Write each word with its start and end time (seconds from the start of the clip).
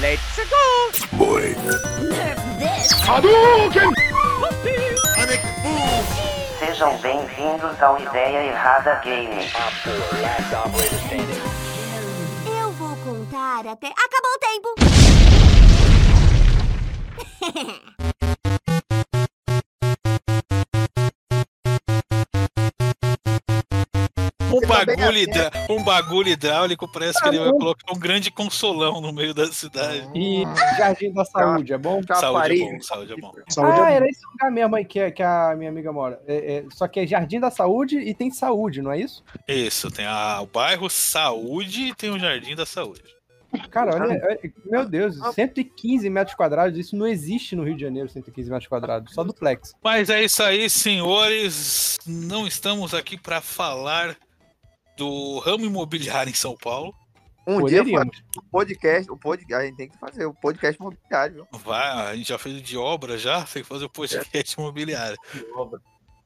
Let's 0.00 0.40
go! 0.48 1.16
Boy. 1.18 1.54
Sejam 6.58 6.96
bem-vindos 6.98 7.82
ao 7.82 8.00
Ideia 8.00 8.46
Errada 8.46 8.94
Game. 9.04 9.46
Eu 12.46 12.72
vou 12.72 12.96
contar 12.96 13.66
até. 13.66 13.88
Acabou 13.88 14.32
o 14.32 14.38
tempo! 14.38 14.74
bagulho, 24.86 25.18
hidra- 25.18 25.50
um 25.70 25.82
bagulho 25.84 26.28
hidráulico 26.28 26.90
parece 26.92 27.20
que 27.20 27.28
ele 27.28 27.38
vai 27.38 27.50
colocar 27.50 27.92
um 27.92 27.98
grande 27.98 28.30
consolão 28.30 29.00
no 29.00 29.12
meio 29.12 29.32
da 29.34 29.46
cidade. 29.52 30.08
E 30.14 30.42
Jardim 30.78 31.12
da 31.12 31.24
Saúde, 31.24 31.72
é 31.72 31.78
bom? 31.78 32.00
Saúde 32.02 32.62
é 32.62 32.72
bom, 32.72 32.80
saúde 32.80 33.12
é 33.12 33.16
bom. 33.16 33.32
Saúde 33.48 33.80
ah, 33.80 33.90
é 33.90 33.94
era 33.94 34.06
esse 34.08 34.20
lugar 34.26 34.50
mesmo 34.50 34.76
aí 34.76 34.84
que, 34.84 35.00
a- 35.00 35.10
que 35.10 35.22
a 35.22 35.54
minha 35.56 35.70
amiga 35.70 35.92
mora. 35.92 36.20
É- 36.26 36.56
é- 36.56 36.64
só 36.70 36.86
que 36.88 37.00
é 37.00 37.06
Jardim 37.06 37.40
da 37.40 37.50
Saúde 37.50 37.98
e 37.98 38.14
tem 38.14 38.30
saúde, 38.30 38.82
não 38.82 38.92
é 38.92 38.98
isso? 39.00 39.22
Isso, 39.46 39.90
tem 39.90 40.06
a- 40.06 40.40
o 40.40 40.46
bairro 40.46 40.88
Saúde 40.90 41.82
e 41.88 41.94
tem 41.94 42.10
o 42.10 42.18
Jardim 42.18 42.54
da 42.54 42.64
Saúde. 42.66 43.02
Cara, 43.68 43.96
olha, 43.96 44.22
olha- 44.24 44.38
meu 44.64 44.86
Deus, 44.88 45.16
115 45.34 46.08
metros 46.08 46.36
quadrados, 46.36 46.78
isso 46.78 46.94
não 46.94 47.04
existe 47.04 47.56
no 47.56 47.64
Rio 47.64 47.74
de 47.74 47.82
Janeiro, 47.82 48.08
115 48.08 48.48
metros 48.48 48.68
quadrados, 48.68 49.12
só 49.12 49.24
duplex. 49.24 49.74
Mas 49.82 50.08
é 50.08 50.22
isso 50.22 50.40
aí, 50.40 50.70
senhores. 50.70 51.98
Não 52.06 52.46
estamos 52.46 52.94
aqui 52.94 53.18
para 53.18 53.40
falar 53.40 54.16
do 54.96 55.38
ramo 55.38 55.64
imobiliário 55.64 56.30
em 56.30 56.34
São 56.34 56.56
Paulo. 56.56 56.94
Um 57.46 57.64
dia 57.66 57.82
Poderíamos. 57.82 58.16
faz 58.16 58.36
o 58.36 58.42
podcast, 58.50 59.10
o 59.10 59.16
podcast, 59.16 59.54
a 59.54 59.66
gente 59.66 59.76
tem 59.76 59.88
que 59.88 59.98
fazer 59.98 60.26
o 60.26 60.34
podcast 60.34 60.80
imobiliário, 60.80 61.34
viu? 61.34 61.46
Vai, 61.60 62.10
a 62.10 62.16
gente 62.16 62.28
já 62.28 62.38
fez 62.38 62.62
de 62.62 62.76
obra 62.76 63.18
já, 63.18 63.42
tem 63.52 63.62
que 63.62 63.68
fazer 63.68 63.86
o 63.86 63.90
podcast 63.90 64.54
imobiliário. 64.58 65.16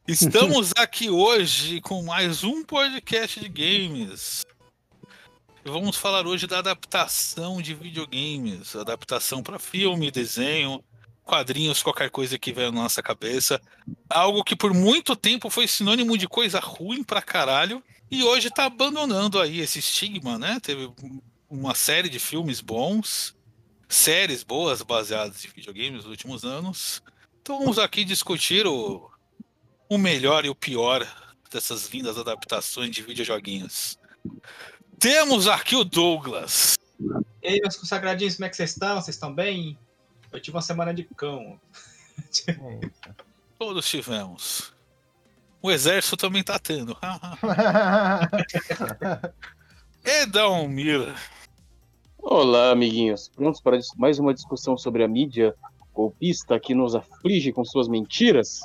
Estamos 0.07 0.73
aqui 0.77 1.09
hoje 1.09 1.81
com 1.81 2.03
mais 2.03 2.45
um 2.45 2.65
podcast 2.65 3.41
de 3.41 3.49
games. 3.49 4.45
Vamos 5.65 5.97
falar 5.97 6.27
hoje 6.27 6.47
da 6.47 6.59
adaptação 6.59 7.63
de 7.63 7.75
videogames, 7.75 8.77
adaptação 8.77 9.43
para 9.43 9.59
filme, 9.59 10.11
desenho, 10.11 10.85
quadrinhos, 11.25 11.83
qualquer 11.83 12.11
coisa 12.11 12.39
que 12.39 12.53
venha 12.53 12.71
na 12.71 12.83
nossa 12.83 13.03
cabeça. 13.03 13.59
Algo 14.11 14.45
que 14.45 14.55
por 14.55 14.75
muito 14.75 15.17
tempo 15.17 15.49
foi 15.49 15.67
sinônimo 15.67 16.19
de 16.19 16.29
coisa 16.29 16.61
ruim 16.61 17.03
pra 17.03 17.23
caralho 17.23 17.83
e 18.15 18.23
hoje 18.23 18.49
tá 18.49 18.67
abandonando 18.67 19.41
aí 19.41 19.61
esse 19.61 19.81
estigma, 19.81 20.39
né? 20.39 20.61
Teve 20.61 20.93
uma 21.51 21.75
série 21.75 22.09
de 22.09 22.19
filmes 22.19 22.61
bons, 22.61 23.35
séries 23.89 24.43
boas 24.43 24.83
baseadas 24.83 25.45
em 25.45 25.49
videogames 25.49 26.05
nos 26.05 26.07
últimos 26.07 26.45
anos. 26.45 27.03
Então 27.43 27.59
vamos 27.59 27.79
aqui 27.79 28.05
discutir 28.05 28.67
o, 28.67 29.11
o 29.89 29.99
melhor 29.99 30.45
e 30.45 30.49
o 30.49 30.55
pior 30.55 31.07
dessas 31.51 31.89
vindas 31.89 32.17
adaptações 32.17 32.91
de 32.91 33.03
videojoguinhos. 33.03 33.99
Temos 34.99 35.47
aqui 35.47 35.77
o 35.77 35.85
Douglas. 35.85 36.79
E 37.43 37.49
aí, 37.49 37.61
meus 37.61 37.77
consagradinhos, 37.77 38.37
como 38.37 38.47
é 38.47 38.49
que 38.49 38.57
vocês 38.57 38.71
estão? 38.71 39.01
Vocês 39.01 39.17
estão 39.17 39.35
bem? 39.35 39.77
Eu 40.33 40.41
tive 40.41 40.57
uma 40.57 40.63
semana 40.63 40.95
de 40.95 41.05
cão. 41.17 41.61
Todos 43.59 43.89
tivemos. 43.89 44.74
O 45.65 45.71
exército 45.71 46.19
também 46.19 46.43
tá 46.43 46.59
tendo. 46.59 46.95
Edalmir. 50.05 51.15
Olá, 52.19 52.71
amiguinhos. 52.73 53.31
Prontos 53.31 53.63
para 53.63 53.79
mais 53.97 54.19
uma 54.19 54.35
discussão 54.35 54.77
sobre 54.77 55.03
a 55.03 55.09
mídia 55.09 55.55
golpista 55.95 56.61
que 56.61 56.75
nos 56.75 56.95
aflige 56.95 57.51
com 57.51 57.65
suas 57.65 57.89
mentiras? 57.89 58.61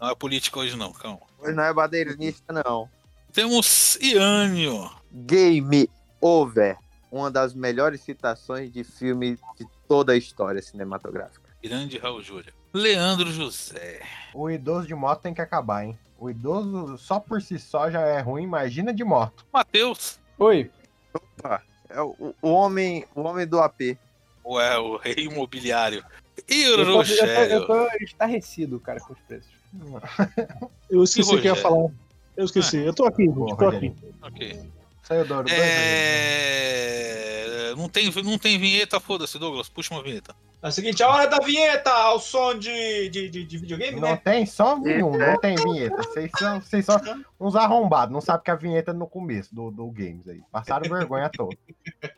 Não 0.00 0.08
é 0.08 0.14
política 0.14 0.58
hoje 0.60 0.74
não, 0.74 0.90
calma. 0.94 1.20
Hoje 1.38 1.52
não 1.52 1.64
é 1.64 1.74
badeirinista, 1.74 2.50
não. 2.50 2.88
Temos 3.30 3.98
Iânio. 4.00 4.90
Game 5.12 5.86
Over. 6.18 6.78
Uma 7.10 7.30
das 7.30 7.52
melhores 7.52 8.00
citações 8.00 8.72
de 8.72 8.84
filme 8.84 9.36
de 9.58 9.66
toda 9.86 10.14
a 10.14 10.16
história 10.16 10.62
cinematográfica. 10.62 11.50
Grande 11.62 11.98
Raul 11.98 12.22
Júlia. 12.22 12.54
Leandro 12.72 13.30
José. 13.30 14.00
O 14.32 14.48
idoso 14.48 14.86
de 14.86 14.94
moto 14.94 15.20
tem 15.20 15.34
que 15.34 15.42
acabar, 15.42 15.84
hein? 15.84 15.98
O 16.22 16.30
idoso 16.30 16.96
só 16.98 17.18
por 17.18 17.42
si 17.42 17.58
só 17.58 17.90
já 17.90 18.02
é 18.02 18.20
ruim, 18.20 18.44
imagina 18.44 18.94
de 18.94 19.02
moto. 19.02 19.44
Matheus. 19.52 20.20
Oi. 20.38 20.70
Opa, 21.12 21.60
é 21.88 22.00
o, 22.00 22.32
o 22.40 22.48
homem, 22.48 23.04
o 23.12 23.22
homem 23.22 23.44
do 23.44 23.58
AP. 23.58 23.98
Ou 24.44 24.60
é 24.60 24.78
o 24.78 24.96
rei 24.98 25.16
imobiliário. 25.18 26.04
E 26.48 26.62
Eu 26.62 26.74
o 26.74 26.84
tô, 26.84 27.02
eu, 27.02 27.16
tô, 27.16 27.24
eu 27.24 27.66
tô 27.66 27.96
estarrecido, 28.04 28.78
cara, 28.78 29.00
com 29.00 29.14
os 29.14 29.18
preços. 29.22 29.50
Eu 30.88 31.02
esqueci 31.02 31.34
o 31.34 31.40
que 31.40 31.48
eu 31.48 31.56
ia 31.56 31.60
falar. 31.60 31.90
Eu 32.36 32.44
esqueci. 32.44 32.76
Eu 32.76 32.94
tô 32.94 33.04
aqui, 33.04 33.26
Boa, 33.26 33.56
tô 33.56 33.66
aqui. 33.66 33.92
Ok. 34.22 34.70
Saiu 35.02 35.26
Rogerinho. 35.26 35.62
É... 35.62 37.74
Não, 37.76 37.88
tem, 37.88 38.10
não 38.22 38.38
tem 38.38 38.58
vinheta, 38.58 39.00
foda-se, 39.00 39.38
Douglas. 39.38 39.68
Puxa 39.68 39.94
uma 39.94 40.02
vinheta. 40.02 40.34
É 40.62 40.68
o 40.68 40.72
seguinte, 40.72 41.02
a 41.02 41.08
hora 41.08 41.26
da 41.26 41.38
vinheta 41.38 41.90
ao 41.90 42.20
som 42.20 42.56
de, 42.56 43.08
de, 43.08 43.28
de, 43.28 43.44
de 43.44 43.58
videogame, 43.58 44.00
Não 44.00 44.10
né? 44.10 44.16
tem 44.16 44.46
som 44.46 44.78
nenhum, 44.78 45.18
não 45.18 45.36
tem 45.40 45.56
vinheta. 45.56 45.96
Vocês 45.96 46.30
são, 46.38 46.60
vocês 46.60 46.84
são 46.84 47.00
uns 47.40 47.56
arrombados, 47.56 48.12
não 48.12 48.20
sabem 48.20 48.44
que 48.44 48.50
a 48.52 48.54
vinheta 48.54 48.92
é 48.92 48.94
no 48.94 49.08
começo 49.08 49.52
do, 49.52 49.72
do 49.72 49.90
games 49.90 50.28
aí. 50.28 50.40
Passaram 50.52 50.88
vergonha 50.88 51.28
toda. 51.28 51.56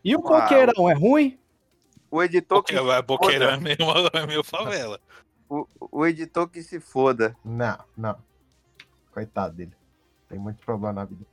E 0.05 0.15
o 0.15 0.21
Uau. 0.21 0.43
coqueirão, 0.43 0.91
é 0.91 0.95
ruim? 0.95 1.39
O 2.11 2.23
editor 2.23 2.63
que, 2.63 2.75
Boque- 2.79 3.03
Boqueirão 3.03 3.49
é 3.51 3.57
meio, 3.57 3.77
é 4.13 4.27
meio 4.27 4.45
favela. 4.45 5.01
o, 5.49 5.67
o 5.91 6.07
editor 6.07 6.47
que 6.47 6.63
se 6.63 6.79
foda. 6.81 7.35
Não, 7.43 7.79
não. 7.97 8.17
Coitado 9.11 9.55
dele. 9.55 9.73
Tem 10.29 10.39
muito 10.39 10.59
problema 10.63 10.93
na 10.93 11.05
vida. 11.07 11.25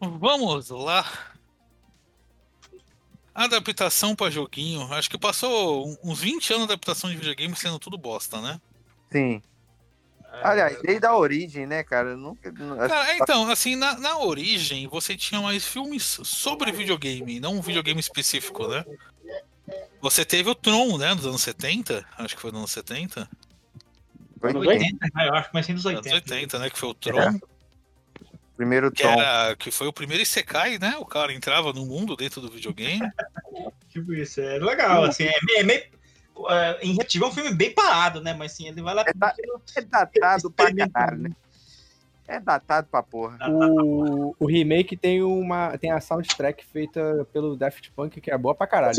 Vamos 0.00 0.70
lá. 0.70 1.04
Adaptação 3.34 4.16
pra 4.16 4.30
joguinho. 4.30 4.82
Acho 4.92 5.08
que 5.08 5.18
passou 5.18 5.96
uns 6.02 6.18
20 6.20 6.52
anos 6.52 6.66
de 6.66 6.72
adaptação 6.72 7.10
de 7.10 7.16
videogame 7.16 7.54
sendo 7.56 7.78
tudo 7.78 7.96
bosta, 7.96 8.40
né? 8.40 8.60
Sim. 9.10 9.42
É, 10.32 10.46
Aliás, 10.46 10.80
desde 10.82 11.06
a 11.06 11.14
origem, 11.16 11.66
né, 11.66 11.82
cara? 11.82 12.16
Nunca. 12.16 12.50
nu- 12.52 12.76
Cara, 12.76 13.16
então, 13.16 13.48
assim, 13.50 13.76
na, 13.76 13.98
na 13.98 14.18
origem 14.18 14.86
você 14.88 15.16
tinha 15.16 15.40
mais 15.40 15.64
filmes 15.64 16.20
sobre 16.24 16.72
videogame, 16.72 17.40
não 17.40 17.56
um 17.56 17.60
videogame 17.60 18.00
específico, 18.00 18.66
né? 18.68 18.84
Você 20.00 20.24
teve 20.24 20.48
o 20.48 20.54
Tron, 20.54 20.98
né, 20.98 21.14
dos 21.14 21.26
anos 21.26 21.42
70, 21.42 22.04
acho 22.18 22.34
que 22.34 22.40
foi 22.40 22.50
nos 22.50 22.60
anos 22.60 22.70
70, 22.72 23.28
Foi 24.40 24.50
Anos 24.50 24.64
o 24.66 24.68
80, 24.68 25.06
né? 25.14 25.28
eu 25.28 25.34
acho 25.34 25.44
que 25.44 25.50
comecei 25.52 25.74
nos 25.74 25.86
anos 25.86 25.98
80. 26.06 26.14
80, 26.34 26.58
né, 26.58 26.70
que 26.70 26.78
foi 26.78 26.88
o 26.88 26.94
Tron, 26.94 27.38
primeiro 28.60 28.92
que, 28.92 29.02
tom. 29.02 29.08
era, 29.18 29.56
que 29.56 29.70
foi 29.70 29.86
o 29.86 29.92
primeiro 29.92 30.22
Isekai, 30.22 30.78
né, 30.78 30.94
o 30.98 31.06
cara 31.06 31.32
entrava 31.32 31.72
no 31.72 31.86
mundo 31.86 32.14
dentro 32.14 32.40
do 32.42 32.50
videogame, 32.50 33.00
Tipo 33.90 34.12
isso, 34.14 34.40
é 34.40 34.58
legal, 34.58 35.04
assim, 35.04 35.24
é 35.24 35.34
meio... 35.42 35.58
É 35.60 35.62
meio 35.62 35.82
é, 36.48 36.78
em 36.82 36.94
reativo 36.94 37.24
é 37.24 37.28
um 37.28 37.32
filme 37.32 37.52
bem 37.54 37.74
parado, 37.74 38.20
né? 38.22 38.32
Mas 38.32 38.52
assim, 38.52 38.66
ele 38.68 38.80
vai 38.80 38.94
lá... 38.94 39.02
É, 39.06 39.12
da- 39.12 39.34
é 39.76 39.80
datado 39.82 40.50
pra 40.50 40.72
caralho, 40.88 41.18
né? 41.18 41.30
É 42.28 42.38
datado 42.40 42.86
pra 42.90 43.02
porra. 43.02 43.36
O, 43.50 44.34
o 44.38 44.46
remake 44.46 44.96
tem 44.96 45.22
uma 45.22 45.76
tem 45.76 45.90
a 45.90 46.00
soundtrack 46.00 46.64
feita 46.64 47.26
pelo 47.32 47.56
Daft 47.56 47.90
Punk, 47.94 48.20
que 48.20 48.30
é 48.30 48.38
boa 48.38 48.54
pra 48.54 48.66
caralho. 48.66 48.94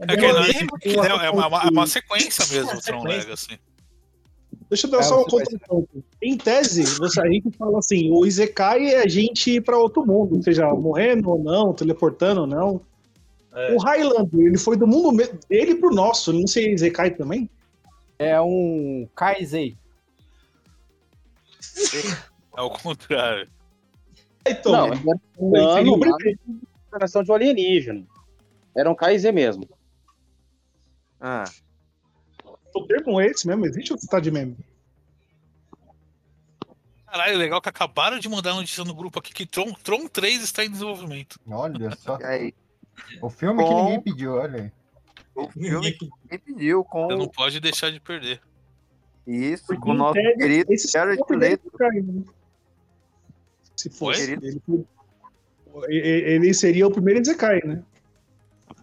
é, 0.00 0.12
é, 1.22 1.26
é 1.26 1.30
uma, 1.30 1.46
uma- 1.46 1.70
uma 1.70 1.86
sequência 1.86 2.44
mesmo, 2.54 2.76
o 2.76 2.82
Tron. 2.82 3.04
Legacy. 3.04 3.58
Deixa 4.68 4.86
eu 4.86 4.90
dar 4.90 4.98
É, 4.98 5.02
só 5.02 5.20
um 5.22 5.24
contraponto. 5.24 6.04
Em 6.22 6.36
tese, 6.36 6.82
você 6.98 7.20
aí 7.22 7.40
que 7.40 7.50
fala 7.52 7.78
assim, 7.78 8.10
o 8.12 8.26
Izekai 8.26 8.86
é 8.94 9.02
a 9.02 9.08
gente 9.08 9.50
ir 9.52 9.62
pra 9.62 9.78
outro 9.78 10.04
mundo, 10.06 10.42
seja 10.42 10.68
morrendo 10.74 11.30
ou 11.30 11.42
não, 11.42 11.72
teleportando 11.72 12.42
ou 12.42 12.46
não. 12.46 12.80
É. 13.54 13.74
O 13.74 13.78
Highlander, 13.78 14.40
ele 14.46 14.58
foi 14.58 14.76
do 14.76 14.86
mundo 14.86 15.16
dele 15.48 15.74
pro 15.76 15.90
nosso, 15.94 16.32
não 16.32 16.46
seria 16.46 16.74
Izekai 16.74 17.12
também? 17.12 17.48
É 18.18 18.40
um 18.40 19.08
Kaizei. 19.14 19.76
É 22.56 22.60
o 22.60 22.70
contrário. 22.70 23.48
Então, 24.44 24.72
não, 24.72 24.86
ele- 24.88 24.96
era 24.96 25.20
Ele 25.38 25.50
não, 25.62 25.74
seria 25.74 25.92
o 25.92 25.96
não, 25.96 26.00
primeiro. 26.00 26.40
encarnação 26.88 27.22
de 27.22 27.30
um 27.30 27.34
alienígena. 27.36 28.04
Era 28.76 28.90
um 28.90 28.96
KZ 28.96 29.32
mesmo. 29.32 29.68
Ah, 31.20 31.44
O 32.74 32.84
termo 32.86 33.20
é 33.20 33.26
esse 33.28 33.46
mesmo? 33.46 33.64
Existe 33.64 33.92
ou 33.92 33.98
você 33.98 34.08
tá 34.08 34.18
de 34.18 34.32
meme? 34.32 34.56
Caralho, 37.10 37.38
legal 37.38 37.60
que 37.60 37.68
acabaram 37.68 38.18
de 38.18 38.28
mandar 38.28 38.50
a 38.50 38.54
notícia 38.54 38.84
no 38.84 38.94
grupo 38.94 39.18
aqui 39.18 39.32
que 39.32 39.46
Tron, 39.46 39.72
Tron 39.82 40.06
3 40.08 40.42
está 40.42 40.64
em 40.64 40.70
desenvolvimento. 40.70 41.38
Olha 41.50 41.90
só. 41.96 42.18
e 42.20 42.24
aí, 42.24 42.54
O 43.22 43.30
filme 43.30 43.62
que 43.62 43.68
Com- 43.70 43.84
ninguém 43.84 44.00
pediu, 44.02 44.34
olha 44.34 44.62
aí. 44.64 44.72
o 45.34 45.48
filme 45.50 45.92
que 45.92 46.04
ninguém 46.22 46.38
pediu 46.38 46.84
com 46.84 47.06
Você 47.06 47.16
não 47.16 47.28
pode 47.28 47.60
deixar 47.60 47.90
de 47.90 47.98
perder. 48.00 48.40
isso, 49.26 49.64
Porque, 49.66 49.80
com 49.82 49.90
o 49.90 49.94
nosso 49.94 50.14
querido 50.14 50.70
Jared 50.92 51.22
Leto. 51.30 51.70
Se 53.76 53.88
fosse. 53.90 54.32
Ele, 54.32 54.84
ele- 55.88 56.54
seria 56.54 56.86
o 56.86 56.90
primeiro 56.90 57.20
Izekai, 57.20 57.60
né? 57.64 57.82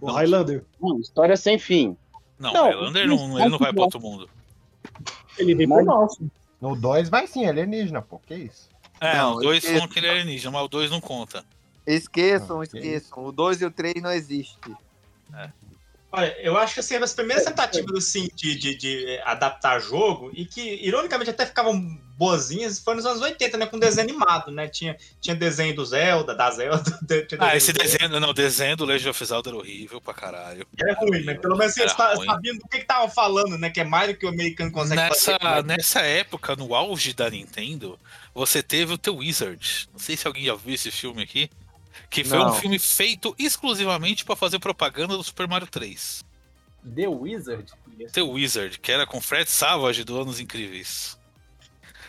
O 0.02 0.10
Highlander. 0.12 0.64
Não, 0.82 1.00
história 1.00 1.36
sem 1.38 1.60
fim. 1.60 1.96
Não, 2.40 2.54
Não, 2.54 2.62
o 2.62 2.66
Highlander 2.72 3.08
não, 3.08 3.40
ele 3.40 3.50
não 3.50 3.58
vai 3.58 3.74
pra 3.74 3.84
outro 3.84 4.00
mundo. 4.00 4.30
Ele 5.38 5.54
vem 5.56 5.68
pro 5.68 5.84
nosso. 5.84 6.24
No 6.66 6.76
2 6.76 7.10
vai 7.10 7.28
sim, 7.28 7.46
alienígena, 7.46 8.02
pô. 8.02 8.18
Que 8.18 8.34
isso? 8.34 8.68
É, 9.00 9.18
Não, 9.18 9.36
os 9.36 9.44
dois 9.44 9.64
esse- 9.64 9.72
falam 9.74 9.88
que 9.88 10.00
ele 10.00 10.08
é 10.08 10.12
alienígena, 10.12 10.52
mas 10.52 10.64
o 10.64 10.68
dois 10.68 10.90
não 10.90 11.00
conta. 11.00 11.46
Esqueçam, 11.86 12.58
Ah, 12.58 12.64
ok. 12.64 12.80
esqueçam. 12.82 13.24
O 13.24 13.32
2 13.32 13.62
e 13.62 13.66
o 13.66 13.70
3 13.72 14.02
não 14.02 14.12
existem. 14.12 14.76
Olha, 16.18 16.34
eu 16.40 16.58
acho 16.58 16.76
que 16.76 16.80
assim, 16.80 16.96
as 16.96 17.14
primeiras 17.14 17.44
tentativas 17.44 17.98
assim, 17.98 18.30
de, 18.34 18.56
de, 18.58 18.76
de 18.76 19.20
adaptar 19.26 19.80
jogo, 19.82 20.32
e 20.34 20.46
que, 20.46 20.62
ironicamente, 20.62 21.30
até 21.30 21.46
ficavam 21.46 21.78
boazinhas, 22.18 22.80
foi 22.80 22.96
nos 22.96 23.06
anos 23.06 23.22
80, 23.22 23.58
né? 23.58 23.66
Com 23.66 23.78
desenho 23.78 24.08
animado, 24.08 24.50
né? 24.50 24.70
Tinha, 24.70 24.96
tinha 25.20 25.36
desenho 25.36 25.76
do 25.76 25.86
Zelda, 25.86 26.34
da 26.34 26.50
Zelda. 26.50 26.84
tinha 27.28 27.42
Ah, 27.42 27.58
esse 27.58 27.74
desenho, 27.74 28.18
não, 28.18 28.30
o 28.30 28.34
desenho 28.34 28.78
do 28.78 28.86
Legend 28.86 29.10
of 29.10 29.26
Zelda 29.26 29.50
era 29.50 29.58
horrível 29.58 30.00
pra 30.00 30.14
caralho. 30.14 30.66
Era 30.80 30.94
ruim, 30.94 31.26
né? 31.26 31.34
Pelo 31.34 31.58
menos 31.58 31.76
eles 31.76 31.92
sa- 31.92 32.14
ruim. 32.14 32.26
sabiam 32.26 32.56
do 32.56 32.68
que 32.70 32.78
estavam 32.78 33.10
falando, 33.10 33.58
né? 33.58 33.70
Que 33.70 33.82
é 33.82 33.84
mais 33.84 34.08
do 34.08 34.18
que 34.18 34.26
o 34.26 34.30
americano 34.30 34.72
consegue 34.72 35.02
Nessa, 35.02 35.38
fazer. 35.38 35.64
nessa 35.66 36.00
época, 36.00 36.56
no 36.56 36.74
auge 36.74 37.14
da 37.14 37.30
Nintendo, 37.30 38.00
você 38.34 38.64
teve 38.64 38.94
o 38.94 38.98
The 38.98 39.12
Wizard. 39.12 39.90
Não 39.92 40.00
sei 40.00 40.16
se 40.16 40.26
alguém 40.26 40.46
já 40.46 40.56
viu 40.56 40.74
esse 40.74 40.92
filme 40.92 41.22
aqui. 41.22 41.50
Que 42.10 42.24
foi 42.24 42.38
um 42.40 42.46
Não. 42.46 42.54
filme 42.56 42.80
feito 42.80 43.36
exclusivamente 43.38 44.24
pra 44.26 44.36
fazer 44.36 44.60
propaganda 44.60 45.16
do 45.18 45.24
Super 45.24 45.48
Mario 45.48 45.68
3. 45.68 46.24
The 46.96 47.08
Wizard? 47.08 47.72
The 48.14 48.22
Wizard, 48.22 48.80
que 48.80 48.92
era 48.92 49.08
com 49.08 49.20
Fred 49.20 49.50
Savage 49.50 50.04
do 50.04 50.20
Anos 50.22 50.40
Incríveis. 50.40 51.18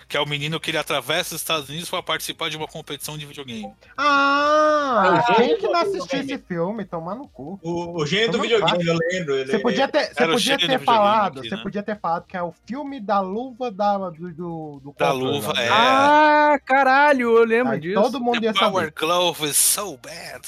Que 0.08 0.16
é 0.16 0.20
o 0.20 0.26
menino 0.26 0.60
que 0.60 0.70
ele 0.70 0.78
atravessa 0.78 1.34
os 1.34 1.40
Estados 1.40 1.68
Unidos 1.68 1.90
para 1.90 2.00
participar 2.00 2.48
de 2.48 2.56
uma 2.56 2.68
competição 2.68 3.18
de 3.18 3.26
videogame. 3.26 3.72
Ah, 3.96 5.24
Ah, 5.28 5.34
quem 5.34 5.56
que 5.58 5.66
não 5.66 5.80
assistiu 5.80 6.20
esse 6.20 6.38
filme? 6.38 6.84
Tomar 6.84 7.16
no 7.16 7.26
cu. 7.26 7.58
O, 7.60 8.00
o 8.02 8.06
gênio 8.06 8.30
do 8.30 8.40
videogame, 8.40 8.70
fácil. 8.84 8.92
eu 8.92 8.98
lembro. 9.10 9.34
Ele, 9.36 9.50
Você 9.50 9.58
podia 9.58 9.88
ter, 9.88 10.06
você 10.14 10.26
podia 10.28 10.56
ter 10.56 10.60
videogame 10.62 10.84
falado, 10.84 11.38
aqui, 11.40 11.48
você 11.48 11.56
né? 11.56 11.62
podia 11.62 11.82
ter 11.82 11.98
falado 11.98 12.24
que 12.26 12.36
é 12.36 12.42
o 12.42 12.54
filme 12.66 13.00
da 13.00 13.18
luva 13.20 13.70
da, 13.70 13.98
do, 14.10 14.32
do, 14.32 14.80
do 14.84 14.94
Da 14.96 15.10
controle, 15.10 15.32
luva, 15.32 15.52
é. 15.56 15.68
Ah, 15.70 16.58
caralho, 16.64 17.36
eu 17.36 17.44
lembro 17.44 17.72
Aí 17.72 17.80
disso. 17.80 18.00
todo 18.00 18.20
mundo 18.20 18.40
The 18.40 18.46
ia 18.46 18.54
Power 18.54 18.84
saber. 18.84 18.92
Glove 18.92 19.46
is 19.48 19.56
so 19.56 19.96
bad. 19.96 20.46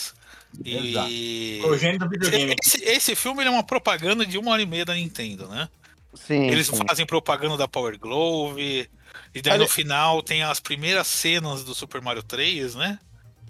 E... 0.64 1.60
O 1.64 1.76
gênio 1.76 1.98
do 1.98 2.08
videogame. 2.08 2.54
Esse, 2.64 2.84
esse 2.84 3.14
filme 3.16 3.42
ele 3.42 3.48
é 3.48 3.52
uma 3.52 3.64
propaganda 3.64 4.24
de 4.24 4.38
uma 4.38 4.52
hora 4.52 4.62
e 4.62 4.66
meia 4.66 4.84
da 4.84 4.94
Nintendo, 4.94 5.46
né? 5.48 5.68
Sim. 6.14 6.46
Eles 6.48 6.68
sim. 6.68 6.76
fazem 6.86 7.04
propaganda 7.04 7.56
da 7.56 7.68
Power 7.68 7.98
Glove. 7.98 8.88
E 9.34 9.42
daí 9.42 9.54
Ali- 9.54 9.62
no 9.64 9.68
final 9.68 10.22
tem 10.22 10.42
as 10.42 10.60
primeiras 10.60 11.06
cenas 11.06 11.64
do 11.64 11.74
Super 11.74 12.00
Mario 12.00 12.22
3, 12.22 12.74
né? 12.74 12.98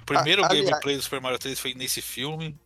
O 0.00 0.04
primeiro 0.04 0.44
aliás- 0.44 0.66
gameplay 0.68 0.96
do 0.96 1.02
Super 1.02 1.20
Mario 1.20 1.38
3 1.38 1.58
foi 1.58 1.74
nesse 1.74 2.00
filme. 2.00 2.56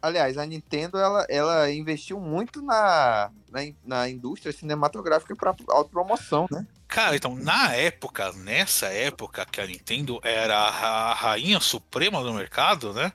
Aliás, 0.00 0.36
a 0.36 0.44
Nintendo 0.44 0.98
ela, 0.98 1.24
ela 1.28 1.70
investiu 1.70 2.18
muito 2.20 2.60
na, 2.60 3.30
na, 3.50 3.60
na 3.84 4.08
indústria 4.08 4.52
cinematográfica 4.52 5.34
para 5.36 5.54
autopromoção, 5.68 6.48
né? 6.50 6.66
Cara, 6.88 7.14
então, 7.14 7.36
na 7.36 7.72
época, 7.72 8.32
nessa 8.32 8.86
época 8.88 9.46
que 9.46 9.60
a 9.60 9.66
Nintendo 9.66 10.20
era 10.24 10.58
a 10.58 11.12
a 11.12 11.14
rainha 11.14 11.60
suprema 11.60 12.22
do 12.22 12.34
mercado, 12.34 12.92
né? 12.92 13.12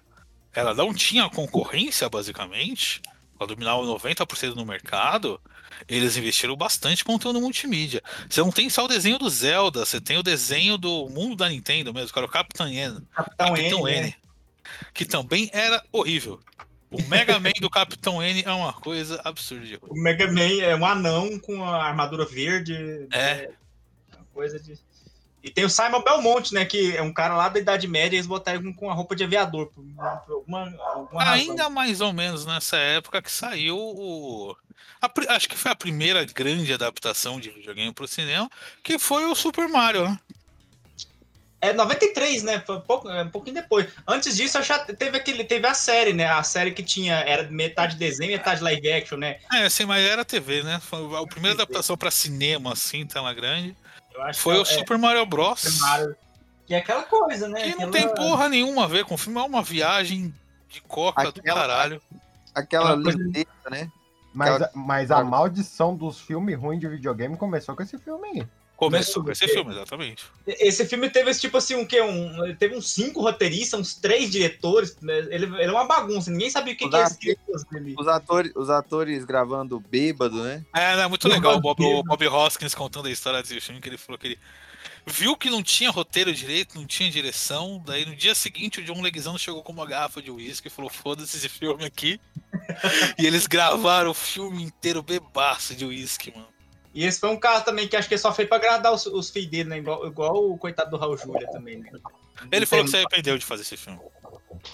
Ela 0.53 0.73
não 0.73 0.93
tinha 0.93 1.29
concorrência, 1.29 2.09
basicamente. 2.09 3.01
Ela 3.39 3.47
dominava 3.47 3.81
90% 3.83 4.55
do 4.55 4.65
mercado. 4.65 5.39
Eles 5.87 6.17
investiram 6.17 6.55
bastante 6.55 7.03
conteúdo 7.03 7.39
multimídia. 7.39 8.01
Você 8.29 8.41
não 8.41 8.51
tem 8.51 8.69
só 8.69 8.85
o 8.85 8.87
desenho 8.87 9.17
do 9.17 9.29
Zelda, 9.29 9.85
você 9.85 10.01
tem 10.01 10.17
o 10.17 10.23
desenho 10.23 10.77
do 10.77 11.07
mundo 11.09 11.35
da 11.35 11.49
Nintendo 11.49 11.93
mesmo, 11.93 12.11
que 12.11 12.19
era 12.19 12.25
o 12.25 12.31
Capitão 12.31 12.67
N. 12.67 13.01
Capitão 13.13 13.55
Capitão 13.55 13.87
N, 13.87 13.97
N. 13.97 14.07
né? 14.07 14.13
Que 14.93 15.05
também 15.05 15.49
era 15.53 15.83
horrível. 15.91 16.39
O 16.89 17.01
Mega 17.03 17.39
Man 17.39 17.51
do 17.59 17.69
Capitão 17.69 18.23
N 18.23 18.43
é 18.45 18.51
uma 18.51 18.73
coisa 18.73 19.19
absurda. 19.23 19.77
O 19.81 19.95
Mega 19.95 20.31
Man 20.31 20.61
é 20.61 20.75
um 20.75 20.85
anão 20.85 21.37
com 21.39 21.63
a 21.63 21.83
armadura 21.83 22.25
verde. 22.25 22.73
É. 23.11 23.51
uma 24.15 24.25
coisa 24.33 24.59
de. 24.59 24.79
E 25.43 25.49
tem 25.49 25.63
o 25.65 25.69
Simon 25.69 26.03
Belmont, 26.03 26.53
né? 26.53 26.65
Que 26.65 26.95
é 26.97 27.01
um 27.01 27.13
cara 27.13 27.35
lá 27.35 27.47
da 27.47 27.59
Idade 27.59 27.87
Média 27.87 28.17
eles 28.17 28.27
botaram 28.27 28.73
com- 28.73 28.89
a 28.89 28.93
roupa 28.93 29.15
de 29.15 29.23
aviador. 29.23 29.67
Por, 29.67 29.83
por 30.25 30.33
alguma, 30.33 30.75
alguma 30.93 31.23
razão. 31.23 31.51
Ainda 31.51 31.69
mais 31.69 32.01
ou 32.01 32.11
menos 32.11 32.45
nessa 32.45 32.77
época 32.77 33.21
que 33.21 33.31
saiu 33.31 33.77
o. 33.77 34.55
a 35.01 35.09
acho 35.35 35.47
que 35.47 35.57
foi 35.57 35.71
a 35.71 35.75
primeira 35.75 36.25
grande 36.25 36.73
adaptação 36.73 37.39
de 37.39 37.49
videogame 37.49 37.93
pro 37.93 38.07
cinema, 38.07 38.49
que 38.83 38.97
foi 38.99 39.25
o 39.25 39.35
Super 39.35 39.67
Mario, 39.69 40.09
né? 40.09 40.19
É 41.59 41.73
93, 41.73 42.43
né? 42.43 42.61
Foi 42.65 42.77
um, 42.77 42.81
pouco, 42.81 43.09
é 43.09 43.23
um 43.23 43.29
pouquinho 43.29 43.55
depois. 43.55 43.87
Antes 44.07 44.37
disso, 44.37 44.61
já 44.61 44.77
teve 44.79 45.17
aquele, 45.17 45.43
teve 45.43 45.65
a 45.65 45.73
série, 45.73 46.13
né? 46.13 46.27
A 46.27 46.43
série 46.43 46.71
que 46.71 46.83
tinha 46.83 47.15
era 47.15 47.49
metade 47.49 47.95
desenho, 47.95 48.31
metade 48.31 48.61
live 48.61 48.91
action, 48.91 49.17
né? 49.17 49.39
É, 49.51 49.65
assim, 49.65 49.83
mas 49.85 50.05
era 50.05 50.23
TV, 50.23 50.61
né? 50.61 50.79
Foi 50.79 50.99
a 51.17 51.25
primeira 51.25 51.55
adaptação 51.55 51.97
pra 51.97 52.11
cinema, 52.11 52.73
assim, 52.73 53.07
tela 53.07 53.33
grande. 53.33 53.75
Eu 54.17 54.23
acho 54.23 54.39
Foi 54.41 54.55
que 54.55 54.59
o 54.61 54.63
é- 54.63 54.65
Super 54.65 54.97
Mario 54.97 55.25
Bros. 55.27 55.61
Super 55.61 55.79
Mario. 55.81 56.15
Que 56.65 56.73
é 56.73 56.77
aquela 56.79 57.03
coisa, 57.03 57.47
né? 57.47 57.61
Que 57.61 57.69
não 57.79 57.87
Aquela- 57.87 57.91
tem 57.91 58.15
porra 58.15 58.49
nenhuma 58.49 58.83
a 58.85 58.87
ver 58.87 59.05
com 59.05 59.13
o 59.13 59.17
filme, 59.17 59.39
é 59.39 59.43
uma 59.43 59.61
viagem 59.61 60.33
de 60.67 60.81
coca 60.81 61.31
do 61.31 61.39
Aquela- 61.39 61.61
caralho. 61.61 62.01
Aquela 62.53 62.85
Aquela 62.91 63.03
coisa- 63.03 63.17
lindeza, 63.17 63.47
né? 63.69 63.89
Mas, 64.33 64.49
Aquela- 64.49 64.71
mas 64.73 65.11
a 65.11 65.23
maldição 65.23 65.95
dos 65.95 66.19
filmes 66.19 66.57
ruins 66.59 66.79
de 66.79 66.87
videogame 66.87 67.37
começou 67.37 67.75
com 67.75 67.83
esse 67.83 67.97
filme 67.97 68.27
aí. 68.27 68.47
Começou 68.77 69.23
com 69.23 69.31
esse 69.31 69.47
filme, 69.47 69.71
exatamente. 69.71 70.23
Esse 70.45 70.85
filme 70.85 71.09
teve 71.09 71.31
esse 71.31 71.41
tipo 71.41 71.57
assim, 71.57 71.75
um 71.75 71.83
que 71.83 71.99
um, 71.99 72.55
teve 72.57 72.77
uns 72.77 72.91
cinco 72.91 73.21
roteiristas, 73.21 73.79
uns 73.79 73.95
três 73.95 74.29
diretores. 74.29 74.95
né? 75.01 75.17
Ele, 75.31 75.45
ele 75.45 75.63
é 75.63 75.71
uma 75.71 75.87
bagunça, 75.87 76.29
ninguém 76.29 76.47
sabia 76.51 76.75
o 76.75 76.77
que, 76.77 76.85
Os 76.85 77.13
que 77.13 77.31
é 77.31 77.33
esse. 77.33 77.95
Os 77.97 78.07
atores, 78.07 78.51
os 78.55 78.69
atores 78.69 79.25
gravando 79.25 79.79
bêbado, 79.79 80.43
né? 80.43 80.63
É, 80.75 80.95
né, 80.95 81.07
muito 81.07 81.27
Não 81.27 81.35
legal 81.35 81.55
o 81.55 81.59
Bob, 81.59 81.83
o 81.83 82.03
Bob 82.03 82.27
Hoskins 82.27 82.75
contando 82.75 83.07
a 83.07 83.11
história 83.11 83.41
desse 83.41 83.59
filme, 83.59 83.81
que 83.81 83.89
ele 83.89 83.97
falou 83.97 84.19
que 84.19 84.27
ele 84.27 84.39
viu 85.07 85.35
que 85.35 85.49
não 85.49 85.63
tinha 85.63 85.89
roteiro 85.89 86.31
direito, 86.31 86.75
não 86.75 86.85
tinha 86.85 87.09
direção, 87.09 87.81
daí 87.83 88.05
no 88.05 88.15
dia 88.15 88.35
seguinte 88.35 88.79
o 88.79 88.83
John 88.83 89.01
Leguizamo 89.01 89.39
chegou 89.39 89.63
com 89.63 89.71
uma 89.71 89.87
garrafa 89.87 90.21
de 90.21 90.29
uísque 90.29 90.67
e 90.67 90.71
falou, 90.71 90.91
foda-se 90.91 91.35
esse 91.35 91.49
filme 91.49 91.83
aqui. 91.83 92.21
e 93.17 93.25
eles 93.25 93.47
gravaram 93.47 94.11
o 94.11 94.13
filme 94.13 94.61
inteiro 94.61 95.01
bebaço 95.01 95.73
de 95.73 95.83
uísque, 95.83 96.31
mano. 96.31 96.56
E 96.97 97.05
esse 97.05 97.19
foi 97.19 97.29
um 97.29 97.37
caso 97.37 97.63
também 97.63 97.87
que 97.87 97.95
acho 97.95 98.07
que 98.07 98.15
ele 98.15 98.21
só 98.21 98.33
fez 98.33 98.49
pra 98.49 98.57
agradar 98.57 98.91
os, 98.91 99.05
os 99.05 99.29
filhos 99.29 99.51
dele, 99.51 99.69
né? 99.69 99.77
Igual, 99.77 100.07
igual 100.07 100.49
o 100.49 100.57
coitado 100.57 100.89
do 100.89 100.97
Raul 100.97 101.15
Júlia 101.15 101.47
também, 101.51 101.77
né? 101.77 101.91
Ele 102.51 102.65
falou 102.65 102.85
que 102.85 102.89
se 102.89 102.97
arrependeu 102.97 103.37
de 103.37 103.45
fazer 103.45 103.61
esse 103.61 103.77
filme. 103.77 103.99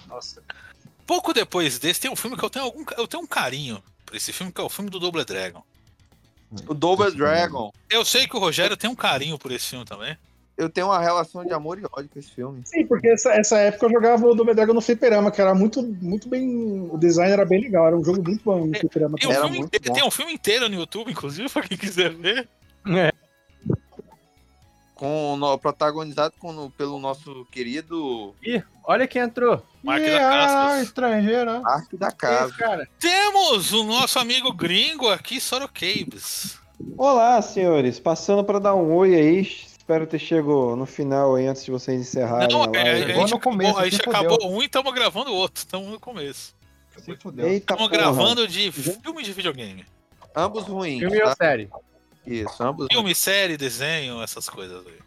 Nossa. 0.06 0.42
Pouco 1.06 1.34
depois 1.34 1.78
desse, 1.78 2.00
tem 2.00 2.10
um 2.10 2.16
filme 2.16 2.34
que 2.34 2.42
eu 2.42 2.48
tenho 2.48 2.64
algum 2.64 2.82
eu 2.96 3.06
tenho 3.06 3.22
um 3.22 3.26
carinho 3.26 3.84
pra 4.06 4.16
esse 4.16 4.32
filme, 4.32 4.50
que 4.50 4.58
é 4.58 4.64
o 4.64 4.70
filme 4.70 4.88
do 4.88 4.98
Double 4.98 5.22
Dragon. 5.22 5.62
O 6.66 6.72
Double 6.72 7.10
Dragon. 7.10 7.70
Eu 7.90 8.06
sei 8.06 8.26
que 8.26 8.34
o 8.34 8.40
Rogério 8.40 8.74
tem 8.74 8.88
um 8.88 8.96
carinho 8.96 9.38
por 9.38 9.52
esse 9.52 9.66
filme 9.66 9.84
também. 9.84 10.16
Eu 10.56 10.70
tenho 10.70 10.86
uma 10.86 11.00
relação 11.00 11.44
de 11.44 11.52
amor 11.52 11.80
e 11.80 11.84
ódio 11.92 12.08
com 12.08 12.18
esse 12.18 12.30
filme. 12.30 12.62
Sim, 12.64 12.86
porque 12.86 13.08
essa, 13.08 13.32
essa 13.32 13.58
época 13.58 13.86
eu 13.86 13.90
jogava 13.90 14.24
o 14.24 14.34
Double 14.36 14.54
Dragon 14.54 14.72
no 14.72 14.80
fliperama, 14.80 15.30
que 15.32 15.40
era 15.40 15.52
muito, 15.52 15.82
muito 15.82 16.28
bem. 16.28 16.88
O 16.92 16.96
design 16.96 17.32
era 17.32 17.44
bem 17.44 17.60
legal, 17.60 17.88
era 17.88 17.96
um 17.96 18.04
jogo 18.04 18.22
muito 18.22 18.44
bom 18.44 18.66
no 18.66 18.78
fliperama. 18.78 19.18
Tem 19.18 19.28
um, 19.28 19.32
filme 19.34 19.48
muito 19.58 19.66
inteiro, 19.66 19.84
bom. 19.88 19.94
tem 19.94 20.04
um 20.06 20.10
filme 20.12 20.32
inteiro 20.32 20.68
no 20.68 20.76
YouTube, 20.76 21.10
inclusive, 21.10 21.48
pra 21.50 21.62
quem 21.62 21.76
quiser 21.76 22.12
ver. 22.14 22.48
Com, 24.94 25.36
no- 25.36 25.58
protagonizado 25.58 26.34
com- 26.38 26.70
pelo 26.70 27.00
nosso 27.00 27.44
querido 27.50 28.32
Ih, 28.40 28.62
olha 28.84 29.08
quem 29.08 29.22
entrou. 29.22 29.60
Mark 29.82 30.00
Ih, 30.00 30.06
da 30.06 30.16
ah, 30.18 30.46
Cascas. 30.46 30.82
estrangeiro, 30.84 31.52
né? 31.52 31.62
Ark 31.64 31.96
da 31.96 32.10
Que 32.12 32.16
Casa. 32.16 32.54
cara? 32.54 32.88
Temos 33.00 33.72
o 33.72 33.82
nosso 33.82 34.20
amigo 34.20 34.52
gringo 34.52 35.08
aqui, 35.10 35.40
Sorocabes. 35.40 36.58
Olá, 36.96 37.42
senhores. 37.42 37.98
Passando 37.98 38.44
para 38.44 38.60
dar 38.60 38.74
um 38.76 38.94
oi 38.94 39.14
aí. 39.16 39.50
Espero 39.84 40.06
ter 40.06 40.18
chego 40.18 40.74
no 40.76 40.86
final 40.86 41.34
aí 41.34 41.46
antes 41.46 41.62
de 41.62 41.70
vocês 41.70 42.00
encerrarem 42.00 42.48
Não, 42.48 42.62
a 42.62 42.66
é, 42.78 42.82
live. 42.84 43.02
a 43.02 43.06
Chegou 43.06 43.20
gente, 43.20 43.30
no 43.32 43.38
começo, 43.40 43.70
acabou, 43.70 43.82
a 43.84 43.90
gente 43.90 44.08
acabou 44.08 44.50
um 44.56 44.62
e 44.62 44.64
estamos 44.64 44.94
gravando 44.94 45.30
o 45.30 45.34
outro. 45.34 45.58
Estamos 45.58 45.88
no 45.90 46.00
começo. 46.00 46.54
Se 47.04 47.14
fudeu. 47.16 47.46
Eita, 47.46 47.74
Estamos 47.74 47.88
porra. 47.90 47.98
gravando 47.98 48.48
de 48.48 48.72
filme 48.72 49.22
de 49.22 49.32
videogame. 49.34 49.84
Ambos 50.34 50.64
ruins. 50.64 51.00
Filme 51.00 51.18
ou 51.20 51.24
Tá? 51.26 51.34
série? 51.36 51.68
Isso, 52.26 52.62
ambos 52.62 52.86
ruins. 52.86 52.94
Filme, 52.94 53.14
série, 53.14 53.58
desenho, 53.58 54.22
essas 54.22 54.48
coisas 54.48 54.86
aí. 54.86 54.98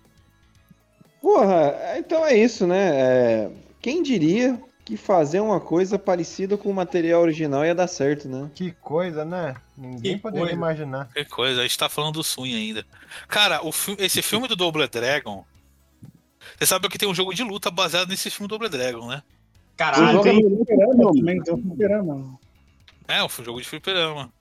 Porra, 1.22 1.76
então 1.98 2.24
é 2.24 2.38
isso, 2.38 2.68
né? 2.68 2.90
É, 2.94 3.50
Quem 3.82 4.04
diria 4.04 4.62
que 4.88 4.98
fazer 4.98 5.40
uma 5.42 5.60
coisa 5.60 6.00
parecida 6.00 6.58
com 6.58 6.70
o 6.70 6.74
material 6.74 7.22
original 7.22 7.66
ia 7.66 7.76
dar 7.76 7.88
certo, 7.88 8.28
né? 8.30 8.50
Que 8.56 8.72
coisa, 8.72 9.26
né? 9.26 9.56
Ninguém 9.78 10.16
Que 10.16 10.22
poderia 10.22 10.46
coisa. 10.48 10.56
imaginar. 10.56 11.10
Que 11.14 11.26
coisa, 11.26 11.60
a 11.60 11.64
gente 11.64 11.78
tá 11.78 11.90
falando 11.90 12.14
do 12.16 12.24
Swing 12.24 12.56
ainda. 12.56 12.86
Cara, 13.28 13.66
o 13.66 13.72
fi- 13.72 13.98
esse 14.00 14.22
filme 14.22 14.48
do 14.48 14.56
Double 14.56 14.88
Dragon. 14.88 15.44
Você 16.58 16.66
sabe 16.66 16.88
que 16.90 16.98
tem 16.98 17.08
um 17.10 17.14
jogo 17.16 17.34
de 17.34 17.44
luta 17.44 17.70
baseado 17.70 18.10
nesse 18.10 18.30
filme 18.30 18.48
Double 18.48 18.70
Dragon, 18.70 19.08
né? 19.08 19.22
Caralho, 19.76 20.22
tem 20.22 20.46
um 20.46 20.56
fliperama 20.58 21.14
também, 21.14 21.44
tem 21.44 21.54
um 21.54 21.62
fliperama. 21.62 22.40
É, 23.08 23.24
um 23.24 23.30
jogo 23.30 23.62
de 23.62 23.68
fliperama. 23.68 24.32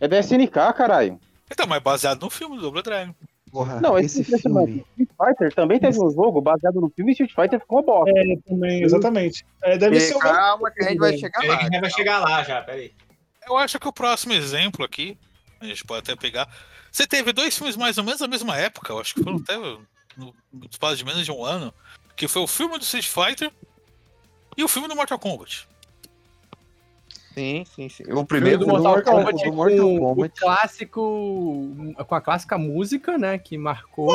É 0.00 0.08
da 0.08 0.18
SNK, 0.18 0.72
caralho. 0.74 1.20
Então, 1.50 1.66
mas 1.66 1.82
baseado 1.82 2.22
no 2.22 2.30
filme 2.30 2.56
do 2.56 2.62
Double 2.62 2.82
Dragon. 2.82 3.14
Porra, 3.52 3.80
Não, 3.82 3.98
esse, 3.98 4.22
esse 4.22 4.34
esse 4.34 4.42
filme. 4.44 4.82
Street 4.98 5.10
Fighter 5.10 5.54
também 5.54 5.78
teve 5.78 6.02
um 6.02 6.10
jogo 6.10 6.40
baseado 6.40 6.80
no 6.80 6.88
filme 6.88 7.10
e 7.10 7.12
Street 7.12 7.32
Fighter 7.34 7.60
ficou 7.60 7.80
uma 7.80 7.84
bosta. 7.84 8.18
É, 8.18 8.36
também, 8.48 8.82
exatamente. 8.82 9.44
É, 9.62 9.76
deve 9.76 9.96
E 9.96 10.00
ser 10.00 10.16
o 10.16 10.18
calma 10.18 10.70
que 10.70 10.82
a 10.82 10.88
gente 10.88 10.98
vai 10.98 11.18
chegar 11.18 11.44
lá. 11.44 11.56
que 11.58 11.62
a 11.62 11.68
gente 11.68 11.80
vai 11.80 11.90
chegar 11.90 12.18
lá 12.20 12.42
já, 12.42 12.62
peraí. 12.62 12.92
Eu 13.46 13.56
acho 13.58 13.78
que 13.78 13.86
o 13.86 13.92
próximo 13.92 14.32
exemplo 14.32 14.82
aqui, 14.84 15.18
a 15.60 15.66
gente 15.66 15.84
pode 15.84 16.00
até 16.00 16.16
pegar. 16.18 16.48
Você 16.90 17.06
teve 17.06 17.30
dois 17.32 17.54
filmes 17.56 17.76
mais 17.76 17.98
ou 17.98 18.04
menos 18.04 18.20
na 18.20 18.26
mesma 18.28 18.56
época, 18.56 18.90
eu 18.92 18.98
acho 19.00 19.14
que 19.14 19.22
foram 19.22 19.36
até 19.36 19.56
no, 20.16 20.34
no 20.52 20.66
espaço 20.70 20.96
de 20.96 21.04
menos 21.04 21.24
de 21.24 21.30
um 21.30 21.44
ano, 21.44 21.74
que 22.16 22.26
foi 22.26 22.40
o 22.40 22.46
filme 22.46 22.78
do 22.78 22.84
Street 22.84 23.06
Fighter 23.06 23.52
e 24.56 24.64
o 24.64 24.68
filme 24.68 24.88
do 24.88 24.96
Mortal 24.96 25.18
Kombat. 25.18 25.68
Sim, 27.34 27.64
sim, 27.64 27.88
sim. 27.88 28.04
O 28.12 28.24
primeiro 28.24 28.58
do 28.60 28.66
do 28.66 28.72
Mortal 28.72 28.92
Mortal- 28.92 29.14
Kombat 29.14 29.44
do 29.44 29.52
Mortal 29.52 29.78
com 29.88 29.98
Kombat. 29.98 30.32
o 30.36 30.40
clássico. 30.40 31.70
Com 32.06 32.14
a 32.14 32.20
clássica 32.20 32.58
música, 32.58 33.16
né? 33.18 33.38
Que 33.38 33.56
marcou. 33.58 34.08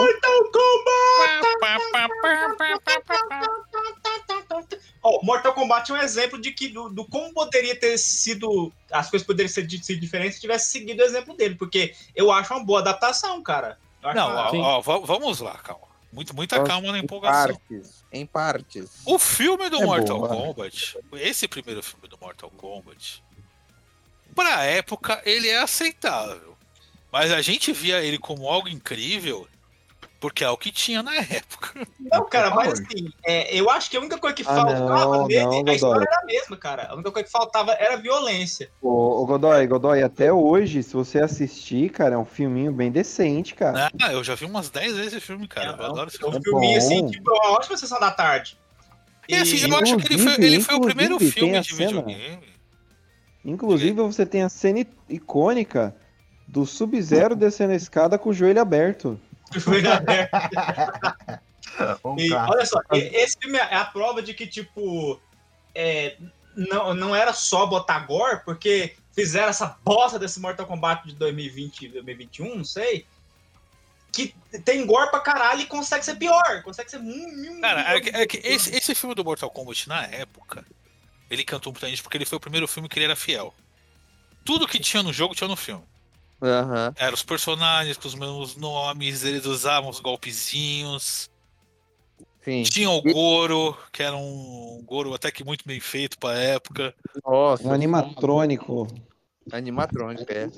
Ó, 5.04 5.20
Mortal 5.24 5.54
Kombat 5.54 5.92
é 5.92 5.96
um 5.96 5.98
exemplo 5.98 6.40
de 6.40 6.52
que 6.52 6.68
do, 6.70 6.90
do 6.90 7.06
como 7.06 7.34
poderia 7.34 7.80
ter 7.80 7.98
sido. 7.98 8.72
As 8.92 9.10
coisas 9.10 9.26
poderiam 9.26 9.50
ser, 9.52 9.70
sido 9.70 10.00
diferentes 10.00 10.36
se 10.36 10.42
tivesse 10.42 10.72
seguido 10.72 11.02
o 11.02 11.06
exemplo 11.06 11.36
dele, 11.36 11.56
porque 11.56 11.94
eu 12.16 12.32
acho 12.32 12.54
uma 12.54 12.64
boa 12.64 12.80
adaptação, 12.80 13.42
cara. 13.42 13.78
Não, 14.16 14.30
ó, 14.36 14.78
ó, 14.78 14.82
va- 14.82 15.00
vamos 15.00 15.40
lá, 15.40 15.54
calma. 15.58 15.87
Muito, 16.12 16.36
muita 16.36 16.58
Nossa, 16.58 16.68
calma 16.70 16.92
na 16.92 17.00
Em 17.00 17.04
empolgação. 17.04 17.56
partes. 17.56 18.06
Em 18.12 18.26
partes. 18.26 19.02
O 19.06 19.20
filme 19.20 19.70
do 19.70 19.82
É 19.82 19.86
Mortal 19.86 20.20
boa. 20.20 20.30
Kombat, 20.30 20.98
esse 21.14 21.48
primeiro 21.48 21.84
filme 21.84 22.08
do 22.08 22.18
Mortal 22.20 22.50
Kombat, 22.52 23.24
pra 24.34 24.64
época 24.64 25.22
ele 25.26 25.48
é 25.50 25.60
aceitável. 25.60 26.56
Mas 27.12 27.32
a 27.32 27.42
gente 27.42 27.72
via 27.74 28.02
ele 28.02 28.18
como 28.18 28.48
algo 28.48 28.68
incrível 28.70 29.48
porque 30.20 30.44
é 30.44 30.50
o 30.50 30.58
que 30.58 30.72
tinha 30.72 31.02
na 31.04 31.16
época. 31.16 31.88
Não, 32.00 32.26
cara, 32.30 32.50
mas 32.54 32.74
assim, 32.74 33.10
é, 33.26 33.56
eu 33.56 33.70
acho 33.70 33.90
que 33.90 33.98
a 33.98 34.00
única 34.00 34.18
coisa 34.18 34.36
que 34.36 34.44
Ah, 34.44 34.46
faltava 34.56 35.18
não, 35.18 35.28
nele, 35.28 35.64
não, 35.64 35.72
a 35.72 35.76
história 35.76 36.06
era 36.10 36.22
a 36.22 36.26
mesma, 36.26 36.58
cara. 36.58 36.88
A 36.90 36.94
única 36.96 37.12
coisa 37.12 37.26
que 37.26 37.32
faltava 37.32 37.72
era 37.74 37.96
violência. 37.98 38.70
Ô, 38.82 39.22
ô, 39.22 39.26
Godoy, 39.26 39.68
Godoy, 39.68 40.02
até 40.04 40.32
hoje, 40.34 40.82
se 40.84 40.94
você 40.94 41.20
assistir, 41.20 41.90
cara, 41.92 42.16
é 42.16 42.18
um 42.18 42.26
filminho 42.26 42.72
bem 42.72 42.92
decente, 42.92 43.54
cara. 43.56 43.92
Ah, 44.02 44.12
eu 44.14 44.24
já 44.24 44.36
vi 44.36 44.46
umas 44.46 44.70
10 44.70 44.96
vezes 44.96 45.14
esse 45.14 45.22
filme, 45.26 45.48
cara. 45.48 45.78
Eu 45.80 45.86
adoro 45.86 46.10
esse 46.10 46.24
É 46.24 46.28
um 46.28 46.32
filme. 46.32 46.44
filminho 46.44 46.78
assim, 46.78 47.02
bom. 47.02 47.12
tipo, 47.12 47.32
uma 47.32 47.52
ótima 47.52 47.78
sessão 47.78 48.00
da 48.00 48.12
tarde. 48.12 48.58
E 49.30 49.36
assim, 49.36 49.58
eu 49.70 49.78
acho 49.78 49.98
que 49.98 50.14
ele 50.14 50.18
foi, 50.24 50.34
ele 50.46 50.62
foi 50.62 50.76
o 50.76 50.82
primeiro 50.82 51.16
inclusive, 51.16 51.40
filme 51.40 51.60
de 51.60 51.76
cena- 51.76 51.88
videogame. 52.02 52.58
Inclusive, 53.46 53.94
você 53.94 54.26
tem 54.26 54.42
a 54.44 54.50
cena 54.50 54.86
icônica 55.08 55.96
do 56.48 56.66
Sub-Zero 56.66 57.36
descendo 57.36 57.74
a 57.74 57.76
escada 57.76 58.18
com 58.18 58.30
o 58.30 58.34
joelho 58.34 58.62
aberto. 58.62 59.20
E, 62.18 62.34
olha 62.34 62.66
só, 62.66 62.80
esse 62.92 63.38
filme 63.40 63.58
é 63.58 63.76
a 63.76 63.86
prova 63.86 64.22
de 64.22 64.34
que, 64.34 64.48
tipo, 64.48 65.22
é, 65.76 66.18
não, 66.56 66.94
não 66.96 67.16
era 67.16 67.34
só 67.34 67.68
botar 67.68 68.00
gore, 68.00 68.42
porque 68.44 68.96
fizeram 69.14 69.50
essa 69.50 69.78
bosta 69.84 70.18
desse 70.18 70.40
Mortal 70.40 70.66
Kombat 70.66 71.08
de 71.08 71.14
2020, 71.16 71.90
2021, 71.90 72.56
não 72.56 72.64
sei. 72.64 73.06
Que 74.12 74.34
tem 74.66 74.86
gore 74.88 75.12
pra 75.12 75.20
caralho 75.20 75.62
e 75.62 75.68
consegue 75.68 76.04
ser 76.04 76.16
pior. 76.16 76.64
Consegue 76.64 76.90
ser 76.90 76.98
muito. 76.98 77.62
Cara, 77.62 77.96
é 77.96 78.02
que, 78.02 78.10
é 78.10 78.26
que 78.26 78.38
esse, 78.38 78.76
esse 78.76 78.96
filme 78.96 79.14
do 79.14 79.24
Mortal 79.24 79.52
Kombat, 79.52 79.88
na 79.88 80.04
época, 80.06 80.66
ele 81.30 81.44
cantou 81.44 81.72
muita 81.72 81.88
gente 81.88 82.02
porque 82.02 82.18
ele 82.18 82.26
foi 82.26 82.38
o 82.38 82.42
primeiro 82.42 82.68
filme 82.68 82.90
que 82.90 82.98
ele 82.98 83.06
era 83.06 83.16
fiel. 83.16 83.54
Tudo 84.44 84.68
que 84.68 84.80
tinha 84.80 85.04
no 85.04 85.14
jogo 85.14 85.36
tinha 85.36 85.48
no 85.48 85.56
filme. 85.56 85.84
Aham. 86.42 86.94
Eram 86.98 87.14
os 87.14 87.24
personagens 87.24 87.98
com 87.98 88.08
os 88.08 88.16
mesmos 88.16 88.56
nomes, 88.56 89.24
eles 89.24 89.46
usavam 89.46 89.90
os 89.90 90.00
golpezinhos. 90.00 91.30
Sim. 92.44 92.64
Tinha 92.64 92.90
o 92.90 93.02
Goro, 93.02 93.78
que 93.92 94.02
era 94.02 94.16
um 94.16 94.82
Goro 94.86 95.14
até 95.14 95.30
que 95.32 95.44
muito 95.44 95.68
bem 95.68 95.80
feito 95.80 96.18
pra 96.18 96.34
época. 96.34 96.96
Nossa. 97.26 97.68
Um 97.68 97.74
animatrônico. 97.74 98.88
Animatrônica, 99.52 100.34
é. 100.34 100.50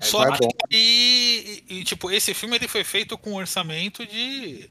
Só 0.00 0.28
Vai 0.28 0.38
que, 0.38 0.48
e, 0.70 1.64
e, 1.68 1.84
tipo, 1.84 2.10
esse 2.10 2.34
filme 2.34 2.56
ele 2.56 2.68
foi 2.68 2.84
feito 2.84 3.16
com 3.16 3.30
um 3.30 3.36
orçamento 3.36 4.06
de 4.06 4.68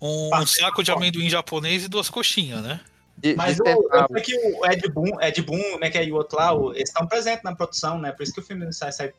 um 0.00 0.34
Ah, 0.34 0.46
saco 0.46 0.82
de 0.82 0.90
amendoim 0.90 1.28
japonês 1.28 1.84
e 1.84 1.88
duas 1.88 2.10
coxinhas, 2.10 2.62
né? 2.62 2.80
De, 3.18 3.34
Mas 3.34 3.56
de 3.56 3.62
o, 3.62 3.66
eu 3.66 4.06
sei 4.12 4.22
que 4.22 4.36
o 4.36 4.64
Ed 4.66 4.88
Boon, 4.92 5.20
Ed 5.20 5.42
Boon, 5.42 5.78
né, 5.80 5.90
que 5.90 5.98
é 5.98 6.04
o 6.10 6.14
outro 6.14 6.38
lá, 6.38 6.52
o- 6.54 6.72
eles 6.72 6.88
estão 6.88 7.06
presentes 7.06 7.42
na 7.42 7.54
produção, 7.54 7.98
né? 7.98 8.12
Por 8.12 8.22
isso 8.22 8.32
que 8.32 8.40
o 8.40 8.44
filme 8.44 8.64
não 8.64 8.72
sai, 8.72 8.92
sai 8.92 9.12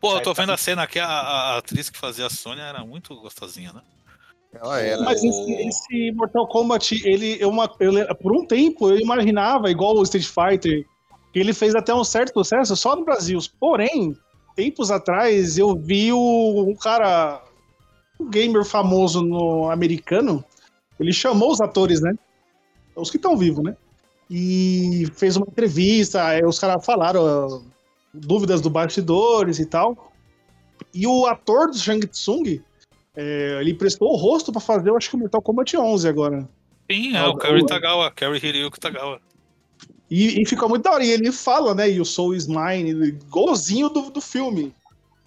Pô, 0.00 0.16
eu 0.16 0.22
tô 0.22 0.34
vendo 0.34 0.52
a 0.52 0.56
cena 0.56 0.82
aqui, 0.82 0.98
a, 0.98 1.06
a 1.06 1.58
atriz 1.58 1.88
que 1.88 1.98
fazia 1.98 2.26
a 2.26 2.30
Sônia 2.30 2.62
era 2.62 2.84
muito 2.84 3.14
gostosinha, 3.20 3.72
né? 3.72 3.80
Ela 4.52 4.80
era. 4.80 5.02
Mas 5.02 5.22
esse, 5.22 5.52
esse 5.52 6.12
Mortal 6.12 6.46
Kombat, 6.48 7.00
ele, 7.08 7.36
eu, 7.40 7.48
uma- 7.48 7.72
eu 7.80 7.92
por 8.16 8.32
um 8.36 8.44
tempo, 8.44 8.90
eu 8.90 8.98
imaginava, 8.98 9.70
igual 9.70 9.96
o 9.96 10.02
Street 10.02 10.26
Fighter, 10.26 10.84
que 11.32 11.38
ele 11.38 11.54
fez 11.54 11.74
até 11.74 11.94
um 11.94 12.04
certo 12.04 12.34
sucesso 12.34 12.76
só 12.76 12.94
no 12.96 13.04
Brasil. 13.04 13.38
Porém, 13.58 14.14
tempos 14.56 14.90
atrás, 14.90 15.56
eu 15.56 15.74
vi 15.76 16.12
o, 16.12 16.64
um 16.68 16.74
cara, 16.74 17.40
um 18.20 18.28
gamer 18.28 18.64
famoso 18.64 19.22
no 19.22 19.70
americano, 19.70 20.44
ele 21.00 21.12
chamou 21.12 21.50
os 21.52 21.60
atores, 21.60 22.00
né? 22.02 22.12
Os 22.94 23.10
que 23.10 23.16
estão 23.16 23.36
vivos, 23.36 23.64
né? 23.64 23.76
E 24.30 25.06
fez 25.14 25.36
uma 25.36 25.46
entrevista, 25.46 26.24
aí 26.24 26.44
os 26.44 26.58
caras 26.58 26.84
falaram 26.84 27.64
dúvidas 28.12 28.60
do 28.60 28.70
bastidores 28.70 29.58
e 29.58 29.66
tal. 29.66 30.12
E 30.94 31.06
o 31.06 31.26
ator 31.26 31.68
do 31.68 31.76
Shang 31.76 32.06
Tsung, 32.06 32.60
é, 33.14 33.58
ele 33.60 33.74
prestou 33.74 34.12
o 34.12 34.16
rosto 34.16 34.52
pra 34.52 34.60
fazer, 34.60 34.90
eu 34.90 34.96
acho 34.96 35.10
que 35.10 35.16
o 35.16 35.18
Mortal 35.18 35.42
Kombat 35.42 35.76
11 35.76 36.08
agora. 36.08 36.48
Sim, 36.90 37.16
é 37.16 37.26
o 37.26 37.36
Kerry 37.36 37.64
Tagawa, 37.66 38.10
Kerry 38.10 38.38
Hiryuki 38.38 38.80
Tagawa. 38.80 39.20
E, 40.10 40.42
e 40.42 40.46
ficou 40.46 40.68
muito 40.68 40.82
da 40.82 40.92
hora. 40.92 41.04
E 41.04 41.10
ele 41.10 41.32
fala, 41.32 41.74
né? 41.74 41.90
E 41.90 42.00
o 42.00 42.04
Soul 42.04 42.34
is 42.34 42.46
Mine, 42.46 42.90
igualzinho 42.90 43.88
do, 43.88 44.10
do 44.10 44.20
filme. 44.20 44.74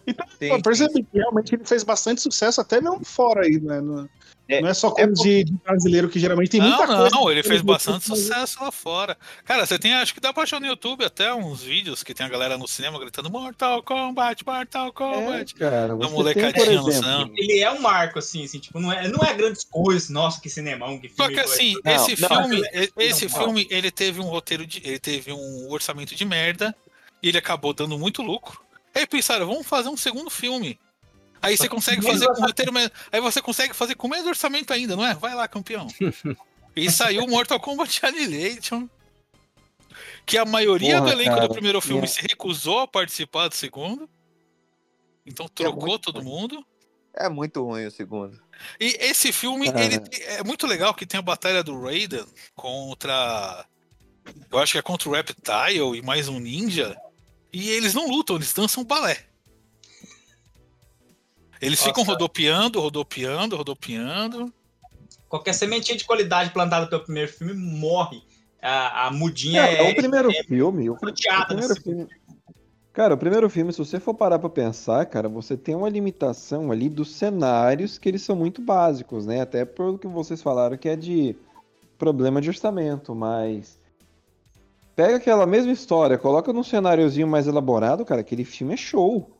Então, 0.06 0.28
eu 0.40 0.62
percebi 0.62 1.02
que 1.02 1.18
realmente 1.18 1.56
ele 1.56 1.66
fez 1.66 1.84
bastante 1.84 2.22
sucesso, 2.22 2.62
até 2.62 2.80
mesmo 2.80 3.04
fora 3.04 3.42
aí, 3.42 3.60
né? 3.60 3.82
Não 3.82 4.08
É- 4.48 4.62
não 4.62 4.70
é 4.70 4.74
só 4.74 4.92
coisa 4.92 5.12
de, 5.14 5.44
de 5.44 5.54
brasileiro 5.54 6.08
que 6.08 6.20
geralmente 6.20 6.50
tem 6.52 6.62
muita 6.62 6.86
não, 6.86 6.98
coisa. 6.98 7.10
não, 7.16 7.32
ele 7.32 7.42
fez 7.42 7.62
bastante 7.62 8.06
sucesso 8.06 8.62
lá 8.64 8.72
fora. 8.72 9.18
Cara, 9.44 9.66
você 9.66 9.80
tem, 9.80 9.94
acho 9.96 10.14
que 10.14 10.20
dá 10.20 10.32
pra 10.32 10.44
achar 10.44 10.60
no 10.60 10.68
YouTube 10.68 11.04
até 11.04 11.34
uns 11.34 11.64
vídeos 11.64 12.04
que 12.04 12.14
tem 12.14 12.26
a 12.26 12.30
galera 12.30 12.58
no 12.58 12.68
cinema 12.68 13.00
gritando 13.00 13.30
Mortal 13.30 13.82
Kombat, 13.82 14.46
Mortal 14.46 14.88
É, 14.88 14.92
Kombat. 14.92 15.56
cara, 15.56 15.94
A 15.94 15.96
você 15.96 16.00
tem, 16.00 16.08
por 16.10 16.12
molecadinha 16.16 16.82
no 16.82 16.92
cinema. 16.92 17.30
Ele 17.36 17.60
é 17.60 17.72
um 17.72 17.82
marco, 17.82 18.20
assim, 18.20 18.44
assim, 18.46 18.60
tipo, 18.60 18.80
não 18.80 18.92
é, 18.92 19.08
não 19.08 19.26
é 19.28 19.34
grandes 19.34 19.64
coisas, 19.64 20.10
nossa, 20.10 20.40
que 20.40 20.50
cinemão, 20.50 21.00
que 21.00 21.10
Só 21.10 21.24
filme. 21.26 21.34
que 21.34 21.40
assim, 21.40 21.74
Não, 21.84 21.92
esse 21.96 22.22
não, 22.22 22.30
filme, 22.30 22.62
não, 22.62 23.04
esse 23.04 23.28
não. 23.28 23.32
filme, 23.40 23.68
ele 23.72 23.90
teve 23.90 24.20
um 24.22 24.26
roteiro 24.26 24.66
de, 24.66 24.82
ele 24.86 25.00
teve 25.00 25.32
um 25.32 25.72
orçamento 25.72 26.14
de 26.16 26.24
merda 26.26 26.76
e 27.24 27.30
ele 27.30 27.38
acabou 27.38 27.74
dando 27.74 27.98
muito 27.98 28.22
lucro. 28.22 28.62
Aí 28.94 29.08
pensaram, 29.08 29.46
vamos 29.48 29.66
fazer 29.68 29.90
um 29.90 29.98
segundo 29.98 30.30
filme. 30.30 30.80
Aí 31.46 31.58
você 31.58 31.70
consegue 31.70 32.02
fazer 32.02 32.28
com 32.28 32.42
roteiro, 32.42 32.72
aí 33.12 33.22
você 33.22 33.42
consegue 33.42 33.74
fazer 33.74 33.96
com 33.96 34.08
menos 34.08 34.26
orçamento 34.28 34.74
ainda, 34.74 34.96
não 34.96 35.06
é? 35.06 35.14
Vai 35.14 35.34
lá, 35.36 35.48
campeão. 35.48 35.88
E 36.76 36.92
saiu 36.92 37.26
Mortal 37.26 37.58
Kombat 37.58 38.06
Annihilation. 38.06 38.90
Que 40.26 40.38
a 40.38 40.44
maioria 40.44 40.98
Porra, 40.98 41.06
do 41.06 41.12
elenco 41.14 41.36
cara, 41.36 41.48
do 41.48 41.54
primeiro 41.54 41.80
filme 41.80 42.02
minha- 42.02 42.12
se 42.12 42.22
recusou 42.22 42.80
a 42.80 42.88
participar 42.88 43.48
do 43.48 43.56
segundo. 43.56 44.10
Então 45.26 45.48
trocou 45.48 45.88
muito 45.88 46.12
todo 46.12 46.22
mundo. 46.22 46.66
É 47.16 47.30
muito 47.30 47.64
ruim 47.64 47.86
o 47.86 47.92
segundo. 47.92 48.38
E 48.78 48.98
esse 49.00 49.32
filme, 49.32 49.70
ele 49.70 50.02
é 50.26 50.44
muito 50.44 50.68
legal 50.68 50.94
que 50.94 51.06
tem 51.06 51.18
a 51.18 51.22
batalha 51.24 51.64
do 51.64 51.82
Raiden 51.82 52.26
contra. 52.54 53.66
Eu 54.52 54.60
acho 54.60 54.74
que 54.74 54.78
é 54.78 54.82
contra 54.82 55.08
o 55.08 55.14
Reptile 55.14 55.98
e 55.98 56.02
mais 56.02 56.28
um 56.28 56.40
ninja. 56.40 56.94
E 57.54 57.70
eles 57.70 57.94
não 57.94 58.10
lutam, 58.10 58.36
eles 58.36 58.52
dançam 58.52 58.84
balé. 58.84 59.26
Eles 61.62 61.80
ficam 61.80 62.04
Nossa. 62.04 62.12
rodopiando, 62.12 62.80
rodopiando, 62.80 63.56
rodopiando. 63.56 64.54
Qualquer 65.28 65.54
sementinha 65.54 65.98
de 65.98 66.06
qualidade 66.06 66.52
plantada 66.52 66.88
pelo 66.88 67.04
primeiro 67.04 67.32
filme 67.32 67.54
morre. 67.54 68.22
A, 68.62 69.08
a 69.08 69.12
mudinha 69.12 69.62
É, 69.62 69.88
é. 69.88 69.92
o 69.92 69.96
primeiro 69.96 70.32
filme, 70.48 70.90
o, 70.90 70.94
o 70.94 70.96
rodeada 70.96 71.46
primeiro 71.48 71.76
filme. 71.82 72.08
Cara, 72.92 73.14
o 73.14 73.18
primeiro 73.18 73.50
filme, 73.50 73.74
se 73.74 73.78
você 73.78 74.00
for 74.00 74.14
parar 74.14 74.40
pra 74.40 74.50
pensar, 74.50 75.06
cara, 75.06 75.28
você 75.28 75.58
tem 75.58 75.76
uma 75.76 75.90
limitação 75.90 76.72
ali 76.72 76.90
dos 76.90 77.14
cenários 77.14 77.98
que 77.98 78.08
eles 78.08 78.22
são 78.22 78.38
muito 78.38 78.62
básicos, 78.62 79.26
né? 79.26 79.42
Até 79.42 79.66
pelo 79.66 80.00
que 80.00 80.08
vocês 80.08 80.42
falaram 80.42 80.78
que 80.78 80.88
é 80.88 80.96
de 80.96 81.36
problema 81.98 82.40
de 82.40 82.48
orçamento, 82.50 83.14
mas 83.14 83.78
pega 84.96 85.18
aquela 85.18 85.46
mesma 85.46 85.74
história, 85.74 86.18
coloca 86.18 86.54
num 86.54 86.64
cenáriozinho 86.64 87.28
mais 87.28 87.48
elaborado, 87.48 88.06
cara, 88.06 88.22
aquele 88.22 88.46
filme 88.46 88.74
é 88.74 88.78
show. 88.78 89.35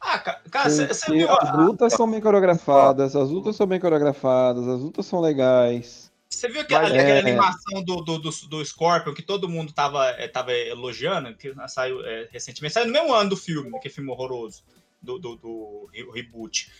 Ah, 0.00 0.18
ca- 0.18 0.40
cara, 0.50 0.70
você 0.70 1.12
viu. 1.12 1.28
as 1.30 1.56
lutas 1.56 1.92
são 1.92 2.10
bem 2.10 2.20
coreografadas, 2.20 3.16
as 3.16 3.28
lutas 3.30 3.56
são 3.56 3.66
bem 3.66 3.80
coreografadas, 3.80 4.66
as 4.68 4.80
lutas 4.80 5.06
são 5.06 5.20
legais. 5.20 6.08
Você 6.30 6.48
viu 6.48 6.60
aquela, 6.60 6.82
Mas 6.82 6.92
aquela 6.92 7.08
é- 7.08 7.18
animação 7.20 7.82
do, 7.82 7.96
do, 8.02 8.18
do, 8.18 8.30
do 8.30 8.64
Scorpion 8.64 9.14
que 9.14 9.22
todo 9.22 9.48
mundo 9.48 9.72
tava, 9.72 10.06
eh, 10.10 10.28
tava 10.28 10.52
elogiando, 10.52 11.34
que 11.34 11.52
saiu 11.68 12.04
eh, 12.04 12.28
recentemente, 12.30 12.74
saiu 12.74 12.86
no 12.86 12.92
mesmo 12.92 13.12
ano 13.14 13.30
do 13.30 13.36
filme, 13.36 13.74
aquele 13.76 13.94
filme 13.94 14.10
horroroso. 14.10 14.62
do, 15.00 15.18
do, 15.18 15.36
do 15.36 15.88
re- 15.92 16.08
reboot. 16.12 16.70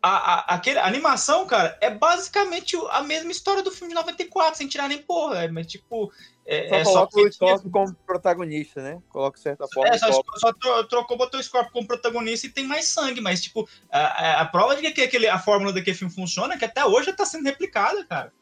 A, 0.00 0.10
a, 0.10 0.54
aquele, 0.54 0.78
a 0.78 0.86
animação, 0.86 1.46
cara, 1.46 1.76
é 1.80 1.90
basicamente 1.90 2.76
a 2.90 3.02
mesma 3.02 3.30
história 3.30 3.62
do 3.62 3.70
filme 3.70 3.88
de 3.92 3.94
94, 3.94 4.56
sem 4.56 4.66
tirar 4.68 4.88
nem 4.88 4.98
porra. 5.02 5.44
É, 5.44 5.48
mas, 5.48 5.66
tipo, 5.66 6.10
é, 6.50 6.68
Só 6.68 6.74
é 6.76 6.84
só 6.84 7.06
coloca 7.06 7.20
o 7.20 7.32
Scorpion 7.32 7.70
como 7.70 7.94
protagonista, 8.06 8.82
né? 8.82 8.98
Coloca 9.10 9.38
certa 9.38 9.66
forma. 9.68 9.90
É, 9.90 9.96
o 9.96 9.98
só, 9.98 10.22
só 10.38 10.52
tro- 10.54 10.84
trocou, 10.84 11.18
botou 11.18 11.38
o 11.38 11.42
Scorpion 11.42 11.70
como 11.72 11.86
protagonista 11.86 12.46
e 12.46 12.50
tem 12.50 12.66
mais 12.66 12.86
sangue, 12.88 13.20
mas, 13.20 13.42
tipo, 13.42 13.68
a, 13.92 13.98
a- 13.98 14.40
a 14.40 14.44
prova 14.46 14.74
de 14.74 14.90
que 14.90 15.02
aquele, 15.02 15.28
a 15.28 15.38
fórmula 15.38 15.74
daquele 15.74 15.94
filme 15.96 16.12
funciona 16.12 16.54
é 16.54 16.58
que 16.58 16.64
até 16.64 16.82
hoje 16.86 17.12
tá 17.12 17.26
sendo 17.26 17.44
replicada, 17.44 18.02
cara. 18.06 18.32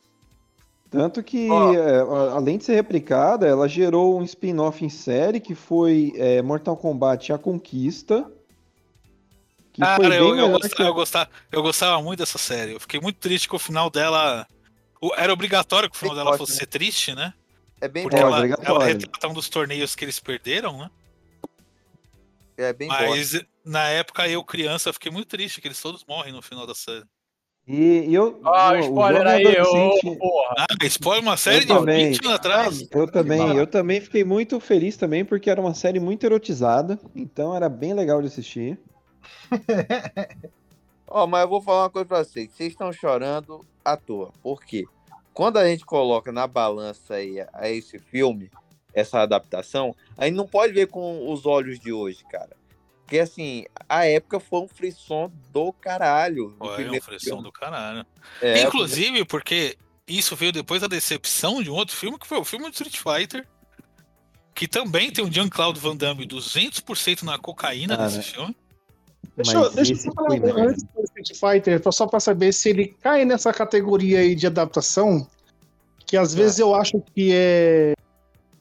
Tanto 0.88 1.20
que, 1.20 1.50
Ó. 1.50 1.74
é, 1.74 1.98
além 2.32 2.58
de 2.58 2.64
ser 2.64 2.74
replicada, 2.76 3.44
ela 3.46 3.68
gerou 3.68 4.16
um 4.18 4.22
spin-off 4.22 4.84
em 4.84 4.88
série 4.88 5.40
que 5.40 5.54
foi 5.54 6.12
é, 6.14 6.40
Mortal 6.42 6.76
Kombat 6.76 7.32
A 7.32 7.38
Conquista. 7.38 8.22
Que 9.72 9.84
foi 9.84 9.88
Cara, 9.96 10.08
bem 10.08 10.18
eu, 10.18 10.36
eu, 10.36 10.48
gostava, 10.52 10.74
que 10.76 10.82
eu, 10.82 10.94
gostava, 10.94 11.30
eu 11.50 11.62
gostava 11.62 12.02
muito 12.02 12.20
dessa 12.20 12.38
série. 12.38 12.72
Eu 12.74 12.80
fiquei 12.80 13.00
muito 13.00 13.18
triste 13.18 13.48
que 13.48 13.56
o 13.56 13.58
final 13.58 13.90
dela. 13.90 14.46
Era 15.16 15.32
obrigatório 15.32 15.90
que 15.90 15.96
o 15.96 15.98
final 15.98 16.14
Bem 16.14 16.24
dela 16.24 16.30
forte, 16.36 16.38
fosse 16.38 16.52
né? 16.52 16.58
ser 16.60 16.66
triste, 16.66 17.14
né? 17.14 17.34
É 17.80 17.88
bem 17.88 18.02
Porque 18.04 18.16
É, 18.16 18.20
forte. 18.20 18.32
ela, 18.32 18.36
obrigatório. 18.38 18.74
ela 18.74 18.84
retrata 18.86 19.28
um 19.28 19.34
dos 19.34 19.48
torneios 19.48 19.94
que 19.94 20.04
eles 20.04 20.18
perderam, 20.18 20.78
né? 20.78 20.90
É 22.56 22.72
bem. 22.72 22.88
Mas 22.88 23.38
na 23.64 23.86
época, 23.88 24.26
eu, 24.28 24.42
criança, 24.42 24.92
fiquei 24.92 25.12
muito 25.12 25.28
triste 25.28 25.60
que 25.60 25.68
eles 25.68 25.80
todos 25.80 26.04
morrem 26.06 26.32
no 26.32 26.40
final 26.40 26.66
da 26.66 26.74
série. 26.74 27.04
E, 27.68 28.04
e 28.08 28.14
eu. 28.14 28.40
Ah, 28.44 28.72
o- 28.72 28.76
o 28.76 28.78
spoiler 28.80 29.22
jovem 29.22 29.32
aí, 29.46 29.58
adolescente- 29.58 30.18
porra. 30.18 30.54
Ah, 30.58 30.66
spoiler 30.86 31.22
uma 31.22 31.36
série 31.36 31.60
de 31.60 31.66
também. 31.66 32.12
20 32.12 32.24
anos 32.24 32.36
atrás. 32.36 32.88
Eu 32.90 33.10
também, 33.10 33.56
eu 33.56 33.66
também 33.66 34.00
fiquei 34.00 34.24
muito 34.24 34.58
feliz 34.60 34.96
também, 34.96 35.24
porque 35.24 35.50
era 35.50 35.60
uma 35.60 35.74
série 35.74 35.98
muito 36.00 36.24
erotizada, 36.24 36.98
então 37.14 37.54
era 37.54 37.68
bem 37.68 37.92
legal 37.92 38.20
de 38.22 38.28
assistir. 38.28 38.78
Ó, 41.08 41.26
mas 41.26 41.42
eu 41.42 41.48
vou 41.48 41.60
falar 41.60 41.84
uma 41.84 41.90
coisa 41.90 42.06
pra 42.06 42.24
vocês. 42.24 42.50
Vocês 42.52 42.72
estão 42.72 42.92
chorando 42.92 43.64
à 43.84 43.96
toa. 43.96 44.32
Por 44.42 44.62
quê? 44.64 44.84
Quando 45.36 45.58
a 45.58 45.68
gente 45.68 45.84
coloca 45.84 46.32
na 46.32 46.46
balança 46.46 47.16
aí 47.16 47.36
a 47.52 47.68
esse 47.68 47.98
filme, 47.98 48.50
essa 48.94 49.20
adaptação, 49.20 49.94
a 50.16 50.24
gente 50.24 50.34
não 50.34 50.48
pode 50.48 50.72
ver 50.72 50.86
com 50.86 51.30
os 51.30 51.44
olhos 51.44 51.78
de 51.78 51.92
hoje, 51.92 52.24
cara. 52.30 52.56
Porque 53.02 53.18
assim, 53.18 53.66
a 53.86 54.06
época 54.06 54.40
foi 54.40 54.60
um 54.60 54.66
frisson 54.66 55.30
do 55.52 55.74
caralho. 55.74 56.56
é 56.58 56.90
um 56.90 57.00
frisson 57.02 57.26
filme. 57.26 57.42
do 57.42 57.52
caralho. 57.52 58.06
É, 58.40 58.62
Inclusive, 58.62 59.26
porque 59.26 59.76
isso 60.08 60.34
veio 60.34 60.52
depois 60.52 60.80
da 60.80 60.88
decepção 60.88 61.62
de 61.62 61.70
um 61.70 61.74
outro 61.74 61.94
filme, 61.94 62.18
que 62.18 62.26
foi 62.26 62.38
o 62.38 62.44
filme 62.44 62.70
de 62.70 62.82
Street 62.82 62.96
Fighter. 62.96 63.46
Que 64.54 64.66
também 64.66 65.10
tem 65.10 65.22
o 65.22 65.30
Jean-Claude 65.30 65.78
Van 65.78 65.94
Damme 65.94 66.26
200% 66.26 67.24
na 67.24 67.38
cocaína 67.38 67.94
Cara, 67.94 68.08
nesse 68.08 68.32
filme. 68.32 68.56
Deixa, 69.36 69.52
eu- 69.52 69.60
Mas 69.60 69.74
deixa 69.74 69.92
eu 69.92 69.98
falar 70.14 70.14
foi 70.28 70.36
uma 70.38 70.40
coisa 70.40 70.54
merda. 70.56 70.70
antes 70.72 70.84
do 70.84 71.02
Street 71.04 71.32
Fighter, 71.38 71.92
só 71.92 72.06
pra 72.06 72.20
saber 72.20 72.52
se 72.52 72.70
ele 72.70 72.96
cai 73.02 73.24
nessa 73.24 73.52
categoria 73.52 74.20
aí 74.20 74.34
de 74.34 74.46
adaptação, 74.46 75.26
que 76.06 76.16
às 76.16 76.34
vezes 76.34 76.58
eu 76.58 76.74
acho 76.74 77.02
que 77.14 77.30
é 77.34 77.94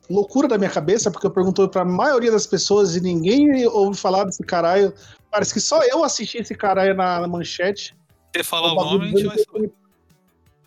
loucura 0.09 0.47
da 0.47 0.57
minha 0.57 0.69
cabeça, 0.69 1.09
porque 1.09 1.25
eu 1.25 1.31
pergunto 1.31 1.67
pra 1.69 1.85
maioria 1.85 2.31
das 2.31 2.45
pessoas 2.45 2.95
e 2.95 3.01
ninguém 3.01 3.65
ouve 3.67 3.97
falar 3.97 4.23
desse 4.25 4.43
caralho. 4.43 4.93
Parece 5.31 5.53
que 5.53 5.59
só 5.59 5.81
eu 5.83 6.03
assisti 6.03 6.37
esse 6.39 6.53
caralho 6.55 6.93
na, 6.95 7.21
na 7.21 7.27
manchete. 7.27 7.95
Você 8.35 8.43
falar 8.43 8.73
o 8.73 8.75
nome, 8.75 9.05
a 9.05 9.07
gente 9.09 9.23
vai 9.27 9.37
saber. 9.39 9.71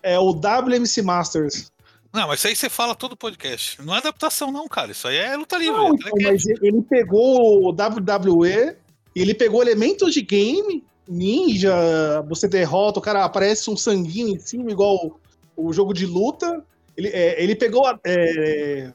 É 0.03 0.19
o 0.19 0.33
WMC 0.33 1.03
Masters. 1.03 1.71
Não, 2.13 2.27
mas 2.27 2.39
isso 2.39 2.49
aí 2.49 2.57
você 2.57 2.71
fala 2.71 2.95
todo 2.95 3.17
podcast. 3.17 3.83
Não 3.85 3.95
é 3.95 3.99
adaptação, 3.99 4.51
não, 4.51 4.67
cara. 4.67 4.93
Isso 4.93 5.07
aí 5.07 5.17
é 5.19 5.37
luta 5.37 5.59
livre. 5.59 5.77
Não, 5.77 5.89
é 5.89 5.91
então, 5.91 6.13
mas 6.23 6.47
ele 6.47 6.83
pegou 6.89 7.69
o 7.69 7.73
WWE, 7.73 8.77
e 9.19 9.21
ele 9.21 9.35
pegou 9.35 9.61
elementos 9.61 10.15
de 10.15 10.23
game, 10.23 10.85
ninja, 11.09 12.23
você 12.29 12.47
derrota, 12.47 13.01
o 13.01 13.03
cara 13.03 13.25
aparece 13.25 13.69
um 13.69 13.77
sanguinho 13.77 14.37
em 14.37 14.39
cima, 14.39 14.71
igual 14.71 15.19
o, 15.57 15.67
o 15.69 15.73
jogo 15.73 15.93
de 15.93 16.07
luta. 16.07 16.63
Ele, 16.97 17.09
é, 17.09 17.43
ele 17.43 17.57
pegou 17.57 17.83
é, 18.07 18.93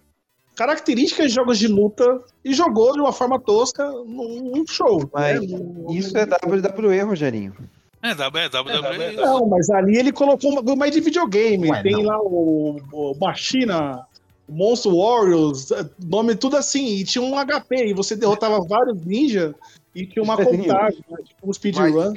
características 0.55 1.27
de 1.27 1.35
jogos 1.35 1.59
de 1.59 1.67
luta 1.67 2.21
e 2.43 2.53
jogou 2.53 2.93
de 2.93 3.01
uma 3.01 3.11
forma 3.11 3.37
tosca 3.37 3.85
num, 3.85 4.53
num 4.55 4.65
show. 4.65 5.09
Mas 5.13 5.41
né? 5.41 5.59
Isso 5.89 6.17
é 6.17 6.23
WWE, 6.23 7.01
Rogerinho. 7.01 7.53
É, 8.01 8.15
W- 8.15 8.45
é 8.45 8.47
WWE. 8.47 9.11
isso. 9.11 9.21
Não, 9.21 9.45
mas 9.45 9.69
ali 9.69 9.97
ele 9.97 10.13
colocou 10.13 10.53
um 10.53 10.55
bagulho 10.55 10.77
mais 10.77 10.93
de 10.93 11.01
videogame. 11.01 11.69
Ué, 11.69 11.83
Tem 11.83 11.91
não. 11.91 12.03
lá 12.03 12.17
o, 12.21 12.77
o 12.93 13.13
Machina, 13.19 14.07
Monster 14.47 14.93
Warriors, 14.93 15.69
é, 15.71 15.85
nome 16.01 16.33
tudo 16.35 16.55
assim. 16.55 16.95
E 16.95 17.03
tinha 17.03 17.21
um 17.21 17.33
HP, 17.35 17.87
e 17.87 17.93
você 17.93 18.15
derrotava 18.15 18.61
vários 18.61 19.05
ninjas 19.05 19.53
e 19.95 20.05
tinha 20.05 20.23
uma 20.23 20.37
contagem, 20.37 21.03
né, 21.09 21.17
tipo 21.23 21.49
um 21.49 21.53
speedrun. 21.53 22.13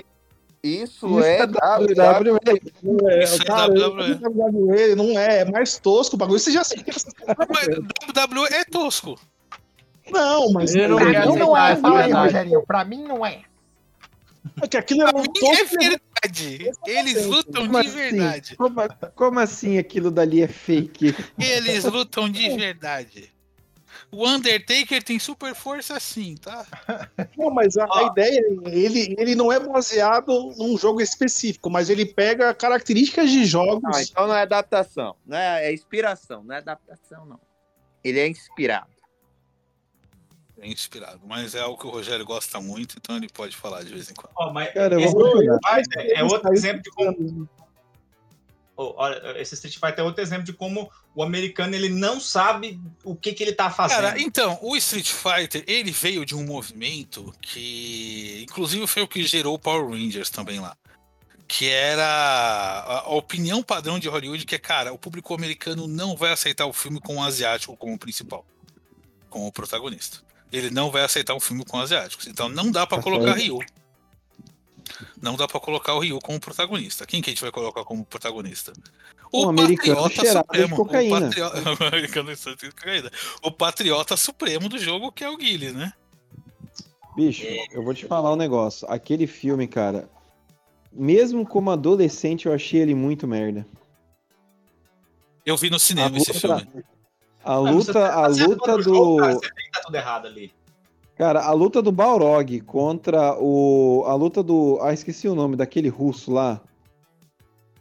Isso, 0.62 1.06
Isso 1.06 1.20
é 1.22 1.38
é 1.38 1.44
WWE. 1.44 2.40
Não 2.82 3.08
é, 3.08 3.22
Isso 3.22 3.42
é 3.42 3.44
cara, 3.44 3.72
WWE. 3.72 4.14
WWE 4.14 4.94
não 4.96 5.18
é, 5.18 5.40
é 5.40 5.44
mais 5.44 5.78
tosco 5.78 6.16
o 6.16 6.18
bagulho. 6.18 6.40
Você 6.40 6.50
já 6.50 6.60
essas 6.60 7.06
Mas 7.48 7.68
WWE 7.68 8.46
é 8.50 8.64
tosco. 8.64 9.16
Não, 10.10 10.50
mas 10.52 10.74
Ele 10.74 10.88
não 10.88 10.98
não, 10.98 11.10
quer 11.12 11.26
não, 11.26 11.56
é, 11.56 11.76
fala 11.76 12.04
aí. 12.04 12.12
Rogerinho. 12.12 12.62
Pra 12.66 12.84
mim 12.84 13.04
não 13.04 13.24
é. 13.24 13.42
é 14.62 14.66
que 14.68 14.76
aquilo 14.76 15.00
Pra 15.04 15.18
um 15.18 15.22
mim 15.22 15.56
é 15.56 15.64
verdade. 15.64 16.70
Eles 16.86 17.26
lutam 17.26 17.66
Como 17.66 17.80
de 17.82 17.88
assim? 17.88 17.96
verdade. 17.96 18.56
Como, 18.56 18.76
como 19.14 19.40
assim 19.40 19.78
aquilo 19.78 20.10
dali 20.10 20.42
é 20.42 20.48
fake? 20.48 21.14
Eles 21.38 21.84
lutam 21.84 22.28
de 22.28 22.48
verdade. 22.56 23.35
O 24.10 24.26
Undertaker 24.26 25.02
tem 25.02 25.18
super 25.18 25.54
força 25.54 25.98
sim, 25.98 26.36
tá? 26.36 26.64
Não, 27.36 27.50
mas 27.50 27.76
a, 27.76 27.84
a 27.84 28.04
Ó. 28.04 28.10
ideia, 28.12 28.40
ele, 28.66 29.14
ele 29.18 29.34
não 29.34 29.52
é 29.52 29.58
baseado 29.60 30.54
num 30.56 30.78
jogo 30.78 31.00
específico, 31.00 31.68
mas 31.68 31.90
ele 31.90 32.06
pega 32.06 32.54
características 32.54 33.30
de 33.30 33.44
jogos. 33.44 33.82
Ah, 33.94 34.02
então 34.02 34.26
não 34.26 34.34
é 34.34 34.42
adaptação. 34.42 35.16
Não 35.26 35.36
é, 35.36 35.66
é 35.66 35.74
inspiração. 35.74 36.42
Não 36.44 36.54
é 36.54 36.58
adaptação, 36.58 37.26
não. 37.26 37.40
Ele 38.02 38.20
é 38.20 38.28
inspirado. 38.28 38.96
É 40.58 40.66
inspirado. 40.66 41.20
Mas 41.26 41.54
é 41.54 41.60
algo 41.60 41.78
que 41.78 41.86
o 41.86 41.90
Rogério 41.90 42.24
gosta 42.24 42.60
muito, 42.60 42.96
então 42.96 43.16
ele 43.16 43.28
pode 43.28 43.56
falar 43.56 43.82
de 43.82 43.92
vez 43.92 44.10
em 44.10 44.14
quando. 44.14 44.32
Ó, 44.36 44.52
mas 44.52 44.72
Cara, 44.72 45.00
esse. 45.00 45.14
Fighter 45.14 46.18
é 46.18 46.24
outro 46.24 46.52
exemplo 46.52 46.82
de 46.82 46.90
como. 46.90 47.48
Olha, 48.76 49.40
esse 49.40 49.54
Street 49.54 49.74
Fighter 49.74 50.00
é 50.00 50.02
outro 50.02 50.22
exemplo 50.22 50.44
de 50.44 50.52
como 50.52 50.90
o 51.14 51.22
americano 51.22 51.74
ele 51.74 51.88
não 51.88 52.20
sabe 52.20 52.78
o 53.02 53.16
que, 53.16 53.32
que 53.32 53.42
ele 53.42 53.52
tá 53.52 53.70
fazendo. 53.70 54.02
Cara, 54.02 54.20
então, 54.20 54.58
o 54.60 54.76
Street 54.76 55.10
Fighter, 55.10 55.64
ele 55.66 55.90
veio 55.90 56.26
de 56.26 56.34
um 56.34 56.44
movimento 56.44 57.32
que, 57.40 58.44
inclusive, 58.48 58.86
foi 58.86 59.02
o 59.02 59.08
que 59.08 59.22
gerou 59.24 59.54
o 59.54 59.58
Power 59.58 59.88
Rangers 59.88 60.28
também 60.28 60.60
lá. 60.60 60.76
Que 61.48 61.68
era 61.70 63.02
a, 63.06 63.14
opinião 63.14 63.62
padrão 63.62 63.98
de 63.98 64.08
Hollywood, 64.08 64.44
que 64.44 64.56
é, 64.56 64.58
cara, 64.58 64.92
o 64.92 64.98
público 64.98 65.32
americano 65.32 65.86
não 65.86 66.14
vai 66.14 66.32
aceitar 66.32 66.66
o 66.66 66.72
filme 66.72 67.00
com 67.00 67.16
o 67.16 67.22
asiático 67.22 67.74
como 67.76 67.98
principal, 67.98 68.44
como 69.30 69.50
protagonista. 69.50 70.18
Ele 70.52 70.70
não 70.70 70.90
vai 70.90 71.02
aceitar 71.02 71.34
um 71.34 71.40
filme 71.40 71.64
com 71.64 71.78
asiáticos. 71.78 72.26
Então 72.26 72.48
não 72.48 72.70
dá 72.70 72.86
pra 72.86 72.98
Tá 72.98 73.02
colocar. 73.02 73.32
Ryu. 73.32 73.60
Não 75.20 75.36
dá 75.36 75.46
pra 75.46 75.60
colocar 75.60 75.94
o 75.94 76.00
Ryu 76.00 76.18
como 76.20 76.38
protagonista. 76.40 77.06
Quem 77.06 77.20
que 77.22 77.30
a 77.30 77.32
gente 77.32 77.42
vai 77.42 77.50
colocar 77.50 77.84
como 77.84 78.04
protagonista? 78.04 78.72
Americano 79.48 80.08
cheirado 80.08 80.46
de 80.52 80.68
cocaína. 80.68 81.16
O, 81.16 81.20
patriota, 81.20 81.60
o. 83.42 83.48
O 83.48 83.50
patriota 83.52 84.16
supremo 84.16 84.68
do 84.68 84.78
jogo, 84.78 85.12
que 85.12 85.24
é 85.24 85.28
o 85.28 85.36
Guile, 85.36 85.72
né? 85.72 85.92
Bicho, 87.16 87.44
eu 87.72 87.82
vou 87.82 87.94
te 87.94 88.06
falar 88.06 88.32
um 88.32 88.36
negócio. 88.36 88.86
Aquele 88.90 89.26
filme, 89.26 89.66
cara, 89.66 90.08
mesmo 90.92 91.46
como 91.46 91.70
adolescente, 91.70 92.46
eu 92.46 92.52
achei 92.52 92.80
ele 92.80 92.94
muito 92.94 93.26
merda. 93.26 93.66
Eu 95.44 95.56
vi 95.56 95.70
no 95.70 95.78
cinema 95.78 96.14
A 96.14 96.18
esse 96.18 96.32
luta- 96.32 96.58
filme. 96.58 96.84
A 97.44 97.58
luta, 97.58 97.92
tá 97.92 98.26
a 98.26 98.34
certo 98.34 98.50
luta 98.50 98.76
do 98.76 98.82
jogo, 98.82 99.16
cara, 99.18 99.34
você 99.34 99.40
tem 99.52 99.64
que 99.66 99.70
tá 99.70 99.80
tudo 99.82 99.94
errado 99.94 100.26
ali. 100.26 100.52
Cara, 101.16 101.42
a 101.42 101.52
luta 101.52 101.80
do 101.80 101.90
Balrog 101.90 102.60
contra 102.60 103.34
o. 103.40 104.04
A 104.06 104.14
luta 104.14 104.42
do. 104.42 104.78
Ah, 104.82 104.92
esqueci 104.92 105.26
o 105.26 105.34
nome 105.34 105.56
daquele 105.56 105.88
russo 105.88 106.30
lá. 106.30 106.60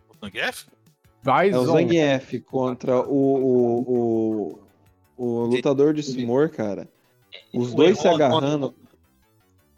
O 0.10 0.26
Zangief? 0.26 0.67
Vai, 1.21 1.50
É 1.50 1.58
o. 1.58 1.65
Zangief 1.65 2.39
contra 2.39 3.02
o. 3.02 3.13
O, 3.43 4.60
o, 5.17 5.26
o 5.26 5.45
lutador 5.48 5.93
de 5.93 6.02
Sumor, 6.02 6.50
cara. 6.50 6.88
Os 7.54 7.74
dois 7.74 8.00
se 8.00 8.08
agarrando. 8.08 8.74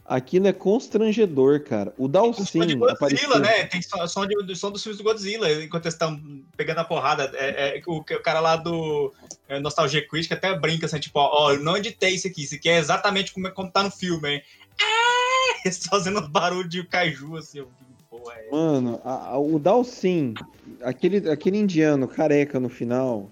Aquilo 0.07 0.47
é 0.47 0.53
constrangedor, 0.53 1.59
cara. 1.63 1.93
O 1.97 2.07
Dalsin 2.07 2.77
Godzilla, 2.77 2.93
apareceu. 2.93 3.39
né? 3.39 3.65
Tem 3.65 3.81
som, 3.81 4.07
som, 4.07 4.25
de, 4.25 4.55
som 4.55 4.71
dos 4.71 4.81
filmes 4.81 4.97
do 4.97 5.03
Godzilla, 5.03 5.51
enquanto 5.61 5.83
eles 5.85 5.95
estão 5.95 6.17
pegando 6.55 6.79
a 6.79 6.85
porrada. 6.85 7.29
É, 7.33 7.77
é, 7.77 7.81
o, 7.85 7.97
o 7.97 8.03
cara 8.03 8.39
lá 8.39 8.55
do 8.55 9.13
é, 9.49 9.59
Nostalgia 9.59 10.07
Quiz 10.07 10.25
que 10.25 10.33
até 10.33 10.57
brinca 10.57 10.85
assim, 10.85 10.97
tipo, 10.97 11.19
ó, 11.19 11.51
eu 11.51 11.59
não 11.59 11.75
editei 11.75 12.11
isso 12.11 12.25
aqui, 12.25 12.43
isso 12.43 12.55
aqui 12.55 12.69
é 12.69 12.77
exatamente 12.77 13.33
como, 13.33 13.51
como 13.51 13.69
tá 13.69 13.83
no 13.83 13.91
filme, 13.91 14.35
hein? 14.35 14.41
Ah! 14.81 15.57
Eles 15.65 15.85
fazendo 15.85 16.25
barulho 16.29 16.69
de 16.69 16.83
kaiju, 16.85 17.35
assim, 17.35 17.59
eu, 17.59 17.69
é? 18.31 18.49
Mano, 18.49 19.01
a- 19.03 19.31
a- 19.31 19.39
o 19.39 19.59
Dalsin, 19.59 20.33
aquele, 20.81 21.29
aquele 21.29 21.57
indiano 21.57 22.07
careca 22.07 22.59
no 22.61 22.69
final, 22.69 23.29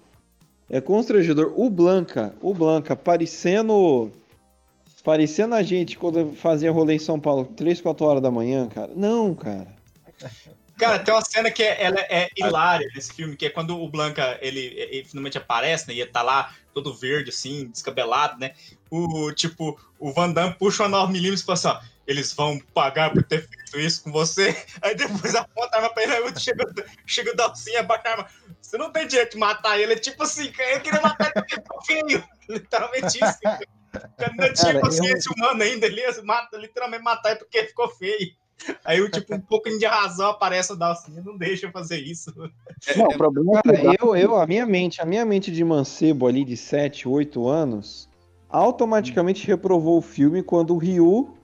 é 0.68 0.80
constrangedor. 0.80 1.52
O 1.56 1.70
Blanca, 1.70 2.34
o 2.42 2.52
Blanca 2.52 2.94
parecendo. 2.94 4.12
Parecendo 5.06 5.54
a 5.54 5.62
gente 5.62 5.96
quando 5.96 6.32
fazia 6.34 6.72
rolê 6.72 6.96
em 6.96 6.98
São 6.98 7.20
Paulo, 7.20 7.44
3, 7.56 7.80
4 7.80 8.04
horas 8.04 8.20
da 8.20 8.28
manhã, 8.28 8.68
cara. 8.68 8.90
Não, 8.96 9.36
cara. 9.36 9.68
Cara, 10.76 10.98
tem 10.98 11.14
uma 11.14 11.22
cena 11.22 11.48
que 11.48 11.62
é, 11.62 11.80
ela 11.80 12.00
é 12.00 12.28
hilária 12.36 12.90
nesse 12.92 13.14
filme, 13.14 13.36
que 13.36 13.46
é 13.46 13.50
quando 13.50 13.80
o 13.80 13.88
Blanca, 13.88 14.36
ele, 14.42 14.58
ele 14.60 15.04
finalmente 15.04 15.38
aparece, 15.38 15.86
né? 15.86 15.94
E 15.94 16.00
ele 16.00 16.10
tá 16.10 16.22
lá, 16.22 16.52
todo 16.74 16.92
verde, 16.92 17.30
assim, 17.30 17.68
descabelado, 17.68 18.36
né? 18.40 18.54
O, 18.90 19.30
tipo, 19.32 19.78
o 19.96 20.12
Van 20.12 20.32
Damme 20.32 20.56
puxa 20.58 20.84
uma 20.84 21.06
9mm 21.06 21.34
e 21.34 21.42
fala 21.44 21.54
assim, 21.54 21.68
ó, 21.68 21.80
eles 22.04 22.32
vão 22.32 22.58
pagar 22.74 23.12
por 23.12 23.22
ter 23.22 23.48
feito 23.48 23.78
isso 23.78 24.02
com 24.02 24.10
você. 24.10 24.56
Aí 24.82 24.96
depois 24.96 25.36
aponta 25.36 25.76
a 25.76 25.82
arma 25.82 25.94
pra 25.94 26.02
ele, 26.02 26.14
aí 26.14 26.40
chega, 26.40 26.64
chega 27.06 27.30
o 27.30 27.36
Dalcinha, 27.36 27.86
a 27.88 28.10
arma. 28.10 28.26
Você 28.60 28.76
não 28.76 28.90
tem 28.90 29.06
direito 29.06 29.34
de 29.34 29.38
matar 29.38 29.78
ele. 29.78 29.92
É 29.92 29.96
tipo 29.96 30.24
assim, 30.24 30.52
eu 30.72 30.80
queria 30.80 31.00
matar 31.00 31.30
ele 31.32 31.44
porque 31.62 31.84
feio. 31.86 32.24
Literalmente 32.48 33.18
isso. 33.22 33.38
Cara, 33.92 34.34
não 34.36 34.52
tinha 34.52 34.72
Cara, 34.72 34.80
consciência 34.80 35.32
humana 35.36 35.64
ainda. 35.64 35.86
Ele 35.86 36.00
ia 36.00 36.22
mata, 36.22 36.56
literalmente 36.56 37.02
matar 37.02 37.30
ele 37.30 37.40
porque 37.40 37.64
ficou 37.64 37.88
feio. 37.88 38.34
Aí, 38.84 39.00
o 39.00 39.10
tipo, 39.10 39.34
um 39.34 39.40
pouco 39.40 39.68
de 39.68 39.84
razão 39.84 40.30
aparece 40.30 40.72
o 40.72 40.76
Dalcinha, 40.76 41.22
não 41.22 41.36
deixa 41.36 41.66
eu 41.66 41.72
fazer 41.72 41.98
isso. 41.98 42.32
Não, 42.96 43.06
o 43.06 43.16
problema 43.16 43.58
é 43.58 43.62
que 43.62 43.72
Cara, 43.72 43.96
eu, 44.00 44.16
eu, 44.16 44.36
a 44.36 44.46
minha 44.46 44.64
mente, 44.64 45.00
a 45.00 45.04
minha 45.04 45.24
mente 45.24 45.52
de 45.52 45.62
mancebo 45.62 46.26
ali 46.26 46.44
de 46.44 46.56
7, 46.56 47.06
8 47.06 47.46
anos, 47.46 48.08
automaticamente 48.48 49.46
reprovou 49.46 49.98
o 49.98 50.02
filme 50.02 50.42
quando 50.42 50.74
o 50.74 50.78
Ryu 50.78 51.36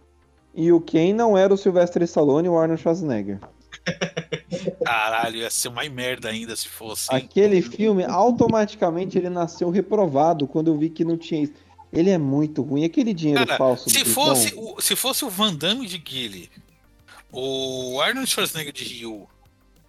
e 0.54 0.72
o 0.72 0.80
Ken 0.80 1.12
não 1.12 1.36
era 1.36 1.52
o 1.52 1.56
Sylvester 1.56 2.02
Stallone 2.02 2.46
e 2.46 2.50
o 2.50 2.58
Arnold 2.58 2.80
Schwarzenegger. 2.80 3.38
Caralho, 4.84 5.36
ia 5.36 5.50
ser 5.50 5.70
mais 5.70 5.90
merda 5.90 6.28
ainda 6.28 6.54
se 6.54 6.68
fosse. 6.68 7.12
hein? 7.12 7.22
Aquele 7.24 7.62
filme, 7.62 8.04
automaticamente 8.04 9.18
ele 9.18 9.28
nasceu 9.28 9.70
reprovado 9.70 10.46
quando 10.46 10.68
eu 10.68 10.78
vi 10.78 10.90
que 10.90 11.04
não 11.04 11.16
tinha 11.16 11.42
isso. 11.42 11.54
Ele 11.92 12.10
é 12.10 12.16
muito 12.18 12.62
ruim. 12.62 12.84
Aquele 12.84 13.12
dinheiro 13.12 13.44
Cara, 13.46 13.58
falso. 13.58 13.90
se 13.90 14.02
do 14.02 14.10
fosse, 14.10 14.54
o, 14.56 14.80
se 14.80 14.96
fosse 14.96 15.24
o 15.24 15.30
Van 15.30 15.54
Damme 15.54 15.86
de 15.86 15.98
Guile, 15.98 16.50
o 17.30 18.00
Arnold 18.00 18.28
Schwarzenegger 18.30 18.72
de 18.72 18.84
Ryu 18.84 19.28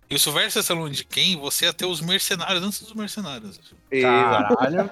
e 0.10 0.16
o 0.16 0.20
Sylvester 0.20 0.62
Stallone 0.62 0.94
de 0.94 1.06
Ken, 1.06 1.38
você 1.38 1.66
ia 1.66 1.74
ter 1.74 1.86
os 1.86 2.02
mercenários 2.02 2.62
antes 2.64 2.82
dos 2.82 2.94
mercenários. 2.94 3.60
Caralho. 3.90 4.90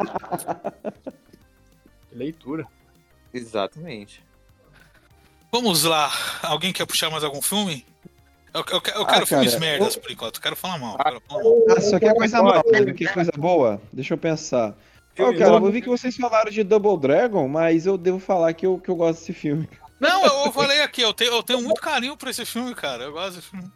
Que 2.10 2.16
leitura. 2.16 2.66
Exatamente. 3.34 4.24
Vamos 5.52 5.84
lá. 5.84 6.12
Alguém 6.42 6.72
quer 6.72 6.86
puxar 6.86 7.10
mais 7.10 7.24
algum 7.24 7.42
filme? 7.42 7.86
Eu, 8.54 8.66
eu- 8.70 8.82
eu 8.96 9.02
Ah, 9.04 9.06
quero 9.14 9.26
filmes 9.28 9.54
cara, 9.54 9.60
merdas 9.60 9.96
eu- 9.96 10.02
por 10.02 10.12
enquanto. 10.12 10.36
Eu 10.38 10.42
quero 10.42 10.56
falar 10.56 10.78
mal. 10.78 10.98
eu 10.98 11.04
quero 11.04 11.22
falar 11.28 11.44
mal. 11.44 11.54
Ah, 11.78 11.82
só 11.82 12.00
quer 12.00 12.14
coisa 12.16 12.38
nova, 12.42 12.64
que 12.96 13.08
coisa 13.08 13.32
boa. 13.38 13.82
Deixa 13.94 14.14
eu 14.14 14.18
pensar. 14.18 14.76
Filme 15.30 15.40
cara, 15.40 15.60
bom. 15.60 15.68
eu 15.68 15.72
vi 15.72 15.82
que 15.82 15.90
vocês 15.90 16.16
falaram 16.16 16.52
de 16.52 16.64
Double 16.64 16.98
Dragon, 16.98 17.48
mas 17.48 17.86
eu 17.86 17.98
devo 17.98 18.20
falar 18.20 18.54
que 18.54 18.66
eu, 18.66 18.80
que 18.80 18.90
eu 18.90 18.96
gosto 18.96 19.20
desse 19.20 19.34
filme. 19.34 19.68
Não, 20.00 20.26
eu, 20.26 20.46
eu 20.46 20.52
falei 20.52 20.82
aqui, 20.82 21.02
eu 21.02 21.14
tenho, 21.14 21.32
eu 21.32 21.44
tenho 21.44 21.62
muito 21.62 21.80
carinho 21.82 22.18
por 22.18 22.28
esse 22.30 22.46
filme, 22.46 22.74
cara. 22.74 23.04
Eu 23.04 23.12
gosto 23.12 23.36
desse 23.36 23.48
filme. 23.50 23.72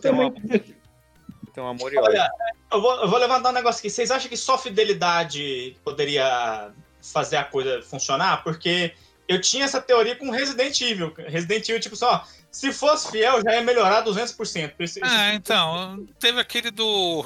Tem 0.00 0.10
uma, 0.10 0.30
tem 0.30 1.62
um 1.64 1.68
amor 1.68 1.92
e 1.92 1.98
ódio. 1.98 2.10
Olha, 2.10 2.30
eu 2.72 2.80
vou, 2.80 2.94
eu 3.02 3.08
vou 3.08 3.18
levantar 3.18 3.50
um 3.50 3.52
negócio 3.52 3.80
aqui. 3.80 3.90
Vocês 3.90 4.10
acham 4.10 4.28
que 4.28 4.36
só 4.36 4.56
fidelidade 4.56 5.76
poderia 5.84 6.70
fazer 7.02 7.36
a 7.36 7.44
coisa 7.44 7.82
funcionar? 7.82 8.42
Porque 8.42 8.92
eu 9.28 9.40
tinha 9.40 9.64
essa 9.64 9.80
teoria 9.80 10.16
com 10.16 10.30
Resident 10.30 10.80
Evil. 10.80 11.12
Resident 11.26 11.68
Evil, 11.68 11.80
tipo, 11.80 11.96
só, 11.96 12.24
se 12.50 12.72
fosse 12.72 13.10
fiel, 13.10 13.40
já 13.42 13.54
ia 13.54 13.60
melhorar 13.62 14.02
200%. 14.04 14.72
Esse- 14.78 15.00
esse 15.00 15.00
Ah, 15.02 15.34
então, 15.34 16.06
teve 16.18 16.40
aquele 16.40 16.70
do 16.70 17.22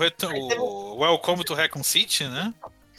o 0.59 0.97
Welcome 0.99 1.45
to 1.45 1.55
Raccoon 1.55 1.83
City, 1.83 2.25
né? 2.25 2.53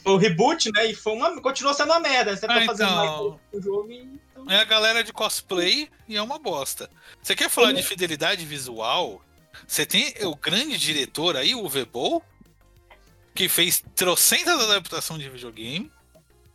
O 0.06 0.16
reboot, 0.16 0.70
né? 0.72 0.86
E 0.90 0.94
foi 0.94 1.12
uma, 1.14 1.40
continuou 1.40 1.74
sendo 1.74 1.90
uma 1.90 2.00
merda. 2.00 2.36
Você 2.36 2.46
tá 2.46 2.56
Ah, 2.56 2.64
fazendo 2.64 2.90
mais 2.92 3.10
então, 3.10 3.40
o 3.52 3.60
jogo 3.60 3.90
e. 3.90 3.98
então- 4.30 4.46
é 4.50 4.60
a 4.60 4.64
galera 4.64 5.02
de 5.02 5.12
cosplay 5.12 5.88
e 6.08 6.16
é 6.16 6.22
uma 6.22 6.38
bosta. 6.38 6.88
Você 7.22 7.34
quer 7.34 7.50
falar 7.50 7.72
de 7.72 7.82
fidelidade 7.82 8.44
visual? 8.44 9.20
Você 9.66 9.84
tem 9.84 10.14
o 10.22 10.36
grande 10.36 10.78
diretor 10.78 11.36
aí, 11.36 11.54
o 11.54 11.68
Vebol, 11.68 12.22
que 13.34 13.48
fez 13.48 13.82
trocentas 13.94 14.60
adaptações 14.60 15.20
de 15.20 15.28
videogame. 15.28 15.90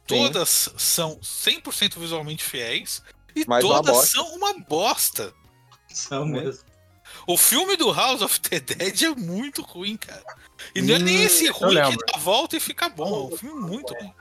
Todas 0.08 0.70
são 0.78 1.20
100% 1.22 1.98
visualmente 2.00 2.44
fiéis. 2.44 3.02
E 3.36 3.46
Mas 3.48 3.64
uma 3.64 3.76
todas 3.76 3.96
bosta. 3.96 4.12
são 4.12 4.36
uma 4.36 4.54
bosta. 4.60 5.34
São 5.88 6.26
mesmo. 6.26 6.64
O 7.28 7.38
filme 7.38 7.76
do 7.78 7.92
House 7.92 8.22
of 8.22 8.40
the 8.42 8.60
Dead 8.60 9.02
é 9.04 9.10
muito 9.16 9.62
ruim, 9.62 9.96
cara. 9.98 10.24
E 10.76 10.82
não 10.82 10.96
é 10.96 11.00
nem 11.00 11.24
esse 11.24 11.48
ruim 11.48 11.76
que 11.76 11.98
dá 12.12 12.18
volta 12.20 12.56
e 12.58 12.60
fica 12.60 12.90
bom. 12.90 13.30
É 13.32 13.34
um 13.34 13.38
filme 13.38 13.62
muito 13.70 13.94
ruim. 13.94 14.12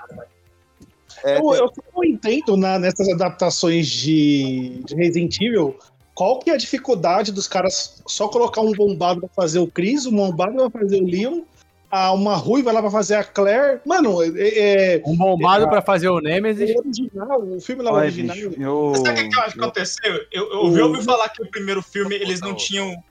É, 1.24 1.38
Eu, 1.38 1.54
eu 1.54 1.72
não 1.94 2.04
entendo 2.04 2.56
na- 2.56 2.78
nessas 2.78 3.08
adaptações 3.08 3.86
de, 3.88 4.82
de 4.86 4.94
Resident 4.94 5.36
Evil 5.40 5.78
qual 6.14 6.38
que 6.38 6.50
é 6.50 6.54
a 6.54 6.56
dificuldade 6.58 7.32
dos 7.32 7.46
caras 7.48 8.02
só 8.06 8.28
colocar 8.28 8.60
um 8.60 8.72
bombado 8.72 9.20
pra 9.20 9.28
fazer 9.30 9.58
o 9.58 9.66
Chris, 9.66 10.04
um 10.06 10.14
bombado 10.16 10.70
pra 10.70 10.80
fazer 10.80 11.00
o 11.00 11.06
Leon, 11.06 11.42
a 11.90 12.12
uma 12.12 12.36
ruiva 12.36 12.70
lá 12.72 12.80
pra 12.80 12.90
fazer 12.90 13.16
a 13.16 13.24
Claire. 13.24 13.80
Mano, 13.84 14.22
é, 14.22 14.94
é, 14.96 15.02
Um 15.04 15.16
bombado 15.16 15.68
pra 15.68 15.82
fazer 15.82 16.08
o 16.08 16.20
Nemesis. 16.20 16.70
o 16.74 16.78
original, 16.78 17.42
o 17.42 17.60
filme 17.60 17.82
lá 17.82 17.92
Olha, 17.92 18.02
original. 18.04 18.36
bicho, 18.36 18.54
eu... 18.60 18.92
Sabe 18.96 19.10
o 19.10 19.14
que, 19.24 19.28
que 19.28 19.36
eu 19.36 19.42
acho 19.42 19.54
que 19.54 19.60
aconteceu? 19.60 20.14
Eu, 20.30 20.50
eu 20.52 20.58
ouvi, 20.60 20.80
ouvi 20.80 21.02
falar 21.04 21.28
que 21.30 21.42
o 21.42 21.50
primeiro 21.50 21.82
filme 21.82 22.14
eles 22.14 22.40
não 22.40 22.54
tinham. 22.54 23.02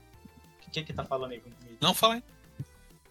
Quem 0.72 0.84
que 0.84 0.92
tá 0.92 1.04
falando 1.04 1.32
aí? 1.32 1.42
Não 1.80 1.92
fala 1.94 2.14
aí. 2.14 2.22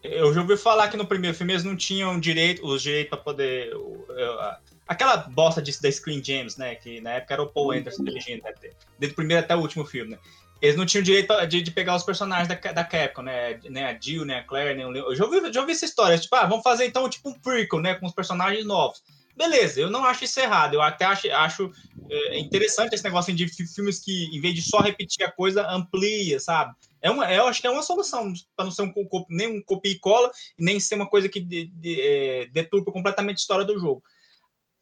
Eu 0.01 0.33
já 0.33 0.41
ouvi 0.41 0.55
falar 0.57 0.87
que 0.87 0.95
no 0.97 1.05
primeiro 1.05 1.35
filme 1.35 1.53
eles 1.53 1.63
não 1.63 1.75
tinham 1.75 2.19
direito, 2.19 2.65
os 2.65 2.81
direitos 2.81 3.09
pra 3.09 3.17
poder. 3.17 3.75
o- 3.75 4.05
eu- 4.09 4.39
a- 4.39 4.57
aquela 4.87 5.17
bosta 5.17 5.61
disso 5.61 5.81
da 5.83 5.91
Screen 5.91 6.23
Gems, 6.23 6.55
né? 6.57 6.73
Que 6.75 7.01
na 7.01 7.11
época 7.11 7.33
era 7.33 7.43
o 7.43 7.47
Paul 7.47 7.73
Anderson 7.73 8.03
dirigindo, 8.03 8.41
né, 8.43 8.53
desde 8.97 9.13
o 9.13 9.15
primeiro 9.15 9.43
até 9.43 9.55
o 9.55 9.59
último 9.59 9.85
filme, 9.85 10.11
né? 10.11 10.17
Eles 10.61 10.75
não 10.75 10.85
tinham 10.85 11.03
direito 11.03 11.33
de, 11.47 11.61
de 11.61 11.71
pegar 11.71 11.95
os 11.95 12.03
personagens 12.03 12.47
da, 12.47 12.55
da 12.55 12.83
Capcom, 12.83 13.21
né? 13.21 13.59
né? 13.69 13.85
A 13.85 13.99
Jill, 13.99 14.25
né? 14.25 14.39
A 14.39 14.43
Claire, 14.43 14.77
né? 14.77 14.83
Eu 14.83 15.15
já 15.15 15.23
ouvi, 15.25 15.53
já 15.53 15.61
ouvi 15.61 15.71
essa 15.71 15.85
história. 15.85 16.17
Tipo, 16.17 16.35
ah, 16.35 16.45
vamos 16.45 16.63
fazer 16.63 16.85
então 16.85 17.09
tipo 17.09 17.29
um 17.29 17.39
prequel, 17.39 17.81
né? 17.81 17.95
Com 17.95 18.05
os 18.05 18.13
personagens 18.13 18.65
novos. 18.65 19.01
Beleza, 19.35 19.79
eu 19.79 19.89
não 19.89 20.03
acho 20.03 20.25
isso 20.25 20.39
errado. 20.39 20.73
Eu 20.73 20.81
até 20.81 21.05
acho, 21.05 21.31
acho 21.31 21.71
é, 22.09 22.39
interessante 22.39 22.93
esse 22.93 23.03
negócio 23.03 23.33
de 23.33 23.47
fi- 23.47 23.67
filmes 23.67 23.99
que, 23.99 24.25
em 24.35 24.41
vez 24.41 24.53
de 24.53 24.61
só 24.61 24.81
repetir 24.81 25.25
a 25.25 25.31
coisa, 25.31 25.65
amplia, 25.69 26.39
sabe? 26.39 26.73
É 27.01 27.09
uma, 27.09 27.31
eu 27.31 27.47
acho 27.47 27.61
que 27.61 27.67
é 27.67 27.69
uma 27.69 27.81
solução, 27.83 28.33
para 28.55 28.65
não 28.65 28.71
ser 28.71 28.81
um, 28.81 28.93
nem 29.29 29.47
um 29.47 29.61
copia 29.63 29.91
e 29.91 29.99
cola, 29.99 30.29
nem 30.57 30.79
ser 30.79 30.95
uma 30.95 31.07
coisa 31.07 31.29
que 31.29 31.39
de, 31.39 31.67
de, 31.67 32.01
é, 32.01 32.47
deturpa 32.47 32.91
completamente 32.91 33.37
a 33.37 33.39
história 33.39 33.63
do 33.63 33.79
jogo. 33.79 34.03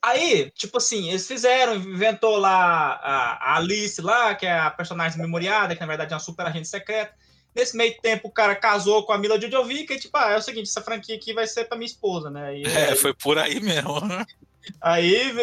Aí, 0.07 0.49
tipo 0.55 0.77
assim, 0.77 1.09
eles 1.09 1.27
fizeram, 1.27 1.75
inventou 1.75 2.37
lá 2.37 2.93
a, 3.03 3.33
a 3.33 3.57
Alice 3.57 4.01
lá, 4.01 4.33
que 4.35 4.45
é 4.45 4.57
a 4.57 4.71
personagem 4.71 5.19
memoriada, 5.19 5.75
que 5.75 5.81
na 5.81 5.87
verdade 5.87 6.13
é 6.13 6.15
uma 6.15 6.21
super 6.21 6.45
agente 6.45 6.69
secreta. 6.69 7.13
Nesse 7.53 7.75
meio 7.75 7.93
tempo, 8.01 8.29
o 8.29 8.31
cara 8.31 8.55
casou 8.55 9.03
com 9.03 9.11
a 9.11 9.17
Mila 9.17 9.39
Jojovic 9.39 9.91
e, 9.91 9.99
tipo, 9.99 10.15
ah, 10.15 10.31
é 10.31 10.37
o 10.37 10.41
seguinte, 10.41 10.69
essa 10.69 10.81
franquia 10.81 11.15
aqui 11.15 11.33
vai 11.33 11.45
ser 11.45 11.65
pra 11.65 11.77
minha 11.77 11.87
esposa, 11.87 12.29
né? 12.29 12.57
E, 12.57 12.65
É, 12.65 12.95
foi 12.95 13.13
por 13.13 13.37
aí 13.37 13.59
mesmo. 13.59 13.99
Aí, 14.81 15.33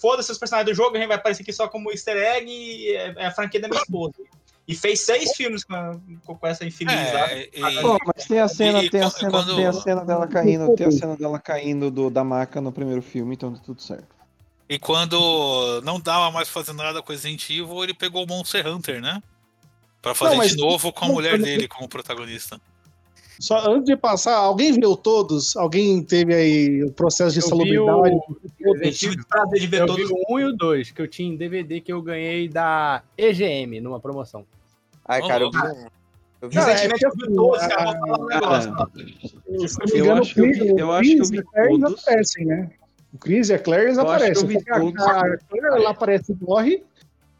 foda-se 0.00 0.30
os 0.30 0.38
personagens 0.38 0.70
do 0.70 0.76
jogo, 0.76 0.96
a 0.96 0.98
gente 0.98 1.08
vai 1.08 1.16
aparecer 1.16 1.42
aqui 1.42 1.52
só 1.52 1.68
como 1.68 1.90
easter 1.90 2.16
egg 2.16 2.48
e 2.48 2.94
é, 2.94 3.14
é 3.16 3.26
a 3.26 3.30
franquia 3.30 3.60
da 3.60 3.68
minha 3.68 3.80
esposa. 3.80 4.14
E 4.66 4.76
fez 4.76 5.00
seis 5.00 5.32
filmes 5.36 5.64
com, 5.64 5.74
a- 5.74 5.96
com 6.24 6.46
essa 6.46 6.64
infeliz 6.64 6.94
lá. 6.94 7.30
É, 7.32 7.48
e- 7.52 7.80
Pô, 7.82 7.98
mas 8.14 8.26
tem 8.26 8.38
a 8.38 8.46
cena, 8.48 8.82
E 8.82 8.88
tem 8.90 9.00
a 9.00 9.04
quando- 9.10 9.18
cena, 9.18 9.30
quando- 9.30 9.56
tem 9.56 9.66
a 9.66 9.72
cena 9.72 10.04
dela 10.04 10.26
caindo, 10.28 10.74
tem 10.76 10.86
a 10.86 10.92
cena 10.92 11.16
dela 11.16 11.38
caindo 11.40 11.90
do, 11.90 12.08
da 12.10 12.22
maca 12.22 12.60
no 12.60 12.70
primeiro 12.72 13.02
filme, 13.02 13.34
então 13.34 13.52
tá 13.52 13.60
tudo 13.64 13.82
certo. 13.82 14.06
E 14.68 14.78
quando 14.78 15.80
não 15.82 16.00
dava 16.00 16.30
mais 16.30 16.48
pra 16.48 16.62
fazer 16.62 16.72
nada 16.76 17.02
com 17.02 17.12
Resident 17.12 17.42
Evil, 17.50 17.82
ele 17.82 17.92
pegou 17.92 18.24
o 18.24 18.26
Monster 18.26 18.66
Hunter, 18.66 19.00
né? 19.02 19.20
Pra 20.00 20.14
fazer 20.14 20.30
Não, 20.32 20.38
mas- 20.38 20.52
de 20.52 20.56
novo 20.56 20.92
com 20.92 21.04
a 21.04 21.08
mulher 21.08 21.38
dele 21.38 21.66
como 21.68 21.88
protagonista. 21.88 22.60
Só 23.42 23.58
antes 23.68 23.86
de 23.86 23.96
passar, 23.96 24.36
alguém 24.36 24.72
viu 24.72 24.94
todos? 24.96 25.56
Alguém 25.56 26.00
teve 26.00 26.32
aí 26.32 26.84
o 26.84 26.92
processo 26.92 27.32
de 27.34 27.40
Eu 27.40 27.42
vi 27.42 27.48
salubridade? 27.48 28.14
o- 28.14 28.36
Eu 28.60 28.92
tive 28.92 29.20
o 29.20 29.26
prazer 29.26 29.58
de 29.60 29.66
ver 29.66 29.80
Eu 29.80 29.86
todos. 29.88 30.08
vi 30.08 30.14
o 30.14 30.34
1 30.34 30.38
e 30.40 30.44
o 30.44 30.52
2, 30.56 30.90
que 30.92 31.02
eu 31.02 31.08
tinha 31.08 31.28
em 31.28 31.36
DVD 31.36 31.80
que 31.80 31.92
eu 31.92 32.00
ganhei 32.00 32.48
da 32.48 33.02
EGM 33.18 33.80
numa 33.80 33.98
promoção. 33.98 34.44
Ai, 35.04 35.20
cara, 35.26 35.42
eu 35.42 35.50
vi. 35.50 35.58
Eu 36.40 36.48
vi 36.50 36.56
é 36.58 36.86
eu 36.86 37.10
vi 37.16 37.34
todos, 37.34 37.66
cara, 37.66 37.92
vou 37.98 38.06
falar 38.06 38.18
um 38.20 38.26
negócio. 38.26 38.72
Eu 39.92 40.12
acho 40.14 40.34
que 40.34 40.40
eu 40.40 40.44
vi- 40.44 40.50
o 40.50 40.54
Chris- 40.54 40.78
eu 40.78 40.86
o 40.86 40.92
acho 40.92 41.10
que 41.10 41.18
eu 41.18 41.24
vi 41.24 41.34
e 41.34 41.38
eles 41.38 41.80
todos. 41.80 42.00
aparecem, 42.00 42.46
né? 42.46 42.70
O 43.12 43.18
Chris 43.18 43.48
e 43.48 43.54
a 43.54 43.58
Claire 43.58 43.86
eles 43.86 43.98
Eu 43.98 44.08
acho 44.08 44.24
que 44.24 44.30
eu 44.30 44.30
aparecem. 44.40 44.48
vi 44.62 44.70
a- 44.70 44.80
todos. 44.80 45.02
A 45.04 45.36
Claire 45.48 45.66
ela 45.66 45.90
aparece 45.90 46.32
e 46.32 46.44
morre. 46.44 46.84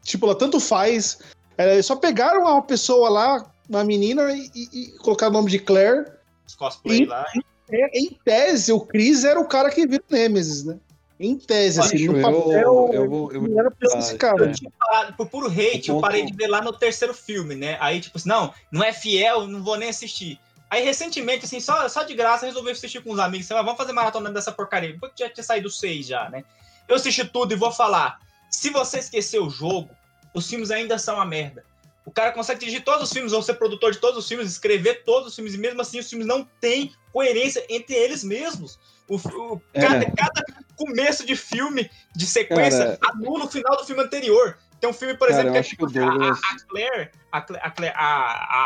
Tipo, 0.03 0.25
ela 0.25 0.35
tanto 0.35 0.59
faz. 0.59 1.19
É, 1.57 1.81
só 1.81 1.95
pegaram 1.95 2.41
uma 2.41 2.61
pessoa 2.61 3.09
lá, 3.09 3.52
uma 3.69 3.83
menina, 3.83 4.31
e, 4.31 4.49
e- 4.55 4.69
e 4.73 4.97
colocaram 4.99 5.31
o 5.31 5.35
nome 5.35 5.49
de 5.51 5.59
Claire. 5.59 6.05
Os 6.47 6.55
cosplay 6.55 7.01
E- 7.03 7.05
lá. 7.05 7.25
É, 7.71 7.97
em 7.97 8.17
tese, 8.25 8.71
o 8.71 8.79
Chris 8.81 9.23
era 9.23 9.39
o 9.39 9.47
cara 9.47 9.69
que 9.71 9.87
vira 9.87 10.03
o 10.09 10.13
Nemesis, 10.13 10.63
né? 10.65 10.77
Em 11.19 11.37
tese, 11.37 11.79
assim, 11.79 12.07
no 12.07 12.17
eu- 12.17 12.21
papel. 12.21 12.53
eu 12.53 12.89
eu 12.93 13.09
vou 13.09 13.33
não 13.33 13.59
era 13.59 13.71
pra 13.71 13.89
ser 13.89 13.95
Ah, 13.95 13.99
esse 13.99 14.15
cara. 14.17 14.49
é. 14.49 14.51
tinha 14.53 14.69
parado, 14.77 15.13
por 15.13 15.27
puro 15.29 15.47
hate, 15.47 15.89
eu 15.89 15.99
parei 16.01 16.21
ponto- 16.23 16.31
de 16.31 16.37
ver 16.37 16.47
lá 16.47 16.61
no 16.61 16.73
terceiro 16.73 17.13
filme, 17.13 17.55
né? 17.55 17.77
Aí, 17.79 18.01
tipo 18.01 18.17
assim, 18.17 18.27
não, 18.27 18.53
não 18.71 18.83
é 18.83 18.91
fiel, 18.91 19.47
não 19.47 19.63
vou 19.63 19.77
nem 19.77 19.89
assistir. 19.89 20.37
Aí, 20.69 20.83
recentemente, 20.83 21.45
assim, 21.45 21.59
só, 21.59 21.87
só 21.87 22.03
de 22.03 22.13
graça, 22.15 22.45
resolvi 22.45 22.71
assistir 22.71 23.01
com 23.01 23.11
os 23.13 23.19
amigos. 23.19 23.45
Assim, 23.45 23.53
"Ah, 23.57 23.61
vamos 23.63 23.77
fazer 23.77 23.93
maratona 23.93 24.29
dessa 24.31 24.51
porcaria. 24.51 24.91
Depois 24.91 25.13
que 25.15 25.23
já 25.23 25.29
tinha 25.29 25.43
saído 25.43 25.69
seis 25.69 26.05
já, 26.07 26.29
né? 26.29 26.43
Eu 26.87 26.95
assisti 26.95 27.23
tudo 27.25 27.53
e 27.53 27.55
vou 27.57 27.71
falar. 27.71 28.19
Se 28.49 28.69
você 28.71 28.99
esquecer 28.99 29.39
o 29.39 29.49
jogo, 29.49 29.89
os 30.33 30.49
filmes 30.49 30.71
ainda 30.71 30.97
são 30.97 31.15
uma 31.15 31.25
merda. 31.25 31.63
O 32.05 32.11
cara 32.11 32.31
consegue 32.31 32.59
dirigir 32.59 32.83
todos 32.83 33.03
os 33.03 33.13
filmes, 33.13 33.31
ou 33.33 33.41
ser 33.41 33.53
produtor 33.53 33.91
de 33.91 33.97
todos 33.99 34.17
os 34.19 34.27
filmes, 34.27 34.49
escrever 34.51 35.03
todos 35.03 35.29
os 35.29 35.35
filmes, 35.35 35.53
e 35.53 35.57
mesmo 35.57 35.81
assim 35.81 35.99
os 35.99 36.09
filmes 36.09 36.27
não 36.27 36.43
têm 36.59 36.93
coerência 37.11 37.65
entre 37.69 37.95
eles 37.95 38.23
mesmos. 38.23 38.77
O, 39.07 39.15
o- 39.15 39.61
É. 39.73 39.81
cada, 39.81 40.05
cada 40.11 40.45
começo 40.75 41.25
de 41.25 41.35
filme, 41.35 41.89
de 42.15 42.25
sequência, 42.25 42.97
Cara- 42.97 43.13
anula 43.13 43.45
o 43.45 43.49
final 43.49 43.77
do 43.77 43.85
filme 43.85 44.01
anterior. 44.03 44.57
Tem 44.81 44.89
um 44.89 44.93
filme, 44.93 45.13
por 45.15 45.29
Cara, 45.29 45.33
exemplo, 45.39 45.53
que 45.53 45.57
acho 45.59 45.77
que 45.77 45.83
o 45.83 45.87
a, 45.87 46.31
a- 46.33 46.67
Claire, 46.67 47.11
a, 47.31 47.41
Cla- 47.41 47.93
a 47.95 48.03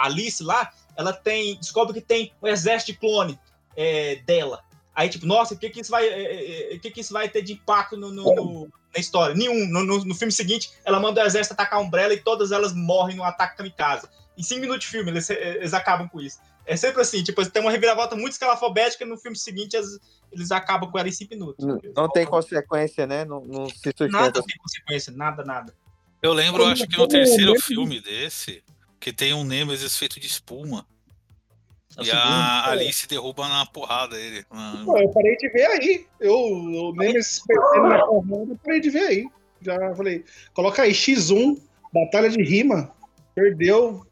a- 0.02 0.06
Alice 0.06 0.44
lá, 0.44 0.72
ela 0.96 1.14
tem. 1.14 1.60
Descobre 1.60 1.94
que 1.94 2.02
tem 2.02 2.34
um 2.42 2.48
exército 2.48 2.92
de 2.94 2.98
clone 2.98 3.40
é, 3.76 4.16
dela. 4.26 4.64
Aí, 4.96 5.10
tipo, 5.10 5.28
nossa, 5.28 5.54
o 5.54 5.58
que, 5.60 5.70
que 5.70 5.82
isso 5.82 5.92
vai. 5.92 6.08
é, 6.08 6.22
é, 6.24 6.74
é, 6.74 6.80
que, 6.80 6.90
que 6.90 7.02
isso 7.02 7.14
vai 7.14 7.30
ter 7.30 7.44
de 7.44 7.54
impacto 7.54 7.96
no, 7.96 8.12
no- 8.12 8.34
no- 8.34 8.70
na 8.98 9.02
história? 9.02 9.36
Nenhum. 9.36 9.68
No, 9.68 9.84
no- 9.84 10.06
no 10.06 10.16
filme 10.16 10.32
seguinte, 10.32 10.72
ela 10.84 11.00
manda 11.00 11.24
o 11.24 11.26
exército 11.26 11.54
atacar 11.54 11.80
a 11.80 11.82
Umbrella 11.82 12.14
e 12.14 12.18
todas 12.20 12.52
elas 12.52 12.74
morrem 12.74 13.16
no 13.16 13.24
ataque 13.24 13.58
kamikaze. 13.58 14.08
Em 14.38 14.44
cinco 14.44 14.62
minutos 14.62 14.86
de 14.86 14.92
filme, 14.92 15.12
eles, 15.12 15.30
eles 15.30 15.74
acabam 15.74 16.08
com 16.10 16.20
isso. 16.20 16.40
É 16.66 16.76
sempre 16.76 17.02
assim, 17.02 17.24
tipo, 17.24 17.44
tem 17.50 17.62
uma 17.62 17.72
reviravolta 17.72 18.16
muito 18.16 18.34
escalafobética 18.34 19.04
e 19.04 19.08
no 19.08 19.18
filme 19.18 19.38
seguinte 19.38 19.78
as- 19.78 19.98
eles 20.32 20.52
acabam 20.52 20.92
com 20.92 21.00
ela 21.00 21.08
em 21.08 21.12
cinco 21.14 21.34
minutos. 21.34 21.66
Não, 21.66 21.80
não 21.96 22.10
tem 22.12 22.26
consequência, 22.26 23.08
né? 23.08 23.24
Não, 23.24 23.40
não 23.46 23.70
se 23.70 23.76
sustenta. 23.76 24.08
Nada 24.12 24.44
tem 24.44 24.58
consequência, 24.58 25.14
nada, 25.14 25.44
nada. 25.46 25.74
Eu 26.22 26.34
lembro, 26.34 26.64
eu 26.64 26.68
acho 26.68 26.88
que 26.88 26.98
no 26.98 27.08
terceiro 27.08 27.52
filme 27.62 28.02
desse, 28.02 28.64
que 29.00 29.14
tem 29.14 29.34
um 29.34 29.44
Nemesis 29.44 29.96
feito 29.98 30.20
de 30.20 30.28
espuma. 30.28 30.86
É 31.98 32.02
E 32.02 32.06
segundo. 32.06 32.22
a 32.24 32.70
Alice 32.70 33.08
derruba 33.08 33.48
na 33.48 33.66
porrada 33.66 34.20
ele. 34.20 34.46
Na- 34.52 34.84
Pô, 34.86 34.98
eu 34.98 35.10
parei 35.10 35.36
de 35.38 35.50
ver 35.50 35.66
aí. 35.66 36.06
Eu, 36.20 36.36
o 36.38 36.94
Nemesis 36.96 37.42
perdendo 37.46 37.88
na 37.90 38.06
porrada, 38.06 38.52
eu 38.52 38.60
parei 38.64 38.80
de 38.80 38.90
ver 38.90 39.04
aí. 39.08 39.28
Já 39.62 39.96
falei, 39.96 40.24
coloca 40.54 40.84
aí 40.84 40.92
X1, 40.92 41.58
Batalha 41.92 42.30
de 42.30 42.44
Rima. 42.44 42.92
Perdeu. 43.34 44.06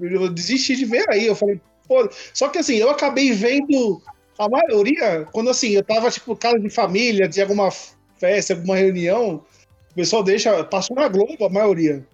Eu 0.00 0.28
desisti 0.28 0.76
de 0.76 0.84
ver 0.84 1.04
aí. 1.10 1.26
Eu 1.26 1.34
falei, 1.34 1.60
pô. 1.88 2.08
Só 2.32 2.48
que 2.48 2.58
assim, 2.58 2.76
eu 2.76 2.88
acabei 2.90 3.32
vendo 3.32 4.00
a 4.38 4.48
maioria, 4.48 5.26
quando 5.32 5.50
assim, 5.50 5.70
eu 5.70 5.84
tava, 5.84 6.10
tipo, 6.10 6.34
casa 6.36 6.58
de 6.58 6.70
família, 6.70 7.28
de 7.28 7.40
alguma 7.40 7.70
festa, 8.16 8.54
alguma 8.54 8.76
reunião, 8.76 9.44
o 9.90 9.94
pessoal 9.94 10.22
deixa, 10.22 10.64
passou 10.64 10.96
na 10.96 11.08
Globo 11.08 11.44
a 11.44 11.50
maioria. 11.50 12.06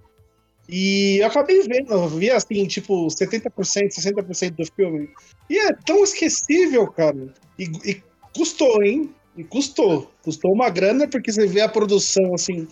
E 0.68 1.18
eu 1.22 1.26
acabei 1.26 1.62
vendo, 1.62 1.92
eu 1.92 2.09
vi 2.09 2.31
assim, 2.31 2.66
tipo, 2.66 3.07
70%, 3.07 3.50
60% 3.94 4.50
do 4.57 4.66
filme. 4.76 5.09
E 5.48 5.59
é 5.59 5.72
tão 5.72 6.04
esquecível, 6.04 6.87
cara. 6.88 7.33
E, 7.59 7.64
e 7.85 8.02
custou, 8.37 8.83
hein? 8.83 9.11
E 9.37 9.44
custou. 9.44 10.11
Custou 10.22 10.52
uma 10.52 10.68
grana, 10.68 11.09
porque 11.09 11.33
você 11.33 11.46
vê 11.46 11.62
a 11.62 11.68
produção, 11.68 12.35
assim, 12.35 12.68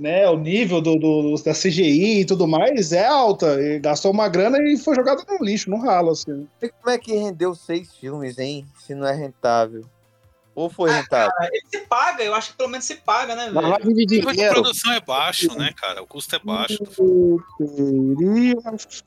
né? 0.00 0.28
O 0.28 0.36
nível 0.36 0.80
do, 0.80 0.96
do- 0.96 1.34
da 1.44 1.52
CGI 1.54 2.20
e 2.20 2.24
tudo 2.24 2.48
mais 2.48 2.92
é 2.92 3.06
alta. 3.06 3.60
E 3.60 3.78
gastou 3.78 4.10
uma 4.10 4.28
grana 4.28 4.58
e 4.60 4.76
foi 4.76 4.96
jogado 4.96 5.22
no 5.28 5.44
lixo, 5.44 5.70
no 5.70 5.78
ralo, 5.78 6.10
assim. 6.10 6.46
E 6.60 6.68
Como 6.68 6.90
é 6.92 6.98
que 6.98 7.12
rendeu 7.14 7.54
seis 7.54 7.94
filmes, 7.94 8.36
hein? 8.38 8.66
Se 8.84 8.94
não 8.96 9.06
é 9.06 9.14
rentável. 9.14 9.84
Ou 10.58 10.68
foi 10.68 10.90
rentável? 10.90 11.30
Cara, 11.36 11.50
ele 11.52 11.66
se 11.70 11.78
paga, 11.86 12.24
eu 12.24 12.34
acho 12.34 12.50
que 12.50 12.56
pelo 12.56 12.68
menos 12.68 12.84
se 12.84 12.96
paga, 12.96 13.36
né, 13.36 13.48
Mas 13.48 13.62
velho? 13.64 13.78
nível 13.86 13.94
de 13.94 14.06
dinheiro. 14.06 14.54
produção 14.54 14.92
é 14.92 15.00
baixo, 15.00 15.56
né, 15.56 15.72
cara? 15.76 16.02
O 16.02 16.06
custo 16.06 16.34
é 16.34 16.40
baixo. 16.40 16.78
Teria 17.58 18.56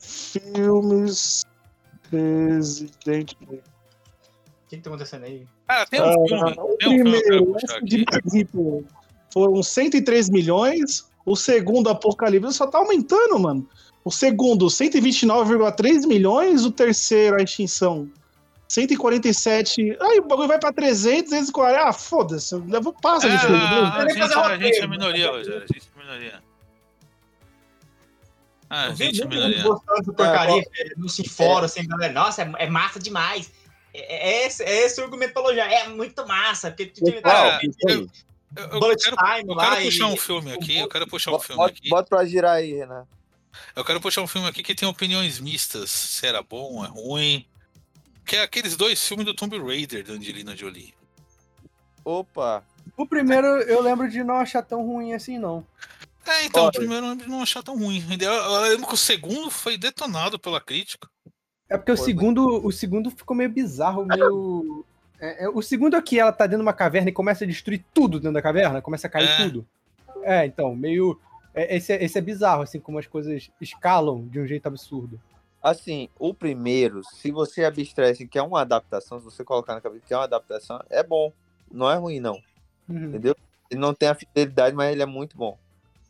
filmes 0.00 1.44
Resident 2.10 3.34
Evil. 3.42 3.58
O 3.58 4.68
que, 4.68 4.76
que 4.78 4.82
tá 4.82 4.88
acontecendo 4.88 5.24
aí? 5.24 5.46
Cara, 5.68 5.84
tem 5.86 6.00
um 6.00 6.04
Ah, 6.04 6.14
filme. 6.26 6.54
o 6.58 6.76
Tem 6.78 6.88
um 6.88 7.02
primeiro, 7.02 7.56
de 7.82 8.06
foram 9.30 9.62
103 9.62 10.30
milhões. 10.30 11.06
O 11.26 11.36
segundo, 11.36 11.90
Apocalipse, 11.90 12.54
só 12.54 12.66
tá 12.66 12.78
aumentando, 12.78 13.38
mano. 13.38 13.68
O 14.02 14.10
segundo, 14.10 14.68
129,3 14.70 16.06
milhões. 16.06 16.64
O 16.64 16.70
terceiro, 16.70 17.36
a 17.38 17.42
extinção, 17.42 18.10
147. 18.72 19.96
Aí 20.00 20.18
o 20.18 20.22
bagulho 20.26 20.48
vai 20.48 20.58
pra 20.58 20.72
300, 20.72 21.30
240. 21.30 21.88
Ah, 21.88 21.92
foda-se. 21.92 22.54
Leva 22.56 22.90
passa 22.94 23.28
de 23.28 23.38
filme. 23.38 23.56
É, 23.56 23.60
a, 23.60 24.00
Ele 24.02 24.14
gente, 24.14 24.22
a 24.22 24.26
roteiro, 24.42 24.62
gente 24.64 24.76
é 24.78 24.80
né? 24.80 24.86
minoria, 24.86 25.30
Rogério. 25.30 25.62
A 25.62 25.66
gente 25.72 25.88
é 25.94 26.00
minoria. 26.00 26.42
Ah, 28.70 28.84
a 28.84 28.86
Eu 28.88 28.96
gente 28.96 29.20
é 29.20 29.26
muita 29.26 29.42
gente 29.42 29.46
minoria. 29.58 29.62
gostando 29.62 29.98
dessa 30.00 30.12
porcaria, 30.14 30.62
é, 30.78 30.84
no 30.96 31.08
se 31.08 31.28
fora, 31.28 31.66
assim, 31.66 31.86
galera. 31.86 32.12
Nossa, 32.14 32.42
é, 32.42 32.52
é 32.60 32.70
massa 32.70 32.98
demais. 32.98 33.52
É, 33.92 34.42
é 34.42 34.46
esse, 34.46 34.62
é 34.62 34.86
esse 34.86 34.98
o 35.00 35.04
argumento 35.04 35.34
pra 35.34 35.42
elogiar. 35.42 35.70
É 35.70 35.88
muito 35.88 36.26
massa. 36.26 36.70
Porque 36.70 36.86
tem- 36.86 37.14
eu, 37.20 38.08
eu- 38.56 38.80
Bullet 38.80 39.02
quero, 39.04 39.16
Time 39.16 39.52
eu 39.52 39.56
quero 39.58 39.82
puxar 39.82 40.06
um 40.06 40.16
filme 40.16 40.52
aqui. 40.52 40.78
Eu 40.78 40.88
quero 40.88 41.06
puxar 41.06 41.32
um 41.32 41.38
filme 41.40 41.56
Bota, 41.62 41.74
aqui. 41.74 41.88
bota 41.90 42.08
pra 42.08 42.24
girar 42.24 42.54
aí, 42.54 42.72
Renan. 42.72 43.06
Eu 43.76 43.84
quero 43.84 44.00
puxar 44.00 44.22
um 44.22 44.26
filme 44.26 44.48
aqui 44.48 44.62
que 44.62 44.74
tem 44.74 44.88
opiniões 44.88 45.38
mistas. 45.38 45.90
Se 45.90 46.26
era 46.26 46.42
bom, 46.42 46.82
é 46.82 46.88
ruim. 46.88 47.46
Que 48.24 48.36
é 48.36 48.42
aqueles 48.42 48.76
dois 48.76 49.06
filmes 49.06 49.26
do 49.26 49.34
Tomb 49.34 49.58
Raider 49.58 50.04
da 50.04 50.12
Angelina 50.14 50.56
Jolie. 50.56 50.94
Opa! 52.04 52.64
O 52.96 53.06
primeiro 53.06 53.46
eu 53.46 53.80
lembro 53.80 54.08
de 54.08 54.22
não 54.24 54.36
achar 54.36 54.62
tão 54.62 54.84
ruim 54.84 55.14
assim, 55.14 55.38
não. 55.38 55.64
É, 56.26 56.44
então, 56.44 56.62
Olha. 56.62 56.70
o 56.70 56.72
primeiro 56.72 57.04
eu 57.06 57.10
lembro 57.10 57.24
de 57.24 57.30
não 57.30 57.42
achar 57.42 57.62
tão 57.62 57.76
ruim. 57.76 58.02
Eu 58.20 58.60
lembro 58.62 58.86
que 58.86 58.94
o 58.94 58.98
segundo 58.98 59.50
foi 59.50 59.76
detonado 59.76 60.38
pela 60.38 60.60
crítica. 60.60 61.08
É 61.68 61.76
porque 61.76 61.92
o 61.92 61.96
segundo, 61.96 62.64
o 62.64 62.70
segundo 62.70 63.10
ficou 63.10 63.36
meio 63.36 63.50
bizarro, 63.50 64.04
meio. 64.04 64.84
É, 65.18 65.44
é, 65.44 65.48
o 65.48 65.62
segundo 65.62 65.96
é 65.96 66.02
que 66.02 66.18
ela 66.18 66.32
tá 66.32 66.44
dentro 66.46 66.58
de 66.58 66.66
uma 66.66 66.72
caverna 66.72 67.08
e 67.08 67.12
começa 67.12 67.44
a 67.44 67.46
destruir 67.46 67.84
tudo 67.94 68.18
dentro 68.20 68.34
da 68.34 68.42
caverna, 68.42 68.82
começa 68.82 69.06
a 69.06 69.10
cair 69.10 69.28
É. 69.28 69.36
tudo. 69.44 69.66
É, 70.22 70.44
então, 70.46 70.74
meio. 70.76 71.18
é, 71.54 71.76
esse, 71.76 71.92
é, 71.92 72.04
esse 72.04 72.18
é 72.18 72.20
bizarro, 72.20 72.62
assim, 72.62 72.78
como 72.78 72.98
as 72.98 73.06
coisas 73.06 73.50
escalam 73.60 74.26
de 74.28 74.38
um 74.38 74.46
jeito 74.46 74.66
absurdo. 74.66 75.20
Assim, 75.62 76.08
o 76.18 76.34
primeiro, 76.34 77.02
se 77.04 77.30
você 77.30 77.64
abstrair 77.64 78.12
assim, 78.12 78.26
que 78.26 78.38
é 78.38 78.42
uma 78.42 78.62
adaptação, 78.62 79.18
se 79.18 79.24
você 79.24 79.44
colocar 79.44 79.74
na 79.74 79.80
cabeça 79.80 80.04
que 80.06 80.12
é 80.12 80.16
uma 80.16 80.24
adaptação, 80.24 80.82
é 80.90 81.02
bom. 81.02 81.32
Não 81.70 81.90
é 81.90 81.94
ruim, 81.94 82.18
não. 82.18 82.40
Uhum. 82.88 83.06
Entendeu? 83.06 83.36
Ele 83.70 83.80
não 83.80 83.94
tem 83.94 84.08
a 84.08 84.14
fidelidade, 84.14 84.74
mas 84.74 84.92
ele 84.92 85.02
é 85.02 85.06
muito 85.06 85.36
bom. 85.36 85.56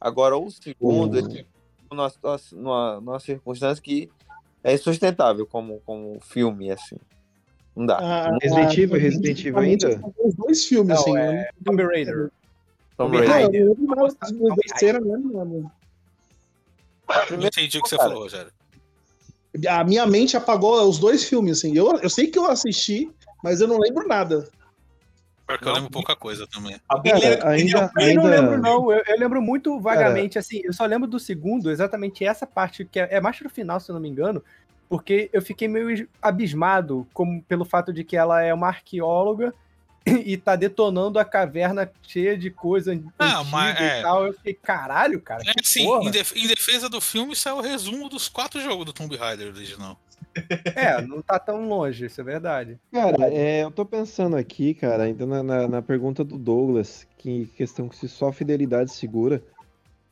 Agora, 0.01 0.37
o 0.37 0.51
segundo, 0.51 1.19
ele 1.19 1.47
numa, 1.91 2.11
numa, 2.53 3.01
numa 3.01 3.21
circunstância 3.21 3.83
que 3.83 4.11
é 4.65 4.73
insustentável 4.73 5.47
como, 5.47 5.81
como 5.85 6.19
filme, 6.21 6.71
assim. 6.71 6.97
Não 7.77 7.87
dá. 7.87 7.99
Ah, 7.99 8.38
Resident 8.41 8.79
Evil, 8.79 9.01
Resident 9.01 9.45
Evil 9.45 9.59
ainda? 9.59 10.01
Os 10.25 10.35
dois 10.35 10.65
filmes, 10.65 10.95
Não, 10.95 11.03
assim. 11.03 11.17
é 11.17 11.51
Tomb 11.65 11.83
Raider. 11.85 12.31
Tomb 12.97 13.17
Tomb 13.17 13.17
Raider. 13.17 13.33
Raider. 13.33 13.62
eu 13.62 13.77
lembro 13.79 13.97
mais 13.97 14.15
das 14.15 14.33
duas 14.33 14.55
terceiras, 14.57 15.05
né, 15.05 15.17
mano? 15.19 15.73
Não 17.31 17.47
entendi 17.47 17.79
o 17.79 17.83
que 17.83 17.88
você 17.88 17.97
Cara. 17.97 18.09
falou, 18.09 18.25
Rogério. 18.25 18.53
A 19.69 19.85
minha 19.85 20.07
mente 20.07 20.37
apagou 20.37 20.88
os 20.88 20.99
dois 20.99 21.25
filmes, 21.25 21.59
assim. 21.59 21.77
Eu, 21.77 21.99
eu 21.99 22.09
sei 22.09 22.27
que 22.29 22.38
eu 22.38 22.47
assisti, 22.51 23.11
mas 23.45 23.61
eu 23.61 23.69
não 23.69 23.79
lembro 23.79 24.07
nada. 24.09 24.49
Porque 25.47 25.69
eu 25.69 25.73
lembro 25.73 25.91
pouca 25.91 26.17
coisa 26.17 26.47
também. 26.47 26.81
Cara, 26.88 27.49
ainda- 27.51 27.93
Eu 27.99 28.15
não 28.15 28.25
Ainda- 28.25 28.41
lembro, 28.41 28.59
não. 28.59 28.91
Eu, 28.93 29.03
eu 29.07 29.19
lembro 29.19 29.43
muito 29.43 29.79
vagamente, 29.81 30.38
assim. 30.38 30.62
Eu 30.65 30.73
só 30.73 30.87
lembro 30.87 31.07
do 31.07 31.19
segundo, 31.19 31.71
exatamente 31.71 32.25
essa 32.25 32.47
parte, 32.47 32.85
que 32.85 32.99
é, 32.99 33.09
é 33.17 33.21
mais 33.21 33.38
pro 33.38 33.51
final, 33.51 33.79
se 33.79 33.91
eu 33.91 33.95
não 33.95 34.01
me 34.01 34.09
engano, 34.09 34.43
porque 34.88 35.29
eu 35.33 35.43
fiquei 35.43 35.69
meio 35.69 36.09
abismado 36.23 37.07
como, 37.12 37.43
pelo 37.43 37.65
fato 37.65 37.93
de 37.93 38.05
que 38.05 38.17
ela 38.17 38.43
é 38.43 38.55
uma 38.55 38.69
arqueóloga 38.69 39.53
e 40.27 40.37
tá 40.37 40.57
detonando 40.57 41.19
a 41.19 41.25
caverna 41.25 41.91
cheia 42.03 42.37
de 42.37 42.51
coisa 42.51 42.99
Ah, 43.19 43.45
mas 43.45 43.81
é- 43.81 44.01
e 44.01 44.03
tal. 44.03 44.27
Eu 44.27 44.33
fiquei, 44.35 44.55
caralho, 44.55 45.21
cara. 45.21 45.43
É 45.47 45.53
que 45.55 45.85
porra. 45.85 46.09
em, 46.09 46.11
def- 46.11 46.37
em 46.37 46.47
defesa 46.47 46.88
do 46.88 47.01
filme, 47.01 47.33
isso 47.33 47.49
é 47.49 47.53
o 47.53 47.61
resumo 47.61 48.09
dos 48.09 48.29
quatro 48.29 48.61
jogos 48.61 48.85
do 48.87 48.93
Tomb 48.93 49.17
Raider 49.17 49.49
original. 49.49 49.99
É, 50.75 51.01
não 51.03 51.21
tá 51.21 51.38
tão 51.38 51.69
longe, 51.69 52.07
isso 52.07 52.19
é 52.21 52.25
verdade. 52.25 52.79
Cara, 52.91 53.29
é, 53.33 53.65
eu 53.65 53.71
tô 53.71 53.85
pensando 53.85 54.35
aqui, 54.37 54.73
cara, 54.73 55.03
ainda 55.03 55.27
na, 55.27 55.43
na, 55.43 55.69
na 55.69 55.83
pergunta 55.83 56.25
do 56.25 56.38
Douglas, 56.38 57.07
que 57.19 57.47
questão 57.57 57.87
que 57.88 57.97
se 57.97 58.09
só 58.09 58.33
fidelidade 58.33 58.93
segura. 58.93 59.43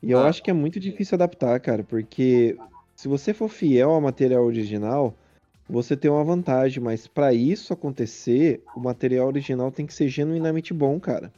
E 0.03 0.11
eu 0.11 0.18
Ah. 0.20 0.29
acho 0.29 0.42
que 0.42 0.50
é 0.50 0.53
muito 0.55 0.79
difícil 0.79 1.14
adaptar, 1.14 1.59
cara, 1.61 1.83
porque 1.85 2.57
se 2.94 3.09
você 3.09 3.33
for 3.33 3.48
fiel 3.48 3.90
ao 3.92 4.00
material 4.00 4.44
original, 4.44 5.14
você 5.70 5.96
tem 5.96 6.11
uma 6.11 6.24
vantagem, 6.24 6.83
mas 6.83 7.06
pra 7.06 7.33
isso 7.33 7.72
acontecer, 7.72 8.62
o 8.76 8.80
material 8.80 9.28
original 9.28 9.70
tem 9.70 9.87
que 9.87 9.94
ser 9.94 10.09
genuinamente 10.09 10.74
bom, 10.74 10.98
cara. 10.98 11.33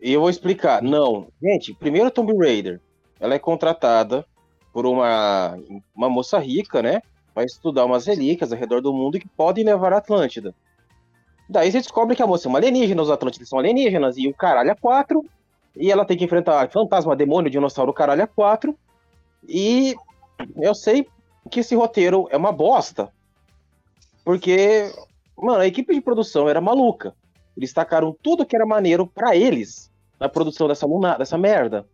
E 0.00 0.12
eu 0.12 0.20
vou 0.20 0.30
explicar. 0.30 0.82
Não. 0.82 1.28
Gente, 1.42 1.74
primeiro 1.74 2.10
Tomb 2.10 2.36
Raider. 2.36 2.80
Ela 3.18 3.34
é 3.34 3.38
contratada 3.38 4.26
por 4.72 4.84
uma, 4.84 5.58
uma 5.94 6.10
moça 6.10 6.38
rica, 6.38 6.82
né? 6.82 7.00
Pra 7.32 7.44
estudar 7.44 7.86
umas 7.86 8.06
relíquias 8.06 8.52
ao 8.52 8.58
redor 8.58 8.82
do 8.82 8.92
mundo 8.92 9.18
que 9.18 9.28
podem 9.28 9.64
levar 9.64 9.92
a 9.92 9.98
Atlântida. 9.98 10.54
Daí 11.48 11.70
você 11.70 11.78
descobre 11.78 12.14
que 12.14 12.22
a 12.22 12.26
moça 12.26 12.46
é 12.46 12.50
uma 12.50 12.58
alienígena, 12.58 13.00
os 13.00 13.10
Atlântidas 13.10 13.48
são 13.48 13.58
alienígenas, 13.58 14.16
e 14.18 14.28
o 14.28 14.34
caralho 14.34 14.72
a 14.72 14.76
quatro. 14.76 15.24
E 15.74 15.90
ela 15.90 16.04
tem 16.04 16.16
que 16.16 16.24
enfrentar 16.24 16.70
fantasma, 16.70 17.16
demônio, 17.16 17.50
dinossauro, 17.50 17.92
caralho 17.92 18.24
a 18.24 18.26
quatro. 18.26 18.76
E 19.48 19.94
eu 20.56 20.74
sei 20.74 21.06
que 21.48 21.60
esse 21.60 21.74
roteiro 21.74 22.28
é 22.30 22.36
uma 22.36 22.52
bosta. 22.52 23.12
Porque, 24.24 24.92
mano, 25.36 25.60
a 25.60 25.66
equipe 25.66 25.94
de 25.94 26.00
produção 26.00 26.48
era 26.48 26.60
maluca. 26.60 27.14
Eles 27.56 27.72
tacaram 27.72 28.16
tudo 28.22 28.44
que 28.44 28.56
era 28.56 28.66
maneiro 28.66 29.06
pra 29.06 29.36
eles 29.36 29.90
na 30.18 30.28
produção 30.28 30.68
dessa, 30.68 30.86
luna, 30.86 31.16
dessa 31.16 31.38
merda. 31.38 31.86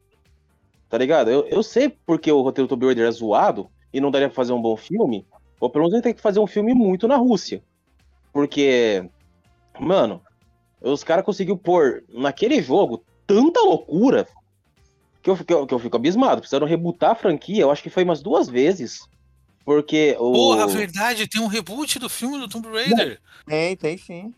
Tá 0.88 0.99
ligado? 0.99 1.31
Eu, 1.31 1.47
eu 1.47 1.62
sei 1.62 1.88
porque 1.88 2.31
o 2.31 2.43
roteiro 2.43 2.69
do 2.69 2.77
Tomb 2.77 3.01
é 3.01 3.11
zoado 3.11 3.69
e 3.93 4.01
não 4.01 4.11
daria 4.11 4.29
pra 4.29 4.37
fazer 4.37 4.53
um 4.53 4.61
bom 4.61 4.77
filme, 4.77 5.27
ou 5.61 5.71
pelo 5.71 5.88
menos 5.88 6.03
tem 6.03 6.15
que 6.15 6.21
fazer 6.21 6.41
um 6.41 6.47
filme 6.47 6.75
muito 6.75 7.07
na 7.07 7.17
Rússia. 7.17 7.62
Porque, 8.33 9.09
mano, 9.79 10.21
os 10.81 11.05
caras 11.05 11.25
conseguiram 11.25 11.57
pôr 11.57 12.03
naquele 12.09 12.61
jogo 12.62 13.05
tanta 13.27 13.61
loucura 13.61 14.27
que 15.23 15.31
eu, 15.31 15.37
que 15.37 15.53
eu, 15.53 15.67
que 15.67 15.75
eu 15.75 15.79
fico 15.79 15.97
abismado. 15.97 16.41
Precisaram 16.41 16.67
rebutar 16.67 17.11
a 17.12 17.15
franquia, 17.15 17.62
eu 17.62 17.71
acho 17.71 17.83
que 17.83 17.91
foi 17.91 18.05
umas 18.05 18.23
duas 18.23 18.49
vezes. 18.49 19.07
Porque 19.64 20.16
o. 20.18 20.33
Porra, 20.33 20.66
verdade, 20.66 21.29
tem 21.29 21.40
um 21.40 21.46
reboot 21.46 21.98
do 21.98 22.09
filme 22.09 22.38
do 22.38 22.48
Tomb 22.48 22.68
Raider. 22.68 23.20
Tem, 23.46 23.77
tem 23.77 23.96
sim. 23.96 24.35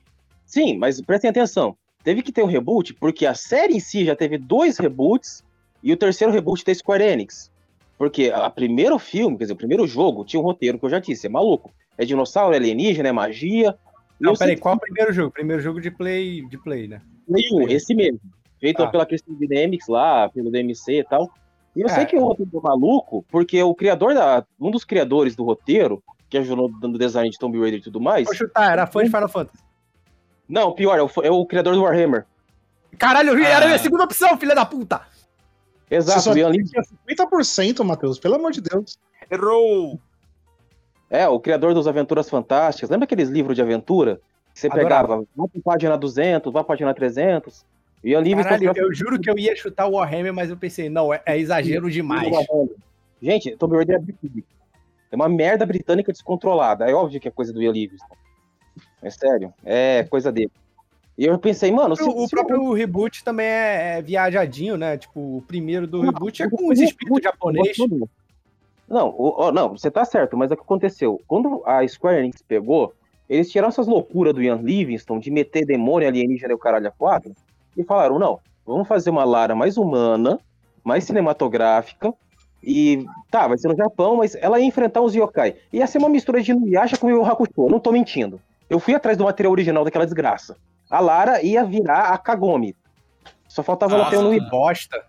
Sim, 0.47 0.77
mas 0.77 1.01
prestem 1.01 1.31
atenção. 1.31 1.77
Teve 2.03 2.23
que 2.23 2.31
ter 2.31 2.43
um 2.43 2.47
reboot, 2.47 2.93
porque 2.95 3.25
a 3.25 3.35
série 3.35 3.75
em 3.77 3.81
si 3.81 4.05
já 4.05 4.15
teve 4.15 4.37
dois 4.37 4.79
reboots 4.79 5.43
e 5.83 5.93
o 5.93 5.97
terceiro 5.97 6.33
reboot 6.33 6.65
da 6.65 6.75
Square 6.75 7.03
Enix. 7.03 7.51
Porque 7.97 8.31
a 8.35 8.51
primeiro 8.51 8.99
filme, 8.99 9.39
quer 9.39 9.45
dizer, 9.45 9.55
o 9.55 9.57
primeiro 9.57 9.87
jogo 9.87 10.25
tinha 10.25 10.41
um 10.41 10.45
roteiro 10.45 10.79
que 10.79 10.85
eu 10.85 10.91
já 10.91 10.99
disse, 10.99 11.27
é 11.27 11.31
maluco. 11.31 11.73
É 11.97 12.05
dinossauro, 12.05 12.55
é 12.55 12.59
alienígena, 12.59 13.09
é 13.09 13.13
magia. 13.13 13.77
Não, 14.21 14.35
peraí, 14.35 14.55
sei 14.55 14.57
qual 14.61 14.75
é 14.75 14.77
o 14.77 14.81
primeiro 14.81 15.13
jogo? 15.13 15.31
Primeiro 15.31 15.63
jogo 15.63 15.81
de 15.81 15.91
play, 15.91 16.47
de 16.49 16.59
play, 16.59 16.89
né? 16.89 17.01
Play 17.27 17.45
1, 17.53 17.69
esse 17.69 17.95
mesmo. 17.95 18.21
Feito 18.61 18.83
Ah. 18.83 18.87
pela 18.89 19.07
Crystal 19.07 19.35
Dynamics 19.35 19.87
lá, 19.89 20.29
pelo 20.29 20.51
DMC 20.51 21.01
e 21.01 21.05
tal. 21.05 21.31
E 21.77 21.81
eu 21.83 21.89
sei 21.89 22.03
É. 22.03 22.07
que 22.07 22.17
o 22.17 22.25
roteiro 22.25 22.51
é 22.57 22.61
maluco, 22.61 23.25
porque 23.29 23.63
o 23.63 23.75
criador 23.75 24.15
da. 24.15 24.45
Um 24.61 24.71
dos 24.71 24.85
criadores 24.85 25.35
do 25.35 25.45
roteiro, 25.45 26.03
que 26.31 26.39
ajudou 26.39 26.69
no 26.71 26.99
design 26.99 27.29
de 27.31 27.39
Tomb 27.39 27.59
Raider 27.61 27.81
e 27.81 27.83
tudo 27.83 28.01
mais. 28.01 28.25
Vou 28.27 28.35
chutar, 28.35 28.73
era 28.73 28.87
fã 28.87 29.03
de 29.03 29.11
Final 29.11 29.29
Fantasy. 29.29 29.63
Não, 30.49 30.73
pior, 30.73 30.99
é 30.99 31.03
o, 31.03 31.11
é 31.23 31.31
o 31.31 31.45
criador 31.47 31.75
do 31.75 31.83
Warhammer. 31.83 32.27
Caralho, 32.99 33.37
era 33.45 33.59
a 33.59 33.63
Ah. 33.63 33.67
minha 33.67 33.79
segunda 33.79 34.05
opção, 34.05 34.37
filha 34.37 34.55
da 34.55 34.65
puta! 34.65 35.01
Exato, 35.91 36.19
Você 36.21 36.25
só 36.25 36.33
o 36.33 36.39
Ian 36.39 36.53
tinha 36.53 36.83
50%, 37.09 37.85
Matheus, 37.85 38.19
pelo 38.19 38.37
amor 38.37 38.53
de 38.53 38.61
Deus. 38.61 38.99
Errou! 39.31 39.99
É, 41.11 41.29
o 41.29 41.39
criador 41.39 41.75
dos 41.75 41.87
Aventuras 41.87 42.29
Fantásticas. 42.29 42.89
Lembra 42.91 43.05
aqueles 43.05 43.29
livros 43.29 43.55
de 43.57 43.63
aventura? 43.63 44.21
Que 44.53 44.61
você 44.61 44.67
Adorava. 44.69 45.07
pegava, 45.09 45.25
vai 45.37 45.49
pra 45.49 45.61
página 45.73 45.97
200, 45.99 46.53
vai 46.53 46.63
pra 46.63 46.69
página 46.75 46.95
300. 46.95 47.65
E 48.05 48.15
Livingstone... 48.15 48.67
Caralho, 48.67 48.79
eu 48.79 48.95
juro 48.95 49.19
que 49.19 49.31
eu 49.31 49.39
ia 49.39 49.57
chutar 49.57 49.87
o 49.87 49.93
Warhammer, 49.93 50.35
mas 50.35 50.51
eu 50.51 50.57
pensei, 50.59 50.91
não, 50.91 51.13
é, 51.13 51.23
é 51.25 51.39
exagero 51.39 51.91
demais. 51.91 52.31
Gente, 53.23 53.57
Tomb 53.57 53.77
Raider 53.77 53.97
é 53.97 53.99
britânico. 53.99 54.49
É 55.11 55.17
uma 55.17 55.29
merda 55.29 55.65
britânica 55.65 56.13
descontrolada. 56.13 56.85
É 56.85 56.93
óbvio 56.93 57.19
que 57.19 57.27
é 57.27 57.31
coisa 57.31 57.51
do 57.53 57.63
Ian 57.63 57.73
Livingstone. 57.73 58.21
É 59.01 59.09
sério, 59.09 59.55
é 59.65 60.05
coisa 60.05 60.31
dele. 60.31 60.51
E 61.17 61.25
eu 61.25 61.39
pensei, 61.39 61.71
mano... 61.71 61.97
Se, 61.97 62.03
O, 62.03 62.27
se- 62.27 62.31
próprio 62.31 62.73
reboot 62.75 63.25
também 63.25 63.47
é, 63.47 63.99
é 63.99 64.03
viajadinho, 64.03 64.77
né? 64.77 64.99
Tipo, 64.99 65.39
o 65.39 65.43
primeiro 65.43 65.87
do 65.87 66.03
reboot 66.03 66.43
é 66.43 66.51
com 66.51 66.69
os 66.71 66.81
espíritos 66.81 67.23
japonês. 67.23 67.77
Não, 68.87 69.15
o- 69.17 69.51
não, 69.51 69.71
você 69.71 69.91
tá 69.91 70.05
certo, 70.05 70.37
mas 70.37 70.51
é 70.51 70.55
o 70.55 70.57
que 70.57 70.63
aconteceu. 70.63 71.23
Quando 71.27 71.63
a 71.65 71.87
Square 71.89 72.19
Enix 72.19 72.43
pegou, 72.43 72.93
eles 73.31 73.51
tiraram 73.51 73.69
essas 73.71 73.87
loucuras 73.87 74.35
do 74.35 74.43
Ian 74.43 74.57
Livingstone 74.57 75.21
de 75.21 75.31
meter 75.31 75.65
demônio 75.65 76.07
alienígena 76.07 76.53
e 76.53 76.55
o 76.55 76.59
caralho 76.59 76.89
a 76.89 76.91
quatro 76.91 77.33
e 77.77 77.85
falaram, 77.85 78.19
não, 78.19 78.41
vamos 78.67 78.89
fazer 78.89 79.11
uma 79.11 79.25
Lara 79.25 79.55
mais 79.55 79.77
humana, 79.77 80.39
mais 80.83 81.05
cinematográfica 81.05 82.13
e, 82.63 83.05
tá, 83.31 83.47
vai 83.47 83.59
ser 83.59 83.69
no 83.69 83.77
Japão, 83.77 84.17
mas 84.17 84.35
ela 84.35 84.59
ia 84.59 84.67
enfrentar 84.67 85.03
os 85.03 85.15
yokai. 85.15 85.57
Ia 85.73 85.87
ser 85.87 85.99
uma 85.99 86.09
mistura 86.09 86.43
de 86.43 86.53
Inuyasha 86.53 86.97
com 86.97 87.07
o 87.07 87.11
Yu 87.11 87.25
Hakusho, 87.25 87.69
não 87.69 87.79
tô 87.79 87.93
mentindo. 87.93 88.41
Eu 88.69 88.81
fui 88.81 88.95
atrás 88.95 89.19
do 89.19 89.25
material 89.25 89.53
original 89.53 89.85
daquela 89.85 90.07
desgraça. 90.07 90.57
A 90.91 91.01
Lara 91.01 91.43
ia 91.43 91.65
virar 91.65 92.11
a 92.11 92.19
Kagome. 92.19 92.75
Só 93.49 93.63
faltava 93.63 93.95
ela 93.95 94.11
ter 94.11 94.19
um 94.19 94.35
Nossa, 94.35 94.51
bosta. 94.51 95.05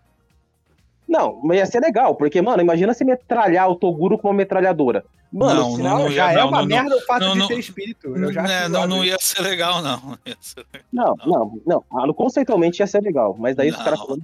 Não, 1.08 1.40
mas 1.44 1.58
ia 1.58 1.66
ser 1.66 1.80
legal, 1.82 2.16
porque, 2.16 2.42
mano, 2.42 2.62
imagina 2.62 2.94
você 2.94 3.04
metralhar 3.06 3.70
o 3.70 3.76
Toguro 3.76 4.18
com 4.18 4.28
uma 4.30 4.34
metralhadora. 4.34 5.06
Mano, 5.32 5.62
Não, 5.62 5.76
se- 5.76 5.82
não, 5.84 6.00
não 6.00 6.12
já 6.12 6.32
ia- 6.34 6.40
é 6.40 6.42
não, 6.42 6.48
uma 6.48 6.60
não, 6.62 6.66
merda 6.68 6.96
o 6.96 7.02
fato 7.02 7.22
não, 7.26 7.34
de 7.34 7.40
não. 7.40 7.48
ser 7.48 7.60
espírito. 7.60 8.08
Eu 8.16 8.32
já 8.32 8.44
É, 8.48 8.68
não, 8.70 8.88
não 8.88 9.04
ia 9.04 9.18
ser 9.20 9.42
legal, 9.42 9.82
não. 9.82 9.98
Não 10.00 10.18
ser 10.40 10.66
legal. 10.74 10.86
não, 10.94 11.16
não, 11.26 11.62
não. 11.66 11.84
Ah, 11.92 12.08
no- 12.08 12.14
Conceitualmente 12.14 12.80
ia 12.82 12.88
ser 12.88 13.02
legal, 13.04 13.36
mas 13.38 13.56
daí 13.56 13.70
os 13.70 13.78
Não. 13.78 13.84
caras 13.84 14.00
falando. 14.00 14.24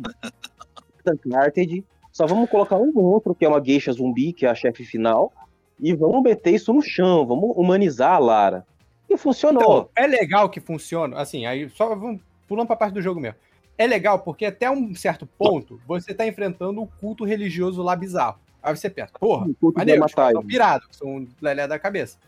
Uncharted, 1.05 1.83
só 2.11 2.25
vamos 2.27 2.49
colocar 2.49 2.77
um 2.77 2.91
monstro, 2.93 3.33
que 3.35 3.45
é 3.45 3.47
uma 3.49 3.63
geisha 3.63 3.91
zumbi, 3.91 4.33
que 4.33 4.45
é 4.45 4.49
a 4.49 4.55
chefe 4.55 4.83
final, 4.85 5.31
e 5.79 5.93
vamos 5.93 6.21
meter 6.21 6.51
isso 6.53 6.71
no 6.73 6.81
chão, 6.81 7.25
vamos 7.25 7.51
humanizar 7.55 8.13
a 8.13 8.19
Lara. 8.19 8.65
E 9.09 9.17
funcionou. 9.17 9.61
Então, 9.61 9.89
é 9.95 10.07
legal 10.07 10.49
que 10.49 10.59
funciona, 10.59 11.17
assim, 11.19 11.45
aí 11.45 11.69
só 11.71 11.89
vamos 11.95 12.21
pulando 12.47 12.67
pra 12.67 12.75
parte 12.75 12.93
do 12.93 13.01
jogo 13.01 13.19
mesmo. 13.19 13.37
É 13.81 13.87
legal 13.87 14.19
porque 14.19 14.45
até 14.45 14.69
um 14.69 14.93
certo 14.93 15.25
ponto 15.25 15.81
você 15.87 16.13
tá 16.13 16.27
enfrentando 16.27 16.81
o 16.81 16.87
culto 16.87 17.25
religioso 17.25 17.81
lá 17.81 17.95
bizarro. 17.95 18.37
Aí 18.61 18.75
você 18.77 18.91
pensa, 18.91 19.11
porra, 19.19 19.47
maneiro, 19.75 20.05
os 20.05 20.13
caras 20.13 20.45
pirados, 20.45 20.87
são 20.91 21.07
um 21.17 21.27
lelé 21.41 21.67
da 21.67 21.79
cabeça. 21.79 22.19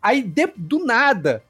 Aí, 0.00 0.22
de- 0.22 0.52
do 0.56 0.82
nada, 0.82 1.42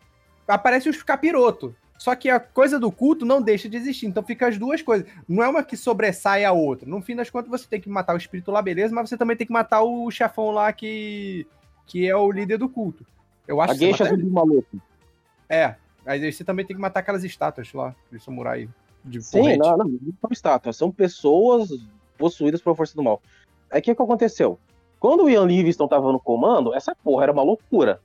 aparece 0.49 0.89
os 0.89 1.01
capiroto. 1.05 1.73
Só 1.97 2.17
que 2.17 2.29
a 2.29 2.41
coisa 2.41 2.81
do 2.81 2.91
culto 2.91 3.25
não 3.25 3.41
deixa 3.41 3.69
de 3.69 3.77
existir. 3.77 4.07
Então 4.07 4.25
fica 4.25 4.49
as 4.49 4.59
duas 4.59 4.83
coisas. 4.83 5.07
Não 5.29 5.41
é 5.41 5.49
uma 5.49 5.63
que 5.63 5.77
sobressai 5.77 6.45
a 6.45 6.51
outra. 6.51 6.89
No 6.89 7.01
fim 7.01 7.15
das 7.15 7.31
contas, 7.31 7.49
você 7.49 7.69
tem 7.69 7.81
que 7.81 7.89
matar 7.89 8.13
o 8.15 8.19
espírito 8.19 8.51
lá, 8.51 8.61
beleza, 8.61 8.93
mas 8.93 9.09
você 9.09 9.17
também 9.17 9.37
tem 9.37 9.47
que 9.47 9.53
matar 9.53 9.83
o 9.83 10.11
chefão 10.11 10.51
lá 10.51 10.73
que, 10.73 11.47
que 11.87 12.09
é 12.09 12.17
o 12.17 12.33
líder 12.33 12.59
do 12.59 12.69
culto. 12.69 13.07
Eu 13.47 13.61
acho 13.61 13.73
A 13.73 13.75
que 13.77 13.81
geisha 13.85 14.05
mata 14.05 14.17
maluco. 14.25 14.81
é, 15.49 15.77
aí 16.05 16.33
você 16.33 16.43
também 16.43 16.67
tem 16.67 16.75
que 16.75 16.83
matar 16.83 17.01
aquelas 17.01 17.23
estátuas 17.23 17.73
lá, 17.73 17.95
de 18.11 18.19
samurai 18.19 18.69
de 19.05 19.21
Sim, 19.23 19.57
não, 19.57 19.77
não, 19.77 19.85
não 19.87 20.13
são 20.21 20.31
estátuas, 20.31 20.77
são 20.77 20.91
pessoas 20.91 21.69
possuídas 22.17 22.63
pela 22.63 22.75
força 22.75 22.95
do 22.95 23.03
mal. 23.03 23.21
Aí 23.71 23.81
o 23.81 23.83
que, 23.83 23.95
que 23.95 24.03
aconteceu? 24.03 24.59
Quando 24.99 25.25
o 25.25 25.29
Ian 25.29 25.45
Livingstone 25.45 25.91
tava 25.91 26.11
no 26.11 26.19
comando, 26.19 26.75
essa 26.75 26.95
porra 26.95 27.25
era 27.25 27.33
uma 27.33 27.43
loucura. 27.43 28.01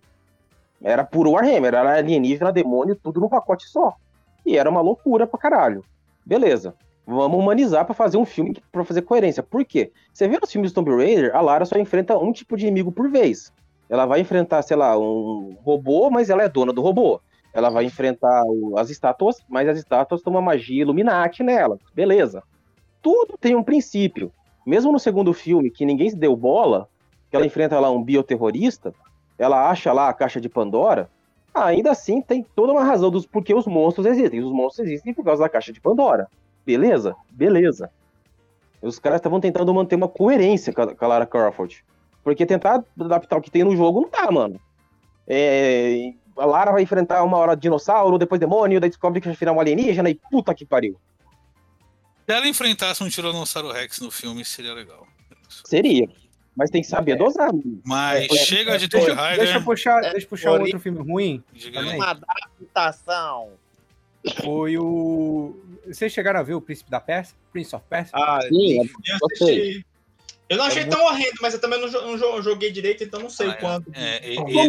Era 0.81 1.03
puro 1.03 1.31
Warhammer, 1.31 1.73
era 1.73 1.97
alienígena, 1.97 2.51
demônio, 2.51 2.95
tudo 2.95 3.19
num 3.19 3.29
pacote 3.29 3.67
só. 3.67 3.95
E 4.45 4.57
era 4.57 4.69
uma 4.69 4.81
loucura 4.81 5.27
pra 5.27 5.39
caralho. 5.39 5.83
Beleza. 6.25 6.75
Vamos 7.05 7.39
humanizar 7.39 7.85
pra 7.85 7.95
fazer 7.95 8.17
um 8.17 8.25
filme 8.25 8.55
pra 8.71 8.83
fazer 8.83 9.01
coerência. 9.01 9.41
Por 9.41 9.65
quê? 9.65 9.91
Você 10.13 10.27
vê 10.27 10.37
nos 10.39 10.51
filmes 10.51 10.71
do 10.71 10.75
Tomb 10.75 10.95
Raider, 10.95 11.35
a 11.35 11.41
Lara 11.41 11.65
só 11.65 11.77
enfrenta 11.77 12.17
um 12.17 12.31
tipo 12.31 12.55
de 12.55 12.67
inimigo 12.67 12.91
por 12.91 13.09
vez. 13.09 13.51
Ela 13.89 14.05
vai 14.05 14.19
enfrentar, 14.19 14.61
sei 14.61 14.77
lá, 14.77 14.97
um 14.97 15.57
robô, 15.63 16.11
mas 16.11 16.29
ela 16.29 16.43
é 16.43 16.49
dona 16.49 16.71
do 16.71 16.81
robô. 16.81 17.19
Ela 17.53 17.69
vai 17.69 17.85
enfrentar 17.85 18.43
o- 18.45 18.77
as 18.77 18.89
estátuas, 18.89 19.37
mas 19.49 19.67
as 19.67 19.77
estátuas 19.77 20.21
têm 20.21 20.31
uma 20.31 20.41
magia 20.41 20.81
Illuminati 20.81 21.43
nela. 21.43 21.77
Beleza. 21.93 22.43
Tudo 23.01 23.37
tem 23.39 23.55
um 23.55 23.63
princípio. 23.63 24.31
Mesmo 24.65 24.91
no 24.91 24.99
segundo 24.99 25.33
filme, 25.33 25.71
que 25.71 25.85
ninguém 25.85 26.09
se 26.09 26.15
deu 26.15 26.35
bola, 26.35 26.87
que 27.29 27.35
ela 27.35 27.45
enfrenta 27.45 27.79
lá 27.79 27.89
um 27.89 28.03
bioterrorista, 28.03 28.93
ela 29.37 29.69
acha 29.69 29.91
lá 29.93 30.09
a 30.09 30.13
caixa 30.13 30.39
de 30.39 30.49
Pandora, 30.49 31.09
ainda 31.53 31.91
assim 31.91 32.21
tem 32.21 32.45
toda 32.55 32.73
uma 32.73 32.83
razão 32.83 33.09
dos 33.09 33.25
porque 33.25 33.53
os 33.53 33.65
monstros 33.65 34.05
existem. 34.05 34.41
Os 34.41 34.51
monstros 34.51 34.87
existem 34.87 35.13
por 35.13 35.23
causa 35.25 35.43
da 35.43 35.49
caixa 35.49 35.73
de 35.73 35.81
Pandora. 35.81 36.27
Beleza? 36.65 37.15
Beleza. 37.31 37.89
Os 38.81 38.99
caras 38.99 39.19
estavam 39.19 39.39
tentando 39.39 39.73
manter 39.73 39.95
uma 39.95 40.07
coerência 40.07 40.71
com 40.71 40.81
a, 40.81 41.07
Lara 41.07 41.25
Crawford. 41.25 41.83
Porque 42.23 42.45
tentar 42.45 42.83
adaptar 42.99 43.37
o 43.37 43.41
que 43.41 43.51
tem 43.51 43.63
no 43.63 43.75
jogo 43.75 44.01
não 44.01 44.09
dá, 44.09 44.31
mano. 44.31 44.59
É, 45.27 46.13
a 46.39 46.45
Lara 46.45 46.71
vai 46.71 46.81
enfrentar 46.81 47.23
uma 47.23 47.37
hora 47.37 47.55
dinossauro, 47.55 48.17
depois 48.17 48.39
demônio, 48.39 48.79
daí 48.79 48.89
descobre 48.89 49.19
que 49.21 49.29
afinal 49.29 49.55
é 49.55 49.57
um 49.57 49.61
alienígena 49.61 50.09
e 50.09 50.15
puta 50.15 50.53
que 50.55 50.65
pariu. 50.65 50.99
Se 52.27 52.33
ela 52.35 52.47
enfrentasse 52.47 53.03
um 53.03 53.09
Tiranossauro 53.09 53.71
Rex 53.71 53.99
no 53.99 54.11
filme, 54.11 54.45
seria 54.45 54.73
legal. 54.73 55.07
Seria. 55.65 56.07
Mas 56.55 56.69
tem 56.69 56.81
que 56.81 56.87
saber 56.87 57.15
dosar, 57.15 57.51
mano. 57.53 57.81
Mas 57.85 58.25
É, 58.29 58.35
chega 58.45 58.77
de 58.77 58.87
Tomb 58.89 59.05
Deixa, 59.05 59.19
Raider. 59.21 59.39
deixa 59.45 59.57
eu 59.59 59.63
puxar, 59.63 60.01
deixa 60.01 60.17
eu 60.25 60.29
puxar 60.29 60.49
um 60.51 60.53
Ori- 60.53 60.63
outro 60.65 60.79
filme 60.79 60.99
ruim. 60.99 61.43
Uma 61.95 62.11
adaptação. 62.11 63.51
Foi 64.43 64.77
o. 64.77 65.55
Vocês 65.87 66.11
chegaram 66.11 66.39
a 66.39 66.43
ver 66.43 66.53
o 66.53 66.61
Príncipe 66.61 66.91
da 66.91 66.99
Pérsia? 66.99 67.35
Prince 67.53 67.73
of 67.75 67.83
Persia? 67.89 68.11
Ah, 68.13 68.39
Sim, 68.47 68.77
Eu 68.81 68.85
Gostei. 69.21 69.61
assisti. 69.61 69.85
Eu 70.49 70.57
não 70.57 70.65
achei 70.65 70.81
É 70.81 70.85
tão 70.87 70.99
horrendo, 71.05 71.35
mas 71.41 71.53
eu 71.53 71.61
também 71.61 71.79
não, 71.79 71.87
jo- 71.87 72.01
não 72.01 72.17
jo- 72.17 72.41
joguei 72.41 72.71
direito, 72.71 73.03
então 73.03 73.19
não 73.19 73.29
sei 73.29 73.47
Ah, 73.49 73.51
é. 73.51 73.53
quando. 73.55 73.85
É, 73.93 74.21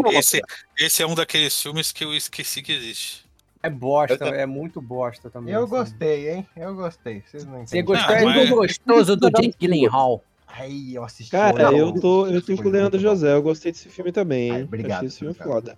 lá. 0.04 0.12
esse, 0.12 0.42
esse 0.78 1.02
é 1.02 1.06
um 1.06 1.14
daqueles 1.14 1.60
filmes 1.60 1.90
que 1.90 2.04
eu 2.04 2.14
esqueci 2.14 2.60
que 2.62 2.70
existe. 2.72 3.24
É 3.62 3.68
bosta, 3.70 4.24
é 4.26 4.46
muito 4.46 4.80
bosta 4.80 5.28
também. 5.30 5.52
Eu 5.54 5.60
assim. 5.64 5.70
gostei, 5.70 6.30
hein? 6.30 6.46
Eu 6.56 6.74
gostei. 6.74 7.22
Vocês 7.26 7.44
não 7.44 7.52
Você 7.66 7.78
entendem. 7.78 7.84
gostou? 7.84 8.14
Ah, 8.14 8.18
é 8.18 8.24
mas- 8.24 8.48
do 8.48 8.54
gostoso 8.54 9.16
do 9.16 9.30
Jake 9.30 9.54
Gyllenhaal. 9.58 10.22
Ai, 10.46 10.90
eu 10.92 11.04
assisti. 11.04 11.30
Cara, 11.30 11.70
eu 11.72 11.92
tô, 12.00 12.26
eu 12.26 12.42
tô 12.42 12.56
com 12.56 12.68
o 12.68 12.70
Leandro. 12.72 12.98
José, 12.98 13.32
eu 13.34 13.42
gostei 13.42 13.70
desse 13.72 13.88
filme 13.88 14.10
também, 14.12 14.50
Ai, 14.50 14.58
hein? 14.58 14.64
obrigado. 14.64 14.92
Achei 14.98 15.08
esse 15.08 15.18
filme 15.18 15.32
obrigado, 15.32 15.52
foda. 15.52 15.72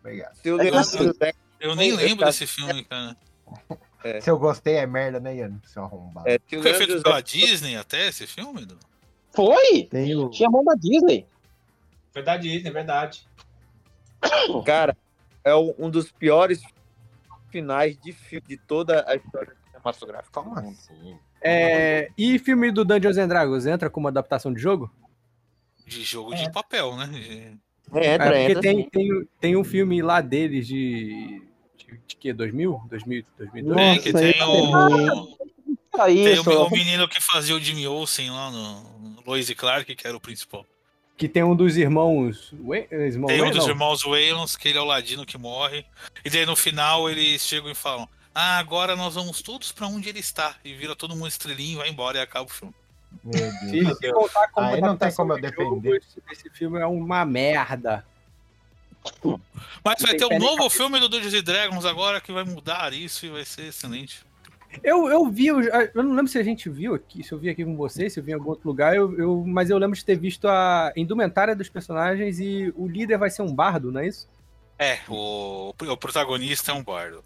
obrigado. 0.00 0.32
O 0.44 1.24
É 1.24 1.32
Eu 1.60 1.76
nem 1.76 1.90
Eu 1.90 1.96
lembro 1.96 2.16
tava- 2.18 2.30
desse 2.32 2.46
filme, 2.46 2.84
cara. 2.84 3.16
Se 4.20 4.28
eu 4.28 4.38
gostei 4.38 4.74
é 4.74 4.86
merda, 4.86 5.20
né, 5.20 5.36
Ian? 5.36 5.60
Seu 5.64 5.84
arrombado. 5.84 6.28
é, 6.28 6.38
Foi 6.60 6.74
feito 6.74 7.00
pela 7.02 7.20
Disney 7.20 7.76
até 7.76 8.08
esse 8.08 8.26
filme? 8.26 8.62
Edu? 8.62 8.76
Foi! 9.34 9.84
Tem 9.84 10.14
o... 10.14 10.28
Tinha 10.30 10.50
mão 10.50 10.64
da 10.64 10.74
Disney. 10.74 11.26
Verdade, 12.14 12.66
é 12.66 12.70
verdade. 12.70 13.26
Cara, 14.64 14.96
é 15.44 15.54
um 15.54 15.90
dos 15.90 16.10
piores 16.12 16.62
finais 17.50 17.98
de 17.98 18.12
filme 18.12 18.46
de 18.46 18.56
toda 18.56 19.04
a 19.08 19.16
história 19.16 19.54
cinematográfica. 19.66 20.40
Como 20.40 20.58
assim? 20.58 21.18
É, 21.40 22.08
e 22.16 22.38
filme 22.38 22.70
do 22.70 22.84
Dungeons 22.84 23.18
and 23.18 23.28
Dragons 23.28 23.66
entra 23.66 23.90
como 23.90 24.08
adaptação 24.08 24.52
de 24.52 24.60
jogo? 24.60 24.90
De 25.86 26.02
jogo 26.02 26.34
de 26.34 26.50
papel, 26.52 26.96
né? 26.96 27.06
De- 27.06 27.58
É, 27.94 28.14
entra, 28.14 28.38
É, 28.38 28.46
porque 28.46 28.50
entra. 28.52 28.62
tem, 28.62 28.88
tem, 28.88 29.28
tem 29.40 29.56
um 29.56 29.64
filme 29.64 30.00
lá 30.00 30.20
deles 30.20 30.66
de. 30.66 31.42
De, 31.76 32.00
de 32.06 32.16
que? 32.16 32.32
2000? 32.32 32.80
2000 32.88 33.24
2002? 33.36 33.76
Tem, 33.76 34.00
que 34.00 34.12
Nossa, 34.12 34.24
tem 34.24 34.30
esse 34.30 34.40
é 34.40 34.46
o, 34.46 35.36
Ah, 35.92 36.06
tem 36.06 36.32
isso. 36.32 36.48
o, 36.50 36.66
o 36.66 36.70
menino 36.70 37.06
que 37.08 37.20
fazia 37.20 37.54
o 37.54 37.60
Jimmy 37.60 37.86
Olsen 37.86 38.30
lá 38.30 38.50
no, 38.50 38.82
no 38.98 39.22
Lois 39.26 39.48
e 39.50 39.54
Clark, 39.54 39.94
que 39.94 40.06
era 40.06 40.16
o 40.16 40.20
principal. 40.20 40.64
Que 41.16 41.28
tem 41.28 41.42
um 41.44 41.54
dos 41.54 41.76
irmãos. 41.76 42.52
Wayne- 42.64 42.88
irmão 42.90 43.26
Tem 43.28 43.36
um 43.36 43.40
Wayne, 43.42 43.56
dos 43.56 43.66
não. 43.66 43.72
irmãos 43.74 44.02
Wayans, 44.02 44.56
que 44.56 44.68
ele 44.68 44.78
é 44.78 44.80
o 44.80 44.84
ladino 44.86 45.26
que 45.26 45.36
morre. 45.38 45.84
E 46.24 46.30
daí 46.30 46.46
no 46.46 46.56
final 46.56 47.08
eles 47.10 47.42
chegam 47.46 47.70
e 47.70 47.74
falam: 47.74 48.08
Ah, 48.34 48.58
agora 48.58 48.96
nós 48.96 49.14
vamos 49.14 49.42
todos 49.42 49.70
pra 49.70 49.86
onde 49.86 50.08
ele 50.08 50.20
está. 50.20 50.56
E 50.64 50.74
vira 50.74 50.96
todo 50.96 51.14
mundo 51.14 51.28
estrelinho, 51.28 51.78
vai 51.78 51.88
embora 51.90 52.18
e 52.18 52.20
acaba 52.22 52.46
o 52.46 52.48
filme. 52.48 52.74
Meu 53.22 53.94
Deus. 53.98 54.30
Aí 54.56 54.80
não 54.80 54.96
tem 54.96 55.12
como 55.12 55.34
eu 55.34 55.40
de 55.40 55.48
jogo, 55.50 55.80
defender. 55.80 56.02
esse, 56.32 56.50
filme 56.50 56.80
é 56.80 56.86
uma 56.86 57.24
merda. 57.26 58.04
Mas 59.84 60.00
vai 60.00 60.14
tem 60.16 60.28
ter 60.28 60.34
um 60.34 60.38
novo 60.38 60.70
filme 60.70 60.98
do 60.98 61.08
Dungeons 61.08 61.42
Dragons 61.42 61.84
agora 61.84 62.20
que 62.20 62.32
vai 62.32 62.44
mudar 62.44 62.92
isso 62.92 63.26
e 63.26 63.28
vai 63.28 63.44
ser 63.44 63.66
excelente. 63.66 64.24
Eu, 64.82 65.08
eu 65.08 65.28
vi, 65.30 65.46
eu, 65.46 65.60
eu 65.60 66.02
não 66.02 66.14
lembro 66.14 66.28
se 66.28 66.38
a 66.38 66.42
gente 66.42 66.68
viu 66.70 66.94
aqui, 66.94 67.22
se 67.22 67.32
eu 67.32 67.38
vi 67.38 67.50
aqui 67.50 67.64
com 67.64 67.76
você, 67.76 68.08
se 68.08 68.18
eu 68.20 68.24
vi 68.24 68.30
em 68.32 68.34
algum 68.34 68.50
outro 68.50 68.68
lugar, 68.68 68.94
eu, 68.96 69.16
eu- 69.18 69.44
mas 69.46 69.70
eu 69.70 69.78
lembro 69.78 69.96
de 69.96 70.04
ter 70.04 70.16
visto 70.18 70.46
a 70.48 70.92
indumentária 70.96 71.54
dos 71.54 71.68
personagens 71.68 72.38
e 72.40 72.72
o 72.76 72.86
líder 72.88 73.18
vai 73.18 73.30
ser 73.30 73.42
um 73.42 73.54
bardo, 73.54 73.92
não 73.92 74.00
é 74.00 74.06
isso? 74.08 74.28
É, 74.78 75.00
o, 75.08 75.70
o 75.70 75.96
protagonista 75.96 76.72
é 76.72 76.74
um 76.74 76.82
bardo. 76.82 77.22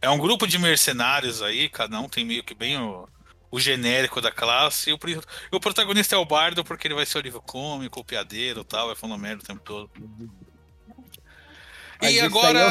É 0.00 0.10
um 0.10 0.18
grupo 0.18 0.46
de 0.46 0.58
mercenários 0.58 1.40
aí, 1.42 1.68
cada 1.68 1.98
um 2.00 2.08
tem 2.08 2.24
meio 2.24 2.44
que 2.44 2.54
bem 2.54 2.78
o, 2.78 3.08
o 3.50 3.58
genérico 3.58 4.20
da 4.20 4.30
classe. 4.30 4.90
E 4.90 4.92
o, 4.92 4.98
o 5.52 5.60
protagonista 5.60 6.14
é 6.14 6.18
o 6.18 6.26
bardo 6.26 6.62
porque 6.64 6.86
ele 6.86 6.94
vai 6.94 7.06
ser 7.06 7.18
o 7.18 7.22
livro 7.22 7.40
cômico, 7.40 8.00
o 8.00 8.04
piadeiro 8.04 8.60
e 8.60 8.64
tal, 8.64 8.88
vai 8.88 8.96
falando 8.96 9.20
merda 9.20 9.42
o 9.42 9.46
tempo 9.46 9.62
todo. 9.64 9.90
Mas 12.00 12.14
E 12.14 12.18
é 12.18 12.22
agora, 12.22 12.68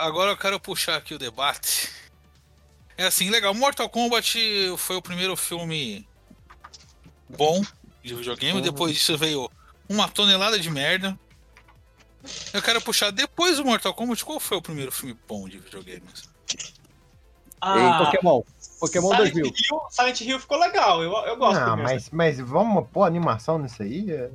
agora 0.00 0.30
eu 0.30 0.36
quero 0.36 0.60
puxar 0.60 0.96
aqui 0.96 1.14
o 1.14 1.18
debate. 1.18 1.90
É 2.98 3.06
assim, 3.06 3.30
legal. 3.30 3.54
Mortal 3.54 3.88
Kombat 3.88 4.36
foi 4.76 4.96
o 4.96 5.02
primeiro 5.02 5.36
filme 5.36 6.06
bom 7.28 7.62
de 8.02 8.14
videogame. 8.14 8.60
Depois 8.60 8.92
disso 8.92 9.16
veio 9.16 9.48
uma 9.88 10.08
tonelada 10.08 10.58
de 10.58 10.68
merda. 10.68 11.16
Eu 12.52 12.60
quero 12.60 12.80
puxar 12.80 13.12
depois 13.12 13.56
do 13.56 13.64
Mortal 13.64 13.94
Kombat, 13.94 14.24
qual 14.24 14.40
foi 14.40 14.58
o 14.58 14.62
primeiro 14.62 14.90
filme 14.90 15.16
bom 15.28 15.48
de 15.48 15.58
videogames? 15.58 16.28
Ah, 17.60 18.04
Pokémon. 18.04 18.42
Pokémon 18.80 19.10
Silent 19.10 19.32
2000. 19.32 19.44
Hill, 19.44 19.80
Silent 19.90 20.20
Hill 20.20 20.40
ficou 20.40 20.58
legal, 20.58 21.02
eu, 21.02 21.12
eu 21.12 21.36
gosto 21.36 21.60
Não, 21.60 21.76
do 21.76 21.82
mas, 21.82 22.10
mas 22.10 22.38
vamos 22.38 22.86
pôr 22.92 23.04
animação 23.04 23.58
nisso 23.58 23.82
aí? 23.82 24.10
É- 24.10 24.30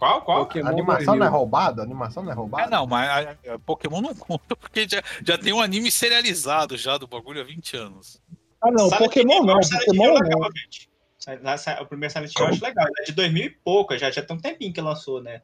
Qual, 0.00 0.22
qual? 0.22 0.46
Pokémon 0.46 0.66
A 0.66 0.70
animação 0.70 1.04
2000. 1.14 1.16
não 1.16 1.26
é 1.26 1.28
roubado? 1.28 1.80
A 1.82 1.84
animação 1.84 2.22
não 2.22 2.32
é 2.32 2.34
roubada? 2.34 2.64
Ah, 2.64 2.70
não, 2.70 2.86
mas 2.86 3.26
a- 3.46 3.54
a 3.54 3.58
Pokémon 3.58 4.00
não 4.00 4.14
conta 4.14 4.56
porque 4.56 4.88
já, 4.88 5.02
já 5.22 5.36
tem 5.36 5.52
um 5.52 5.60
anime 5.60 5.90
serializado 5.90 6.74
já 6.78 6.96
do 6.96 7.06
bagulho 7.06 7.38
há 7.42 7.44
20 7.44 7.76
anos. 7.76 8.18
Ah, 8.62 8.70
não, 8.70 8.88
Silent 8.88 8.98
Pokémon 9.04 9.34
Hill, 9.34 9.44
não. 9.44 9.58
acho 9.58 9.70
Pokémon 9.84 10.14
legal, 10.14 10.40
não. 10.40 11.82
O 11.82 11.86
primeiro 11.86 12.12
Silent 12.14 12.32
Hill 12.34 12.44
eu 12.46 12.50
acho 12.50 12.64
legal, 12.64 12.86
ele 12.86 12.94
é 13.00 13.04
de 13.04 13.12
2000 13.12 13.44
e 13.44 13.50
pouco, 13.50 13.98
já, 13.98 14.10
já 14.10 14.22
tem 14.22 14.34
um 14.34 14.40
tempinho 14.40 14.72
que 14.72 14.80
lançou, 14.80 15.22
né? 15.22 15.42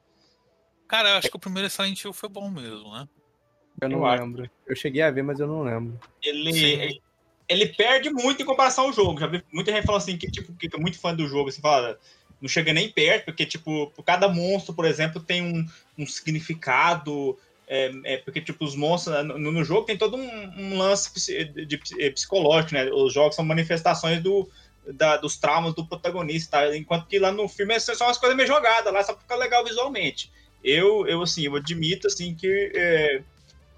Cara, 0.88 1.11
eu 1.11 1.16
acho 1.18 1.28
que 1.28 1.36
o 1.36 1.40
primeiro 1.40 1.68
Silent 1.68 2.02
Hill 2.02 2.14
foi 2.14 2.30
bom 2.30 2.48
mesmo, 2.50 2.90
né? 2.94 3.07
Eu 3.78 3.90
não 3.90 3.98
Eu 3.98 4.07
acho. 4.07 4.22
lembro. 4.22 4.50
Eu 4.66 4.74
cheguei 4.74 5.02
a 5.02 5.11
ver, 5.11 5.22
mas 5.22 5.38
eu 5.38 5.46
não 5.46 5.62
lembro. 5.64 6.00
Ele, 6.22 6.48
ele, 6.59 7.02
ele 7.46 7.66
perde 7.74 8.09
muito 8.09 8.40
em 8.42 8.46
comparação 8.46 8.84
ao 8.86 8.92
jogo. 8.94 9.20
Já 9.20 9.26
vi 9.26 9.44
muita 9.52 9.70
gente 9.70 9.84
falando 9.84 10.00
assim, 10.00 10.16
que, 10.16 10.30
tipo, 10.30 10.54
que 10.54 10.70
é 10.74 10.78
muito 10.78 10.98
fã 10.98 11.14
do 11.14 11.26
jogo, 11.28 11.50
assim, 11.50 11.61
fala, 11.61 11.98
não 12.41 12.49
chega 12.49 12.72
nem 12.72 12.91
perto, 12.91 13.26
porque, 13.26 13.47
tipo, 13.47 13.93
cada 14.05 14.28
monstro, 14.28 14.74
por 14.74 14.84
exemplo, 14.84 15.20
tem 15.22 15.43
um, 15.43 15.66
um 15.99 16.07
significado. 16.07 17.39
É, 17.68 17.91
é, 18.05 18.16
porque, 18.18 18.41
tipo, 18.41 18.64
os 18.64 18.76
monstros 18.76 19.16
né, 19.16 19.22
no, 19.22 19.51
no 19.51 19.64
jogo 19.64 19.87
tem 19.87 19.99
todo 19.99 20.16
um, 20.16 20.53
um 20.57 20.78
lance 20.78 21.11
psi- 21.12 21.45
de, 21.47 21.66
de- 21.66 21.80
é, 21.99 22.11
psicológico, 22.11 22.74
né? 22.74 22.84
Os 22.93 23.12
jogos 23.12 23.34
são 23.34 23.45
manifestações 23.45 24.22
do, 24.22 24.49
da- 24.87 25.16
dos 25.16 25.37
traumas 25.37 25.74
do 25.74 25.84
protagonista, 25.84 26.59
tá? 26.59 26.76
enquanto 26.76 27.07
que 27.07 27.18
lá 27.18 27.32
no 27.32 27.49
filme 27.49 27.74
é 27.74 27.78
só 27.80 27.93
umas 28.05 28.18
coisas 28.18 28.37
meio 28.37 28.47
jogadas, 28.47 28.93
lá 28.93 29.03
só 29.03 29.12
pra 29.12 29.22
ficar 29.22 29.37
legal 29.37 29.64
visualmente. 29.64 30.30
Eu, 30.62 31.07
eu 31.07 31.22
assim, 31.22 31.43
eu 31.47 31.57
admito, 31.57 32.07
assim, 32.07 32.34
que 32.34 32.72
é, 32.74 33.22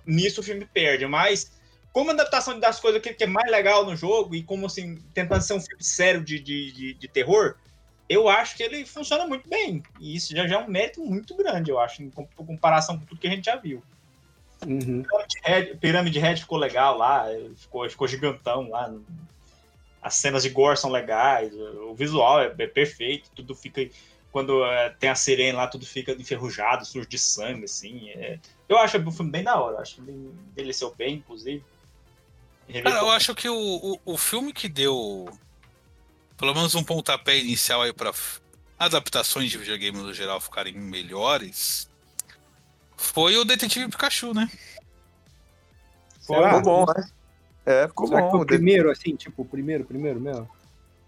nisso 0.07 0.41
o 0.41 0.45
filme 0.45 0.67
perde, 0.67 1.07
mas 1.07 1.53
como 1.93 2.11
adaptação 2.11 2.59
das 2.61 2.79
coisas 2.79 3.01
que, 3.01 3.13
que 3.15 3.25
é 3.25 3.27
mais 3.27 3.51
legal 3.51 3.85
no 3.85 3.97
jogo 3.97 4.35
e 4.35 4.43
como 4.43 4.67
assim, 4.67 5.03
tentando 5.15 5.41
ser 5.43 5.55
um 5.55 5.61
filme 5.61 5.83
sério 5.83 6.23
de, 6.23 6.39
de, 6.39 6.73
de, 6.73 6.95
de 6.95 7.09
terror, 7.09 7.57
eu 8.09 8.29
acho 8.29 8.57
que 8.57 8.63
ele 8.63 8.87
funciona 8.87 9.27
muito 9.27 9.49
bem. 9.49 9.83
E 10.01 10.17
isso 10.17 10.35
já, 10.35 10.47
já 10.47 10.57
é 10.57 10.65
um 10.65 10.69
mérito 10.69 11.05
muito 11.05 11.37
grande, 11.37 11.71
eu 11.71 11.79
acho, 11.79 12.03
em 12.03 12.11
com- 12.11 12.27
comparação 12.27 12.99
com 12.99 13.05
tudo 13.05 13.21
que 13.21 13.27
a 13.27 13.31
gente 13.31 13.45
já 13.45 13.57
viu. 13.57 13.83
Uhum. 14.67 15.03
Pirâmide 15.03 15.41
Red, 15.45 15.77
Pirâmide 15.77 16.19
Red 16.19 16.37
ficou 16.37 16.59
legal 16.59 16.97
lá, 16.97 17.27
ficou, 17.57 17.89
ficou 17.89 18.09
gigantão 18.09 18.69
lá. 18.69 18.93
As 20.03 20.15
cenas 20.15 20.43
de 20.43 20.49
gore 20.51 20.77
são 20.77 20.91
legais, 20.91 21.53
o 21.55 21.95
visual 21.95 22.41
é, 22.41 22.55
é 22.59 22.67
perfeito, 22.67 23.31
tudo 23.35 23.55
fica. 23.55 23.89
Quando 24.31 24.65
é, 24.65 24.91
tem 24.91 25.11
a 25.11 25.15
sirene 25.15 25.53
lá, 25.57 25.67
tudo 25.67 25.87
fica 25.87 26.13
enferrujado, 26.13 26.85
sujo 26.85 27.09
de 27.09 27.19
sangue, 27.19 27.65
assim. 27.65 28.11
é. 28.11 28.39
Eu 28.69 28.79
acho 28.79 28.99
o 28.99 29.13
filme 29.13 29.31
bem 29.31 29.43
da 29.43 29.59
hora, 29.59 29.77
eu 29.77 29.81
acho 29.81 29.97
que 29.97 30.01
ele 30.03 30.33
envelheceu 30.53 30.95
bem, 30.95 31.15
inclusive. 31.17 31.65
Cara, 32.83 32.99
eu 32.99 33.11
acho 33.11 33.35
que 33.35 33.49
o, 33.49 33.57
o, 33.57 34.01
o 34.05 34.17
filme 34.19 34.53
que 34.53 34.69
deu 34.69 35.27
pelo 36.39 36.55
menos 36.55 36.75
um 36.75 36.83
pontapé 36.83 37.37
inicial 37.39 37.83
aí 37.83 37.93
pra 37.93 38.11
f- 38.11 38.41
adaptações 38.79 39.51
de 39.51 39.59
videogame 39.59 39.99
no 39.99 40.15
geral 40.15 40.41
ficarem 40.41 40.73
melhores 40.73 41.91
foi 42.97 43.37
o 43.37 43.45
Detetive 43.45 43.89
Pikachu, 43.91 44.33
né? 44.33 44.49
Será? 46.21 46.57
Ficou 46.57 46.63
bom, 46.63 46.93
né? 46.93 47.11
É, 47.67 47.87
ficou 47.87 48.07
Será 48.09 48.23
que 48.23 48.31
foi 48.31 48.39
bom. 48.39 48.45
o 48.45 48.47
primeiro, 48.47 48.91
assim, 48.91 49.15
tipo, 49.15 49.43
o 49.43 49.45
primeiro, 49.45 49.85
primeiro 49.85 50.21
mesmo? 50.21 50.49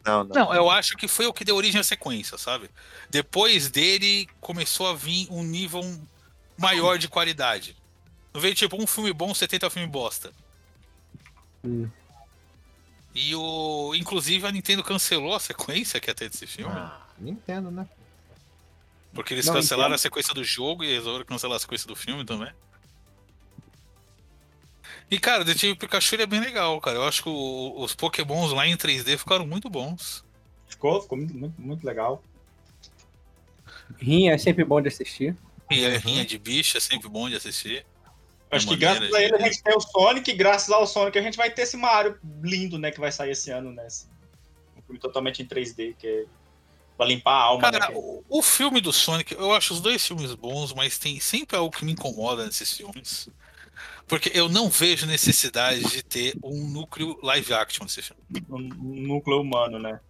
Não, 0.04 0.24
não. 0.24 0.34
Não, 0.34 0.54
eu 0.54 0.70
acho 0.70 0.96
que 0.96 1.06
foi 1.08 1.26
o 1.26 1.32
que 1.32 1.44
deu 1.44 1.56
origem 1.56 1.80
à 1.80 1.84
sequência, 1.84 2.38
sabe? 2.38 2.70
Depois 3.10 3.70
dele 3.70 4.28
começou 4.40 4.86
a 4.88 4.94
vir 4.94 5.26
um 5.30 5.42
nível 5.42 5.82
maior 6.56 6.98
de 6.98 7.08
qualidade. 7.08 7.76
Não 8.32 8.40
veio 8.40 8.54
tipo 8.54 8.80
um 8.80 8.86
filme 8.86 9.12
bom, 9.12 9.34
70 9.34 9.68
filme 9.68 9.88
bosta. 9.88 10.30
Hum. 11.64 11.88
E 13.14 13.34
o. 13.34 13.92
Inclusive 13.94 14.46
a 14.46 14.52
Nintendo 14.52 14.84
cancelou 14.84 15.34
a 15.34 15.40
sequência 15.40 15.98
que 16.00 16.08
ia 16.10 16.14
ter 16.14 16.28
desse 16.30 16.46
filme. 16.46 16.72
Ah, 16.74 17.00
Nintendo, 17.18 17.70
né? 17.70 17.88
Porque 19.12 19.34
eles 19.34 19.46
Não, 19.46 19.54
cancelaram 19.54 19.88
entendo. 19.88 19.94
a 19.96 19.98
sequência 19.98 20.32
do 20.32 20.44
jogo 20.44 20.84
e 20.84 20.92
resolveram 20.92 21.24
cancelar 21.24 21.56
a 21.56 21.60
sequência 21.60 21.88
do 21.88 21.96
filme 21.96 22.24
também. 22.24 22.52
E, 25.10 25.18
cara, 25.18 25.42
o 25.42 25.44
Detetive 25.44 25.74
Pikachu 25.76 26.14
é 26.16 26.26
bem 26.26 26.38
legal, 26.40 26.80
cara. 26.80 26.96
Eu 26.98 27.04
acho 27.04 27.24
que 27.24 27.28
o- 27.28 27.74
os 27.82 27.94
Pokémons 27.94 28.52
lá 28.52 28.66
em 28.66 28.76
3D 28.76 29.18
ficaram 29.18 29.44
muito 29.44 29.68
bons. 29.68 30.24
Ficou, 30.68 31.02
ficou 31.02 31.18
muito, 31.18 31.34
muito, 31.34 31.60
muito 31.60 31.84
legal. 31.84 32.22
Rinha 33.98 34.32
é 34.34 34.38
sempre 34.38 34.64
bom 34.64 34.80
de 34.80 34.86
assistir. 34.86 35.36
E 35.68 35.84
a 35.84 35.98
rinha 35.98 36.24
de 36.24 36.38
bicho 36.38 36.76
é 36.76 36.80
sempre 36.80 37.08
bom 37.08 37.28
de 37.28 37.34
assistir. 37.34 37.84
Acho 38.50 38.66
que 38.66 38.76
graças 38.76 39.12
a 39.14 39.22
ele 39.22 39.36
a 39.36 39.38
gente 39.38 39.62
tem 39.62 39.76
o 39.76 39.80
Sonic, 39.80 40.30
e 40.30 40.34
graças 40.34 40.70
ao 40.70 40.86
Sonic 40.86 41.18
a 41.18 41.22
gente 41.22 41.36
vai 41.36 41.50
ter 41.50 41.62
esse 41.62 41.76
Mario 41.76 42.18
lindo, 42.42 42.78
né, 42.78 42.90
que 42.90 42.98
vai 42.98 43.12
sair 43.12 43.30
esse 43.30 43.50
ano, 43.50 43.72
né? 43.72 43.86
Um 44.76 44.82
filme 44.82 44.98
totalmente 44.98 45.42
em 45.42 45.46
3D, 45.46 45.94
que 45.96 46.06
é 46.06 46.24
pra 46.96 47.06
limpar 47.06 47.32
a 47.32 47.42
alma, 47.42 47.70
Cara, 47.70 47.88
né? 47.88 47.94
o, 47.94 48.22
o 48.28 48.42
filme 48.42 48.80
do 48.80 48.92
Sonic, 48.92 49.32
eu 49.32 49.54
acho 49.54 49.72
os 49.72 49.80
dois 49.80 50.06
filmes 50.06 50.34
bons, 50.34 50.74
mas 50.74 50.98
tem 50.98 51.18
sempre 51.18 51.56
algo 51.56 51.74
que 51.74 51.84
me 51.84 51.92
incomoda 51.92 52.44
nesses 52.44 52.76
filmes. 52.76 53.28
Porque 54.06 54.30
eu 54.34 54.48
não 54.48 54.68
vejo 54.68 55.06
necessidade 55.06 55.82
de 55.82 56.02
ter 56.02 56.34
um 56.42 56.68
núcleo 56.68 57.18
live 57.22 57.54
action 57.54 57.84
nesse 57.84 58.02
filme. 58.02 58.22
Um 58.50 59.06
núcleo 59.06 59.40
humano, 59.40 59.78
né? 59.78 60.00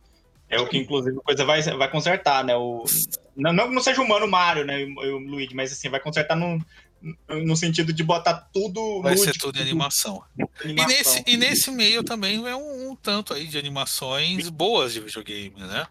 É 0.49 0.59
o 0.59 0.67
que, 0.67 0.79
inclusive, 0.79 1.17
a 1.17 1.21
coisa 1.23 1.45
vai, 1.45 1.63
vai 1.63 1.89
consertar, 1.89 2.43
né? 2.43 2.57
O, 2.57 2.83
não, 3.37 3.53
não 3.53 3.69
que 3.69 3.75
não 3.75 3.83
seja 3.83 4.03
humano 4.03 4.27
o 4.27 4.31
Mario, 4.31 4.65
né? 4.65 4.81
E 4.81 5.11
o 5.11 5.19
Luigi, 5.19 5.55
mas 5.55 5.71
assim, 5.71 5.89
vai 5.89 6.01
consertar 6.01 6.35
no, 6.35 6.59
no 7.29 7.57
sentido 7.57 7.93
de 7.93 8.03
botar 8.03 8.35
tudo. 8.53 9.03
Vai 9.03 9.17
ser 9.17 9.27
lúdico, 9.27 9.47
tudo 9.47 9.59
em 9.59 9.63
animação. 9.63 10.23
E 10.39 10.65
animação. 10.65 10.89
nesse, 10.89 11.25
e 11.27 11.37
nesse 11.37 11.71
meio 11.71 12.03
também 12.03 12.47
é 12.47 12.55
um, 12.55 12.91
um 12.91 12.97
tanto 12.97 13.35
aí 13.35 13.47
de 13.47 13.59
animações 13.59 14.49
boas 14.49 14.93
de 14.93 15.01
videogame, 15.01 15.59
né? 15.61 15.87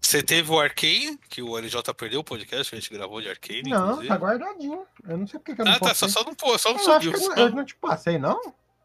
Você 0.00 0.22
teve 0.22 0.50
o 0.50 0.58
Arcane, 0.58 1.18
que 1.28 1.42
o 1.42 1.56
LJ 1.56 1.94
perdeu 1.94 2.20
o 2.20 2.24
podcast 2.24 2.70
que 2.70 2.76
a 2.76 2.80
gente 2.80 2.92
gravou 2.92 3.20
de 3.20 3.28
Arcane, 3.28 3.70
Não, 3.70 3.90
inclusive. 3.90 4.08
tá 4.08 4.16
guardadinho. 4.16 4.82
Eu 5.06 5.18
não 5.18 5.26
sei 5.26 5.38
porque 5.38 5.54
que 5.54 5.60
eu 5.60 5.64
não 5.64 5.72
ah, 5.72 5.78
tá, 5.78 5.94
só, 5.94 6.08
só 6.08 6.24
não, 6.24 6.34
pô, 6.34 6.58
só 6.58 6.72
não 6.72 6.78
subiu. 6.80 7.12
eu, 7.12 7.34
eu 7.36 7.50
não 7.50 7.64
te 7.64 7.76
passei, 7.76 8.18
não? 8.18 8.40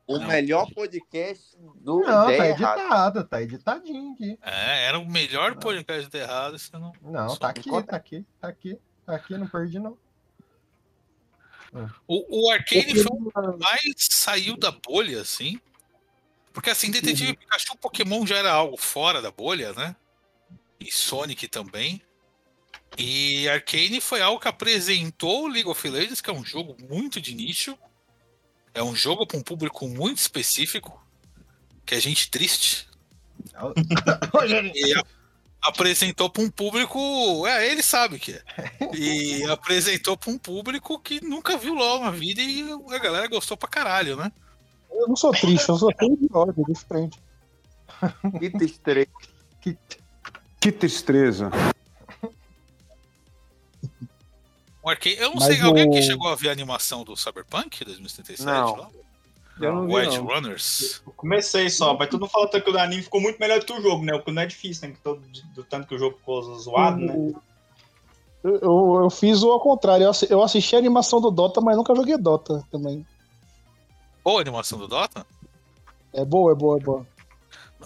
O 0.08 0.20
Não. 0.20 0.28
melhor 0.28 0.72
podcast 0.72 1.58
do 1.82 2.02
Não, 2.02 2.26
tá 2.28 2.48
editado, 2.50 3.24
tá 3.24 3.42
editadinho 3.42 4.14
aqui. 4.14 4.38
É, 4.40 4.86
era 4.86 5.00
o 5.00 5.10
melhor 5.10 5.56
podcast 5.56 6.08
de 6.08 6.18
errado, 6.20 6.60
você 6.60 6.78
não. 6.78 6.94
Não, 7.02 7.36
tá 7.36 7.50
aqui, 7.50 7.72
tá 7.72 7.96
aqui, 7.96 8.26
tá 8.40 8.48
aqui, 8.48 8.80
tá 9.04 9.16
aqui, 9.16 9.36
não 9.36 9.48
perdi 9.48 9.80
não. 9.80 9.98
O, 12.08 12.46
o 12.46 12.52
Arcane 12.52 12.94
foi 12.96 13.06
o 13.12 13.32
que 13.32 13.64
mais 13.64 13.96
saiu 14.10 14.58
da 14.58 14.72
bolha, 14.72 15.22
assim. 15.22 15.60
Porque 16.54 16.70
assim, 16.70 16.90
Detetive 16.90 17.36
Pikachu 17.36 17.78
Pokémon 17.78 18.26
já 18.26 18.38
era 18.38 18.52
algo 18.52 18.78
fora 18.78 19.22
da 19.22 19.30
bolha, 19.30 19.74
né? 19.74 19.96
E 20.80 20.92
Sonic 20.92 21.48
também. 21.48 22.02
E 22.98 23.48
Arcane 23.50 24.00
foi 24.00 24.22
algo 24.22 24.40
que 24.40 24.48
apresentou 24.48 25.44
o 25.44 25.48
League 25.48 25.68
of 25.68 25.88
Legends, 25.88 26.22
que 26.22 26.30
é 26.30 26.34
um 26.34 26.46
jogo 26.46 26.78
muito 26.90 27.20
de 27.20 27.36
nicho. 27.36 27.78
É 28.74 28.82
um 28.82 28.96
jogo 28.96 29.28
para 29.28 29.38
um 29.38 29.42
público 29.42 29.88
muito 29.88 30.20
específico, 30.20 31.02
que 31.86 31.96
é 31.96 32.00
gente 32.00 32.30
triste. 32.30 32.88
E 34.74 34.94
apresentou 35.68 36.30
para 36.30 36.44
um 36.44 36.50
público. 36.50 37.46
É, 37.48 37.72
ele 37.72 37.82
sabe 37.84 38.20
que 38.20 38.32
é. 38.34 38.42
E 38.96 39.44
apresentou 39.46 40.16
para 40.18 40.32
um 40.32 40.38
público 40.38 41.00
que 41.00 41.24
nunca 41.26 41.58
viu 41.58 41.74
LOL 41.74 42.02
na 42.02 42.12
vida 42.12 42.42
e 42.42 42.64
a 42.94 43.00
galera 43.00 43.28
gostou 43.28 43.58
pra 43.58 43.68
caralho, 43.70 44.16
né? 44.16 44.32
Eu 44.92 45.08
não 45.08 45.16
sou 45.16 45.32
triste, 45.32 45.68
eu 45.70 45.76
sou 45.78 45.92
cheio 46.00 46.16
de 46.18 46.74
diferente. 46.74 47.20
Que 48.40 48.50
tristeza. 48.50 49.08
Que 50.60 50.72
tristeza. 50.72 51.52
O 54.84 54.90
Arcane, 54.90 55.16
eu 55.16 55.30
não 55.30 55.36
Mas 55.36 55.46
sei, 55.46 55.62
alguém 55.62 55.88
aqui 55.90 56.00
o- 56.00 56.04
chegou 56.04 56.28
a 56.28 56.36
ver 56.36 56.50
a 56.50 56.52
animação 56.52 57.04
do 57.04 57.16
Cyberpunk 57.18 57.84
2077? 57.84 58.46
Não. 58.46 58.76
lá? 58.76 58.90
Eu 59.60 59.74
não 59.74 59.88
vi, 59.88 59.96
White 59.96 60.18
não. 60.18 60.26
Runners? 60.26 61.02
Eu 61.06 61.14
Comecei 61.14 61.70
só, 61.70 61.96
mas 61.98 62.10
todo 62.10 62.22
mundo 62.22 62.30
fala 62.32 62.50
que 62.50 62.70
o 62.70 62.78
anime 62.80 63.02
ficou 63.04 63.22
muito 63.22 63.38
melhor 63.40 63.60
do 63.60 63.66
que 63.66 63.74
o 63.74 63.82
jogo, 63.82 64.04
né? 64.04 64.14
O 64.14 64.22
que 64.22 64.32
não 64.32 64.42
é 64.42 64.46
difícil, 64.46 64.88
né? 64.90 64.94
Que 64.96 65.02
todo, 65.02 65.22
do 65.54 65.64
tanto 65.64 65.88
que 65.88 65.96
o 65.96 65.98
jogo 65.98 66.18
ficou 66.18 66.42
zoado, 66.60 67.00
né? 67.00 67.14
Eu, 68.44 68.60
eu, 68.60 69.00
eu 69.04 69.10
fiz 69.10 69.42
o 69.44 69.52
ao 69.52 69.60
contrário, 69.60 70.04
eu 70.04 70.10
assi- 70.10 70.28
eu 70.30 70.42
assisti 70.44 70.76
a 70.76 70.80
animação 70.80 71.20
do 71.22 71.32
Dota, 71.32 71.62
mas 71.62 71.76
nunca 71.78 71.96
joguei 71.96 72.18
Dota 72.18 72.64
também. 72.70 73.06
Boa 74.24 74.40
a 74.40 74.42
animação 74.42 74.78
do 74.78 74.88
Dota? 74.88 75.26
É 76.14 76.24
boa, 76.26 76.52
é 76.52 76.56
boa, 76.56 76.78
é 76.78 76.82
boa. 76.82 77.08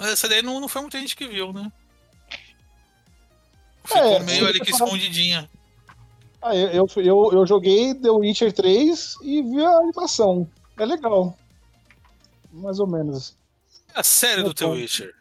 Essa 0.01 0.27
daí 0.27 0.41
não, 0.41 0.59
não 0.59 0.67
foi 0.67 0.81
muita 0.81 0.99
gente 0.99 1.15
que 1.15 1.27
viu, 1.27 1.53
né? 1.53 1.71
Ficou 3.83 4.01
É, 4.01 4.19
meio 4.19 4.45
ali 4.47 4.59
que 4.59 4.71
escondidinha. 4.71 5.49
Ah, 6.41 6.55
eu, 6.55 6.69
eu, 6.69 6.87
eu, 7.03 7.29
eu 7.33 7.45
joguei 7.47 7.93
The 7.93 8.09
Witcher 8.09 8.53
3 8.53 9.15
e 9.21 9.41
vi 9.41 9.63
a 9.63 9.77
animação. 9.77 10.47
É 10.77 10.85
legal. 10.85 11.37
Mais 12.51 12.79
ou 12.79 12.87
menos. 12.87 13.37
A 13.93 14.03
série 14.03 14.43
do 14.43 14.53
The 14.53 14.65
Opa. 14.65 14.75
Witcher. 14.75 15.13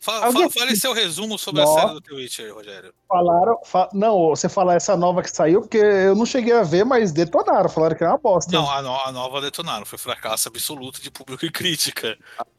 Fala, 0.00 0.26
Alguém- 0.26 0.50
fale 0.50 0.74
seu 0.74 0.92
resumo 0.92 1.38
sobre 1.38 1.62
Nossa. 1.62 1.78
a 1.78 1.82
série 1.82 1.94
do 1.94 2.00
The 2.00 2.14
Witcher, 2.14 2.52
Rogério. 2.52 2.92
Falaram. 3.08 3.58
fa- 3.64 3.88
Não, 3.92 4.30
você 4.30 4.48
fala 4.48 4.74
essa 4.74 4.96
nova 4.96 5.22
que 5.22 5.30
saiu, 5.30 5.60
porque 5.60 5.76
eu 5.78 6.16
não 6.16 6.26
cheguei 6.26 6.52
a 6.52 6.64
ver, 6.64 6.84
mas 6.84 7.12
detonaram. 7.12 7.68
Falaram 7.68 7.94
que 7.96 8.02
é 8.02 8.08
uma 8.08 8.18
bosta. 8.18 8.50
Não, 8.50 8.68
a, 8.68 8.82
no- 8.82 8.96
a 9.00 9.12
nova 9.12 9.40
detonaram, 9.40 9.86
foi 9.86 9.98
fracasso 9.98 10.48
absoluto 10.48 11.00
de 11.00 11.08
público 11.08 11.44
e 11.46 11.50
crítica. 11.52 12.18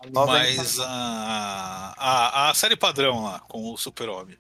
nova 0.10 0.32
Mas 0.34 0.80
a, 0.80 1.94
a, 1.98 2.50
a 2.50 2.54
série 2.54 2.78
padrão 2.78 3.24
lá, 3.24 3.42
com 3.42 3.74
o 3.74 3.78
Super-Homem. 3.78 4.38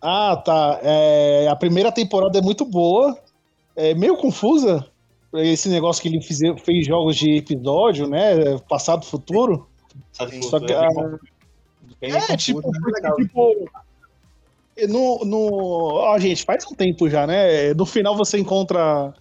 Ah, 0.00 0.36
tá. 0.42 0.80
É, 0.82 1.48
a 1.48 1.54
primeira 1.56 1.92
temporada 1.92 2.38
é 2.38 2.42
muito 2.42 2.64
boa. 2.64 3.16
É 3.76 3.94
meio 3.94 4.16
confusa. 4.16 4.90
Esse 5.34 5.68
negócio 5.68 6.02
que 6.02 6.08
ele 6.08 6.20
fiz, 6.20 6.40
fez 6.62 6.86
jogos 6.86 7.16
de 7.16 7.36
episódio, 7.38 8.06
né? 8.06 8.58
Passado, 8.68 9.04
futuro. 9.04 9.66
Sabe, 10.12 10.42
Só 10.44 10.60
que, 10.60 10.72
é 10.72 10.76
ah, 10.76 10.88
bem- 10.90 11.18
bem 12.00 12.12
É, 12.12 12.36
tipo, 12.36 12.60
né? 12.70 12.78
porque, 12.82 13.24
tipo, 13.24 13.70
no, 14.88 15.24
no. 15.24 15.38
Ó, 15.94 16.18
gente, 16.18 16.44
faz 16.44 16.64
um 16.66 16.74
tempo 16.74 17.08
já, 17.08 17.26
né? 17.26 17.74
No 17.74 17.86
final 17.86 18.16
você 18.16 18.38
encontra 18.38 19.12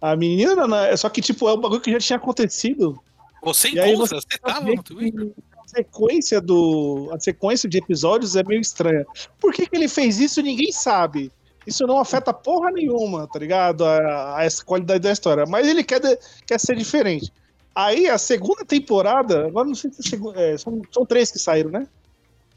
a 0.00 0.16
menina, 0.16 0.66
né? 0.66 0.96
Só 0.96 1.08
que, 1.08 1.20
tipo, 1.20 1.48
é 1.48 1.54
um 1.54 1.60
bagulho 1.60 1.80
que 1.80 1.92
já 1.92 1.98
tinha 1.98 2.16
acontecido. 2.16 2.98
Você 3.42 3.70
E 3.70 3.80
aí 3.80 3.92
encontra, 3.92 4.20
você 4.20 4.26
você 4.30 4.38
tava 4.38 4.66
no 4.66 4.82
Twitter? 4.82 5.30
A 5.58 5.68
sequência 5.68 6.40
do. 6.40 7.10
A 7.12 7.20
sequência 7.20 7.68
de 7.68 7.78
episódios 7.78 8.36
é 8.36 8.42
meio 8.42 8.60
estranha. 8.60 9.04
Por 9.40 9.52
que, 9.52 9.66
que 9.66 9.76
ele 9.76 9.88
fez 9.88 10.18
isso? 10.18 10.42
Ninguém 10.42 10.72
sabe. 10.72 11.30
Isso 11.68 11.86
não 11.86 11.98
afeta 11.98 12.32
porra 12.32 12.70
nenhuma, 12.70 13.26
tá 13.28 13.38
ligado? 13.38 13.84
A, 13.84 14.38
a 14.38 14.44
essa 14.44 14.64
qualidade 14.64 15.00
da 15.00 15.12
história. 15.12 15.44
Mas 15.46 15.66
ele 15.68 15.84
quer, 15.84 16.00
de- 16.00 16.18
quer 16.46 16.58
ser 16.58 16.74
diferente. 16.76 17.32
Aí 17.74 18.08
a 18.08 18.18
segunda 18.18 18.64
temporada, 18.64 19.46
agora 19.46 19.66
não 19.68 19.74
sei 19.74 19.90
se 19.92 20.14
é, 20.34 20.54
é, 20.54 20.58
são, 20.58 20.80
são 20.90 21.04
três 21.06 21.30
que 21.30 21.38
saíram, 21.38 21.70
né? 21.70 21.86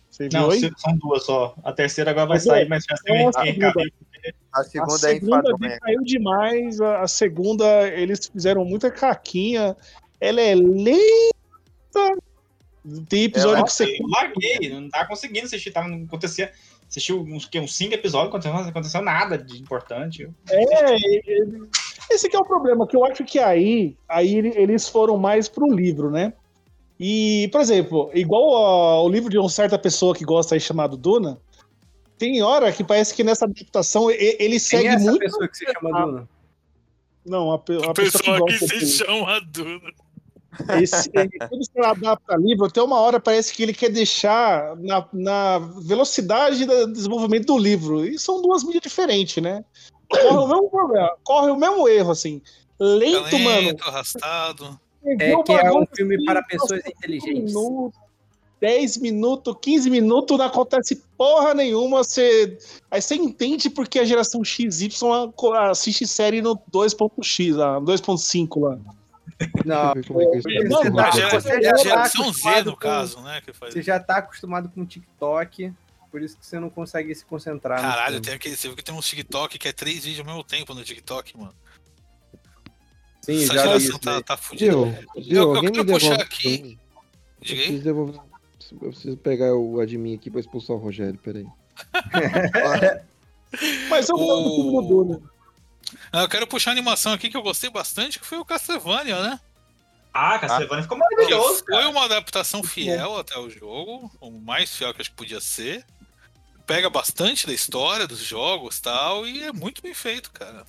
Você 0.10 0.28
viu 0.30 0.40
Não, 0.42 0.50
aí? 0.50 0.72
são 0.78 0.98
duas 0.98 1.24
só. 1.26 1.54
A 1.64 1.72
terceira 1.72 2.12
agora 2.12 2.28
vai 2.28 2.38
Mas, 2.38 2.46
é, 2.48 2.50
sair, 2.50 2.70
mas 2.70 2.84
já 2.90 2.96
tem 3.04 3.26
Nossa, 3.26 3.42
quem 3.44 3.60
cabe. 3.60 3.94
A 4.54 4.60
A 4.60 4.64
segunda 4.64 4.94
é 4.96 4.98
segunda 4.98 5.38
enfadonha. 5.40 5.70
decaiu 5.72 6.02
demais. 6.04 6.82
A, 6.82 7.02
a 7.02 7.08
segunda, 7.08 7.88
eles 7.90 8.28
fizeram 8.28 8.66
muita 8.66 8.90
caquinha. 8.92 9.76
Ela 10.20 10.42
é 10.42 10.54
lenta. 10.56 12.18
Tem 13.08 13.24
episódio 13.26 13.58
Ela- 13.58 13.66
que 13.66 13.72
você. 13.74 13.84
Eu 13.86 14.08
larguei, 14.08 14.70
não 14.74 14.90
tava 14.90 15.08
conseguindo 15.08 15.46
assistir, 15.46 15.72
tava, 15.72 15.88
não 15.88 16.04
acontecia. 16.06 16.52
Assistiu 16.92 17.22
uns, 17.22 17.46
que, 17.46 17.58
uns 17.58 17.74
cinco 17.74 17.94
episódios, 17.96 18.28
aconteceu, 18.28 18.54
não 18.54 18.68
aconteceu 18.70 19.02
nada 19.02 19.38
de 19.38 19.62
importante. 19.62 20.30
É, 20.50 20.96
esse 22.14 22.28
que 22.30 22.36
é 22.36 22.40
o 22.40 22.44
problema, 22.44 22.86
que 22.86 22.98
eu 22.98 23.06
acho 23.06 23.24
que 23.24 23.40
aí, 23.40 23.96
aí 24.10 24.36
ele- 24.36 24.54
eles 24.58 24.90
foram 24.90 25.16
mais 25.18 25.48
pro 25.48 25.74
livro, 25.74 26.12
né? 26.12 26.34
E, 27.00 27.48
por 27.50 27.62
exemplo, 27.62 28.12
igual 28.14 28.54
ao 28.56 29.10
livro 29.10 29.30
de 29.30 29.38
uma 29.38 29.48
certa 29.50 29.80
pessoa 29.80 30.14
que 30.14 30.26
gosta 30.26 30.54
aí 30.54 30.60
chamado 30.60 30.98
Duna, 30.98 31.40
tem 32.18 32.44
hora 32.44 32.70
que 32.74 32.84
parece 32.84 33.16
que 33.16 33.24
nessa 33.24 33.46
adaptação 33.46 34.12
ele 34.12 34.38
Quem 34.50 34.60
segue 34.60 34.88
é 34.88 34.94
essa 34.96 35.06
muito. 35.06 35.20
pessoa 35.20 35.48
que 35.48 35.58
se 35.58 35.66
chama 35.66 36.06
Duna? 36.06 36.30
Não, 37.26 37.52
a, 37.54 37.58
pe- 37.58 37.74
a 37.86 37.92
A 37.92 37.94
pessoa, 37.94 38.22
pessoa 38.22 38.46
que 38.48 38.52
gosta 38.60 38.68
se 38.68 38.74
dele. 38.80 38.86
chama 38.86 39.40
Duna. 39.40 39.92
Esse, 40.82 41.10
quando 41.10 41.66
você 41.66 41.80
adapta 41.80 42.36
livro, 42.36 42.66
até 42.66 42.82
uma 42.82 43.00
hora 43.00 43.20
parece 43.20 43.54
que 43.54 43.64
ele 43.64 43.74
quer 43.74 43.90
deixar 43.90 44.76
na, 44.78 45.08
na 45.14 45.60
velocidade 45.60 46.66
do 46.66 46.92
desenvolvimento 46.92 47.48
do 47.48 47.58
livro. 47.58 48.06
E 48.06 48.20
são 48.20 48.42
duas 48.42 48.64
mídias 48.64 48.84
diferentes, 48.84 49.42
né? 49.42 49.64
Corre 50.10 50.38
o 50.38 50.48
mesmo 50.48 50.70
problema, 50.70 51.12
corre 51.24 51.52
o 51.52 51.56
mesmo 51.56 51.88
erro, 51.88 52.12
assim. 52.12 52.42
Lento, 52.80 53.40
mano. 53.40 53.68
Lento, 53.68 53.84
arrastado. 53.88 54.80
É 55.06 55.16
que 55.16 55.52
é 55.52 55.72
um 55.72 55.86
filme 55.96 56.16
assim, 56.16 56.26
para 56.26 56.44
pessoas 56.44 56.82
5 56.84 56.98
inteligentes. 56.98 57.54
minutos, 57.54 58.00
10 58.60 58.98
minutos, 58.98 59.56
15 59.62 59.90
minutos, 59.90 60.38
não 60.38 60.46
acontece 60.46 61.02
porra 61.18 61.54
nenhuma. 61.54 62.04
Você... 62.04 62.58
Aí 62.90 63.02
você 63.02 63.16
entende 63.16 63.70
porque 63.70 64.00
a 64.00 64.06
geração 64.06 64.44
XY 64.44 64.90
assiste 65.70 66.06
série 66.06 66.42
no 66.42 66.56
2.x, 66.56 67.56
lá, 67.56 67.80
2.5 67.82 68.62
lá. 68.62 68.80
Não, 69.66 69.94
eu 69.96 70.04
como 70.06 70.22
é 70.22 70.26
que 70.32 70.38
isso 70.38 70.48
Você 70.68 70.92
tá- 70.92 71.12
você 71.12 71.62
já 71.62 71.72
tá 71.74 71.78
geração 71.84 72.24
Z, 72.26 72.30
acostumado 72.30 72.66
no 72.66 72.72
com- 72.74 72.78
caso, 72.80 73.22
né? 73.22 73.42
Que 73.46 73.54
faz... 73.54 73.74
você 73.74 73.82
já 73.82 74.00
tá 74.00 74.18
acostumado 74.18 74.70
com 74.70 74.86
TikTok, 74.86 75.74
por 76.12 76.22
isso 76.22 76.38
que 76.38 76.46
você 76.46 76.60
não 76.60 76.70
consegue 76.70 77.14
se 77.16 77.26
concentrar. 77.26 77.80
Caralho, 77.82 78.20
tem 78.22 78.34
aquele, 78.34 78.56
você 78.56 78.68
viu 78.68 78.76
que 78.78 78.84
tem 78.84 78.94
um 78.94 79.00
TikTok 79.00 79.58
que 79.58 79.68
é 79.68 79.72
três 79.74 80.04
vídeos 80.04 80.20
ao 80.20 80.26
mesmo 80.26 80.44
tempo 80.44 80.74
no 80.74 80.84
TTok, 80.84 81.38
mano. 81.38 81.54
Sim, 83.22 83.44
Essa 83.44 83.54
já 83.54 83.62
geração 83.64 83.78
isso. 83.90 84.00
tá, 84.00 84.22
tá 84.22 84.36
fudida. 84.38 84.72
Eu, 84.74 84.94
eu 85.28 85.56
Alguém 85.56 85.72
quero 85.72 85.86
me 85.86 85.94
puxar 85.94 86.10
devolve. 86.18 86.24
aqui. 86.24 86.80
Eu 87.40 87.46
Diga 87.46 87.54
aí. 87.62 87.66
preciso 87.68 87.84
devolver. 87.84 88.22
Eu 88.82 88.90
preciso 88.90 89.18
pegar 89.18 89.54
o 89.56 89.80
admin 89.80 90.16
aqui 90.16 90.30
pra 90.32 90.40
expulsar 90.40 90.76
o 90.76 90.80
Rogério, 90.80 91.20
peraí. 91.24 91.46
Mas 93.90 94.08
eu 94.10 94.18
gosto 94.18 94.44
do 94.44 94.56
filme 94.56 94.72
do 94.72 94.88
Duna. 94.88 95.22
Ah, 95.26 95.41
Eu 96.14 96.28
quero 96.30 96.48
puxar 96.48 96.72
a 96.72 96.74
animação 96.74 97.14
aqui 97.14 97.30
que 97.30 97.38
eu 97.38 97.42
gostei 97.42 97.70
bastante, 97.70 98.20
que 98.20 98.26
foi 98.26 98.38
o 98.38 98.46
Castlevania, 98.46 99.22
né? 99.22 99.40
Ah, 100.14 100.38
Castlevania 100.40 100.84
ficou 100.84 100.98
maravilhoso, 100.98 101.60
foi 101.66 101.76
cara. 101.78 101.90
uma 101.90 102.04
adaptação 102.06 102.62
fiel 102.64 103.18
até 103.18 103.38
o 103.38 103.50
jogo, 103.50 104.12
o 104.20 104.30
mais 104.32 104.76
fiel 104.76 104.94
que 104.94 105.02
acho 105.02 105.10
que 105.10 105.16
podia 105.16 105.40
ser. 105.40 105.86
Pega 106.68 106.90
bastante 106.90 107.48
da 107.48 107.54
história 107.54 108.08
dos 108.08 108.20
jogos 108.20 108.78
e 108.78 108.82
tal, 108.82 109.26
e 109.28 109.44
é 109.44 109.52
muito 109.54 109.82
bem 109.82 109.94
feito, 109.94 110.32
cara. 110.32 110.66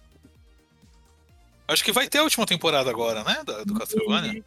Acho 1.69 1.85
que 1.85 1.93
vai 1.93 2.09
ter 2.09 2.19
a 2.19 2.23
última 2.25 2.45
temporada 2.47 2.91
agora, 2.91 3.23
né? 3.25 3.43
da- 3.45 3.65
Do 3.65 3.75
Castlevania. 3.75 4.43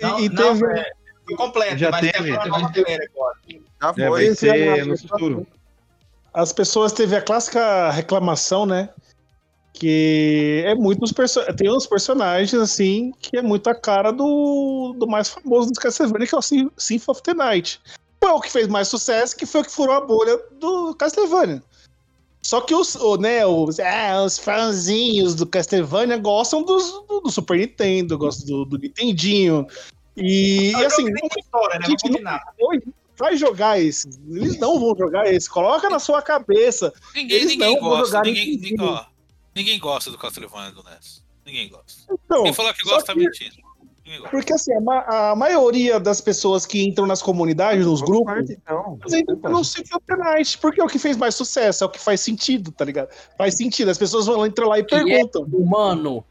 Não, 0.00 0.20
e 0.20 0.28
não, 0.28 0.58
teve. 0.58 0.78
é, 0.78 0.92
foi 1.24 1.36
completo, 1.36 1.78
Já 1.78 1.90
mas 1.90 2.00
teve, 2.00 2.12
tem 2.24 2.32
uma 2.32 2.42
já 2.44 2.48
nova 2.48 2.72
primeira 2.72 3.04
agora. 3.14 3.38
Já 3.48 3.88
É, 3.90 3.92
foi. 3.94 4.10
vai 4.26 4.34
ser 4.34 4.86
no 4.86 4.98
futuro. 4.98 5.46
as 6.34 6.52
pessoas 6.52 6.92
teve 6.92 7.16
a 7.16 7.22
clássica 7.22 7.90
reclamação, 7.90 8.66
né? 8.66 8.90
Que 9.72 10.62
é 10.66 10.74
muitos 10.74 11.12
perso 11.12 11.40
tem 11.56 11.70
uns 11.70 11.86
personagens 11.86 12.54
assim 12.54 13.12
que 13.20 13.36
é 13.38 13.42
muito 13.42 13.68
a 13.70 13.74
cara 13.74 14.10
do, 14.12 14.94
do 14.98 15.06
mais 15.06 15.28
famoso 15.28 15.70
do 15.70 15.80
Castlevania, 15.80 16.26
que 16.26 16.34
é 16.34 16.38
o 16.38 16.42
Sym- 16.42 16.70
Symphony 16.76 17.12
of 17.16 17.22
the 17.22 17.34
Night. 17.34 17.80
Foi 18.22 18.30
o 18.30 18.40
que 18.40 18.50
fez 18.50 18.68
mais 18.68 18.88
sucesso, 18.88 19.36
que 19.36 19.46
foi 19.46 19.62
o 19.62 19.64
que 19.64 19.70
furou 19.70 19.94
a 19.94 20.00
bolha 20.00 20.38
do 20.58 20.94
Castlevania. 20.94 21.62
Só 22.42 22.60
que 22.60 22.74
os, 22.74 22.94
o, 22.96 23.16
né, 23.16 23.46
os, 23.46 23.78
ah, 23.80 24.22
os 24.24 24.38
fãzinhos 24.38 25.34
do 25.34 25.46
Castlevania 25.46 26.16
gostam 26.16 26.62
dos, 26.62 26.90
do, 27.06 27.20
do 27.20 27.30
Super 27.30 27.58
Nintendo, 27.58 28.18
gostam 28.18 28.46
do, 28.46 28.64
do 28.64 28.78
Nintendinho. 28.78 29.66
E, 30.16 30.72
e 30.72 30.84
assim, 30.84 31.04
tem 31.04 31.14
muita 31.20 31.38
história, 31.38 31.78
né? 31.78 31.86
gente 31.86 32.08
não 32.20 32.40
vai 33.16 33.36
jogar 33.36 33.78
esse. 33.78 34.08
Eles 34.30 34.58
não 34.58 34.80
vão 34.80 34.96
jogar 34.96 35.32
esse. 35.32 35.48
Coloca 35.48 35.88
na 35.90 35.98
sua 35.98 36.22
cabeça. 36.22 36.92
Ninguém, 37.14 37.36
Eles 37.36 37.50
ninguém 37.52 37.74
não 37.74 37.80
vão 37.80 37.90
gosta, 37.90 38.06
jogar 38.06 38.22
ninguém, 38.24 38.56
ninguém, 38.56 38.76
ó, 38.80 39.04
ninguém 39.54 39.78
gosta 39.78 40.10
do 40.10 40.18
Castlevania 40.18 40.72
do 40.72 40.82
NES. 40.82 41.24
Ninguém 41.44 41.68
gosta. 41.68 42.02
Então, 42.24 42.42
Quem 42.44 42.52
falar 42.52 42.74
que 42.74 42.82
gosta 42.84 43.04
tá 43.06 43.12
que- 43.14 43.20
mentindo. 43.20 43.56
Porque 44.28 44.52
assim, 44.52 44.72
a, 44.74 44.80
ma- 44.80 45.04
a 45.30 45.36
maioria 45.36 46.00
das 46.00 46.20
pessoas 46.20 46.66
que 46.66 46.82
entram 46.82 47.06
nas 47.06 47.22
comunidades, 47.22 47.86
nos 47.86 48.02
grupos, 48.02 48.50
então. 48.50 48.98
elas 49.00 49.12
entram 49.14 49.36
pelo 49.38 49.62
Fortnite, 49.64 50.58
porque 50.58 50.80
é 50.80 50.84
o 50.84 50.88
que 50.88 50.98
fez 50.98 51.16
mais 51.16 51.36
sucesso, 51.36 51.84
é 51.84 51.86
o 51.86 51.90
que 51.90 51.98
faz 52.00 52.20
sentido, 52.20 52.72
tá 52.72 52.84
ligado? 52.84 53.08
Faz 53.38 53.56
sentido, 53.56 53.88
as 53.88 53.96
pessoas 53.98 54.26
vão 54.26 54.38
lá, 54.38 54.48
entram 54.48 54.66
lá 54.68 54.80
e 54.80 54.84
perguntam. 54.84 55.42
Humano. 55.44 56.24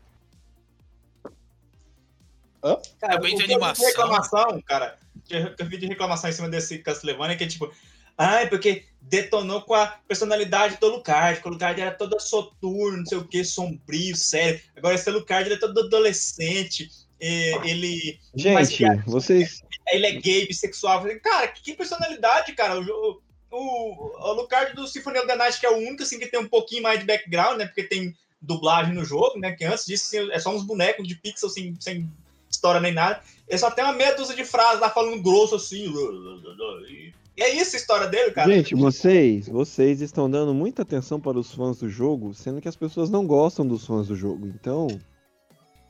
Cara, 2.99 3.13
É 3.15 3.19
bem 3.19 3.31
de 3.31 3.37
que 3.37 3.43
eu 3.43 3.47
vi 3.47 3.53
animação. 3.53 3.85
reclamação, 3.85 4.61
cara, 4.63 4.97
que 5.23 5.35
eu 5.57 5.65
vi 5.65 5.77
de 5.77 5.85
reclamação 5.87 6.29
em 6.29 6.33
cima 6.33 6.49
desse 6.49 6.79
Castlevania, 6.79 7.37
que 7.37 7.45
é 7.45 7.47
tipo, 7.47 7.71
ai, 8.19 8.49
porque 8.49 8.83
detonou 9.01 9.61
com 9.61 9.73
a 9.73 9.87
personalidade 10.07 10.77
do 10.77 10.89
Lucard, 10.89 11.41
que 11.41 11.47
o 11.47 11.51
Lucard 11.51 11.79
era 11.79 11.91
todo 11.91 12.19
soturno, 12.19 12.97
não 12.97 13.05
sei 13.05 13.17
o 13.17 13.27
que, 13.27 13.43
sombrio, 13.43 14.15
sério. 14.15 14.61
Agora 14.75 14.93
esse 14.93 15.09
Lucard 15.09 15.51
é 15.51 15.57
todo 15.57 15.79
adolescente, 15.79 16.91
ele. 17.19 18.19
Gente, 18.35 18.77
piada, 18.77 19.03
vocês. 19.07 19.63
Ele 19.87 20.05
é 20.05 20.11
gay, 20.11 20.45
bissexual. 20.45 21.03
Cara, 21.23 21.47
que, 21.47 21.73
personalidade, 21.73 22.53
cara. 22.53 22.79
O, 22.79 23.21
o, 23.51 24.29
o 24.29 24.33
Lucard 24.33 24.75
do 24.75 24.87
Symphony 24.87 25.17
of 25.17 25.27
the 25.27 25.35
Night, 25.35 25.59
que 25.59 25.65
é 25.65 25.71
o 25.71 25.77
único 25.77 26.03
assim, 26.03 26.19
que 26.19 26.27
tem 26.27 26.39
um 26.39 26.47
pouquinho 26.47 26.83
mais 26.83 26.99
de 26.99 27.05
background, 27.05 27.57
né? 27.57 27.65
Porque 27.65 27.83
tem 27.83 28.15
dublagem 28.41 28.93
no 28.93 29.03
jogo, 29.03 29.39
né? 29.39 29.53
Que 29.53 29.65
antes 29.65 29.85
disso 29.85 30.05
assim, 30.05 30.31
é 30.31 30.39
só 30.39 30.53
uns 30.53 30.63
bonecos 30.63 31.07
de 31.07 31.15
pixel 31.15 31.49
sem, 31.49 31.75
sem 31.79 32.07
história 32.49 32.79
nem 32.79 32.93
nada. 32.93 33.23
Ele 33.47 33.57
só 33.57 33.71
tem 33.71 33.83
uma 33.83 33.93
meia 33.93 34.15
dúzia 34.15 34.35
de 34.35 34.45
frases 34.45 34.79
lá 34.79 34.89
falando 34.89 35.21
grosso 35.23 35.55
assim. 35.55 35.91
E 36.87 37.13
é 37.41 37.55
isso 37.55 37.75
a 37.75 37.79
história 37.79 38.07
dele, 38.07 38.31
cara. 38.31 38.51
Gente, 38.51 38.75
vocês, 38.75 39.47
vocês 39.47 40.01
estão 40.01 40.29
dando 40.29 40.53
muita 40.53 40.81
atenção 40.81 41.19
para 41.19 41.37
os 41.37 41.53
fãs 41.53 41.77
do 41.79 41.89
jogo, 41.89 42.33
sendo 42.33 42.61
que 42.61 42.67
as 42.67 42.75
pessoas 42.75 43.09
não 43.09 43.25
gostam 43.25 43.67
dos 43.67 43.85
fãs 43.85 44.07
do 44.07 44.15
jogo. 44.15 44.47
Então, 44.47 44.87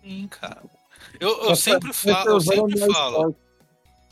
Sim, 0.03 0.27
cara. 0.27 0.63
Eu, 1.19 1.43
eu 1.43 1.55
sempre 1.55 1.93
falo, 1.93 2.29
eu 2.29 2.41
sempre 2.41 2.93
falo. 2.93 3.35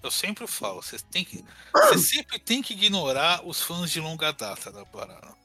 Eu 0.04 0.12
sempre 0.12 0.48
falo, 0.48 0.82
você 0.82 0.98
tem 1.12 1.24
que. 1.24 1.44
Você 1.74 1.98
sempre 1.98 2.40
tem 2.40 2.62
que 2.62 2.74
ignorar 2.74 3.46
os 3.46 3.62
fãs 3.62 3.92
de 3.92 4.00
longa 4.00 4.32
data 4.32 4.72
da 4.72 4.86
parada. 4.86 5.36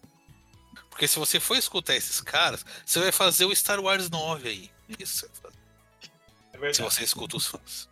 Porque 0.90 1.08
se 1.08 1.18
você 1.18 1.40
for 1.40 1.56
escutar 1.56 1.96
esses 1.96 2.20
caras, 2.20 2.64
você 2.84 3.00
vai 3.00 3.10
fazer 3.10 3.46
o 3.46 3.56
Star 3.56 3.80
Wars 3.80 4.10
9 4.10 4.48
aí. 4.48 4.70
Isso. 4.98 5.26
Se 6.72 6.82
você 6.82 7.02
escuta 7.02 7.36
os 7.36 7.46
fãs. 7.46 7.88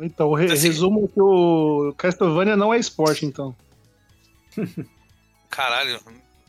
Então, 0.00 0.28
o 0.28 0.34
re- 0.34 0.46
resumo 0.46 1.04
é 1.04 1.08
que 1.12 1.20
o 1.20 1.92
Castlevania 1.96 2.56
não 2.56 2.72
é 2.72 2.78
esporte, 2.78 3.26
então. 3.26 3.54
Caralho, 5.50 6.00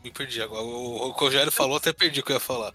me 0.03 0.11
perdi 0.11 0.41
agora. 0.41 0.61
O, 0.63 1.07
o 1.07 1.11
Rogério 1.11 1.51
falou, 1.51 1.77
até 1.77 1.91
perdi 1.93 2.19
o 2.19 2.23
que 2.23 2.31
eu 2.31 2.35
ia 2.35 2.39
falar. 2.39 2.73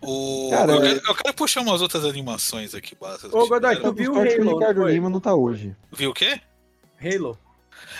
O, 0.00 0.48
Cara, 0.50 0.72
eu, 0.72 0.76
eu- 0.76 0.82
quero, 0.82 1.06
eu 1.10 1.14
quero 1.14 1.34
puxar 1.34 1.60
umas 1.60 1.80
outras 1.80 2.04
animações 2.04 2.74
aqui, 2.74 2.94
básicas. 2.94 3.32
Ô, 3.32 3.46
Godoy, 3.46 3.76
tu 3.76 3.86
eu 3.86 3.92
viu 3.94 4.12
o 4.12 4.22
que 4.22 4.38
o 4.38 4.42
Halo? 4.48 4.58
Ricardo? 4.58 4.88
Lima 4.88 5.08
não 5.08 5.20
tá 5.20 5.34
hoje. 5.34 5.74
Viu 5.92 6.10
o 6.10 6.14
quê? 6.14 6.40
Halo. 7.00 7.38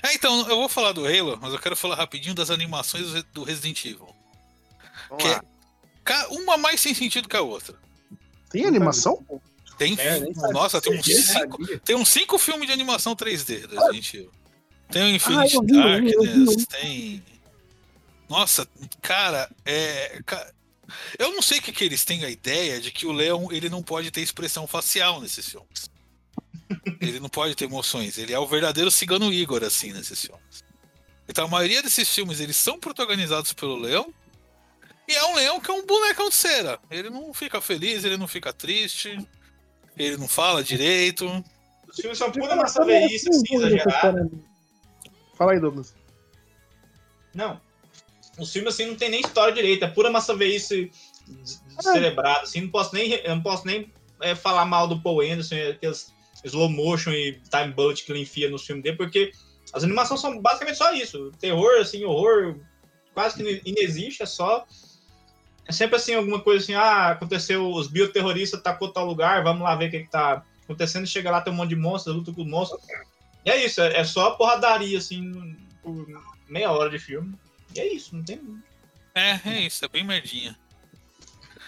É, 0.03 0.15
então, 0.15 0.41
eu 0.49 0.57
vou 0.57 0.69
falar 0.69 0.93
do 0.93 1.07
Halo, 1.07 1.39
mas 1.41 1.53
eu 1.53 1.59
quero 1.59 1.77
falar 1.77 1.95
rapidinho 1.97 2.35
das 2.35 2.51
animações 2.51 3.07
do 3.07 3.13
Re- 3.15 3.25
do 3.33 3.43
Resident 3.45 3.85
Evil. 3.85 4.09
Vamos 5.09 5.25
Que 5.25 5.31
é 5.31 5.35
lá. 5.35 5.45
ca- 6.05 6.29
uma 6.31 6.57
mais 6.57 6.81
sem 6.81 6.93
sentido 6.95 7.29
que 7.29 7.37
a 7.37 7.43
outra. 7.43 7.75
Tem 8.51 8.65
animação? 8.67 9.25
Tem, 9.83 9.97
É, 9.99 10.21
nossa, 10.53 10.81
tem 10.81 10.99
uns, 10.99 11.05
cinco, 11.05 11.79
tem 11.79 11.97
uns 11.97 12.09
cinco 12.09 12.39
filmes 12.39 12.67
de 12.67 12.73
animação 12.73 13.17
3D 13.17 13.67
do 13.67 13.77
Resident 13.77 14.15
Evil. 14.15 14.31
Tem 14.91 15.03
o 15.05 15.17
Infinite 15.17 15.57
Ah, 15.57 15.61
vi, 15.61 15.73
Darkness, 15.73 16.67
tem. 16.67 17.23
Nossa, 18.29 18.69
cara, 19.01 19.51
é. 19.65 20.21
Eu 21.19 21.33
não 21.33 21.41
sei 21.41 21.59
o 21.59 21.63
que, 21.63 21.73
que 21.73 21.85
eles 21.85 22.05
têm 22.05 22.25
a 22.25 22.31
ideia 22.31 22.81
de 22.81 22.91
que 22.91 23.07
o 23.07 23.13
Leon 23.13 23.51
ele 23.51 23.69
não 23.71 23.83
pode 23.83 24.11
ter 24.11 24.21
expressão 24.21 24.67
facial 24.67 25.21
nesses 25.21 25.49
filmes. 25.49 25.91
Ele 27.01 27.21
não 27.21 27.29
pode 27.29 27.55
ter 27.55 27.65
emoções. 27.65 28.17
Ele 28.17 28.33
é 28.33 28.39
o 28.39 28.47
verdadeiro 28.47 28.91
cigano 28.91 29.31
Igor, 29.33 29.63
assim, 29.63 29.93
nesses 29.93 30.23
filmes. 30.23 30.65
Então 31.29 31.45
a 31.45 31.49
maioria 31.49 31.83
desses 31.83 32.09
filmes 32.15 32.41
eles 32.41 32.57
são 32.57 32.79
protagonizados 32.79 33.53
pelo 33.53 33.77
Leão. 33.77 34.13
E 35.07 35.13
é 35.15 35.25
um 35.27 35.35
leão 35.35 35.61
que 35.61 35.71
é 35.71 35.75
um 35.75 35.85
bonecão 35.85 36.29
de 36.29 36.35
cera. 36.35 36.79
Ele 36.91 37.11
não 37.11 37.35
fica 37.35 37.61
feliz, 37.61 38.05
ele 38.05 38.17
não 38.17 38.29
fica 38.29 38.53
triste. 38.53 39.19
Ele 39.97 40.17
não 40.17 40.29
fala 40.29 40.63
direito. 40.63 41.27
Os 41.89 41.97
filmes 41.97 42.19
são 42.19 42.31
pura 42.31 42.57
massa 42.57 42.85
veíce, 42.85 43.29
assim, 43.29 43.55
exagerada. 43.55 44.31
Fala 45.35 45.53
aí, 45.53 45.61
Douglas. 45.61 45.95
Não. 47.35 47.61
Os 48.39 48.53
filmes 48.53 48.75
assim 48.75 48.87
não 48.87 48.95
tem 48.95 49.11
nem 49.11 49.21
história 49.21 49.53
direita, 49.53 49.85
é 49.85 49.89
pura 49.89 50.11
massa 50.11 50.35
veíce 50.35 50.91
celebrada, 51.81 52.43
assim, 52.43 52.63
não 52.63 52.71
posso 52.71 52.95
nem, 52.95 53.13
eu 53.13 53.37
não 53.37 53.43
posso 53.43 53.67
nem 53.67 53.93
é, 54.21 54.35
falar 54.35 54.65
mal 54.65 54.89
do 54.89 55.01
Paul 55.01 55.21
Anderson, 55.21 55.55
e 55.55 55.71
aqueles 55.71 56.13
slow 56.45 56.69
motion 56.69 57.11
e 57.11 57.41
time 57.51 57.73
bullet 57.73 58.05
que 58.05 58.13
ele 58.13 58.21
enfia 58.21 58.51
nos 58.51 58.65
filmes 58.65 58.83
dele, 58.83 58.97
porque 58.97 59.33
as 59.73 59.85
animações 59.85 60.21
são 60.21 60.41
basicamente 60.41 60.79
só 60.79 60.93
isso. 60.93 61.31
Terror, 61.39 61.81
assim, 61.81 62.05
horror 62.05 62.57
quase 63.15 63.37
que 63.37 63.63
inexiste, 63.65 64.23
é 64.23 64.27
só 64.27 64.67
é 65.67 65.73
sempre 65.73 65.97
assim, 65.97 66.15
alguma 66.15 66.41
coisa 66.41 66.63
assim, 66.63 66.75
ah, 66.75 67.11
aconteceu, 67.11 67.71
os 67.71 67.87
bioterroristas 67.87 68.61
atacou 68.61 68.93
tal 68.93 69.07
lugar, 69.07 69.43
vamos 69.43 69.63
lá 69.63 69.75
ver 69.77 69.89
o 69.89 69.91
que, 69.91 70.01
que 70.01 70.11
tá 70.11 70.43
acontecendo, 70.65 71.07
chega 71.07 71.31
lá, 71.31 71.41
tem 71.41 71.53
um 71.53 71.57
monte 71.57 71.71
de 71.71 71.77
monstros, 71.77 72.15
luta 72.17 72.33
com 72.33 72.43
os 72.43 72.49
monstros. 72.49 72.81
E 73.45 73.51
é 73.51 73.65
isso, 73.65 73.81
é, 73.81 73.99
é 74.01 74.05
só 74.05 74.33
porradaria, 74.33 74.99
assim, 74.99 75.57
por 75.83 76.07
meia 76.49 76.71
hora 76.71 76.91
de 76.91 76.99
filme. 76.99 77.35
E 77.75 77.81
é 77.81 77.93
isso, 77.93 78.15
não 78.17 78.23
tem. 78.23 78.41
É, 79.15 79.41
é 79.45 79.61
isso, 79.67 79.85
é 79.85 79.89
bem 79.89 80.05
merdinha. 80.05 80.57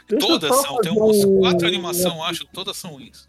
Deixa 0.09 0.27
Todas 0.27 0.61
são, 0.61 0.77
tem 0.79 0.93
umas 0.93 1.25
um- 1.25 1.41
quatro 1.41 1.67
animações, 1.67 2.21
acho, 2.25 2.45
todas 2.47 2.77
são 2.77 2.93
ruins. 2.93 3.27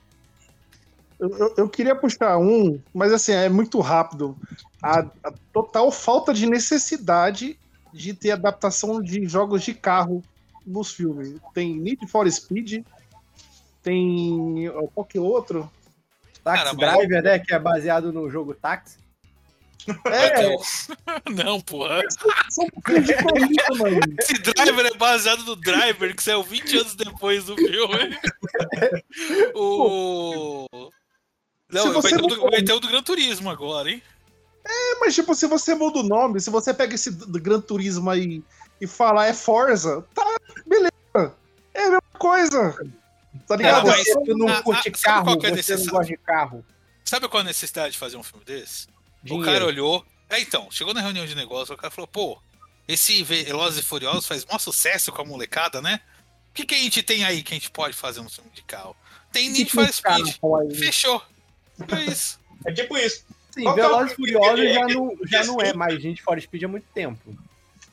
Eu, 1.19 1.29
eu- 1.37 1.53
eu 1.57 1.69
queria 1.69 1.95
puxar 1.95 2.37
um, 2.37 2.79
mas 2.93 3.13
assim, 3.13 3.31
é 3.31 3.47
muito 3.47 3.79
rápido. 3.79 4.37
A, 4.83 4.99
a 5.23 5.33
total 5.53 5.89
falta 5.91 6.33
de 6.33 6.45
necessidade 6.45 7.57
de 7.93 8.13
ter 8.13 8.31
adaptação 8.31 9.01
de 9.01 9.25
jogos 9.25 9.63
de 9.63 9.73
carro 9.73 10.21
nos 10.65 10.91
filmes. 10.93 11.35
Tem 11.53 11.75
Need 11.75 12.07
for 12.07 12.29
Speed, 12.31 12.83
tem. 13.81 14.69
Qual 14.93 15.05
que 15.05 15.17
é 15.17 15.21
outro? 15.21 15.69
Taxi 16.43 16.63
Cara, 16.63 16.73
mas- 16.73 16.95
Driver, 16.95 17.23
né? 17.23 17.39
Que 17.39 17.53
é 17.53 17.59
baseado 17.59 18.11
no 18.11 18.29
jogo 18.29 18.53
Taxi. 18.53 18.97
É, 20.05 20.55
Não, 21.29 21.61
porra. 21.61 22.01
Esse 24.19 24.33
driver 24.39 24.85
é 24.85 24.97
baseado 24.97 25.43
no 25.43 25.55
driver 25.55 26.15
que 26.15 26.23
saiu 26.23 26.41
20 26.43 26.77
anos 26.77 26.95
depois 26.95 27.45
do 27.45 27.55
filme. 27.55 28.17
o. 29.53 30.67
Não, 31.71 31.93
vai 31.93 32.01
você 32.01 32.09
ter, 32.09 32.15
o 32.15 32.21
não 32.21 32.27
do, 32.27 32.41
vai 32.49 32.63
ter 32.63 32.73
o 32.73 32.79
do 32.79 32.87
Gran 32.87 33.03
Turismo 33.03 33.49
agora, 33.49 33.91
hein? 33.91 34.01
É, 34.65 34.99
mas 34.99 35.13
tipo, 35.13 35.35
se 35.35 35.45
você 35.47 35.75
muda 35.75 35.99
o 35.99 36.03
nome, 36.03 36.39
se 36.39 36.49
você 36.49 36.73
pega 36.73 36.95
esse 36.95 37.11
do 37.11 37.39
Gran 37.39 37.61
Turismo 37.61 38.09
aí 38.09 38.43
e 38.79 38.87
falar 38.87 39.27
é 39.27 39.33
Forza, 39.33 40.05
tá, 40.13 40.35
beleza. 40.65 41.35
É 41.73 41.81
a 41.81 41.83
mesma 41.83 42.01
coisa. 42.17 42.73
Tá 43.47 43.57
Cara, 43.57 43.79
ligado? 43.79 43.87
mas- 43.87 44.05
você 44.05 44.23
tu 44.23 44.37
não 44.37 44.47
ah, 44.47 44.61
curte 44.63 44.89
ah, 44.89 44.97
sabe 44.97 45.01
carro, 45.01 45.23
qual 45.39 45.53
é 45.53 45.61
você 45.61 45.75
não 45.75 45.85
gosta 45.85 46.05
de 46.05 46.17
carro. 46.17 46.65
Sabe 47.03 47.27
qual 47.27 47.41
a 47.41 47.43
necessidade 47.43 47.91
de 47.93 47.99
fazer 47.99 48.17
um 48.17 48.23
filme 48.23 48.43
desse? 48.43 48.87
O 49.23 49.27
Dinheiro. 49.27 49.45
cara 49.45 49.65
olhou. 49.65 50.05
É, 50.29 50.39
então, 50.39 50.67
chegou 50.71 50.93
na 50.93 51.01
reunião 51.01 51.25
de 51.25 51.35
negócio, 51.35 51.73
o 51.73 51.77
cara 51.77 51.91
falou, 51.91 52.07
pô, 52.07 52.39
esse 52.87 53.21
Velozes 53.23 53.79
e 53.79 53.83
Furiosos 53.83 54.27
faz 54.27 54.45
maior 54.45 54.59
sucesso 54.59 55.11
com 55.11 55.21
a 55.21 55.25
molecada, 55.25 55.81
né? 55.81 55.99
O 56.49 56.53
que, 56.53 56.65
que 56.65 56.73
a 56.73 56.77
gente 56.77 57.03
tem 57.03 57.23
aí 57.23 57.43
que 57.43 57.53
a 57.53 57.57
gente 57.57 57.69
pode 57.69 57.95
fazer 57.95 58.21
um 58.21 58.29
filme 58.29 58.49
de 58.51 58.63
carro? 58.63 58.95
Tem 59.31 59.49
Need 59.49 59.69
for 59.69 59.91
Speed. 59.91 60.37
Fechou. 60.75 61.21
É 61.91 62.11
isso. 62.11 62.39
É 62.65 62.71
tipo 62.71 62.97
isso. 62.97 63.25
Sim, 63.51 63.67
é 63.67 63.69
o 63.69 63.73
Velozes 63.75 64.13
e 64.13 64.15
Furiosos 64.15 64.73
já 64.73 64.87
não, 64.87 65.17
já 65.25 65.43
não 65.43 65.61
é 65.61 65.73
mais 65.73 66.01
gente 66.01 66.23
fora 66.23 66.39
Speed 66.39 66.63
há 66.63 66.67
muito 66.67 66.85
tempo. 66.93 67.37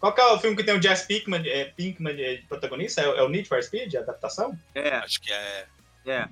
Qual 0.03 0.13
que 0.13 0.21
é 0.21 0.25
o 0.33 0.39
filme 0.41 0.57
que 0.57 0.65
tem 0.65 0.77
o 0.77 0.83
Jess 0.83 1.07
Pinkman, 1.07 1.49
é, 1.49 1.67
Pinkman 1.67 2.17
de 2.17 2.39
de 2.39 2.47
protagonista? 2.49 3.01
É, 3.03 3.09
o- 3.09 3.15
é 3.15 3.23
o 3.23 3.29
Need 3.29 3.49
for 3.49 3.63
Speed, 3.63 3.95
a 3.95 4.01
adaptação? 4.01 4.59
É, 4.75 4.97
Acho 4.97 5.21
que 5.21 5.33
é. 5.33 5.67
é. 6.07 6.29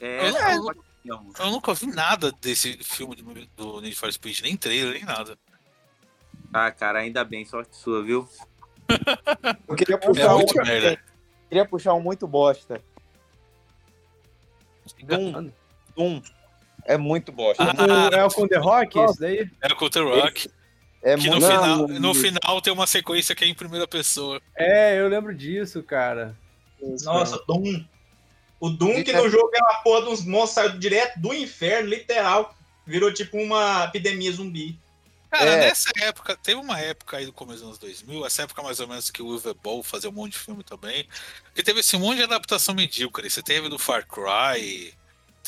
Eu, 0.00 0.08
É, 0.08 0.56
não- 0.56 0.72
eu- 1.04 1.32
eu 1.38 1.46
nunca 1.52 1.72
vi 1.74 1.86
nada 1.86 2.32
desse 2.40 2.76
filme 2.82 3.14
do, 3.14 3.46
do 3.56 3.80
Need 3.80 3.94
for 3.94 4.12
Speed, 4.12 4.40
nem 4.40 4.56
trailer, 4.56 4.94
nem 4.94 5.04
nada. 5.04 5.38
Ah, 6.52 6.72
cara, 6.72 6.98
ainda 6.98 7.22
bem, 7.22 7.44
sorte 7.44 7.76
sua, 7.76 8.02
viu? 8.02 8.28
Eu 9.68 9.76
queria 9.76 9.94
É 9.94 9.98
puxar, 9.98 10.34
um, 10.34 10.38
muito 10.38 10.56
merda. 10.56 11.00
queria 11.48 11.68
puxar 11.68 11.94
um 11.94 12.00
muito 12.00 12.26
bosta. 12.26 12.82
Doom, 15.04 15.52
Doom 15.94 16.20
é 16.88 16.96
muito 16.96 17.30
bosta. 17.30 17.62
Ah, 17.62 18.08
O- 18.10 18.14
é 18.14 18.24
o 18.24 18.28
com 18.30 18.48
The 18.48 18.56
Rock, 18.58 18.98
esse 18.98 19.20
daí? 19.20 19.50
É 19.62 19.68
com 19.74 19.84
o 19.84 19.90
The 19.90 20.00
Rock. 20.00 20.50
É 21.02 21.16
que 21.16 21.26
no 21.30 21.36
muito... 21.36 21.46
final, 21.46 21.88
no 21.88 22.14
final 22.14 22.60
tem 22.60 22.72
uma 22.72 22.86
sequência 22.86 23.34
que 23.34 23.44
é 23.44 23.46
em 23.48 23.54
primeira 23.54 23.86
pessoa. 23.86 24.40
É, 24.56 24.98
eu 24.98 25.06
lembro 25.08 25.32
disso, 25.34 25.82
cara. 25.82 26.36
Nossa, 27.04 27.40
Doom. 27.46 27.84
O 28.60 28.68
Doom 28.70 29.04
que 29.04 29.12
no 29.12 29.28
jogo 29.30 29.50
é 29.54 29.60
uma 29.62 29.82
porra 29.82 30.02
de 30.02 30.08
uns 30.08 30.24
monstros, 30.24 30.54
saiu 30.66 30.78
direto 30.78 31.18
do 31.20 31.32
inferno, 31.32 31.88
literal. 31.88 32.52
Virou 32.84 33.12
tipo 33.14 33.36
uma 33.38 33.84
epidemia 33.84 34.32
zumbi. 34.32 34.76
Cara, 35.30 35.50
É. 35.50 35.56
nessa 35.60 35.90
época, 36.00 36.36
teve 36.42 36.58
uma 36.58 36.80
época 36.80 37.18
aí 37.18 37.26
do 37.26 37.32
começo 37.34 37.58
dos 37.58 37.66
anos 37.66 37.78
2000, 37.78 38.24
essa 38.26 38.42
época 38.42 38.62
mais 38.62 38.80
ou 38.80 38.88
menos 38.88 39.10
que 39.10 39.22
o 39.22 39.26
Uwe 39.26 39.54
Boll 39.62 39.82
fazia 39.82 40.08
um 40.08 40.12
monte 40.14 40.32
de 40.32 40.38
filme 40.38 40.64
também, 40.64 41.06
que 41.54 41.62
teve 41.62 41.80
esse 41.80 41.96
monte 41.98 42.16
de 42.16 42.22
adaptação 42.24 42.74
medíocre. 42.74 43.28
Você 43.28 43.42
teve 43.42 43.68
do 43.68 43.78
Far 43.78 44.06
Cry, 44.08 44.94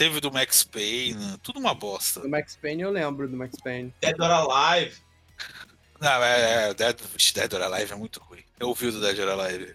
teve 0.01 0.19
do 0.19 0.33
Max 0.33 0.65
Payne, 0.65 1.37
tudo 1.43 1.59
uma 1.59 1.75
bosta. 1.75 2.21
Do 2.21 2.29
Max 2.31 2.57
Payne 2.57 2.81
eu 2.81 2.91
lembro 2.91 3.29
do 3.29 3.37
Max 3.37 3.55
Payne. 3.63 3.93
Dead 4.01 4.19
or 4.19 4.31
Alive. 4.31 4.97
Não, 6.01 6.25
é, 6.25 6.71
é 6.71 6.75
Dead, 6.75 6.97
Dead 7.35 7.53
or 7.53 7.61
Alive 7.61 7.93
é 7.93 7.97
muito 7.97 8.19
ruim. 8.19 8.41
Eu 8.59 8.69
ouvi 8.69 8.87
o 8.87 8.93
do 8.93 9.01
Dead 9.03 9.19
or 9.19 9.29
Alive. 9.29 9.75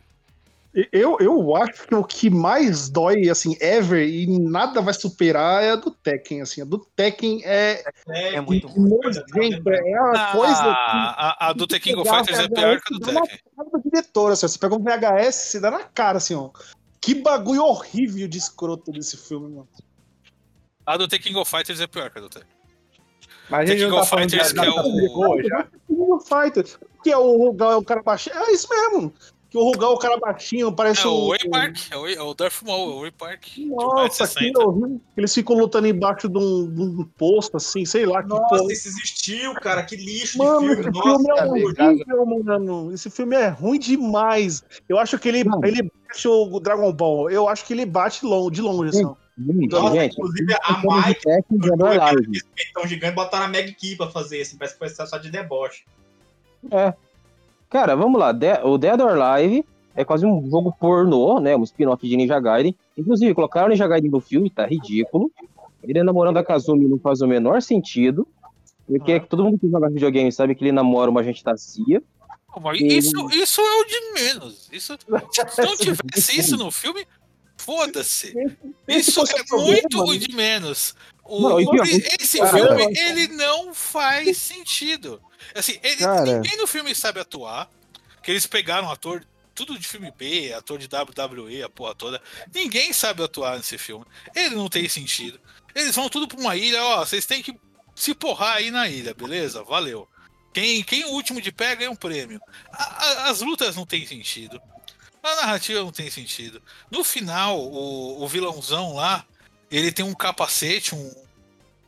Eu, 0.92 1.18
eu 1.20 1.56
acho 1.56 1.86
que 1.86 1.94
o 1.94 2.04
que 2.04 2.30
mais 2.32 2.90
dói, 2.90 3.30
assim, 3.30 3.56
ever, 3.62 4.04
e 4.04 4.26
nada 4.26 4.82
vai 4.82 4.96
superar, 4.96 5.64
é 5.64 5.72
a 5.72 5.76
do 5.76 5.92
Tekken, 5.92 6.42
assim. 6.42 6.60
A 6.60 6.66
do 6.66 6.80
Tekken 6.80 7.44
é... 7.46 7.84
É, 8.10 8.34
É 8.34 8.42
muito 8.42 8.68
nojento, 8.68 9.70
é 9.70 10.02
uma 10.02 10.32
coisa... 10.32 10.64
Ah, 10.64 11.36
a, 11.40 11.50
a 11.50 11.54
do 11.54 11.68
The 11.68 11.80
King 11.80 12.00
of 12.00 12.10
Fighters 12.10 12.40
é 12.40 12.48
pior 12.50 12.82
que 12.82 12.96
a 12.96 12.98
do 12.98 13.12
na 13.12 13.22
Tekken. 13.22 13.40
do 13.72 13.82
diretor, 13.84 14.32
assim, 14.32 14.48
ó. 14.48 14.50
Você 14.50 14.58
pega 14.58 14.76
um 14.76 14.84
VHS, 14.84 15.36
você 15.36 15.60
dá 15.60 15.70
na 15.70 15.84
cara, 15.84 16.18
assim, 16.18 16.34
ó. 16.34 16.50
Que 17.00 17.14
bagulho 17.14 17.64
horrível 17.64 18.28
de 18.28 18.40
escroto 18.40 18.92
desse 18.92 19.16
filme, 19.18 19.50
mano. 19.50 19.70
A 20.86 20.98
do 20.98 21.08
The 21.08 21.18
King 21.20 21.38
of 21.38 21.50
Fighters 21.50 21.80
é 21.82 21.88
pior 21.88 22.10
que 22.12 22.20
a 22.20 22.22
do 22.22 22.30
Tekken. 22.30 22.48
Mas 23.50 23.62
a 23.62 23.64
The 23.66 23.78
gente 23.78 23.86
King 23.86 23.96
tá 23.96 24.02
of 24.02 24.10
Fighters, 24.10 24.52
que 24.54 24.60
é 24.60 24.70
o-. 24.70 25.38
King 25.88 26.12
of 26.12 26.30
Fighters. 26.30 26.80
Que 27.04 27.12
é 27.12 27.18
o 27.18 27.38
Rugal, 27.38 27.72
é 27.74 27.76
o 27.76 27.84
cara 27.84 28.02
baixinho. 28.02 28.36
É 28.38 28.52
isso 28.52 28.68
mesmo. 28.70 29.14
Que 29.50 29.58
o 29.60 29.64
Rugal 29.64 29.92
é 29.92 29.96
o 29.96 29.98
cara 29.98 30.18
baixinho, 30.18 30.72
parece 30.72 31.04
É 31.04 31.08
o 31.08 31.30
Way 31.30 31.50
Park, 31.50 31.78
é 31.92 31.98
o, 31.98 32.08
é 32.08 32.22
o 32.22 32.34
Darth 32.34 32.62
Maul, 32.64 32.92
é 32.92 32.96
o 32.96 33.00
Way 33.02 33.12
Park. 33.12 33.44
Nossa, 33.58 34.26
1,60. 34.26 34.52
que 34.52 34.58
horrível. 34.58 35.02
Eles 35.16 35.34
ficam 35.34 35.56
lutando 35.56 35.88
embaixo 35.88 36.28
de 36.28 36.38
um, 36.38 36.74
de 36.74 36.82
um 36.82 37.04
posto, 37.18 37.56
assim, 37.58 37.86
sei 37.86 38.06
lá. 38.06 38.22
Que 38.22 38.30
Nossa, 38.30 38.74
isso 38.74 38.88
existiu, 38.90 39.54
cara. 39.54 39.84
Que 39.84 39.96
lixo 39.96 40.40
Mano, 40.40 40.60
de 40.62 40.66
esse 40.74 40.84
filme. 40.84 41.02
filme 41.02 41.28
Nossa, 41.28 41.42
é 41.42 41.48
amigo, 41.48 41.68
horrível, 41.80 42.26
mano. 42.44 42.94
Esse 42.94 43.10
filme 43.10 43.36
é 43.36 43.48
ruim 43.48 43.80
demais. 43.80 44.64
Eu 44.90 45.00
acho 45.00 45.18
que 45.18 45.30
ele, 45.30 45.44
ele 45.64 45.84
bate 45.84 46.28
o 46.28 46.60
Dragon 46.60 46.92
Ball. 46.92 47.30
Eu 47.30 47.48
acho 47.48 47.66
que 47.66 47.74
ele 47.74 47.86
bate 47.86 48.26
long, 48.26 48.52
de 48.52 48.62
longe, 48.62 48.90
assim. 48.90 49.06
ó. 49.06 49.16
Gente, 49.38 49.68
Nossa, 49.70 49.96
gente, 49.96 50.14
inclusive 50.14 50.54
a 50.64 50.82
Mike 51.08 51.22
peitão 52.56 52.88
gigante 52.88 53.16
botaram 53.16 53.46
a 53.46 53.48
Meg 53.50 53.74
Key 53.74 53.96
pra 53.98 54.08
fazer 54.10 54.42
assim. 54.42 54.58
Parece 54.58 54.76
que 54.78 54.80
foi 54.80 55.06
só 55.06 55.18
de 55.18 55.30
deboche. 55.30 55.84
É. 56.72 56.94
Cara, 57.70 57.96
vamos 57.96 58.20
lá. 58.20 58.32
De- 58.32 58.62
o 58.64 58.78
Dead 58.78 59.00
or 59.02 59.20
Alive 59.22 59.66
é 59.94 60.06
quase 60.06 60.26
um 60.26 60.50
jogo 60.50 60.72
pornô, 60.80 61.40
né? 61.40 61.56
Um 61.56 61.64
spin-off 61.64 62.08
de 62.08 62.16
Ninja 62.16 62.40
Gaiden. 62.40 62.76
Inclusive, 62.98 63.34
colocaram 63.34 63.68
o 63.68 63.70
Ninja 63.70 63.88
Gaiden 63.88 64.10
no 64.10 64.22
filme, 64.22 64.50
tá 64.50 64.66
ridículo. 64.66 65.30
Ele 65.84 66.02
namorando 66.02 66.38
a 66.38 66.44
Kazumi 66.44 66.88
não 66.88 66.98
faz 66.98 67.22
o 67.22 67.28
menor 67.28 67.62
sentido. 67.62 68.28
Porque 68.88 69.20
todo 69.20 69.44
mundo 69.44 69.60
que 69.60 69.70
joga 69.70 69.90
videogame 69.90 70.32
sabe 70.32 70.56
que 70.56 70.64
ele 70.64 70.72
namora 70.72 71.10
uma 71.12 71.24
gente 71.24 71.44
da 71.44 71.58
CIA. 71.58 72.02
Isso, 72.76 73.30
isso 73.32 73.60
é 73.62 73.82
o 73.82 73.84
de 73.84 74.14
menos. 74.14 74.70
Isso, 74.72 74.98
se 75.50 75.62
não 75.62 75.76
tivesse 75.76 76.40
isso 76.40 76.56
no 76.56 76.72
filme, 76.72 77.06
foda-se. 77.66 78.34
Isso 78.88 79.22
é 79.22 79.44
muito 79.56 80.04
o 80.04 80.14
né? 80.14 80.18
de 80.20 80.36
menos. 80.36 80.96
O- 81.24 81.42
Não, 81.42 81.58
pior, 81.58 81.86
esse 82.20 82.38
cara, 82.38 82.52
filme, 82.52 82.84
eu- 82.84 82.92
ele 82.92 83.28
não 83.30 83.74
faz 83.74 84.38
sentido. 84.38 85.20
Assim, 85.56 85.80
ele- 85.82 85.98
Cara. 85.98 86.24
ninguém 86.24 86.56
no 86.58 86.68
filme 86.68 86.94
sabe 86.94 87.20
atuar. 87.20 87.70
Que 88.22 88.32
eles 88.32 88.46
pegaram 88.48 88.90
ator, 88.92 89.26
tudo 89.54 89.78
de 89.78 89.88
filme 89.88 90.12
B, 90.16 90.54
ator 90.54 90.78
de 90.78 90.88
WWE, 90.88 91.64
a 91.64 91.70
porra 91.70 91.96
toda. 91.96 92.22
Ninguém 92.54 92.92
sabe 92.94 93.24
atuar 93.24 93.58
nesse 93.58 93.78
filme. 93.78 94.06
Ele 94.36 94.56
não 94.56 94.68
tem 94.70 94.88
sentido. 94.90 95.40
Eles 95.74 95.96
vão 95.96 96.10
tudo 96.10 96.28
pra 96.28 96.40
uma 96.40 96.56
ilha, 96.56 96.82
ó, 96.84 97.06
vocês 97.06 97.26
têm 97.26 97.42
que 97.44 97.56
se 97.96 98.14
porrar 98.14 98.58
aí 98.58 98.70
na 98.72 98.88
ilha, 98.88 99.14
beleza? 99.14 99.64
Valeu. 99.64 100.08
Quem, 100.54 100.84
quem 100.84 101.06
o 101.06 101.10
último 101.10 101.42
de 101.42 101.52
pé 101.52 101.76
ganha 101.76 101.92
um 101.92 101.96
prêmio. 101.96 102.40
A- 102.72 102.84
a- 103.06 103.30
as 103.30 103.42
lutas 103.42 103.76
não 103.76 103.86
tem 103.86 104.06
sentido. 104.08 104.62
A 105.26 105.36
narrativa 105.38 105.80
não 105.80 105.92
tem 105.92 106.10
sentido. 106.12 106.62
No 106.92 107.04
final, 107.04 107.60
o, 107.60 108.22
o 108.24 108.28
vilãozão 108.28 108.94
lá, 108.94 109.26
ele 109.72 109.92
tem 109.92 110.06
um 110.06 110.14
capacete, 110.14 110.94
um 110.94 111.12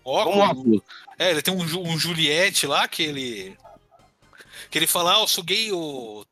óculos. 0.04 0.82
É, 1.20 1.30
ele 1.30 1.42
tem 1.44 1.54
um, 1.54 1.62
um 1.62 2.00
Juliette 2.00 2.66
lá 2.66 2.88
que 2.88 3.04
ele. 3.04 3.56
Que 4.72 4.80
ele 4.80 4.88
fala, 4.88 5.16
ah, 5.16 5.20
eu 5.20 5.28
suguei 5.28 5.72
o- 5.72 6.26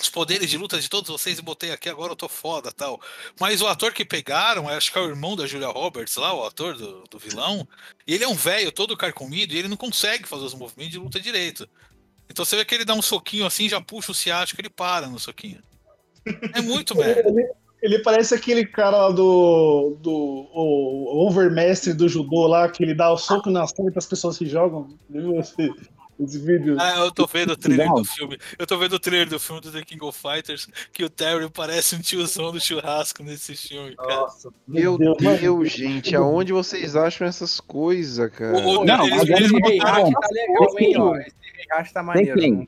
os 0.00 0.08
poderes 0.08 0.48
de 0.48 0.56
luta 0.56 0.80
de 0.80 0.88
todos 0.88 1.10
vocês 1.10 1.38
e 1.38 1.42
botei 1.42 1.70
aqui, 1.72 1.88
agora 1.88 2.12
eu 2.12 2.16
tô 2.16 2.28
foda 2.28 2.70
tal. 2.72 3.00
Mas 3.40 3.60
o 3.60 3.66
ator 3.66 3.92
que 3.92 4.04
pegaram, 4.04 4.68
acho 4.68 4.90
que 4.92 4.98
é 4.98 5.00
o 5.00 5.08
irmão 5.08 5.34
da 5.36 5.46
Julia 5.46 5.68
Roberts 5.68 6.16
lá, 6.16 6.32
o 6.32 6.44
ator 6.44 6.76
do, 6.76 7.02
do 7.10 7.18
vilão, 7.18 7.66
e 8.06 8.14
ele 8.14 8.24
é 8.24 8.28
um 8.28 8.34
velho 8.34 8.70
todo 8.72 8.96
carcomido 8.96 9.52
e 9.52 9.58
ele 9.58 9.68
não 9.68 9.76
consegue 9.76 10.28
fazer 10.28 10.44
os 10.44 10.54
movimentos 10.54 10.92
de 10.92 10.98
luta 10.98 11.20
direito. 11.20 11.68
Então 12.28 12.44
você 12.44 12.56
vê 12.56 12.64
que 12.64 12.74
ele 12.74 12.84
dá 12.84 12.94
um 12.94 13.02
soquinho 13.02 13.46
assim, 13.46 13.68
já 13.68 13.80
puxa 13.80 14.12
o 14.12 14.14
ciático 14.14 14.60
ele 14.60 14.70
para 14.70 15.08
no 15.08 15.18
soquinho. 15.18 15.62
É 16.54 16.60
muito 16.62 16.94
merda. 16.98 17.28
Ele, 17.28 17.48
ele 17.82 17.98
parece 18.00 18.34
aquele 18.34 18.64
cara 18.64 18.96
lá 18.96 19.10
do, 19.10 19.96
do 20.00 20.10
o 20.54 21.26
overmestre 21.26 21.92
do 21.92 22.08
judô 22.08 22.46
lá, 22.46 22.68
que 22.68 22.82
ele 22.82 22.94
dá 22.94 23.12
o 23.12 23.16
soco 23.18 23.50
na 23.50 23.66
frente 23.66 23.94
e 23.94 23.98
as 23.98 24.06
pessoas 24.06 24.36
se 24.36 24.46
jogam. 24.46 24.88
Viu 25.10 25.38
esse, 25.40 25.68
esse 26.20 26.38
vídeo? 26.38 26.76
Ah, 26.78 26.98
eu 27.00 27.10
tô 27.10 27.26
vendo 27.26 27.50
o 27.54 27.56
trailer 27.56 27.88
Não. 27.88 27.94
do 27.96 28.04
filme. 28.04 28.38
Eu 28.56 28.66
tô 28.68 28.78
vendo 28.78 28.92
o 28.92 28.98
trailer 29.00 29.28
do 29.28 29.40
filme 29.40 29.60
do 29.60 29.72
The 29.72 29.82
King 29.82 30.04
of 30.04 30.16
Fighters, 30.16 30.68
que 30.92 31.02
o 31.04 31.10
Terry 31.10 31.50
parece 31.50 31.96
um 31.96 32.00
tiozão 32.00 32.52
do 32.52 32.60
churrasco 32.60 33.22
nesse 33.24 33.56
filme, 33.56 33.96
cara. 33.96 34.14
Nossa. 34.14 34.50
Meu 34.68 34.96
Deus, 34.96 35.16
Deus, 35.40 35.72
gente, 35.72 36.14
aonde 36.14 36.52
vocês 36.52 36.94
acham 36.94 37.26
essas 37.26 37.58
coisas, 37.58 38.30
cara? 38.30 38.56
O- 38.58 38.80
o- 38.80 38.84
Não, 38.84 39.06
eles, 39.08 39.22
agora 39.22 39.40
eles 39.40 39.52
ele 39.52 39.60
botaram- 39.60 40.04
Rehash 40.04 40.14
tá 40.20 40.28
legal, 40.30 40.78
hein, 40.78 40.94
ó. 40.98 41.16
Esse 41.16 41.32
rehash 41.68 41.92
tá 41.92 42.02
maneiro. 42.04 42.38
tem. 42.40 42.52
né? 42.58 42.66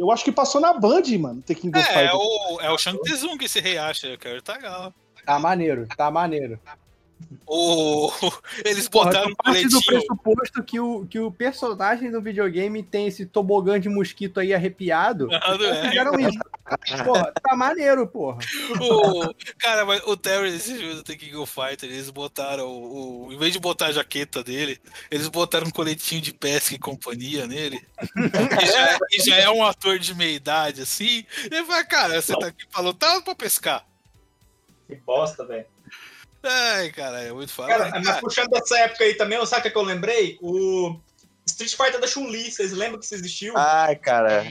Eu 0.00 0.10
acho 0.10 0.24
que 0.24 0.32
passou 0.32 0.62
na 0.62 0.72
Band, 0.72 1.02
mano, 1.20 1.42
The 1.42 1.54
King 1.54 1.78
of 1.78 1.86
É, 1.86 1.90
é 1.90 2.08
Fighters. 2.08 2.14
o, 2.14 2.60
é 2.62 2.70
o 2.70 2.78
Shang 2.78 2.98
Tsung 3.02 3.36
esse 3.44 3.60
reacha, 3.60 4.06
eu 4.06 4.16
quero 4.18 4.40
tá 4.40 4.54
legal. 4.54 4.94
Tá 5.26 5.38
maneiro, 5.38 5.86
tá 5.94 6.10
maneiro. 6.10 6.58
O, 7.46 8.10
eles 8.64 8.88
Porra, 8.88 9.06
botaram 9.06 9.26
tu 9.28 9.32
um 9.32 9.34
parte 9.36 9.68
do 9.68 9.82
pressuposto 9.84 10.62
que 10.62 10.78
o, 10.80 11.06
que 11.06 11.18
o 11.18 11.30
personagem 11.32 12.10
do 12.10 12.20
videogame 12.22 12.82
tem 12.82 13.06
esse 13.08 13.26
tobogã 13.26 13.78
de 13.80 13.88
mosquito 13.88 14.40
aí 14.40 14.54
arrepiado. 14.54 15.28
Ah, 15.32 15.56
não 15.58 15.64
é. 15.64 15.88
Fizeram 15.88 16.20
isso. 16.20 16.38
Porra, 17.04 17.32
tá 17.42 17.56
maneiro, 17.56 18.06
porra. 18.06 18.38
O, 18.80 19.34
cara, 19.58 19.84
mas 19.84 20.00
o 20.06 20.16
Terry 20.16 20.52
nesse 20.52 20.76
filme 20.76 20.94
do 20.94 21.02
The 21.02 21.16
King 21.16 21.36
of 21.36 21.52
Fighters, 21.52 21.92
eles 21.92 22.10
botaram 22.10 22.68
o, 22.68 23.26
o- 23.26 23.32
Em 23.32 23.38
vez 23.38 23.52
de 23.52 23.58
botar 23.58 23.86
a 23.86 23.92
jaqueta 23.92 24.44
dele, 24.44 24.78
eles 25.10 25.26
botaram 25.28 25.66
um 25.66 25.70
coletinho 25.70 26.20
de 26.20 26.32
pesca 26.32 26.74
e 26.74 26.78
companhia 26.78 27.46
nele. 27.46 27.84
E 28.16 28.66
já, 28.66 28.98
e 29.12 29.22
já 29.22 29.36
é 29.36 29.50
um 29.50 29.64
ator 29.64 29.98
de 29.98 30.14
meia 30.14 30.36
idade, 30.36 30.82
assim. 30.82 31.24
E 31.50 31.54
ele 31.54 31.64
fala, 31.64 31.84
cara, 31.84 32.22
você 32.22 32.36
tá 32.38 32.46
aqui 32.46 32.64
pra 32.68 32.80
lutar 32.80 33.16
ou 33.16 33.22
pra 33.22 33.34
pescar? 33.34 33.84
Que 34.86 34.94
bosta, 34.96 35.44
velho. 35.44 35.66
Ai, 36.42 36.90
cara, 36.90 37.22
é 37.22 37.32
muito 37.32 37.52
fácil. 37.52 37.76
Cara, 37.76 38.00
mas 38.02 38.20
puxando 38.20 38.48
dessa 38.48 38.78
época 38.78 39.04
aí 39.04 39.14
também, 39.14 39.44
sabe 39.46 39.60
o 39.60 39.62
que 39.62 39.68
é 39.68 39.70
que 39.70 39.78
eu 39.78 39.82
lembrei? 39.82 40.38
O 40.40 40.98
Street 41.46 41.74
Fighter 41.74 42.00
da 42.00 42.06
Chun-Li, 42.06 42.50
vocês 42.50 42.72
lembram 42.72 42.98
que 42.98 43.04
isso 43.04 43.14
existiu? 43.14 43.56
Ai, 43.56 43.96
cara. 43.96 44.44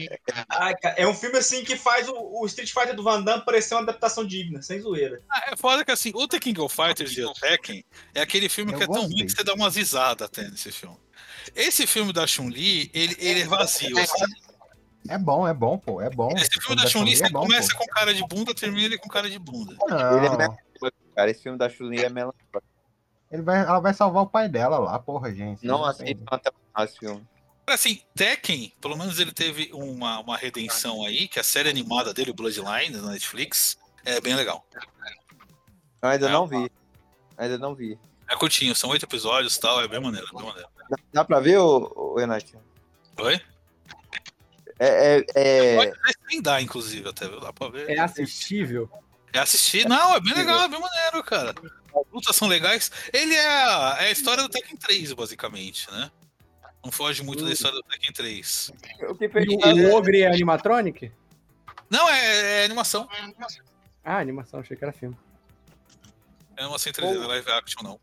Ai, 0.48 0.74
cara, 0.76 0.94
é 0.96 1.06
um 1.06 1.14
filme 1.14 1.38
assim 1.38 1.64
que 1.64 1.76
faz 1.76 2.08
o, 2.08 2.14
o 2.14 2.46
Street 2.46 2.72
Fighter 2.72 2.94
do 2.94 3.02
Van 3.02 3.22
Damme 3.22 3.44
parecer 3.44 3.74
uma 3.74 3.82
adaptação 3.82 4.24
digna, 4.24 4.62
sem 4.62 4.80
zoeira. 4.80 5.20
Ah, 5.30 5.50
é 5.52 5.56
foda 5.56 5.84
que 5.84 5.90
assim, 5.90 6.12
o 6.14 6.28
The 6.28 6.38
King 6.38 6.60
of 6.60 6.74
Fighters 6.74 7.16
e 7.16 7.24
o 7.24 7.32
Tekken 7.32 7.84
é 8.14 8.20
aquele 8.20 8.48
filme 8.48 8.72
Eu 8.72 8.78
que 8.78 8.84
é 8.84 8.86
tão 8.86 9.02
ruim 9.02 9.26
que 9.26 9.32
você 9.32 9.42
dá 9.42 9.54
umas 9.54 9.76
risadas 9.76 10.26
até 10.26 10.48
nesse 10.48 10.70
filme. 10.70 10.96
Esse 11.54 11.86
filme 11.86 12.12
da 12.12 12.26
Chun-Li, 12.26 12.90
ele, 12.94 13.16
ele 13.18 13.40
é 13.40 13.46
vazio. 13.46 13.98
assim. 13.98 14.24
É 15.08 15.18
bom, 15.18 15.48
é 15.48 15.54
bom, 15.54 15.78
pô, 15.78 16.00
é 16.00 16.10
bom. 16.10 16.30
Esse 16.36 16.60
filme 16.60 16.80
da 16.80 16.86
Chun-Li, 16.86 17.14
é 17.14 17.16
você 17.16 17.30
bom, 17.30 17.40
começa 17.40 17.72
pô. 17.72 17.78
com 17.78 17.86
cara 17.86 18.14
de 18.14 18.26
bunda, 18.28 18.54
termina 18.54 18.84
ele 18.84 18.98
com 18.98 19.08
cara 19.08 19.28
de 19.28 19.38
bunda. 19.38 19.74
Ele 20.16 20.26
é 20.26 20.30
Não, 20.30 20.56
cara. 21.20 21.30
Esse 21.30 21.42
filme 21.42 21.58
da 21.58 21.68
Chun-Li 21.68 22.02
é 22.04 22.08
melancólico. 22.08 22.62
ele 23.30 23.42
vai, 23.42 23.60
ela 23.60 23.80
vai 23.80 23.92
salvar 23.94 24.22
o 24.22 24.26
pai 24.26 24.48
dela 24.48 24.78
lá, 24.78 24.98
porra, 24.98 25.32
gente. 25.32 25.64
Não 25.66 25.80
tem- 25.80 25.88
assistam 26.08 26.24
até 26.30 26.50
o 26.50 26.52
final 26.52 26.84
esse 26.84 26.98
filme. 26.98 27.26
Assim, 27.66 28.02
Tekken, 28.16 28.72
pelo 28.80 28.96
menos 28.96 29.20
ele 29.20 29.30
teve 29.32 29.70
uma, 29.72 30.18
uma 30.18 30.36
redenção 30.36 31.04
aí, 31.04 31.28
que 31.28 31.38
a 31.38 31.42
série 31.44 31.68
animada 31.68 32.12
dele, 32.12 32.32
o 32.32 32.34
Bloodline, 32.34 32.90
na 32.96 33.12
Netflix, 33.12 33.78
é 34.04 34.20
bem 34.20 34.34
legal. 34.34 34.66
Eu 36.02 36.08
ainda 36.08 36.26
É 36.28 36.32
não 36.32 36.48
vi. 36.48 36.70
Ainda 37.38 37.58
não 37.58 37.74
vi. 37.74 37.96
É 38.28 38.34
curtinho, 38.34 38.74
são 38.74 38.90
oito 38.90 39.04
episódios 39.04 39.54
e 39.56 39.60
tal, 39.60 39.80
é 39.80 39.86
bem 39.86 40.00
maneiro, 40.00 40.26
bem 40.34 40.44
maneiro. 40.46 40.68
Dá, 40.88 40.96
dá 41.12 41.24
pra 41.24 41.38
ver, 41.38 41.58
ô, 41.58 41.92
ô, 41.94 42.16
Renatinho? 42.18 42.60
Oi? 43.18 43.40
É, 44.78 45.18
é, 45.18 45.24
é... 45.34 45.76
Pode 45.76 45.92
nem 46.28 46.42
dá, 46.42 46.60
inclusive, 46.60 47.08
até, 47.08 47.28
viu? 47.28 47.38
Dá 47.38 47.52
pra 47.52 47.68
ver. 47.68 47.88
É 47.90 47.98
assistível. 48.00 48.90
É 49.32 49.38
assistir. 49.38 49.88
Não, 49.88 50.14
é 50.14 50.20
bem 50.20 50.34
legal, 50.34 50.62
é 50.62 50.68
bem 50.68 50.80
maneiro, 50.80 51.22
cara. 51.22 51.54
As 51.94 52.12
lutas 52.12 52.36
são 52.36 52.48
legais. 52.48 52.90
Ele 53.12 53.34
é 53.34 53.46
a, 53.46 53.96
é 54.00 54.06
a 54.06 54.10
história 54.10 54.42
do 54.42 54.48
Tekken 54.48 54.76
3, 54.76 55.12
basicamente, 55.12 55.90
né? 55.90 56.10
Não 56.84 56.90
foge 56.90 57.22
muito 57.22 57.44
da 57.44 57.52
história 57.52 57.76
do 57.76 57.82
Tekken 57.82 58.12
3. 58.12 58.72
O 59.08 59.14
que 59.14 59.28
fez 59.28 59.46
E 59.46 59.86
o, 59.86 59.94
Ogre 59.94 60.22
é 60.22 60.28
animatronic? 60.28 61.12
Não, 61.88 62.08
é, 62.08 62.62
é 62.62 62.64
animação. 62.64 63.08
Ah, 64.04 64.18
animação, 64.18 64.60
achei 64.60 64.76
que 64.76 64.84
era 64.84 64.92
filme. 64.92 65.16
É 66.56 66.66
uma 66.66 66.76
3D, 66.76 67.14
não 67.14 67.24
é 67.24 67.26
live 67.26 67.50
action, 67.52 67.82
não. 67.82 68.00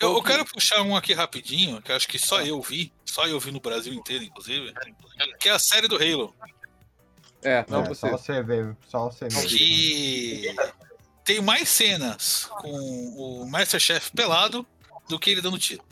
Eu, 0.00 0.14
eu 0.14 0.22
quero 0.22 0.44
puxar 0.44 0.82
um 0.82 0.96
aqui 0.96 1.12
rapidinho, 1.12 1.80
que 1.80 1.92
eu 1.92 1.96
acho 1.96 2.08
que 2.08 2.18
só 2.18 2.42
eu 2.42 2.60
vi. 2.60 2.92
só 3.04 3.26
eu 3.26 3.38
vi 3.38 3.50
no 3.50 3.60
Brasil 3.60 3.92
inteiro, 3.92 4.24
inclusive, 4.24 4.72
que 5.38 5.48
é 5.48 5.52
a 5.52 5.58
série 5.58 5.86
do 5.86 5.96
Halo. 5.96 6.34
É, 7.42 7.64
Não, 7.68 7.94
só 7.94 8.10
você 8.10 8.42
vê, 8.42 8.72
só 8.88 9.10
você 9.10 9.28
vê. 9.28 9.46
Que 9.46 10.54
tem 11.24 11.40
mais 11.40 11.68
cenas 11.68 12.48
com 12.60 12.70
o 13.16 13.46
Masterchef 13.50 14.10
pelado 14.12 14.66
do 15.08 15.18
que 15.18 15.30
ele 15.30 15.40
dando 15.40 15.58
tiro. 15.58 15.82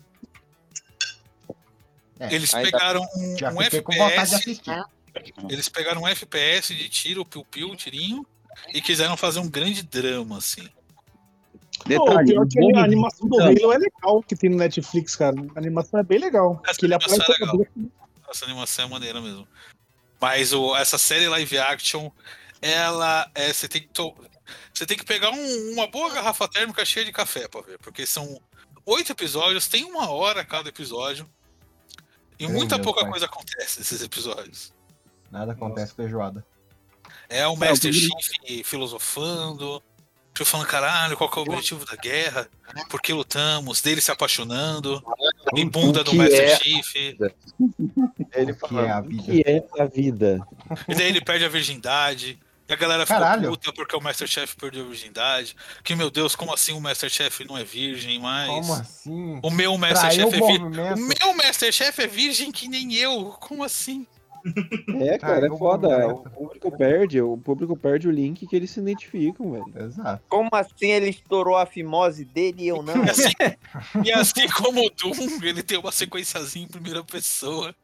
É, 2.18 2.34
Eles 2.34 2.54
ainda- 2.54 2.70
pegaram 2.70 3.00
um, 3.16 3.36
Já 3.38 3.50
um 3.50 3.56
de 3.56 3.64
FPS. 3.64 4.34
assistir. 4.34 4.84
Eles 5.48 5.68
pegaram 5.68 6.02
um 6.02 6.08
FPS 6.08 6.74
de 6.74 6.88
tiro, 6.88 7.24
piu-piu, 7.24 7.74
tirinho, 7.74 8.24
e 8.72 8.80
quiseram 8.80 9.16
fazer 9.16 9.40
um 9.40 9.48
grande 9.48 9.82
drama, 9.82 10.38
assim. 10.38 10.68
Pô, 11.96 12.12
o 12.12 12.24
pior 12.24 12.46
que 12.46 12.76
a 12.76 12.84
animação 12.84 13.26
do 13.26 13.40
Halo 13.40 13.72
é 13.72 13.78
legal 13.78 14.22
que 14.22 14.36
tem 14.36 14.50
no 14.50 14.56
Netflix, 14.58 15.16
cara. 15.16 15.34
A 15.54 15.58
animação 15.58 15.98
é 15.98 16.02
bem 16.02 16.18
legal. 16.18 16.62
Essa 16.68 16.84
animação 16.84 17.16
é 17.24 17.32
legal. 17.32 17.66
Essa 18.30 18.44
animação 18.44 18.84
é 18.84 18.88
maneira 18.88 19.20
mesmo. 19.20 19.48
Mas 20.20 20.52
o, 20.52 20.76
essa 20.76 20.98
série 20.98 21.28
live 21.28 21.58
action, 21.58 22.10
ela 22.60 23.30
é. 23.34 23.52
Você 23.52 23.68
tem 23.68 23.80
que, 23.82 23.88
to- 23.88 24.14
você 24.74 24.84
tem 24.86 24.96
que 24.96 25.04
pegar 25.04 25.30
um- 25.30 25.72
uma 25.72 25.86
boa 25.86 26.10
garrafa 26.12 26.46
térmica 26.48 26.84
cheia 26.84 27.04
de 27.06 27.12
café 27.12 27.48
pra 27.48 27.60
ver. 27.62 27.78
Porque 27.78 28.04
são 28.06 28.40
oito 28.84 29.12
episódios, 29.12 29.66
tem 29.68 29.84
uma 29.84 30.10
hora 30.10 30.44
cada 30.44 30.68
episódio. 30.68 31.28
E 32.38 32.46
Meu 32.46 32.56
muita 32.56 32.76
Deus, 32.76 32.84
pouca 32.84 33.02
pai. 33.02 33.10
coisa 33.10 33.26
acontece 33.26 33.78
nesses 33.80 34.02
episódios. 34.02 34.72
Nada 35.30 35.52
acontece 35.52 35.94
feijoada. 35.94 36.44
É 37.28 37.46
o 37.46 37.52
É, 37.52 37.56
Master 37.56 37.92
Chief 37.92 38.64
filosofando, 38.64 39.82
falando, 40.44 40.66
caralho, 40.66 41.16
qual 41.16 41.30
que 41.30 41.38
é 41.38 41.42
o 41.42 41.44
objetivo 41.44 41.84
da 41.84 41.94
guerra? 41.96 42.48
Por 42.88 43.00
que 43.00 43.12
lutamos? 43.12 43.80
Dele 43.82 44.00
se 44.00 44.10
apaixonando, 44.10 45.02
e 45.54 45.64
bunda 45.64 46.04
do 46.04 46.14
Master 46.14 46.40
é- 46.40 46.56
Chief. 46.56 46.96
Ele 46.96 47.18
que 48.32 48.40
é 48.42 48.50
a 48.50 48.54
fala, 48.54 49.00
o 49.00 49.02
vida? 49.08 49.22
que 49.32 49.42
é 49.48 49.82
a 49.82 49.84
vida? 49.86 50.46
E 50.88 50.94
daí 50.94 51.08
ele 51.08 51.20
perde 51.20 51.44
a 51.44 51.48
virgindade. 51.48 52.38
E 52.68 52.72
a 52.72 52.76
galera 52.76 53.04
ficou 53.04 53.20
Caralho. 53.20 53.48
puta 53.48 53.72
porque 53.72 53.96
o 53.96 54.00
Masterchef 54.00 54.54
perdeu 54.54 54.84
a 54.84 54.88
virgindade. 54.88 55.56
Que, 55.82 55.96
meu 55.96 56.08
Deus, 56.08 56.36
como 56.36 56.54
assim 56.54 56.72
o 56.72 56.80
Masterchef 56.80 57.44
não 57.44 57.58
é 57.58 57.64
virgem 57.64 58.20
mais? 58.20 58.48
Como 58.48 58.74
assim? 58.74 59.40
O 59.42 59.50
meu 59.50 59.76
Traiu 59.76 59.78
Masterchef 59.78 60.24
o 60.24 60.28
é 60.28 60.46
virgem. 60.46 60.94
O 60.94 61.08
meu 61.08 61.34
Masterchef 61.34 62.00
é 62.00 62.06
virgem 62.06 62.52
que 62.52 62.68
nem 62.68 62.94
eu. 62.94 63.36
Como 63.40 63.64
assim? 63.64 64.06
É, 65.00 65.18
cara, 65.18 65.38
é 65.38 65.40
Caiu 65.40 65.54
o 65.54 65.58
foda. 65.58 65.88
O 65.88 65.90
movimento. 66.10 66.30
público 66.30 66.76
perde, 66.76 67.20
o 67.20 67.36
público 67.36 67.76
perde 67.76 68.08
o 68.08 68.10
link 68.10 68.46
que 68.46 68.56
eles 68.56 68.70
se 68.70 68.80
identificam, 68.80 69.52
velho. 69.52 69.86
Exato. 69.86 70.22
Como 70.28 70.48
assim 70.52 70.90
ele 70.90 71.10
estourou 71.10 71.56
a 71.56 71.66
fimose 71.66 72.24
dele 72.24 72.62
e 72.64 72.68
eu 72.68 72.82
não? 72.82 73.04
E 73.04 73.10
assim, 73.10 73.32
e 74.04 74.12
assim 74.12 74.48
como 74.48 74.84
o 74.84 74.90
Doom, 74.90 75.42
ele 75.42 75.62
tem 75.62 75.78
uma 75.78 75.92
sequenciazinha 75.92 76.64
em 76.64 76.68
primeira 76.68 77.02
pessoa. 77.04 77.74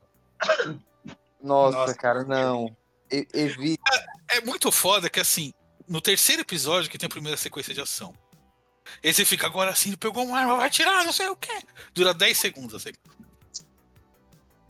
Nossa, 1.43 1.95
cara, 1.95 2.25
não. 2.25 2.75
E- 3.11 3.27
Evite. 3.33 3.83
É 4.31 4.41
muito 4.41 4.73
foda 4.73 5.09
que, 5.09 5.21
assim, 5.21 5.53
no 5.89 6.01
terceiro 6.01 6.43
episódio 6.43 6.91
que 6.91 6.99
tem 6.99 7.07
a 7.07 7.11
primeira 7.11 7.37
sequência 7.37 7.73
de 7.73 7.81
ação. 7.81 8.13
Aí 9.05 9.13
você 9.13 9.25
fica 9.25 9.47
agora 9.47 9.71
assim, 9.71 9.91
ele 9.91 9.97
pegou 9.97 10.25
uma 10.25 10.39
arma, 10.39 10.57
vai 10.57 10.67
atirar, 10.69 11.05
não 11.05 11.13
sei 11.13 11.29
o 11.29 11.37
quê. 11.37 11.53
Dura 11.93 12.15
10 12.15 12.39
segundos 12.39 12.75
assim. 12.75 12.93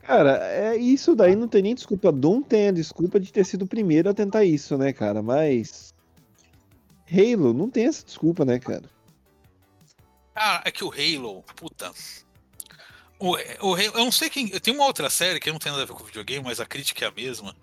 Cara, 0.07 0.39
é 0.53 0.77
isso 0.77 1.15
daí 1.17 1.35
não 1.35 1.49
tem 1.49 1.63
nem 1.63 1.75
desculpa. 1.75 2.13
Doom 2.13 2.41
tem 2.43 2.69
a 2.69 2.73
desculpa 2.73 3.19
de 3.19 3.33
ter 3.33 3.45
sido 3.45 3.63
o 3.63 3.67
primeiro 3.69 4.09
a 4.09 4.15
tentar 4.15 4.45
isso, 4.45 4.77
né, 4.79 4.93
cara? 4.93 5.23
Mas. 5.23 5.93
Halo 7.11 7.53
não 7.53 7.69
tem 7.71 7.87
essa 7.87 8.05
desculpa, 8.05 8.45
né, 8.45 8.59
cara? 8.59 8.85
Ah, 10.35 10.63
é 10.65 10.71
que 10.71 10.85
o 10.85 10.91
Halo, 10.93 11.43
puta. 11.57 11.91
O, 13.19 13.31
o 13.63 13.75
Halo, 13.75 13.81
eu 13.95 14.05
não 14.05 14.13
sei 14.13 14.29
quem. 14.29 14.49
Tem 14.49 14.75
uma 14.75 14.85
outra 14.87 15.09
série 15.09 15.41
que 15.41 15.51
não 15.51 15.59
tem 15.59 15.73
nada 15.73 15.85
a 15.85 15.87
ver 15.87 15.95
com 15.95 16.05
videogame, 16.05 16.45
mas 16.45 16.61
a 16.61 16.67
crítica 16.67 17.05
é 17.05 17.09
a 17.09 17.13
mesma. 17.13 17.57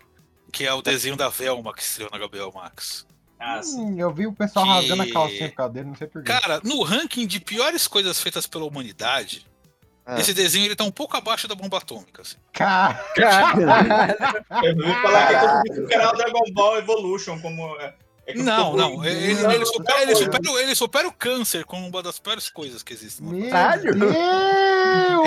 Que 0.52 0.64
é 0.66 0.72
o 0.74 0.82
desenho 0.82 1.16
da 1.16 1.28
Velma 1.28 1.72
que 1.74 1.82
estreou 1.82 2.10
na 2.10 2.18
Gabriel 2.18 2.52
Max. 2.54 3.06
Ah, 3.38 3.60
Hum, 3.76 3.98
eu 3.98 4.12
vi 4.12 4.26
o 4.26 4.32
pessoal 4.32 4.64
Que- 4.64 4.70
rasgando 4.70 5.02
a 5.02 5.10
calcinha 5.12 5.48
por 5.50 5.56
causa 5.56 5.72
dele, 5.74 5.86
não 5.88 5.94
sei 5.96 6.06
porquê. 6.06 6.26
Cara, 6.32 6.60
no 6.64 6.82
ranking 6.82 7.26
de 7.26 7.40
piores 7.40 7.86
coisas 7.88 8.20
feitas 8.20 8.46
pela 8.46 8.64
humanidade, 8.64 9.46
Ah. 10.06 10.20
esse 10.20 10.34
desenho 10.34 10.66
ele 10.66 10.76
tá 10.76 10.84
um 10.84 10.90
pouco 10.90 11.16
abaixo 11.16 11.48
da 11.48 11.54
bomba 11.54 11.78
atômica. 11.78 12.20
Assim. 12.22 12.36
Cara, 12.52 13.02
Eu 14.62 14.76
ouvi 14.76 15.02
falar 15.02 15.28
que 15.28 15.34
é 15.94 15.98
como 15.98 16.12
o 16.12 16.16
Dragon 16.16 16.44
Ball 16.52 16.78
Evolution, 16.78 17.40
como. 17.40 17.74
é- 17.80 17.94
é 18.26 18.34
Não, 18.34 18.76
não. 18.76 19.04
Ele, 19.04 19.32
ele 19.32 19.34
Não, 19.58 19.66
supera, 19.66 19.96
não, 19.98 20.02
ele, 20.02 20.14
supera, 20.16 20.50
o- 20.50 20.58
ele 20.58 20.74
supera 20.74 21.08
o 21.08 21.12
câncer 21.12 21.64
como 21.64 21.86
uma 21.86 22.02
das 22.02 22.18
piores 22.18 22.48
coisas 22.48 22.82
que 22.82 22.92
existem. 22.92 23.48
Caralho. 23.50 23.92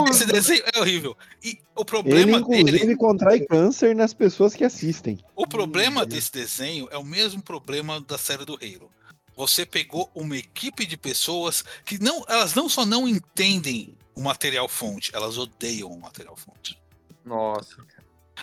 Esse 0.10 0.26
desenho 0.26 0.64
é 0.74 0.80
horrível. 0.80 1.16
E 1.44 1.60
o 1.76 1.82
Ele, 1.82 1.86
problema 1.86 2.38
inclusive, 2.40 2.72
dele. 2.80 2.96
contrai 2.96 3.40
câncer 3.42 3.96
nas 3.96 4.14
pessoas 4.14 4.54
que 4.56 4.64
assistem. 4.64 5.20
O 5.36 5.46
problema 5.48 6.06
desse 6.06 6.32
desenho 6.32 6.88
é 6.92 6.98
o 6.98 7.04
mesmo 7.04 7.42
problema 7.42 8.00
da 8.02 8.18
série 8.18 8.46
do 8.46 8.54
Halo. 8.56 8.90
Você 9.36 9.66
pegou 9.66 10.10
uma 10.16 10.36
equipe 10.36 10.86
de 10.86 10.98
pessoas 10.98 11.64
que 11.86 12.02
não, 12.02 12.24
elas 12.28 12.56
não 12.56 12.68
só 12.68 12.84
não 12.86 13.08
entendem 13.08 13.96
o 14.18 14.22
material 14.22 14.68
fonte, 14.68 15.16
elas 15.16 15.38
odeiam 15.38 15.92
o 15.92 16.00
material 16.02 16.36
fonte. 16.36 16.82
Nossa. 17.24 17.78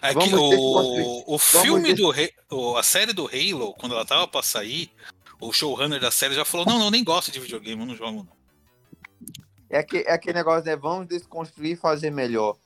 É 0.01 0.13
Vamos 0.13 0.29
que 0.29 0.37
desconstruir. 0.37 1.05
o, 1.05 1.35
o 1.35 1.39
Vamos 1.39 1.43
filme 1.43 1.95
do 1.95 2.13
o- 2.51 2.77
a 2.77 2.83
série 2.83 3.13
do 3.13 3.27
Halo, 3.27 3.75
quando 3.75 3.95
ela 3.95 4.05
tava 4.05 4.29
pra 4.29 4.41
sair, 4.43 4.93
o 5.41 5.53
showrunner 5.53 6.01
da 6.01 6.13
série 6.13 6.35
já 6.35 6.45
falou: 6.45 6.65
"Não, 6.65 6.79
não, 6.79 6.91
nem 6.91 7.03
gosto 7.03 7.33
de 7.33 7.41
videogame, 7.41 7.81
eu 7.81 7.87
não 7.87 7.97
jogo 7.97 8.23
não". 8.25 8.37
É, 9.69 9.83
que, 9.83 9.99
é 9.99 10.13
aquele 10.13 10.39
negócio, 10.39 10.65
né? 10.65 10.77
Vamos 10.77 11.09
desconstruir 11.09 11.73
e 11.73 11.77
fazer 11.77 12.11
melhor. 12.11 12.57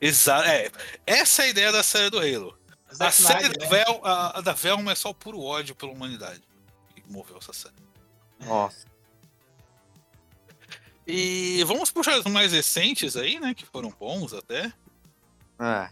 Exato, 0.00 0.48
é, 0.48 0.70
essa 1.06 1.42
é 1.42 1.46
a 1.46 1.48
ideia 1.48 1.72
da 1.72 1.82
série 1.82 2.10
do 2.10 2.18
Halo. 2.18 2.56
A 2.98 3.10
série 3.10 3.46
Snyder, 3.46 3.58
da, 3.58 3.64
né? 3.64 3.70
Vel, 3.84 4.00
a, 4.04 4.38
a 4.38 4.40
da 4.40 4.52
Velma 4.52 4.92
é 4.92 4.94
só 4.94 5.12
puro 5.12 5.40
ódio 5.40 5.74
pela 5.74 5.92
humanidade 5.92 6.42
que 6.94 7.02
moveu 7.10 7.38
essa 7.38 7.52
série. 7.52 7.74
Nossa. 8.40 8.86
E 11.06 11.64
vamos 11.64 11.90
puxar 11.90 12.18
os 12.18 12.24
mais 12.26 12.52
recentes 12.52 13.16
aí, 13.16 13.40
né? 13.40 13.54
Que 13.54 13.66
foram 13.66 13.92
bons 13.98 14.32
até. 14.32 14.72
Ah, 15.58 15.90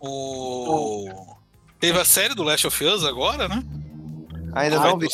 O... 0.00 1.36
Teve 1.78 1.98
a 2.00 2.04
série 2.04 2.34
do 2.34 2.42
Last 2.42 2.66
of 2.66 2.84
Us 2.84 3.04
agora, 3.04 3.48
né? 3.48 3.62
ainda 4.54 4.80
Ah, 4.80 4.90
não 4.90 4.98
vi. 4.98 5.08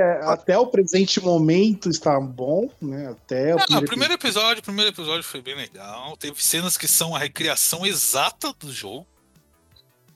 É, 0.00 0.20
até 0.24 0.58
o 0.58 0.66
presente 0.66 1.20
momento 1.20 1.88
está 1.88 2.18
bom, 2.20 2.68
né? 2.80 3.08
Até 3.08 3.54
o 3.54 3.58
primeiro 3.58 3.84
o 3.84 3.88
primeiro 3.88 4.14
episódio, 4.14 4.60
o 4.60 4.64
primeiro 4.64 4.90
episódio 4.90 5.22
foi 5.22 5.40
bem 5.40 5.54
legal. 5.54 6.16
Teve 6.16 6.42
cenas 6.42 6.76
que 6.76 6.88
são 6.88 7.14
a 7.14 7.18
recriação 7.18 7.86
exata 7.86 8.52
do 8.58 8.72
jogo. 8.72 9.06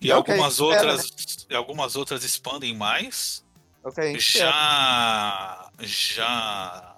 E 0.00 0.10
É 0.10 0.14
algumas 0.14 0.54
espera, 0.54 0.92
outras, 0.92 1.46
e 1.48 1.54
algumas 1.54 1.96
outras 1.96 2.24
expandem 2.24 2.74
mais. 2.74 3.44
Ok. 3.84 4.18
Já. 4.18 5.68
Já. 5.80 6.91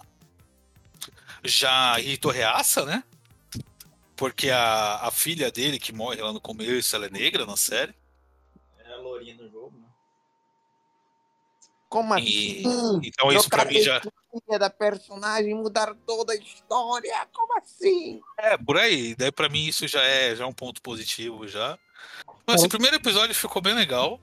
Já 1.44 2.00
irritou 2.00 2.30
reaça, 2.30 2.84
né? 2.84 3.04
Porque 4.16 4.50
a, 4.50 5.06
a 5.06 5.10
filha 5.10 5.50
dele, 5.50 5.78
que 5.78 5.92
morre 5.92 6.22
lá 6.22 6.32
no 6.32 6.40
começo, 6.40 6.94
ela 6.94 7.06
é 7.06 7.10
negra 7.10 7.44
na 7.44 7.56
série. 7.56 7.94
É 8.78 8.92
a 8.92 8.96
lourinha 8.96 9.34
no 9.34 9.50
jogo, 9.50 9.76
né? 9.76 9.88
Como 11.88 12.16
E, 12.18 12.66
assim? 12.66 13.00
então 13.04 13.32
isso 13.32 13.48
pra 13.48 13.64
mim 13.64 13.80
já. 13.80 14.00
Da 14.58 14.68
personagem, 14.68 15.54
mudar 15.54 15.94
toda 16.06 16.32
a 16.32 16.36
história. 16.36 17.26
Como 17.32 17.56
assim? 17.58 18.20
É, 18.38 18.56
por 18.56 18.76
aí. 18.76 19.14
Daí 19.14 19.30
pra 19.30 19.48
mim 19.48 19.64
isso 19.66 19.86
já 19.86 20.02
é, 20.02 20.34
já 20.34 20.44
é 20.44 20.46
um 20.46 20.52
ponto 20.52 20.82
positivo 20.82 21.46
já. 21.46 21.78
Mas 22.46 22.62
o 22.62 22.68
primeiro 22.68 22.96
episódio 22.96 23.34
ficou 23.34 23.62
bem 23.62 23.74
legal. 23.74 24.20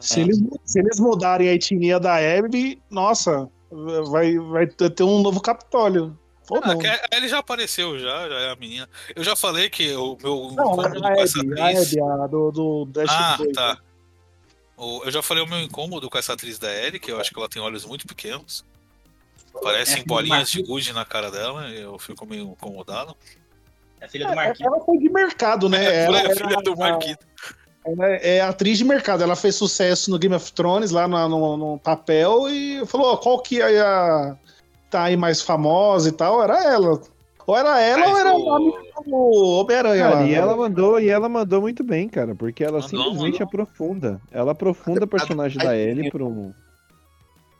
Se 0.00 0.20
eles, 0.20 0.38
se 0.64 0.78
eles 0.78 1.00
mudarem 1.00 1.48
a 1.48 1.54
etnia 1.54 1.98
da 1.98 2.16
Abby, 2.16 2.80
nossa, 2.88 3.50
vai, 3.70 4.38
vai 4.38 4.66
ter 4.66 5.02
um 5.02 5.20
novo 5.20 5.40
Capitólio. 5.40 6.18
Ah, 6.62 6.72
a 7.12 7.16
Ellie 7.16 7.28
já 7.28 7.38
apareceu, 7.38 7.98
já, 7.98 8.28
já 8.28 8.34
é 8.40 8.50
a 8.52 8.56
menina. 8.56 8.86
Eu 9.16 9.24
já 9.24 9.34
falei 9.34 9.70
que 9.70 9.94
o 9.94 10.16
meu 10.22 10.52
Não, 10.54 10.72
incômodo 10.74 10.98
a 11.06 11.14
com 11.14 11.20
essa 11.20 11.38
a 11.38 11.42
atriz. 11.42 11.88
Abby, 11.96 12.00
a 12.02 12.26
do, 12.26 12.50
do 12.50 12.84
Dash 12.86 13.10
Ah, 13.10 13.36
2. 13.38 13.52
tá. 13.52 13.78
O- 14.76 15.02
Eu 15.04 15.10
já 15.10 15.22
falei 15.22 15.42
o 15.42 15.46
meu 15.48 15.58
incômodo 15.60 16.10
com 16.10 16.18
essa 16.18 16.34
atriz 16.34 16.58
da 16.58 16.70
Ellie, 16.70 17.00
que 17.00 17.10
eu 17.10 17.18
acho 17.18 17.30
que 17.32 17.38
ela 17.38 17.48
tem 17.48 17.62
olhos 17.62 17.86
muito 17.86 18.06
pequenos. 18.06 18.62
Parecem 19.62 20.02
É, 20.02 20.04
bolinhas 20.04 20.50
de 20.50 20.58
Marquinhos. 20.58 20.68
gude 20.68 20.92
na 20.92 21.04
cara 21.06 21.30
dela, 21.30 21.70
eu 21.70 21.98
fico 21.98 22.26
meio 22.26 22.44
incomodado. 22.50 23.16
É 24.00 24.04
a 24.04 24.08
filha 24.08 24.26
do 24.26 24.32
É, 24.32 24.34
Marquinhos. 24.34 24.72
ela 24.72 24.84
foi 24.84 24.98
de 24.98 25.08
mercado, 25.08 25.68
né? 25.70 26.04
Ela, 26.04 26.18
é 26.20 26.26
a 26.26 26.36
filha 26.36 26.52
era- 26.52 26.62
do 26.62 26.76
Marquito. 26.76 27.24
Ela 27.86 28.06
é 28.08 28.40
atriz 28.40 28.78
de 28.78 28.84
mercado. 28.84 29.22
Ela 29.22 29.36
fez 29.36 29.54
sucesso 29.54 30.10
no 30.10 30.18
Game 30.18 30.34
of 30.34 30.52
Thrones, 30.52 30.90
lá 30.90 31.06
no, 31.08 31.28
no- 31.28 31.56
no 31.56 31.78
papel, 31.78 32.48
e 32.48 32.84
falou: 32.86 33.12
ó, 33.12 33.16
qual 33.16 33.38
que 33.40 33.60
é 33.60 33.80
a. 33.80 34.36
tá 34.90 35.04
aí 35.04 35.16
mais 35.16 35.40
famosa 35.42 36.08
e 36.08 36.12
tal? 36.12 36.42
Era 36.42 36.62
ela. 36.64 37.00
Ou 37.46 37.56
era 37.56 37.78
ela 37.80 37.98
Mas 38.00 38.10
ou 38.10 38.18
era 38.18 38.34
o- 38.36 38.50
a 38.52 38.56
amiga 38.56 38.78
do 39.04 39.16
Homem-Aranha 39.60 40.26
e 40.26 40.34
ela 40.34 40.56
mandou, 40.56 40.98
e 40.98 41.08
ela 41.10 41.28
mandou 41.28 41.60
muito 41.60 41.84
bem, 41.84 42.08
cara, 42.08 42.34
porque 42.34 42.64
ela 42.64 42.80
Mandou, 42.80 42.88
simplesmente 42.88 43.32
mandou. 43.40 43.46
aprofunda. 43.46 44.20
Ela 44.32 44.52
aprofunda 44.52 45.04
a 45.04 45.06
personagem 45.06 45.58
da 45.58 45.76
Ellie 45.76 46.10
pra, 46.10 46.24
um, 46.24 46.52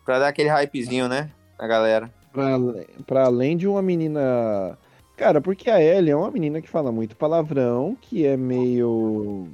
Pra 0.07 0.19
dar 0.19 0.29
aquele 0.29 0.49
hypezinho, 0.49 1.07
né? 1.09 1.31
Na 1.59 1.67
galera. 1.67 2.11
pra, 2.33 2.59
pra 3.07 3.25
além 3.27 3.57
de 3.59 3.69
uma 3.69 3.83
menina 3.83 4.79
Cara, 5.17 5.41
porque 5.41 5.71
a 5.71 5.81
Ellie 5.81 6.11
é 6.11 6.17
uma 6.17 6.31
menina 6.31 6.61
que 6.63 6.69
fala 6.69 6.91
muito 6.91 7.15
palavrão, 7.15 7.97
que 8.01 8.27
é 8.27 8.37
meio. 8.37 9.49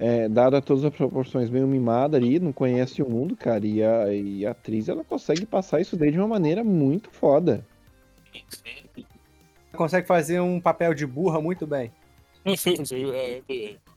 É, 0.00 0.28
dada 0.28 0.62
todas 0.62 0.84
as 0.84 0.94
proporções, 0.94 1.50
meio 1.50 1.66
mimada 1.66 2.16
ali, 2.16 2.38
não 2.38 2.52
conhece 2.52 3.02
o 3.02 3.08
mundo, 3.08 3.36
cara. 3.36 3.66
E 3.66 3.82
a, 3.82 4.12
e 4.12 4.46
a 4.46 4.52
atriz, 4.52 4.88
ela 4.88 5.02
consegue 5.02 5.44
passar 5.44 5.80
isso 5.80 5.96
daí 5.96 6.12
de 6.12 6.18
uma 6.18 6.28
maneira 6.28 6.62
muito 6.62 7.10
foda. 7.10 7.66
Consegue 9.72 10.06
fazer 10.06 10.40
um 10.40 10.60
papel 10.60 10.94
de 10.94 11.04
burra 11.06 11.40
muito 11.40 11.66
bem. 11.66 11.90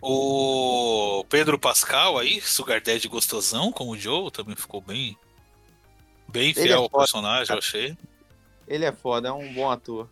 O 0.00 1.24
Pedro 1.28 1.58
Pascal 1.58 2.18
aí, 2.18 2.40
Sugar 2.40 2.80
Daddy 2.80 3.08
gostosão, 3.08 3.72
como 3.72 3.92
o 3.92 3.98
Joe, 3.98 4.30
também 4.30 4.54
ficou 4.54 4.80
bem. 4.80 5.16
Bem 6.28 6.50
Ele 6.50 6.54
fiel 6.54 6.78
é 6.78 6.82
ao 6.82 6.88
personagem, 6.88 7.52
eu 7.52 7.58
achei. 7.58 7.96
Ele 8.68 8.84
é 8.84 8.92
foda, 8.92 9.28
é 9.28 9.32
um 9.32 9.52
bom 9.52 9.68
ator. 9.68 10.08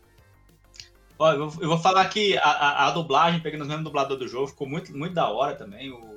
Ó, 1.19 1.33
eu, 1.33 1.49
vou- 1.51 1.63
eu 1.63 1.69
vou 1.69 1.79
falar 1.79 2.05
que 2.09 2.37
a, 2.39 2.43
a, 2.51 2.87
a 2.89 2.91
dublagem, 2.91 3.41
pegando 3.41 3.63
os 3.63 3.69
mesmos 3.69 3.85
dublador 3.85 4.17
do 4.19 4.29
jogo, 4.29 4.49
ficou 4.49 4.69
muito, 4.69 4.97
muito 4.97 5.15
da 5.15 5.29
hora 5.29 5.55
também. 5.55 5.91
O, 5.91 6.17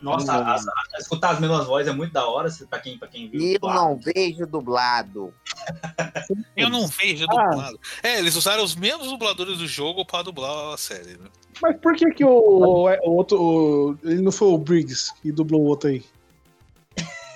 nossa, 0.00 0.32
Hum. 0.38 0.46
as- 0.48 0.68
as- 0.68 1.00
escutar 1.00 1.30
as 1.30 1.40
mesmas 1.40 1.66
vozes 1.66 1.88
é 1.88 1.92
muito 1.92 2.12
da 2.12 2.24
hora, 2.26 2.48
pra 2.70 2.78
quem, 2.78 2.96
pra 2.96 3.08
quem 3.08 3.28
viu. 3.28 3.40
Eu 3.40 3.54
dublado. 3.54 3.80
não 3.80 3.98
vejo 3.98 4.46
dublado. 4.46 5.34
Eu 6.56 6.68
não 6.70 6.86
vejo 6.86 7.24
Ah. 7.28 7.48
dublado. 7.50 7.80
É, 8.02 8.18
eles 8.18 8.36
usaram 8.36 8.62
os 8.62 8.76
mesmos 8.76 9.08
dubladores 9.08 9.58
do 9.58 9.66
jogo 9.66 10.04
pra 10.04 10.22
dublar 10.22 10.72
a 10.72 10.76
série, 10.76 11.16
né? 11.16 11.28
Mas 11.60 11.76
por 11.80 11.94
que 11.96 12.10
que 12.12 12.24
o, 12.24 12.28
o- 12.30 12.88
o 12.88 13.10
outro. 13.16 13.40
o- 13.42 13.98
ele 14.04 14.22
não 14.22 14.30
foi 14.32 14.48
o 14.48 14.58
Briggs 14.58 15.12
que 15.20 15.32
dublou 15.32 15.62
o 15.62 15.66
outro 15.66 15.88
aí? 15.88 16.04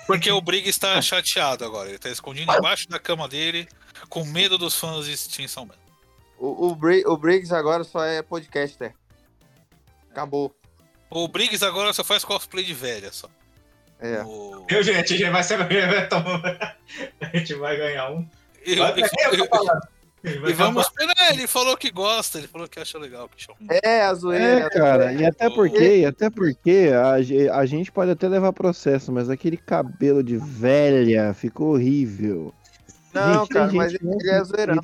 Porque 0.07 0.31
o 0.31 0.41
Briggs 0.41 0.69
está 0.69 0.99
chateado 1.01 1.63
agora. 1.65 1.89
Ele 1.89 1.99
tá 1.99 2.09
escondido 2.09 2.51
embaixo 2.51 2.87
da 2.89 2.97
cama 2.99 3.27
dele, 3.27 3.67
com 4.09 4.23
medo 4.25 4.57
dos 4.57 4.75
fãs 4.75 5.05
de 5.05 5.11
Extinção 5.11 5.65
Man. 5.65 5.75
O, 6.39 6.67
o, 6.67 6.75
Bri- 6.75 7.03
o 7.05 7.17
Briggs 7.17 7.53
agora 7.53 7.83
só 7.83 8.03
é 8.05 8.21
podcaster. 8.21 8.93
Acabou. 10.11 10.55
O 11.09 11.27
Briggs 11.27 11.63
agora 11.65 11.91
só 11.93 12.03
faz 12.03 12.23
cosplay 12.23 12.63
de 12.63 12.73
velha 12.73 13.11
só. 13.11 13.27
É. 13.99 14.23
O... 14.23 14.65
Viu, 14.69 14.81
gente? 14.81 15.13
A 15.13 15.17
gente 15.17 15.29
vai, 15.29 15.43
ser, 15.43 15.57
vai 15.67 16.07
tomar- 16.07 16.77
a 17.21 17.37
gente 17.37 17.53
vai 17.55 17.75
ganhar 17.75 18.11
um. 18.11 18.25
E, 18.65 18.75
Vai- 18.75 18.91
eu. 19.01 19.05
Ele 20.21 20.39
vai 20.39 20.51
e 20.51 20.53
vamos 20.53 20.85
acabar-. 20.87 21.31
Ele 21.31 21.47
falou 21.47 21.77
que 21.77 21.89
gosta, 21.91 22.37
ele 22.39 22.47
falou 22.47 22.67
que 22.67 22.79
acha 22.79 22.97
legal. 22.97 23.29
Que 23.29 23.41
chama. 23.43 23.57
É, 23.83 24.01
a 24.03 24.13
zoeira. 24.13 24.45
É, 24.65 24.69
cara, 24.69 25.13
e 25.13 25.25
até 25.25 25.49
porque, 25.49 25.97
e 25.99 26.05
até 26.05 26.29
porque 26.29 26.89
a, 26.93 27.57
a 27.57 27.65
gente 27.65 27.89
pode 27.91 28.11
até 28.11 28.27
levar 28.27 28.51
processo, 28.51 29.11
mas 29.11 29.29
aquele 29.29 29.55
cabelo 29.57 30.21
de 30.21 30.37
velha 30.37 31.33
ficou 31.33 31.73
horrível. 31.73 32.53
Não, 33.13 33.39
Gente, 33.45 33.49
cara, 33.49 33.71
mas 33.73 33.91
gente 33.93 34.01
que 34.01 34.07
ele, 34.27 34.29
é 34.29 34.43
zoeirão. 34.43 34.75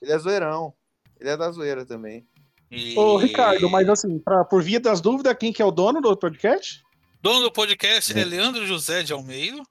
Ele 0.00 0.12
é 0.12 0.18
zoeirão. 0.18 0.74
Ele 1.18 1.30
é 1.30 1.36
da 1.36 1.50
zoeira 1.50 1.84
também. 1.84 2.26
E- 2.70 2.96
Ô, 2.98 3.16
Ricardo, 3.16 3.68
mas 3.68 3.88
assim, 3.88 4.18
pra, 4.18 4.44
por 4.44 4.62
via 4.62 4.78
das 4.80 5.00
dúvidas, 5.00 5.36
quem 5.38 5.52
que 5.52 5.60
é 5.60 5.64
o 5.64 5.70
dono 5.70 6.00
do 6.00 6.16
podcast? 6.16 6.82
Dono 7.20 7.40
do 7.40 7.52
podcast 7.52 8.18
é 8.18 8.24
Leandro 8.24 8.66
José 8.66 9.02
de 9.02 9.12
Almeida, 9.12 9.62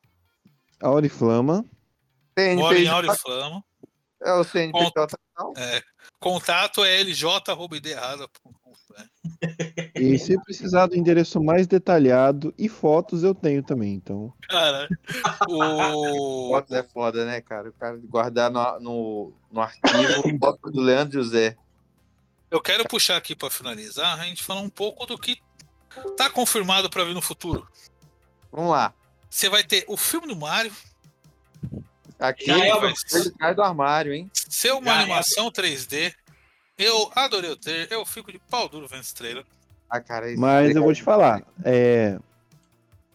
A 0.81 0.91
Oriflama. 0.91 1.65
mora 2.57 2.77
em 2.79 2.87
Auriflama. 2.87 3.63
É 4.21 4.33
o 4.33 4.43
CNPJ. 4.43 5.17
É, 5.57 5.81
contato 6.19 6.83
é 6.83 6.99
lj.id 7.01 7.95
E 9.99 10.19
se 10.19 10.39
precisar 10.43 10.87
do 10.87 10.95
endereço 10.95 11.41
mais 11.41 11.67
detalhado 11.67 12.53
e 12.57 12.69
fotos, 12.69 13.23
eu 13.23 13.35
tenho 13.35 13.63
também, 13.63 13.93
então. 13.93 14.33
Cara, 14.47 14.87
o... 15.47 16.49
Fotos 16.49 16.71
é 16.71 16.83
foda, 16.83 17.25
né, 17.25 17.41
cara? 17.41 17.69
O 17.69 17.73
cara 17.73 17.97
guardar 18.03 18.49
no, 18.49 18.79
no, 18.79 19.33
no 19.51 19.61
arquivo 19.61 20.23
foto 20.39 20.71
do 20.71 20.81
Leandro 20.81 21.21
José. 21.21 21.57
Eu 22.49 22.61
quero 22.61 22.87
puxar 22.87 23.17
aqui 23.17 23.35
para 23.35 23.49
finalizar, 23.49 24.19
a 24.19 24.23
gente 24.23 24.43
falar 24.43 24.61
um 24.61 24.69
pouco 24.69 25.05
do 25.05 25.17
que 25.17 25.37
tá 26.17 26.29
confirmado 26.29 26.89
para 26.89 27.03
vir 27.03 27.13
no 27.13 27.21
futuro. 27.21 27.67
Vamos 28.51 28.71
lá. 28.71 28.93
Você 29.29 29.47
vai 29.47 29.63
ter 29.63 29.85
o 29.87 29.95
filme 29.95 30.27
do 30.27 30.35
Mario, 30.35 30.73
Aqui 32.19 32.47
Já 32.47 32.65
é, 32.65 32.73
vai 33.39 33.55
do 33.55 33.63
armário, 33.63 34.13
hein? 34.13 34.29
ser 34.33 34.73
uma 34.73 34.91
Já 34.91 34.91
é. 34.91 35.03
animação 35.03 35.49
3D. 35.49 36.13
Eu 36.77 37.11
adorei 37.15 37.49
o 37.49 37.55
trailer, 37.55 37.87
eu 37.91 38.05
fico 38.05 38.31
de 38.31 38.39
pau 38.39 38.67
duro 38.67 38.87
vendo 38.87 39.01
esse 39.01 39.15
trailer. 39.15 39.45
Ah, 39.89 39.99
cara, 39.99 40.27
Mas 40.37 40.75
eu 40.75 40.83
vou 40.83 40.93
te 40.93 41.01
falar, 41.01 41.43
é. 41.63 42.19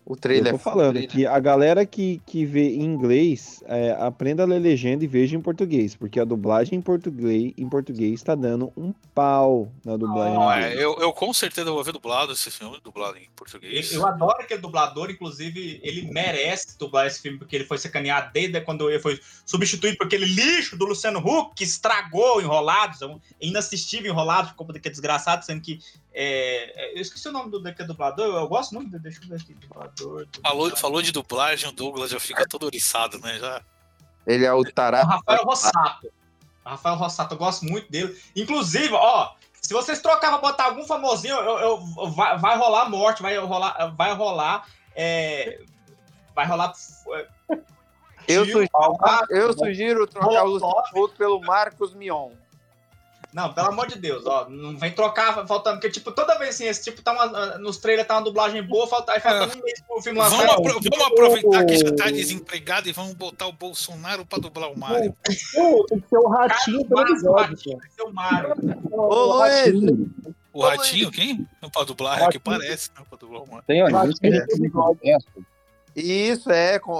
O 0.07 0.15
trailer 0.17 0.53
eu 0.53 0.57
é 0.57 0.59
tô 0.59 0.59
falando 0.59 0.97
foda, 0.97 1.07
que 1.07 1.27
a 1.27 1.39
galera 1.39 1.87
que, 1.87 2.21
que 2.27 2.45
vê 2.45 2.75
em 2.75 2.83
inglês, 2.83 3.65
é, 3.67 3.97
aprenda 3.99 4.43
a 4.43 4.47
ler 4.47 4.59
legenda 4.59 5.03
e 5.03 5.07
veja 5.07 5.35
em 5.35 5.41
português, 5.41 5.95
porque 5.95 6.21
a 6.21 6.25
dublagem 6.25 6.79
em 6.79 6.83
português, 6.83 7.55
em 7.57 7.67
português 7.67 8.23
tá 8.23 8.35
dando 8.35 8.71
um 8.77 8.93
pau 9.15 9.73
na 9.83 9.97
dublagem. 9.97 10.35
Não, 10.35 10.43
em 10.43 10.53
é, 10.53 10.59
inglês. 10.59 10.81
eu, 10.81 10.99
eu 11.01 11.11
com 11.11 11.33
certeza 11.33 11.71
vou 11.71 11.83
ver 11.83 11.93
dublado 11.93 12.33
esse 12.35 12.51
filme, 12.51 12.79
dublado 12.85 13.17
em 13.17 13.27
português. 13.35 13.93
Eu, 13.93 14.01
eu 14.01 14.07
adoro 14.07 14.43
aquele 14.43 14.61
dublador, 14.61 15.11
inclusive, 15.11 15.81
ele 15.83 16.03
merece 16.13 16.79
dublar 16.79 17.07
esse 17.07 17.23
filme, 17.23 17.39
porque 17.39 17.57
ele 17.57 17.65
foi 17.65 17.79
sacaneado 17.79 18.31
desde 18.31 18.61
quando 18.61 18.91
ele 18.91 19.01
foi 19.01 19.19
substituído 19.47 19.97
por 19.97 20.07
aquele 20.07 20.27
lixo 20.27 20.77
do 20.77 20.85
Luciano 20.85 21.19
Huck, 21.19 21.55
que 21.57 21.65
estragou 21.65 22.43
Enrolados, 22.43 23.01
é 23.01 23.09
inassistível 23.41 24.13
Enrolados, 24.13 24.51
por 24.51 24.59
conta 24.59 24.75
daquele 24.75 24.93
desgraçado, 24.93 25.47
sendo 25.47 25.63
que. 25.63 25.79
É, 26.15 26.93
é, 26.93 26.97
eu 26.97 27.01
esqueci 27.03 27.29
o 27.29 27.33
nome 27.33 27.51
do 27.51 27.61
daquele 27.61 27.89
dublador, 27.89 28.37
eu 28.37 28.47
gosto 28.49 28.75
muito, 28.75 28.91
de- 28.91 28.99
deixa 29.01 29.21
eu 29.23 29.29
ver 29.29 29.37
aqui, 29.37 29.53
dublador. 29.55 30.27
Falou, 30.43 30.77
falou 30.77 31.03
de 31.03 31.11
dublagem, 31.13 31.69
o 31.69 31.73
Douglas 31.73 32.11
já 32.11 32.21
fica 32.21 32.47
todo 32.49 32.65
oriçado, 32.67 33.19
né? 33.19 33.39
Já. 33.39 33.61
Ele 34.27 34.45
é 34.47 34.53
o 34.53 34.61
O 34.61 34.73
tarado. 34.73 35.09
Rafael 35.09 35.43
Rossato. 35.45 36.07
O 36.65 36.69
Rafael 36.71 36.95
Rossato, 36.97 37.35
eu 37.35 37.39
gosto 37.39 37.65
muito 37.65 37.91
dele. 37.91 38.19
Inclusive, 38.35 38.95
ó, 38.95 39.33
se 39.61 39.75
vocês 39.75 40.01
trocar 40.01 40.31
pra 40.31 40.39
botar 40.39 40.65
algum 40.67 40.85
famosinho, 40.85 41.35
eu, 41.35 41.59
eu- 41.59 42.11
vai, 42.13 42.39
vai 42.39 42.57
rolar 42.57 42.89
morte, 42.89 43.21
vai 43.21 43.37
rolar. 43.37 43.95
Vai 43.97 44.15
rolar. 44.15 44.67
é, 44.97 45.61
vai 46.35 46.47
rolar. 46.47 46.73
é, 47.13 47.27
Eu 48.27 48.45
sugiro, 48.47 48.69
eu 49.31 49.53
sugiro 49.53 50.07
trocar 50.07 50.45
o 50.47 50.57
Huck 50.95 51.17
pelo 51.19 51.41
Marcos 51.41 51.93
Mion. 51.95 52.31
Não, 53.35 53.53
pelo 53.53 53.67
amor 53.67 53.89
de 53.89 53.99
Deus, 53.99 54.25
ó, 54.27 54.49
não 54.49 54.79
vem 54.79 54.93
trocar 54.93 55.45
faltando, 55.47 55.77
porque, 55.81 55.91
tipo, 55.91 56.13
toda 56.13 56.39
vez 56.39 56.55
assim, 56.55 56.67
esse 56.67 56.85
tipo, 56.85 57.03
tá 57.03 57.11
uma, 57.13 57.59
nos 57.59 57.79
trailers 57.79 58.07
tá 58.07 58.15
uma 58.15 58.23
dublagem 58.23 58.63
boa, 58.63 58.87
falta, 58.87 59.11
aí 59.13 59.19
falta 59.19 59.59
um 59.59 59.61
mês 59.63 59.83
pro 59.83 60.01
filme 60.01 60.21
lançar. 60.21 60.37
Vamos, 60.37 60.53
apro- 60.53 60.81
vamos 60.89 61.07
aproveitar 61.07 61.65
que 61.67 61.77
já 61.77 61.93
tá 61.97 62.11
desempregado 62.13 62.89
e 62.89 62.93
vamos 62.93 63.13
botar 63.15 63.49
o 63.49 63.53
Bolsonaro 63.53 64.25
pra 64.25 64.39
dublar 64.39 64.71
o 64.71 64.79
Mario. 64.79 65.17
Tem 65.25 65.35
que 66.01 66.09
ser 66.09 66.17
o 66.19 66.29
ratinho 66.29 66.85
pelo 66.87 67.01
episódio. 67.01 67.57
pô. 67.65 67.81
Seu 67.97 68.13
Mário. 68.13 68.55
Ô, 68.93 69.39
Luiz! 69.39 69.75
O 70.53 70.63
Ratinho, 70.63 71.11
quem? 71.11 71.45
Não 71.61 71.69
pra 71.69 71.83
dublar, 71.83 72.23
é 72.23 72.29
que 72.29 72.39
parece, 72.39 72.89
não 72.97 73.05
pra 73.05 73.19
dublar 73.19 73.43
o 73.43 73.49
Mario. 73.49 73.65
Tem, 73.67 73.83
olha, 73.83 73.93
Ratinho 73.97 74.13
isso 74.13 74.21
que 74.21 74.27
é, 74.29 74.37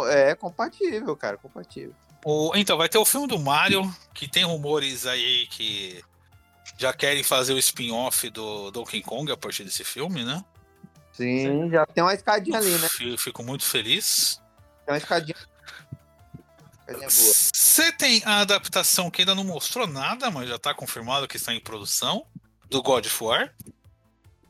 é 0.09 0.35
compatível, 0.35 1.15
cara, 1.17 1.37
compatível. 1.37 1.95
O- 2.25 2.51
então, 2.57 2.77
vai 2.77 2.89
ter 2.89 2.99
o 2.99 3.05
filme 3.05 3.29
do 3.29 3.39
Mario, 3.39 3.89
que 4.13 4.27
tem 4.29 4.43
rumores 4.45 5.07
aí 5.07 5.47
que 5.49 6.03
já 6.77 6.93
querem 6.93 7.23
fazer 7.23 7.53
o 7.53 7.59
spin-off 7.59 8.29
do 8.31 8.71
Donkey 8.71 9.01
Kong 9.03 9.31
a 9.31 9.37
partir 9.37 9.65
desse 9.65 9.85
filme, 9.85 10.25
né? 10.25 10.45
Sim, 11.13 11.71
já 11.71 11.87
tem 11.87 12.03
uma 12.03 12.15
escadinha 12.15 12.59
ali, 12.59 12.71
né? 12.79 12.89
Fico 13.17 13.43
muito 13.45 13.65
feliz. 13.65 14.41
Tem 14.85 14.93
uma 14.95 14.99
escadinha. 14.99 15.37
Você 17.09 17.91
tem 17.93 18.23
a 18.27 18.41
adaptação 18.41 19.11
que 19.11 19.23
ainda 19.23 19.35
não 19.35 19.45
mostrou 19.45 19.87
nada, 19.87 20.31
mas 20.31 20.49
já 20.49 20.59
tá 20.59 20.75
confirmado 20.75 21.27
que 21.27 21.37
está 21.37 21.55
em 21.55 21.61
produção, 21.61 22.27
do 22.69 22.83
God 22.83 23.07
of 23.07 23.25
War. 23.25 23.55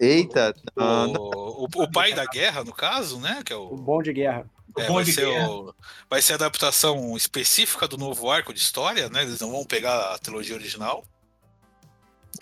Eita, 0.00 0.52
não, 0.76 1.06
não. 1.08 1.22
O, 1.22 1.64
o, 1.64 1.82
o 1.84 1.90
pai 1.92 2.12
da 2.12 2.24
guerra, 2.26 2.64
no 2.64 2.72
caso, 2.72 3.20
né? 3.20 3.42
Que 3.44 3.52
é 3.52 3.56
O 3.56 3.74
o, 3.74 3.76
bom 3.76 4.02
de 4.02 4.12
guerra. 4.12 4.44
é, 4.76 4.90
vai, 4.90 5.04
ser 5.04 5.26
o- 5.26 5.74
vai 6.10 6.20
ser 6.20 6.32
a 6.32 6.36
adaptação 6.36 7.16
específica 7.16 7.86
do 7.86 7.96
novo 7.96 8.28
arco 8.30 8.52
de 8.52 8.58
história, 8.58 9.08
né? 9.08 9.22
Eles 9.22 9.40
não 9.40 9.52
vão 9.52 9.64
pegar 9.64 10.12
a 10.14 10.18
trilogia 10.18 10.56
original. 10.56 11.04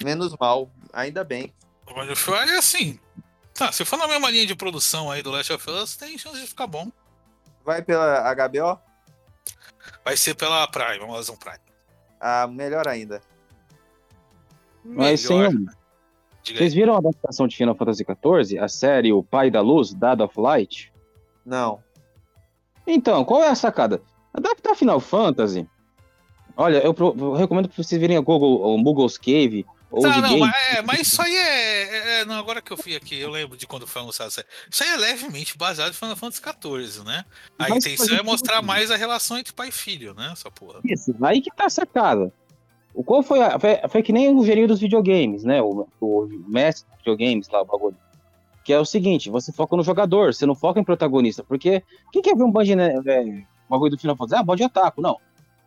Menos 0.04 0.36
mal, 0.38 0.70
ainda 0.92 1.22
bem. 1.24 1.52
O 1.86 2.00
of 2.00 2.30
War 2.30 2.48
é 2.48 2.58
assim. 2.58 2.98
Tá, 3.54 3.70
se 3.70 3.84
for 3.84 3.98
na 3.98 4.06
mesma 4.08 4.30
linha 4.30 4.46
de 4.46 4.54
produção 4.54 5.10
aí 5.10 5.22
do 5.22 5.30
Last 5.30 5.52
of 5.52 5.70
Us, 5.70 5.96
tem 5.96 6.16
chance 6.16 6.40
de 6.40 6.46
ficar 6.46 6.66
bom. 6.66 6.90
Vai 7.64 7.82
pela 7.82 8.32
HBO? 8.34 8.78
Vai 10.04 10.16
ser 10.16 10.34
pela 10.34 10.66
Prime, 10.68 11.04
Amazon 11.04 11.36
Prime. 11.36 11.58
Ah, 12.20 12.46
melhor 12.46 12.88
ainda. 12.88 13.20
Mas, 14.84 15.20
Diga 16.42 16.58
vocês 16.58 16.74
viram 16.74 16.94
a 16.94 16.98
adaptação 16.98 17.46
de 17.46 17.56
Final 17.56 17.74
Fantasy 17.74 18.04
XIV? 18.04 18.58
A 18.58 18.68
série 18.68 19.12
O 19.12 19.22
Pai 19.22 19.50
da 19.50 19.60
Luz, 19.60 19.92
Dad 19.94 20.20
of 20.20 20.40
Light? 20.40 20.92
Não. 21.44 21.82
Então, 22.86 23.24
qual 23.24 23.44
é 23.44 23.48
a 23.48 23.54
sacada? 23.54 24.02
Adaptar 24.34 24.74
Final 24.74 24.98
Fantasy. 24.98 25.68
Olha, 26.56 26.78
eu, 26.78 26.92
pro- 26.92 27.14
eu 27.16 27.34
recomendo 27.34 27.68
pra 27.68 27.82
vocês 27.82 28.00
verem 28.00 28.16
a 28.16 28.20
Google, 28.20 28.60
o 28.76 28.82
Google's 28.82 29.16
Cave, 29.16 29.64
Ou 29.92 30.02
Tá, 30.02 30.20
não, 30.22 30.28
game. 30.30 30.40
mas, 30.40 30.54
é, 30.76 30.82
mas 30.82 31.00
isso 31.02 31.20
aí 31.20 31.36
é, 31.36 31.82
é- 31.82 32.20
é- 32.20 32.24
Não, 32.24 32.34
agora 32.36 32.62
que 32.62 32.72
eu 32.72 32.76
fui 32.78 32.96
aqui, 32.96 33.20
eu 33.20 33.30
lembro 33.30 33.56
de 33.58 33.66
quando 33.66 33.86
foi 33.86 34.00
anunciado 34.00 34.30
isso 34.30 34.40
aí. 34.40 34.46
Isso 34.70 34.82
aí 34.82 34.88
é 34.90 34.96
levemente 34.96 35.56
baseado 35.58 35.90
em 35.90 35.94
Final 35.94 36.16
Fantasy 36.16 36.40
XIV, 36.42 37.04
né? 37.04 37.24
A 37.58 37.68
Mas 37.68 37.84
intenção 37.84 38.16
é 38.16 38.22
mostrar 38.22 38.62
mais 38.62 38.90
a 38.90 38.96
relação 38.96 39.36
entre 39.38 39.52
pai 39.52 39.68
e 39.68 39.72
filho, 39.72 40.14
né? 40.14 40.30
Essa 40.32 40.50
porra. 40.50 40.80
Isso, 40.84 41.14
aí 41.22 41.42
que 41.42 41.50
tá 41.54 41.68
sacada. 41.68 42.32
O 42.94 43.04
qual 43.04 43.22
foi, 43.22 43.40
a, 43.42 43.58
foi, 43.58 43.80
foi 43.88 44.02
que 44.02 44.12
nem 44.12 44.34
o 44.34 44.44
gênio 44.44 44.66
dos 44.66 44.80
videogames, 44.80 45.44
né? 45.44 45.60
O, 45.60 45.86
o 46.00 46.28
mestre 46.48 46.88
dos 46.88 46.98
videogames 46.98 47.48
lá, 47.48 47.60
o 47.62 47.64
bagulho. 47.66 47.96
Que 48.64 48.72
é 48.72 48.78
o 48.78 48.84
seguinte, 48.84 49.28
você 49.28 49.52
foca 49.52 49.76
no 49.76 49.82
jogador, 49.82 50.32
você 50.32 50.46
não 50.46 50.54
foca 50.54 50.78
em 50.80 50.84
protagonista. 50.84 51.42
Porque 51.42 51.82
quem 52.12 52.22
quer 52.22 52.36
ver 52.36 52.44
um 52.44 52.50
band, 52.50 52.64
né, 52.76 52.94
é, 53.06 53.24
bagulho 53.68 53.90
do 53.90 53.98
Final 53.98 54.16
Fantasy? 54.16 54.40
Ah, 54.40 54.42
bode 54.44 54.58
de 54.58 54.64
ataque. 54.64 55.00
Não. 55.02 55.18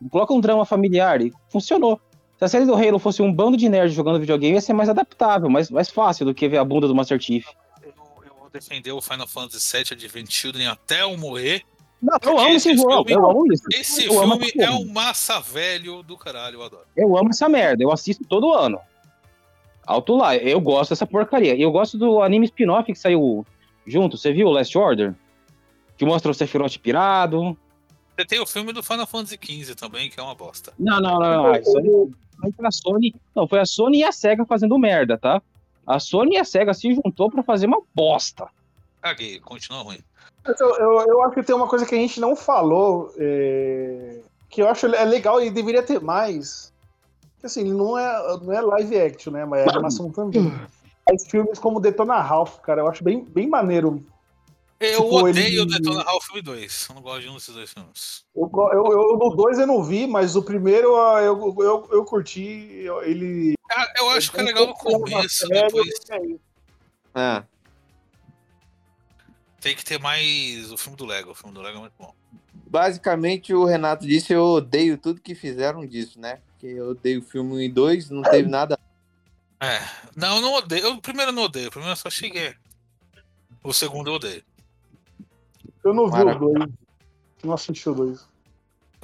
Coloca 0.09 0.34
um 0.34 0.39
drama 0.39 0.65
familiar 0.65 1.21
e 1.21 1.34
funcionou. 1.49 1.99
Se 2.38 2.43
a 2.45 2.47
série 2.49 2.65
do 2.65 2.73
Halo 2.75 2.99
fosse 2.99 3.21
um 3.21 3.31
bando 3.31 3.55
de 3.55 3.69
nerds 3.69 3.93
jogando 3.95 4.19
videogame, 4.19 4.55
ia 4.55 4.61
ser 4.61 4.73
mais 4.73 4.89
adaptável, 4.89 5.49
mais, 5.49 5.69
mais 5.71 5.89
fácil 5.89 6.25
do 6.25 6.33
que 6.33 6.47
ver 6.49 6.57
a 6.57 6.65
bunda 6.65 6.88
do 6.88 6.93
Master 6.95 7.19
Chief. 7.19 7.45
Eu, 7.81 7.93
eu 8.25 8.33
vou 8.39 8.49
defender 8.51 8.91
o 8.91 9.01
Final 9.01 9.27
Fantasy 9.27 9.77
VII 9.77 9.86
Advent 9.93 10.29
Children 10.29 10.67
até 10.67 11.03
eu 11.03 11.15
morrer. 11.17 11.63
Não, 12.01 12.17
eu 12.21 12.38
amo 12.38 12.49
esse 12.49 12.75
jogo, 12.75 13.05
filme- 13.07 13.13
eu 13.13 13.29
amo 13.31 13.53
isso. 13.53 13.63
Esse 13.73 14.05
Eu 14.05 14.13
filme 14.19 14.51
é 14.59 14.69
um 14.69 14.86
massa 14.86 15.39
velho 15.39 16.03
do 16.03 16.17
caralho, 16.17 16.55
eu 16.59 16.63
adoro. 16.63 16.83
Eu 16.95 17.17
amo 17.17 17.29
essa 17.29 17.47
merda, 17.47 17.81
eu 17.81 17.91
assisto 17.91 18.25
todo 18.25 18.51
ano. 18.53 18.79
Alto 19.88 20.15
lá, 20.15 20.36
eu 20.36 20.59
gosto 20.59 20.89
dessa 20.89 21.07
porcaria. 21.07 21.55
E 21.55 21.61
eu 21.61 21.71
gosto 21.71 21.97
do 21.97 22.21
anime 22.21 22.45
spin-off 22.45 22.91
que 22.91 22.99
saiu 22.99 23.45
junto, 23.88 24.17
você 24.17 24.33
viu, 24.33 24.49
Last 24.49 24.77
Order? 24.77 25.13
Que 25.97 26.05
mostra 26.05 26.29
o 26.31 26.33
Sephiroth 26.33 26.77
pirado. 26.79 27.57
Você 28.17 28.25
tem 28.25 28.39
o 28.41 28.45
filme 28.45 28.73
do 28.73 28.83
Final 28.83 29.07
Fantasy 29.07 29.39
XV 29.41 29.75
também, 29.75 30.09
que 30.09 30.19
é 30.19 30.23
uma 30.23 30.36
bosta. 30.36 30.73
Não, 30.77 30.99
não, 30.99 31.19
não, 31.19 31.43
não. 31.43 31.55
Isso 31.55 31.77
aí 31.77 32.09
aí 32.43 32.53
a 32.63 32.71
Sony. 32.71 33.15
Não, 33.36 33.47
foi 33.47 33.59
a 33.59 33.65
Sony 33.65 33.99
e 33.99 34.03
a 34.03 34.11
SEGA 34.11 34.45
fazendo 34.45 34.77
merda, 34.77 35.17
tá? 35.17 35.41
A 35.86 35.99
Sony 35.99 36.36
e 36.36 36.38
a 36.38 36.43
SEGA 36.43 36.73
se 36.73 36.93
juntou 36.93 37.29
pra 37.29 37.43
fazer 37.43 37.67
uma 37.67 37.81
bosta. 37.93 38.47
Caguei, 39.01 39.39
continua 39.39 39.83
ruim. 39.83 39.99
Eu, 40.59 40.75
eu, 40.77 41.01
eu 41.07 41.23
acho 41.23 41.36
que 41.36 41.43
tem 41.43 41.55
uma 41.55 41.67
coisa 41.67 41.86
que 41.86 41.95
a 41.95 41.97
gente 41.97 42.19
não 42.19 42.36
falou, 42.36 43.13
é, 43.17 44.19
que 44.49 44.61
eu 44.61 44.69
acho 44.69 44.88
é 44.88 45.03
legal 45.03 45.41
e 45.41 45.49
deveria 45.49 45.83
ter 45.83 45.99
mais. 45.99 46.71
Que 47.39 47.45
assim, 47.47 47.63
não 47.63 47.97
é, 47.97 48.38
não 48.41 48.53
é 48.53 48.61
live 48.61 48.99
action, 48.99 49.33
né? 49.33 49.45
Mas 49.45 49.65
é 49.65 49.69
animação 49.69 50.11
também. 50.11 50.51
Mas 51.07 51.27
filmes 51.27 51.59
como 51.59 51.79
Detona 51.79 52.19
Ralph, 52.19 52.57
cara, 52.59 52.81
eu 52.81 52.88
acho 52.88 53.03
bem, 53.03 53.23
bem 53.23 53.47
maneiro. 53.47 54.03
Eu 54.80 55.03
Tipo, 55.03 55.23
odeio 55.23 55.61
ele- 55.61 55.71
Detona 55.71 56.03
Ralph 56.03 56.28
2. 56.43 56.88
Eu 56.89 56.95
não 56.95 57.01
gosto 57.01 57.21
de 57.21 57.30
um 57.30 57.34
desses 57.36 57.53
dois 57.55 57.71
filmes. 57.71 58.26
Eu, 58.36 58.49
eu, 58.73 58.86
eu- 58.91 59.17
no 59.17 59.36
dois 59.36 59.57
eu 59.57 59.65
não 59.65 59.82
vi, 59.84 60.05
mas 60.05 60.36
o 60.36 60.43
primeiro 60.43 60.95
ah, 61.01 61.21
eu, 61.21 61.55
eu, 61.59 61.89
eu 61.91 62.03
curti. 62.05 62.82
eu- 62.84 63.01
Ele. 63.03 63.53
Ah, 63.71 63.93
eu 63.97 64.09
acho 64.11 64.32
que 64.32 64.39
é 64.39 64.43
legal 64.43 64.67
no 64.67 64.73
começo, 64.73 65.47
depois 65.47 65.88
Ah, 67.13 67.43
tem 69.61 69.76
que 69.76 69.84
ter 69.86 69.99
mais 69.99 70.71
o 70.71 70.78
filme 70.78 70.97
do 70.97 71.05
Lego. 71.05 71.32
O 71.32 71.36
filme 71.36 71.53
do 71.55 71.61
Lego 71.61 71.78
é 71.78 71.82
muito 71.82 71.93
bom. 71.97 72.13
basicamente, 72.67 73.53
o 73.53 73.63
Renato 73.63 74.05
disse: 74.05 74.34
Eu 74.34 74.43
odeio 74.43 74.97
tudo 74.97 75.21
que 75.21 75.34
fizeram 75.34 75.86
disso, 75.86 76.19
né? 76.19 76.41
Porque 76.49 76.67
eu 76.67 76.89
odeio 76.89 77.19
o 77.21 77.23
filme 77.23 77.53
1 77.53 77.59
e 77.61 77.69
2, 77.69 78.09
não 78.09 78.21
teve 78.23 78.49
nada. 78.49 78.78
É. 79.61 79.80
Não, 80.15 80.36
eu 80.36 80.41
não 80.41 80.53
odeio. 80.53 80.84
Eu, 80.84 80.93
o 80.95 81.01
primeiro 81.01 81.32
eu 81.32 81.36
não 81.36 81.43
odeio. 81.43 81.69
O 81.69 81.71
primeiro 81.71 81.93
eu 81.93 81.97
só 81.97 82.09
cheguei. 82.09 82.53
O 83.63 83.73
segundo 83.73 84.09
eu 84.09 84.15
odeio. 84.15 84.43
Eu 85.86 85.93
não 85.93 86.07
vi 86.07 86.17
Maravilha. 86.17 86.45
o 86.45 86.53
dois. 86.53 86.69
Não 87.43 87.53
assisti 87.53 87.88
o 87.89 87.93
dois. 87.93 88.27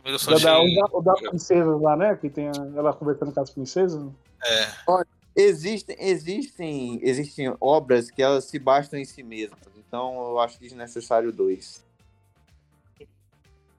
Eu 0.03 0.17
só 0.17 0.38
Da, 0.39 0.59
o, 0.59 1.01
da, 1.01 1.13
princesa 1.13 1.75
lá, 1.77 1.95
né? 1.95 2.15
Que 2.15 2.27
tem 2.29 2.47
a- 2.47 2.51
ela 2.75 2.91
conversando 2.91 3.32
com 3.32 3.39
as 3.39 3.51
princesas. 3.51 4.03
É. 4.43 4.67
Existem, 5.36 5.95
existem, 5.99 6.99
existem 7.03 7.55
obras 7.61 8.09
que 8.09 8.21
elas 8.21 8.45
se 8.45 8.57
bastam 8.57 8.99
em 8.99 9.05
si 9.05 9.21
mesmas. 9.21 9.59
Então 9.77 10.15
eu 10.15 10.39
acho 10.39 10.59
desnecessário 10.59 11.32
dois. 11.32 11.86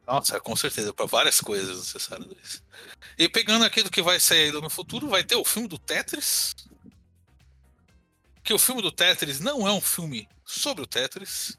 Nossa, 0.06 0.40
com 0.40 0.54
certeza, 0.54 0.92
para 0.92 1.06
várias 1.06 1.40
coisas 1.40 1.76
necessárias 1.76 2.28
isso. 2.42 2.62
E 3.18 3.28
pegando 3.28 3.64
aqui 3.64 3.82
do 3.82 3.90
que 3.90 4.02
vai 4.02 4.20
sair 4.20 4.46
ainda 4.46 4.60
no 4.60 4.70
futuro, 4.70 5.08
vai 5.08 5.24
ter 5.24 5.36
o 5.36 5.44
filme 5.44 5.68
do 5.68 5.78
Tetris. 5.78 6.54
Que 8.44 8.52
o 8.54 8.58
filme 8.58 8.82
do 8.82 8.90
Tetris 8.92 9.40
não 9.40 9.66
é 9.66 9.72
um 9.72 9.80
filme 9.80 10.28
sobre 10.44 10.82
o 10.84 10.86
Tetris. 10.86 11.58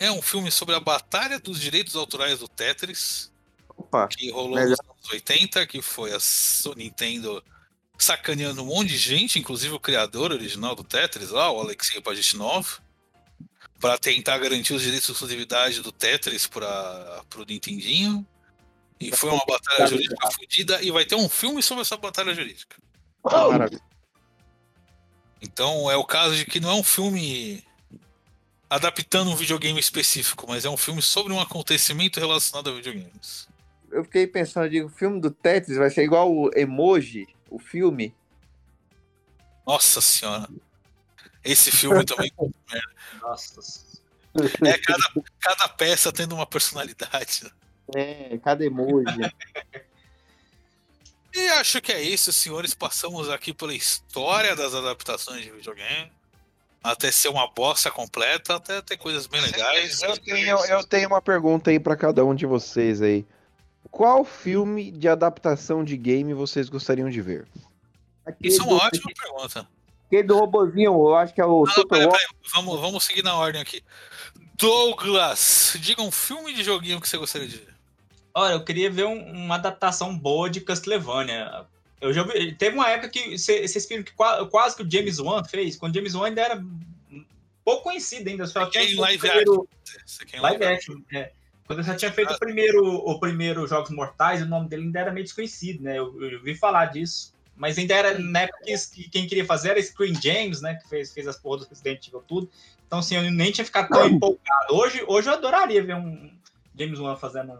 É 0.00 0.10
um 0.10 0.22
filme 0.22 0.50
sobre 0.50 0.74
a 0.74 0.80
batalha 0.80 1.38
dos 1.38 1.60
direitos 1.60 1.94
autorais 1.94 2.38
do 2.38 2.48
Tetris, 2.48 3.30
Opa, 3.76 4.08
que 4.08 4.30
rolou 4.30 4.54
Melhor. 4.54 4.70
nos 4.70 4.80
anos 4.80 5.10
80, 5.12 5.66
que 5.66 5.82
foi 5.82 6.10
a 6.14 6.18
Nintendo 6.74 7.44
sacaneando 7.98 8.62
um 8.62 8.66
monte 8.66 8.88
de 8.88 8.96
gente, 8.96 9.38
inclusive 9.38 9.74
o 9.74 9.78
criador 9.78 10.32
original 10.32 10.74
do 10.74 10.82
Tetris 10.82 11.28
lá, 11.28 11.50
o 11.50 11.60
Alexei 11.60 12.00
Pajitnov, 12.00 12.78
para 13.78 13.98
tentar 13.98 14.38
garantir 14.38 14.72
os 14.72 14.80
direitos 14.80 15.06
de 15.06 15.12
exclusividade 15.12 15.82
do 15.82 15.92
Tetris 15.92 16.46
para 16.46 17.22
o 17.36 17.44
Nintendinho. 17.44 18.26
E 18.98 19.14
foi 19.14 19.28
uma 19.28 19.44
batalha 19.46 19.86
jurídica 19.86 20.30
fodida 20.30 20.82
e 20.82 20.90
vai 20.90 21.04
ter 21.04 21.14
um 21.14 21.28
filme 21.28 21.62
sobre 21.62 21.82
essa 21.82 21.98
batalha 21.98 22.34
jurídica. 22.34 22.76
maravilha. 23.22 23.82
Então 25.42 25.90
é 25.90 25.96
o 25.96 26.04
caso 26.04 26.34
de 26.36 26.46
que 26.46 26.58
não 26.58 26.70
é 26.70 26.74
um 26.74 26.82
filme 26.82 27.62
adaptando 28.70 29.30
um 29.30 29.36
videogame 29.36 29.80
específico, 29.80 30.46
mas 30.48 30.64
é 30.64 30.70
um 30.70 30.76
filme 30.76 31.02
sobre 31.02 31.32
um 31.32 31.40
acontecimento 31.40 32.20
relacionado 32.20 32.70
a 32.70 32.72
videogames. 32.72 33.48
Eu 33.90 34.04
fiquei 34.04 34.26
pensando, 34.28 34.66
eu 34.66 34.70
digo, 34.70 34.86
o 34.86 34.90
filme 34.90 35.20
do 35.20 35.32
Tetris 35.32 35.76
vai 35.76 35.90
ser 35.90 36.04
igual 36.04 36.32
o 36.32 36.50
Emoji, 36.56 37.26
o 37.50 37.58
filme. 37.58 38.14
Nossa 39.66 40.00
senhora. 40.00 40.48
Esse 41.44 41.72
filme 41.72 42.04
também. 42.04 42.32
Nossa. 43.20 43.90
É 44.64 44.78
cada, 44.78 45.12
cada 45.40 45.68
peça 45.68 46.12
tendo 46.12 46.36
uma 46.36 46.46
personalidade. 46.46 47.44
né? 47.44 47.50
É, 47.96 48.38
cada 48.38 48.64
emoji. 48.64 49.04
E 51.32 51.48
acho 51.50 51.80
que 51.80 51.92
é 51.92 52.02
isso, 52.02 52.32
senhores. 52.32 52.74
Passamos 52.74 53.28
aqui 53.28 53.54
pela 53.54 53.72
história 53.72 54.56
das 54.56 54.74
adaptações 54.74 55.44
de 55.44 55.52
videogame. 55.52 56.10
Até 56.82 57.10
ser 57.12 57.28
uma 57.28 57.46
bosta 57.50 57.90
completa, 57.90 58.56
até 58.56 58.80
ter 58.80 58.96
coisas 58.96 59.26
bem 59.26 59.40
legais. 59.40 60.00
Eu 60.02 60.16
tenho, 60.16 60.56
eu 60.66 60.84
tenho 60.84 61.08
uma 61.08 61.20
pergunta 61.20 61.70
aí 61.70 61.78
pra 61.78 61.94
cada 61.96 62.24
um 62.24 62.34
de 62.34 62.46
vocês 62.46 63.02
aí. 63.02 63.26
Qual 63.90 64.24
filme 64.24 64.90
de 64.90 65.08
adaptação 65.08 65.84
de 65.84 65.96
game 65.96 66.32
vocês 66.32 66.68
gostariam 66.68 67.10
de 67.10 67.20
ver? 67.20 67.46
Isso 68.40 68.62
é 68.62 68.64
uma 68.64 68.76
ótima 68.76 69.10
pergunta. 69.14 69.66
Aquele 70.06 70.22
do 70.24 70.38
robozinho, 70.38 70.92
eu 70.92 71.14
acho 71.16 71.34
que 71.34 71.40
é 71.40 71.44
o 71.44 71.64
Não, 71.64 71.72
Super 71.72 71.88
peraí, 71.98 72.06
War. 72.06 72.12
peraí, 72.18 72.28
Vamos, 72.54 72.80
vamos 72.80 73.04
seguir 73.04 73.22
na 73.22 73.34
ordem 73.36 73.60
aqui. 73.60 73.82
Douglas, 74.56 75.76
diga 75.80 76.02
um 76.02 76.10
filme 76.10 76.52
de 76.52 76.62
joguinho 76.62 77.00
que 77.00 77.08
você 77.08 77.16
gostaria 77.16 77.48
de 77.48 77.56
ver. 77.56 77.74
Olha, 78.34 78.52
eu 78.52 78.64
queria 78.64 78.90
ver 78.90 79.04
um- 79.06 79.32
uma 79.32 79.54
adaptação 79.56 80.16
boa 80.16 80.48
de 80.50 80.60
Castlevania. 80.60 81.64
Eu 82.00 82.12
já 82.12 82.22
vi, 82.22 82.54
teve 82.54 82.74
uma 82.76 82.88
época 82.88 83.08
que 83.10 83.38
cê- 83.38 83.66
vocês 83.66 83.86
viram 83.86 84.02
que 84.02 84.12
qua- 84.12 84.46
quase 84.48 84.74
que 84.76 84.82
o 84.82 84.90
James 84.90 85.18
Wan 85.18 85.44
fez, 85.44 85.76
quando 85.76 85.92
o 85.92 85.94
James 85.96 86.14
Wan 86.14 86.28
ainda 86.28 86.40
era 86.42 86.64
pouco 87.64 87.84
conhecido 87.84 88.28
ainda, 88.28 88.46
só 88.46 88.66
tinha 88.70 88.82
feito 88.84 88.98
o 88.98 89.02
live 89.02 89.18
primeiro- 89.18 89.68
Você 90.06 90.24
quer 90.24 90.40
live 90.40 90.64
action, 90.64 91.00
é. 91.12 91.32
Quando 91.66 91.80
eu 91.80 91.84
já 91.84 91.94
tinha 91.94 92.10
feito 92.12 92.32
o 92.32 92.38
primeiro, 92.38 92.84
o 92.84 93.20
primeiro 93.20 93.66
Jogos 93.66 93.90
Mortais, 93.90 94.42
o 94.42 94.46
nome 94.46 94.68
dele 94.68 94.84
ainda 94.84 95.00
era 95.00 95.12
meio 95.12 95.24
desconhecido, 95.24 95.82
né? 95.84 95.98
Eu, 95.98 96.20
eu 96.20 96.42
vi 96.42 96.54
falar 96.54 96.86
disso. 96.86 97.32
Mas 97.54 97.76
ainda 97.78 97.94
era 97.94 98.18
na 98.18 98.40
época 98.40 98.58
que, 98.64 98.74
que 98.90 99.10
quem 99.10 99.26
queria 99.26 99.44
fazer 99.44 99.70
era 99.70 99.82
Screen 99.82 100.14
James, 100.20 100.62
né? 100.62 100.76
Que 100.76 100.88
fez, 100.88 101.12
fez 101.12 101.28
as 101.28 101.36
porras 101.36 101.66
do 101.66 101.68
Resident 101.68 102.08
Evil 102.08 102.24
tudo. 102.26 102.50
Então, 102.86 102.98
assim, 103.00 103.14
eu 103.16 103.30
nem 103.30 103.52
tinha 103.52 103.64
ficado 103.64 103.88
tão 103.88 104.06
empolgado. 104.08 104.74
Hoje, 104.74 105.04
hoje 105.06 105.28
eu 105.28 105.34
adoraria 105.34 105.82
ver 105.84 105.94
um 105.94 106.32
James 106.76 106.98
Wan 106.98 107.14
fazendo 107.16 107.52
um, 107.52 107.56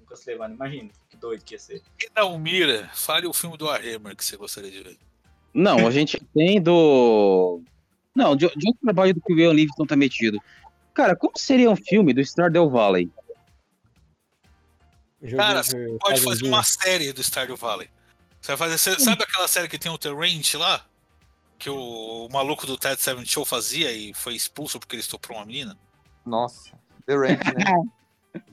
um 0.00 0.06
Castlevania. 0.08 0.54
Imagina, 0.54 0.88
doido 1.22 1.44
que 1.44 1.54
ia 1.54 1.58
ser. 1.58 1.80
E 2.00 2.10
não, 2.14 2.36
Mira, 2.38 2.90
fale 2.92 3.26
o 3.26 3.32
filme 3.32 3.56
do 3.56 3.66
Warhammer 3.66 4.16
que 4.16 4.24
você 4.24 4.36
gostaria 4.36 4.70
de 4.70 4.82
ver. 4.82 4.98
Não, 5.54 5.86
a 5.86 5.90
gente 5.90 6.20
tem 6.34 6.60
do. 6.60 7.62
Não, 8.14 8.36
de, 8.36 8.46
de 8.48 8.68
outro 8.68 8.82
trabalho 8.82 9.14
do 9.14 9.20
que 9.20 9.32
o 9.32 9.38
Ian 9.38 9.52
Livingston 9.52 9.86
tá 9.86 9.96
metido. 9.96 10.38
Cara, 10.92 11.16
como 11.16 11.38
seria 11.38 11.70
um 11.70 11.76
filme 11.76 12.12
do 12.12 12.20
Stardew 12.20 12.68
Valley? 12.68 13.10
Cara, 15.36 15.62
você 15.62 15.96
pode 16.00 16.20
fazer 16.20 16.44
uma 16.44 16.62
série 16.64 17.12
do 17.12 17.22
Stardew 17.22 17.56
Valley. 17.56 17.88
Você 18.40 18.54
vai 18.54 18.56
fazer. 18.56 18.78
Você 18.78 19.00
sabe 19.00 19.22
aquela 19.22 19.48
série 19.48 19.68
que 19.68 19.78
tem 19.78 19.90
o 19.90 19.96
The 19.96 20.10
Ranch 20.10 20.54
lá? 20.54 20.84
Que 21.58 21.70
o, 21.70 22.26
o 22.26 22.28
maluco 22.30 22.66
do 22.66 22.76
Ted 22.76 23.00
Seven 23.00 23.24
Show 23.24 23.44
fazia 23.44 23.92
e 23.92 24.12
foi 24.12 24.34
expulso 24.34 24.80
porque 24.80 24.96
ele 24.96 25.00
estuprou 25.00 25.38
uma 25.38 25.46
menina? 25.46 25.78
Nossa, 26.26 26.72
The 27.06 27.14
Ranch, 27.14 27.44
né? 27.54 27.64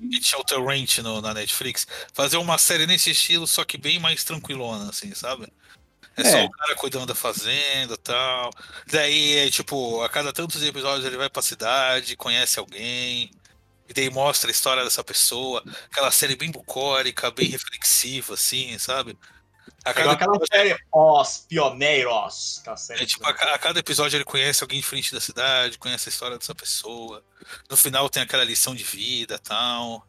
E 0.01 0.19
tinha 0.19 0.39
o 0.39 0.43
The 0.43 0.55
Ranch 0.57 0.99
no, 1.01 1.21
na 1.21 1.33
Netflix. 1.33 1.87
Fazer 2.13 2.37
uma 2.37 2.57
série 2.57 2.85
nesse 2.85 3.11
estilo, 3.11 3.47
só 3.47 3.63
que 3.63 3.77
bem 3.77 3.99
mais 3.99 4.23
tranquilona, 4.23 4.89
assim, 4.89 5.13
sabe? 5.15 5.47
É, 6.17 6.23
só 6.23 6.37
É. 6.37 6.45
o 6.45 6.49
cara 6.51 6.75
cuidando 6.75 7.05
da 7.05 7.15
fazenda 7.15 7.93
e 7.93 7.97
tal. 7.97 8.49
Daí, 8.87 9.37
é, 9.37 9.49
tipo, 9.49 10.01
a 10.01 10.09
cada 10.09 10.33
tantos 10.33 10.61
episódios 10.63 11.05
ele 11.05 11.17
vai 11.17 11.29
pra 11.29 11.41
cidade, 11.41 12.17
conhece 12.17 12.59
alguém. 12.59 13.31
E 13.87 13.93
daí 13.93 14.09
mostra 14.09 14.49
a 14.49 14.51
história 14.51 14.83
dessa 14.83 15.03
pessoa. 15.03 15.63
Aquela 15.91 16.11
série 16.11 16.35
bem 16.35 16.51
bucólica, 16.51 17.31
bem 17.31 17.47
reflexiva, 17.49 18.33
assim, 18.35 18.77
sabe? 18.77 19.17
A 19.85 19.89
É 19.89 19.99
igual 20.01 20.09
aquela 20.15 20.39
série 20.51 20.77
Os 20.93 21.45
Pioneiros. 21.47 22.61
Série 22.77 23.03
É, 23.03 23.05
tipo, 23.05 23.25
a, 23.25 23.29
a 23.29 23.57
cada 23.57 23.79
episódio 23.79 24.17
ele 24.17 24.23
conhece 24.25 24.63
alguém 24.63 24.79
diferente 24.79 25.13
da 25.13 25.19
cidade, 25.21 25.77
conhece 25.77 26.09
a 26.09 26.11
história 26.11 26.37
dessa 26.37 26.53
pessoa. 26.55 27.23
No 27.69 27.77
final 27.77 28.09
tem 28.09 28.21
aquela 28.23 28.43
lição 28.43 28.75
de 28.75 28.83
vida 28.83 29.35
e 29.35 29.39
tal. 29.39 30.05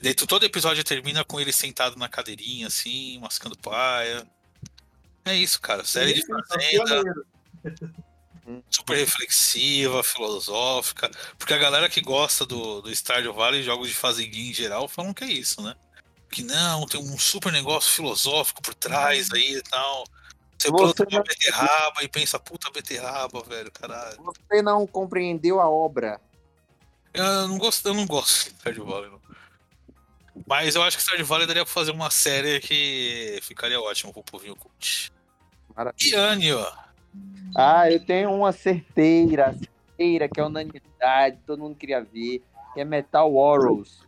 Daí 0.00 0.14
tu- 0.14 0.26
todo 0.26 0.44
episódio 0.44 0.84
termina 0.84 1.24
com 1.24 1.40
ele 1.40 1.52
sentado 1.52 1.96
na 1.96 2.08
cadeirinha, 2.08 2.68
assim, 2.68 3.18
mascando 3.18 3.56
paia. 3.58 4.26
É 5.24 5.34
isso, 5.34 5.60
cara. 5.60 5.84
Série 5.84 6.14
de 6.14 6.24
fazenda, 6.26 7.02
super 8.70 8.96
reflexiva, 8.96 10.02
filosófica. 10.02 11.10
Porque 11.36 11.52
a 11.52 11.58
galera 11.58 11.88
que 11.88 12.00
gosta 12.00 12.46
do, 12.46 12.80
do 12.80 12.90
Stardew 12.94 13.34
Valley, 13.34 13.62
jogos 13.62 13.88
de 13.88 13.94
fazendinha 13.94 14.50
em 14.50 14.54
geral, 14.54 14.88
falam 14.88 15.12
que 15.12 15.24
é 15.24 15.28
isso, 15.28 15.60
né? 15.60 15.74
Que 16.30 16.42
não, 16.42 16.86
tem 16.86 17.00
um 17.00 17.18
super 17.18 17.52
negócio 17.52 17.92
filosófico 17.92 18.62
por 18.62 18.74
trás 18.74 19.28
aí 19.32 19.56
e 19.56 19.62
tal. 19.62 20.04
Você 20.58 20.70
planta 20.70 21.06
uma 21.08 21.22
beterraba 21.22 22.02
e 22.02 22.08
pensa, 22.08 22.38
puta 22.38 22.70
beterraba, 22.70 23.42
velho, 23.44 23.70
caralho. 23.70 24.18
Você 24.22 24.60
não 24.60 24.86
compreendeu 24.86 25.60
a 25.60 25.70
obra. 25.70 26.20
Eu 27.14 27.48
não 27.48 27.58
gosto, 27.58 27.86
eu 27.86 27.94
não 27.94 28.06
gosto 28.06 28.50
de 28.50 28.56
Stardew 28.56 28.84
Valley, 28.84 29.10
não. 29.10 29.20
Mas 30.46 30.74
eu 30.74 30.82
acho 30.82 30.96
que 30.96 31.02
Stardew 31.02 31.26
Valley 31.26 31.46
daria 31.46 31.64
pra 31.64 31.72
fazer 31.72 31.92
uma 31.92 32.10
série 32.10 32.60
que 32.60 33.38
ficaria 33.42 33.80
ótimo 33.80 34.12
pro 34.12 34.22
povinho 34.22 34.56
cult. 34.56 35.12
E 36.02 36.14
Anne, 36.14 36.52
ó. 36.52 36.72
Ah, 37.56 37.90
eu 37.90 38.04
tenho 38.04 38.32
uma 38.32 38.52
certeira, 38.52 39.56
certeira 39.56 40.28
que 40.28 40.40
é 40.40 40.44
unanimidade, 40.44 41.38
todo 41.46 41.60
mundo 41.60 41.76
queria 41.76 42.02
ver, 42.02 42.42
que 42.74 42.80
é 42.80 42.84
Metal 42.84 43.32
Warriors. 43.32 44.07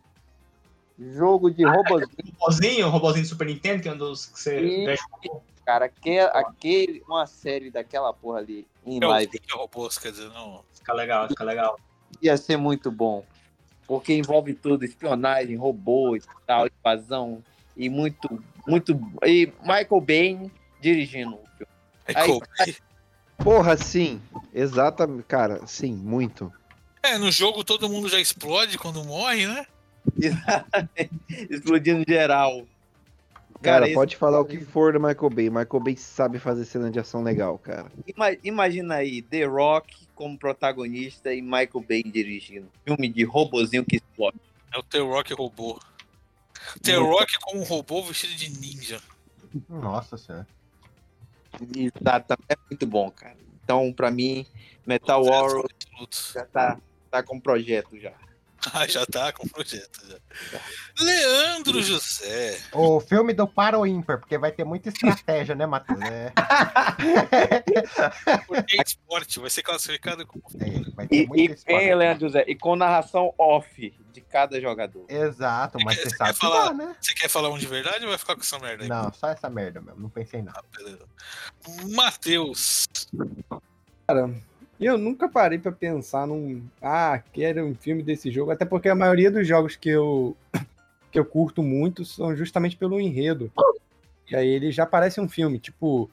Jogo 1.15 1.49
de 1.49 1.65
robozinho. 1.65 2.09
Robozinho, 2.37 2.89
robozinho 2.89 3.23
do 3.23 3.29
Super 3.29 3.47
Nintendo, 3.47 3.81
que 3.81 3.89
é 3.89 3.93
um 3.93 3.97
dos 3.97 4.27
que 4.27 4.39
você. 4.39 4.59
E, 4.61 4.95
cara, 5.65 5.85
aquele, 5.85 6.19
aquele, 6.19 7.03
uma 7.07 7.25
série 7.25 7.71
daquela 7.71 8.13
porra 8.13 8.37
ali 8.39 8.67
em 8.85 9.01
É 9.01 9.05
o 9.05 9.09
live 9.09 9.39
que 9.39 9.55
robôs, 9.55 9.97
quer 9.97 10.11
dizer, 10.11 10.29
não. 10.29 10.63
Fica 10.73 10.93
legal, 10.93 11.27
fica 11.27 11.43
legal. 11.43 11.79
ia 12.21 12.37
ser 12.37 12.57
muito 12.57 12.91
bom. 12.91 13.25
Porque 13.87 14.13
envolve 14.13 14.53
tudo, 14.53 14.85
espionagem, 14.85 15.55
robô 15.55 16.15
e 16.15 16.21
tal, 16.45 16.67
invasão, 16.67 17.43
e 17.75 17.89
muito, 17.89 18.41
muito. 18.67 18.93
E 19.25 19.51
Michael 19.61 20.01
Bay 20.01 20.51
dirigindo 20.79 21.35
o 21.35 21.47
filme. 21.57 21.73
Aí, 22.59 22.75
Porra, 23.37 23.75
sim. 23.75 24.21
Exatamente. 24.53 25.23
Cara, 25.23 25.65
sim, 25.65 25.93
muito. 25.93 26.53
É, 27.01 27.17
no 27.17 27.31
jogo 27.31 27.63
todo 27.63 27.89
mundo 27.89 28.07
já 28.07 28.19
explode 28.19 28.77
quando 28.77 29.03
morre, 29.03 29.47
né? 29.47 29.65
Explodindo 31.49 32.03
geral. 32.07 32.65
Cara, 33.61 33.85
esse- 33.85 33.93
pode 33.93 34.15
falar 34.17 34.39
o 34.39 34.45
que 34.45 34.59
for 34.59 34.91
do 34.93 34.99
Michael 34.99 35.29
Bay. 35.29 35.49
Michael 35.49 35.79
Bay 35.83 35.95
sabe 35.95 36.39
fazer 36.39 36.65
cena 36.65 36.89
de 36.89 36.99
ação 36.99 37.21
legal, 37.21 37.57
cara. 37.59 37.91
Ima- 38.07 38.35
Imagina 38.43 38.95
aí, 38.95 39.21
The 39.21 39.43
Rock 39.45 40.07
como 40.15 40.37
protagonista 40.37 41.31
e 41.33 41.41
Michael 41.41 41.85
Bay 41.87 42.03
dirigindo. 42.03 42.67
Filme 42.85 43.07
de 43.07 43.23
robozinho 43.23 43.85
que 43.85 43.97
explode. 43.97 44.37
É 44.73 44.79
o 44.79 44.83
The 44.83 44.99
Rock 44.99 45.33
robô. 45.33 45.79
The 46.81 46.95
Rock 46.95 47.37
com 47.41 47.57
um 47.59 47.63
robô 47.63 48.01
vestido 48.03 48.33
de 48.35 48.49
ninja. 48.59 48.99
Nossa 49.69 50.17
senhora. 50.17 50.47
Exato, 51.75 52.33
é 52.49 52.55
muito 52.69 52.87
bom, 52.87 53.11
cara. 53.11 53.35
Então, 53.63 53.91
pra 53.93 54.09
mim, 54.09 54.45
Metal 54.87 55.23
Warriors 55.23 55.67
já 56.33 56.45
tá, 56.45 56.79
tá 57.11 57.21
com 57.21 57.39
projeto 57.39 57.99
já. 57.99 58.13
Ah, 58.73 58.87
já 58.87 59.05
tá 59.07 59.31
com 59.33 59.47
projeto 59.47 59.99
já. 60.07 60.17
Leandro 61.03 61.81
José. 61.81 62.59
O 62.71 62.99
filme 62.99 63.33
do 63.33 63.47
Para 63.47 63.75
ou 63.77 63.87
Ímpar, 63.87 64.19
porque 64.19 64.37
vai 64.37 64.51
ter 64.51 64.63
muita 64.63 64.89
estratégia, 64.89 65.55
né, 65.55 65.65
Matheus? 65.65 65.99
É, 66.01 66.31
Porque 68.47 68.79
é 68.79 68.83
esporte, 68.85 69.39
vai 69.39 69.49
ser 69.49 69.63
classificado 69.63 70.25
como. 70.27 70.43
vai 70.95 71.07
ter 71.07 71.23
E, 71.23 71.27
muita 71.27 71.51
e, 71.51 71.55
estratégia. 71.55 71.89
hein, 71.89 71.95
Leandro 71.95 72.27
José, 72.27 72.43
e 72.47 72.55
com 72.55 72.75
narração 72.75 73.33
off 73.37 73.93
de 74.13 74.21
cada 74.21 74.61
jogador. 74.61 75.05
Exato, 75.09 75.77
mas 75.83 75.97
você 75.99 76.09
sabe 76.11 76.29
Quer 76.29 76.33
que 76.33 76.39
falar, 76.39 76.65
dá, 76.67 76.73
né? 76.73 76.95
Você 77.01 77.13
quer 77.15 77.29
falar 77.29 77.49
um 77.49 77.57
de 77.57 77.67
verdade 77.67 78.03
ou 78.03 78.09
vai 78.09 78.17
ficar 78.17 78.35
com 78.35 78.41
essa 78.41 78.59
merda 78.59 78.83
aí? 78.83 78.89
Não, 78.89 79.11
só 79.13 79.29
essa 79.29 79.49
merda 79.49 79.81
mesmo, 79.81 80.01
não 80.01 80.09
pensei 80.09 80.39
em 80.39 80.43
nada. 80.43 80.63
Beleza. 80.77 81.05
Matheus. 81.89 82.87
Cara, 84.81 84.93
eu 84.93 84.97
nunca 84.97 85.29
parei 85.29 85.59
pra 85.59 85.71
pensar 85.71 86.25
num. 86.27 86.61
Ah, 86.81 87.21
quero 87.31 87.65
um 87.65 87.75
filme 87.75 88.01
desse 88.03 88.31
jogo. 88.31 88.51
Até 88.51 88.65
porque 88.65 88.89
a 88.89 88.95
maioria 88.95 89.29
dos 89.29 89.47
jogos 89.47 89.75
que 89.75 89.89
eu, 89.89 90.35
que 91.11 91.19
eu 91.19 91.25
curto 91.25 91.61
muito 91.61 92.03
são 92.03 92.35
justamente 92.35 92.75
pelo 92.75 92.99
enredo. 92.99 93.51
E 94.29 94.35
aí 94.35 94.47
ele 94.47 94.71
já 94.71 94.85
parece 94.85 95.19
um 95.21 95.29
filme, 95.29 95.59
tipo 95.59 96.09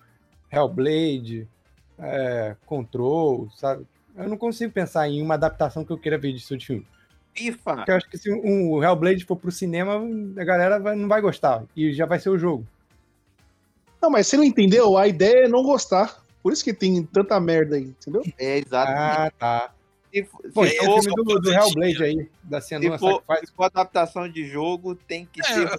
Hellblade, 0.51 1.49
é, 1.99 2.57
Control, 2.67 3.49
sabe? 3.57 3.87
Eu 4.17 4.29
não 4.29 4.37
consigo 4.37 4.73
pensar 4.73 5.09
em 5.09 5.23
uma 5.23 5.35
adaptação 5.35 5.85
que 5.85 5.93
eu 5.93 5.99
queira 5.99 6.19
ver 6.19 6.33
disso 6.33 6.57
de 6.57 6.67
filme. 6.67 6.87
FIFA. 7.35 7.77
Porque 7.77 7.91
eu 7.93 7.97
acho 7.97 8.11
que 8.11 8.19
se 8.19 8.31
um, 8.33 8.71
o 8.73 8.83
Hellblade 8.83 9.25
for 9.25 9.37
pro 9.37 9.53
cinema, 9.53 10.01
a 10.37 10.45
galera 10.45 10.81
vai- 10.81 10.97
não 10.97 11.09
vai 11.09 11.21
gostar. 11.21 11.63
E 11.77 11.93
já 11.93 12.05
vai 12.05 12.19
ser 12.19 12.31
o 12.31 12.39
jogo. 12.39 12.67
Não, 14.03 14.11
mas 14.11 14.27
você 14.27 14.37
não 14.37 14.45
entendeu? 14.45 14.97
A 14.99 15.07
ideia 15.07 15.45
é 15.45 15.49
não 15.49 15.63
gostar. 15.63 16.23
Por 16.49 16.53
isso 16.55 16.65
que 16.65 16.73
tem 16.73 17.03
tanta 17.05 17.39
merda 17.39 17.77
aí, 17.77 17.83
entendeu? 17.85 18.23
É, 18.39 18.57
exato. 18.57 18.91
Ah, 18.91 19.31
tá. 19.39 19.75
Se, 20.11 20.23
Pô, 20.55 20.67
se 20.67 20.75
então 20.77 20.89
o 20.89 20.95
for- 20.95 21.03
filme 21.03 21.25
do, 21.25 21.41
do 21.41 21.53
Hellblade 21.53 22.03
aí, 22.03 22.31
da 22.43 22.59
Senua 22.63 22.93
se 22.97 22.99
for, 22.99 23.21
Sacrifice. 23.27 23.47
se 23.51 23.53
for 23.55 23.65
adaptação 23.65 24.27
de 24.27 24.47
jogo, 24.49 24.95
tem 24.95 25.27
que 25.31 25.43
ser. 25.45 25.79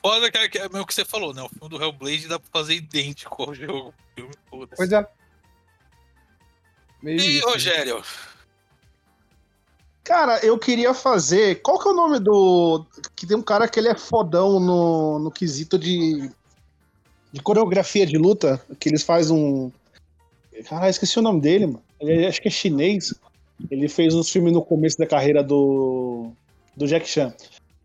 Foda 0.00 0.30
que 0.30 0.38
é, 0.38 0.48
que 0.48 0.58
é 0.58 0.66
o 0.66 0.86
que 0.86 0.94
você 0.94 1.04
falou, 1.04 1.34
né? 1.34 1.42
O 1.42 1.48
filme 1.48 1.68
do 1.68 1.82
Hellblade 1.82 2.28
dá 2.28 2.38
pra 2.38 2.48
fazer 2.52 2.74
idêntico 2.74 3.42
ao 3.42 3.52
jogo. 3.52 3.92
Filme, 4.14 4.30
foda-se. 4.48 4.76
Pois 4.76 4.92
é. 4.92 5.04
Meio 7.02 7.20
E 7.20 7.38
isso. 7.38 7.48
Rogério? 7.48 8.02
Cara, 10.04 10.38
eu 10.46 10.56
queria 10.56 10.94
fazer. 10.94 11.56
Qual 11.62 11.80
que 11.80 11.88
é 11.88 11.90
o 11.90 11.94
nome 11.96 12.20
do. 12.20 12.86
Que 13.16 13.26
tem 13.26 13.36
um 13.36 13.42
cara 13.42 13.66
que 13.68 13.80
ele 13.80 13.88
é 13.88 13.96
fodão 13.96 14.60
no, 14.60 15.18
no 15.18 15.30
quesito 15.32 15.76
de. 15.76 16.30
De 17.36 17.42
coreografia 17.42 18.06
de 18.06 18.16
luta. 18.16 18.58
Que 18.80 18.88
eles 18.88 19.02
fazem 19.02 19.36
um. 19.36 19.70
Caralho, 20.66 20.88
esqueci 20.88 21.18
o 21.18 21.22
nome 21.22 21.38
dele, 21.38 21.66
mano. 21.66 21.82
Ele 22.00 22.24
é- 22.24 22.28
acho 22.28 22.40
que 22.40 22.48
é 22.48 22.50
chinês. 22.50 23.14
Ele 23.70 23.88
fez 23.88 24.14
uns 24.14 24.30
filmes 24.30 24.54
no 24.54 24.62
começo 24.62 24.96
da 24.96 25.06
carreira 25.06 25.44
do. 25.44 26.32
Do 26.74 26.86
Jack 26.86 27.06
Chan. 27.06 27.34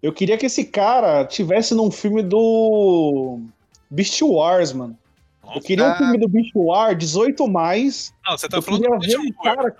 Eu 0.01 0.13
queria 0.13 0.37
que 0.37 0.45
esse 0.45 0.63
cara 0.63 1.25
tivesse 1.25 1.73
num 1.73 1.91
filme 1.91 2.23
do. 2.23 3.41
Beast 3.89 4.21
Wars, 4.21 4.71
mano. 4.71 4.97
Eu 5.53 5.61
queria 5.61 5.91
um 5.91 5.95
filme 5.97 6.17
do 6.17 6.29
Beast 6.29 6.51
Wars 6.55 6.97
18 6.97 7.45
mais. 7.45 8.13
Não, 8.25 8.37
você 8.37 8.47
tá 8.47 8.57
eu 8.57 8.61
falando 8.61 8.83
queria 8.83 8.97
do 8.97 9.05
ver 9.05 9.17
um 9.17 9.33
cara. 9.43 9.75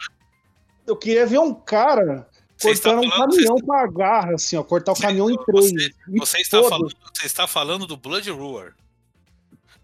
Eu 0.85 0.95
queria 0.97 1.25
ver 1.25 1.39
um 1.39 1.53
cara 1.53 2.27
Você 2.57 2.71
está 2.71 2.93
cortando 2.93 3.07
um 3.07 3.17
caminhão 3.17 3.55
com 3.55 3.73
a 3.73 3.87
garra, 3.87 4.33
assim, 4.33 4.57
ó, 4.57 4.63
cortar 4.63 4.91
o 4.91 4.99
caminhão 4.99 5.29
em 5.29 5.37
três. 5.45 5.71
Me 5.71 6.19
Você 6.19 6.41
está, 6.41 6.61
falando, 6.61 6.93
você 7.13 7.25
está 7.25 7.47
falando 7.47 7.87
do 7.87 7.95
Blood 7.95 8.29
Roar. 8.31 8.73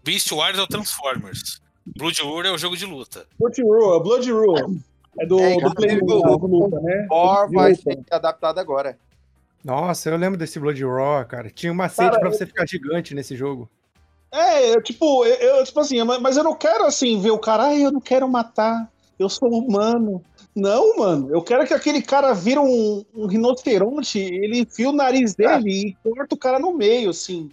Beast 0.08 0.32
Wars 0.32 0.58
é 0.58 0.62
o 0.62 0.66
Transformers. 0.66 1.60
Blood 1.94 2.22
Roar 2.22 2.46
é 2.46 2.50
o 2.50 2.56
jogo 2.56 2.74
de 2.78 2.86
luta. 2.86 3.26
Blood 3.38 3.60
Roar, 3.62 4.00
Blood 4.00 4.32
Roar. 4.32 4.64
É 5.20 5.26
do, 5.26 5.38
É, 5.38 5.56
do 5.60 5.74
Play 5.74 6.00
do 6.00 6.14
o- 6.14 6.46
luta, 6.46 6.80
né? 6.80 7.06
Or 7.10 7.50
vai 7.52 7.74
ser 7.74 7.98
adaptado 8.10 8.58
agora. 8.58 8.98
Nossa, 9.62 10.08
eu 10.08 10.16
lembro 10.16 10.38
desse 10.38 10.58
Blood 10.58 10.82
Raw, 10.82 11.26
cara. 11.26 11.50
Tinha 11.50 11.70
uma 11.70 11.90
sede 11.90 12.08
Cara, 12.08 12.20
pra 12.20 12.28
eu- 12.30 12.32
você 12.32 12.46
ficar 12.46 12.66
gigante 12.66 13.14
nesse 13.14 13.36
jogo. 13.36 13.68
É, 14.32 14.74
eu, 14.74 14.82
tipo, 14.82 15.26
eu, 15.26 15.34
eu, 15.58 15.64
tipo 15.64 15.78
assim, 15.80 16.02
mas 16.04 16.20
mas 16.22 16.36
eu 16.38 16.44
não 16.44 16.54
quero 16.54 16.84
assim 16.86 17.20
ver 17.20 17.30
o 17.32 17.38
cara, 17.38 17.64
ai, 17.64 17.84
eu 17.84 17.92
não 17.92 18.00
quero 18.00 18.26
matar, 18.26 18.90
eu 19.18 19.28
sou 19.28 19.50
humano. 19.50 20.22
Não, 20.56 20.96
mano, 20.96 21.28
eu 21.34 21.42
quero 21.42 21.66
que 21.66 21.74
aquele 21.74 22.00
cara 22.00 22.32
vira 22.32 22.62
um, 22.62 23.04
um 23.14 23.26
rinoceronte, 23.26 24.18
ele 24.18 24.60
enfia 24.60 24.88
o 24.88 24.92
nariz 24.92 25.34
dele 25.34 25.70
e 25.70 25.96
corta 26.02 26.34
o 26.34 26.38
cara 26.38 26.58
no 26.58 26.72
meio, 26.72 27.10
assim. 27.10 27.50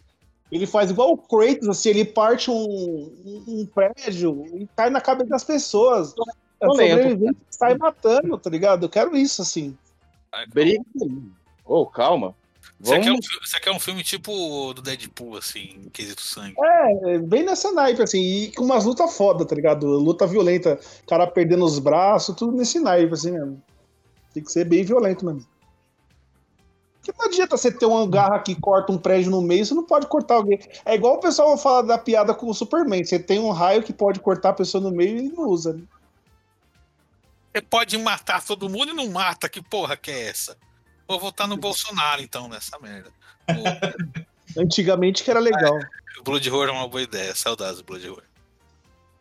Ele 0.52 0.68
faz 0.68 0.92
igual 0.92 1.12
o 1.12 1.18
Kratos, 1.18 1.68
assim, 1.68 1.90
ele 1.90 2.06
parte 2.06 2.52
um, 2.52 2.56
um, 2.56 3.44
um 3.48 3.66
prédio 3.66 4.46
e 4.56 4.68
cai 4.76 4.90
na 4.90 5.02
cabeça 5.02 5.30
das 5.30 5.44
pessoas. 5.44 6.14
É 6.62 6.66
sobrevivente 6.66 7.38
sai 7.50 7.78
matando, 7.78 8.38
tá 8.38 8.50
ligado? 8.50 8.86
Eu 8.86 8.90
quero 8.90 9.16
isso, 9.16 9.42
assim. 9.42 9.76
Briga. 10.54 10.84
Ô, 11.66 11.86
calma. 11.86 12.36
Você 12.80 13.00
quer, 13.00 13.12
um, 13.12 13.16
Vamos. 13.16 13.28
você 13.42 13.60
quer 13.60 13.72
um 13.72 13.80
filme 13.80 14.04
tipo 14.04 14.74
do 14.74 14.82
Deadpool, 14.82 15.38
assim, 15.38 15.90
quesito 15.94 16.22
sangue. 16.22 16.56
É, 16.60 17.18
bem 17.18 17.44
nessa 17.44 17.72
naipe, 17.72 18.02
assim, 18.02 18.20
e 18.20 18.52
com 18.52 18.64
umas 18.64 18.84
lutas 18.86 19.16
foda, 19.16 19.46
tá 19.46 19.56
ligado? 19.56 19.88
Luta 19.88 20.28
violenta, 20.28 20.80
cara 21.08 21.26
perdendo 21.26 21.64
os 21.64 21.80
braços, 21.80 22.36
tudo 22.36 22.56
nesse 22.56 22.80
naipe, 22.80 23.14
assim 23.14 23.32
mesmo. 23.32 23.62
Tem 24.34 24.44
que 24.44 24.52
ser 24.52 24.66
bem 24.66 24.84
violento 24.84 25.26
mesmo. 25.26 25.46
Porque 27.06 27.20
não 27.20 27.28
adianta 27.28 27.56
você 27.56 27.72
ter 27.72 27.86
uma 27.86 28.08
garra 28.08 28.40
que 28.40 28.56
corta 28.56 28.92
um 28.92 28.98
prédio 28.98 29.30
no 29.30 29.42
meio, 29.42 29.64
você 29.64 29.76
não 29.76 29.84
pode 29.84 30.08
cortar 30.08 30.36
alguém. 30.36 30.60
É 30.84 30.96
igual 30.96 31.16
o 31.16 31.20
pessoal 31.20 31.56
fala 31.56 31.84
da 31.84 31.98
piada 32.00 32.34
com 32.34 32.50
o 32.50 32.54
Superman, 32.54 33.04
você 33.04 33.20
tem 33.20 33.40
um 33.40 33.52
raio 33.52 33.84
que 33.84 33.94
pode 33.94 34.20
cortar 34.20 34.50
a 34.50 34.54
pessoa 34.54 34.84
no 34.84 34.90
meio 34.90 35.20
e 35.20 35.30
não 35.30 35.48
usa. 35.48 35.74
né? 35.74 35.84
Você 37.54 37.62
pode 37.62 37.96
matar 38.00 38.44
todo 38.44 38.68
mundo 38.68 38.90
e 38.90 38.94
não 38.94 39.08
mata. 39.10 39.48
Que 39.48 39.62
porra 39.62 39.96
que 39.96 40.10
é 40.10 40.30
essa? 40.30 40.58
Vou 41.08 41.20
votar 41.20 41.48
no 41.48 41.56
Bolsonaro, 41.56 42.22
então, 42.22 42.50
nessa 42.50 42.78
merda. 42.80 43.12
Antigamente 44.58 45.24
que 45.24 45.30
era 45.30 45.40
legal. 45.40 45.80
Blood 46.24 46.50
Horror 46.50 46.70
é 46.70 46.72
uma 46.72 46.88
boa 46.88 47.04
ideia. 47.04 47.36
Saudades 47.36 47.78
do 47.78 47.84
Blood 47.84 48.10
Horror. 48.10 48.24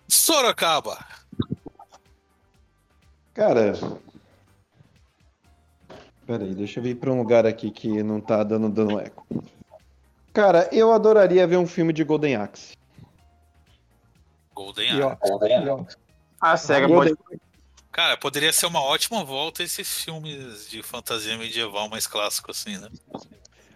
Sorocaba. 0.09 1.05
Cara. 3.35 3.75
Pera 6.27 6.45
aí, 6.45 6.55
deixa 6.55 6.79
eu 6.81 6.85
vir 6.85 6.97
pra 6.97 7.13
um 7.13 7.19
lugar 7.19 7.45
aqui 7.47 7.71
que 7.71 8.03
não 8.03 8.21
tá 8.21 8.43
dando, 8.43 8.69
dando 8.69 8.99
eco. 8.99 9.27
Cara, 10.33 10.69
eu 10.73 10.93
adoraria 10.93 11.47
ver 11.47 11.59
um 11.59 11.67
filme 11.67 11.93
de 11.93 12.03
Golden 12.03 12.37
Axe. 12.37 12.75
Golden 14.55 14.89
Axe. 14.91 14.99
e, 15.67 15.69
ó. 15.69 15.85
A 16.41 16.57
SEGA 16.57 16.87
Golden- 16.87 17.15
pode. 17.15 17.41
Cara, 17.93 18.17
poderia 18.17 18.53
ser 18.53 18.67
uma 18.67 18.83
ótima 18.83 19.23
volta 19.25 19.63
esses 19.63 20.03
filmes 20.03 20.69
de 20.69 20.83
fantasia 20.83 21.39
medieval 21.39 21.89
mais 21.89 22.07
clássicos, 22.09 22.59
assim, 22.61 22.77
né? 22.79 22.89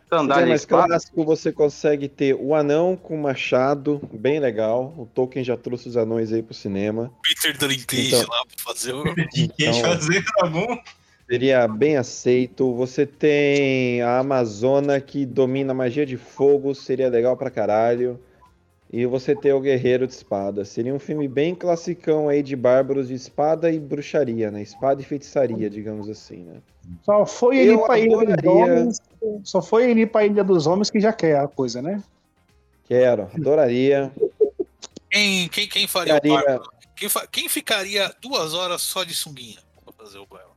Sandália 0.09 0.47
é 0.47 0.49
mais 0.49 0.65
clássico, 0.65 1.23
você 1.25 1.53
consegue 1.53 2.09
ter 2.09 2.35
o 2.35 2.55
anão 2.55 2.97
com 2.97 3.17
machado, 3.17 4.01
bem 4.13 4.41
legal. 4.41 4.93
O 4.97 5.07
Tolkien 5.07 5.45
já 5.45 5.57
trouxe 5.57 5.89
os 5.89 5.97
anões 5.97 6.33
aí 6.33 6.43
pro 6.43 6.55
cinema. 6.55 7.13
Peter 7.23 7.57
Dinklage 7.57 8.09
Então. 8.09 8.27
lá 8.29 8.45
pra 8.47 8.57
fazer 8.65 8.95
o. 8.95 9.05
Quer 9.57 9.75
fazer 9.83 10.25
algum? 10.41 10.79
Seria 11.31 11.69
bem 11.69 11.97
aceito. 11.97 12.75
Você 12.75 13.05
tem 13.05 14.01
a 14.03 14.19
Amazona 14.19 15.01
que 15.01 15.27
domina 15.27 15.73
a 15.73 15.75
magia 15.75 16.07
de 16.07 16.17
fogo, 16.17 16.75
seria 16.75 17.09
legal 17.09 17.37
pra 17.37 17.51
caralho. 17.51 18.19
E 18.91 19.05
você 19.05 19.37
tem 19.37 19.53
o 19.53 19.61
Guerreiro 19.61 20.07
de 20.07 20.15
Espada. 20.15 20.65
Seria 20.65 20.95
um 20.95 20.99
filme 20.99 21.29
bem 21.29 21.55
classicão 21.55 22.31
aí 22.31 22.43
de 22.43 22.57
bárbaros 22.57 23.09
de 23.09 23.15
espada 23.15 23.71
e 23.71 23.79
bruxaria, 23.79 24.51
né? 24.51 24.63
Espada 24.63 25.03
e 25.03 25.05
feitiçaria, 25.05 25.69
digamos 25.69 26.09
assim, 26.09 26.45
né? 26.45 26.63
Só 27.05 27.27
foi 27.27 27.59
ele 27.59 27.77
pra 27.77 27.99
Ilha 27.99 28.17
dos 28.37 28.45
Homens. 28.47 28.99
Só 29.45 29.61
foi 29.61 29.91
ele 29.91 30.07
pra 30.07 30.25
Ilha 30.25 30.43
dos 30.43 30.67
Homens 30.67 30.91
que 30.91 30.99
já 31.01 31.13
quer 31.13 31.39
a 31.39 31.47
coisa, 31.47 31.83
né? 31.83 32.03
Quero, 32.85 33.29
adoraria. 33.35 34.11
Quem, 35.11 35.49
quem, 35.51 35.69
quem 35.69 35.87
faria 35.87 36.15
Faria- 36.15 36.33
o 36.33 36.43
barco? 36.43 36.73
Quem, 36.97 37.09
fa- 37.11 37.27
quem 37.31 37.47
ficaria 37.51 38.11
duas 38.23 38.55
horas 38.55 38.81
só 38.81 39.05
de 39.05 39.15
sunguinha 39.15 39.59
pra 39.85 39.93
fazer 39.93 40.17
o 40.19 40.27
barco? 40.27 40.57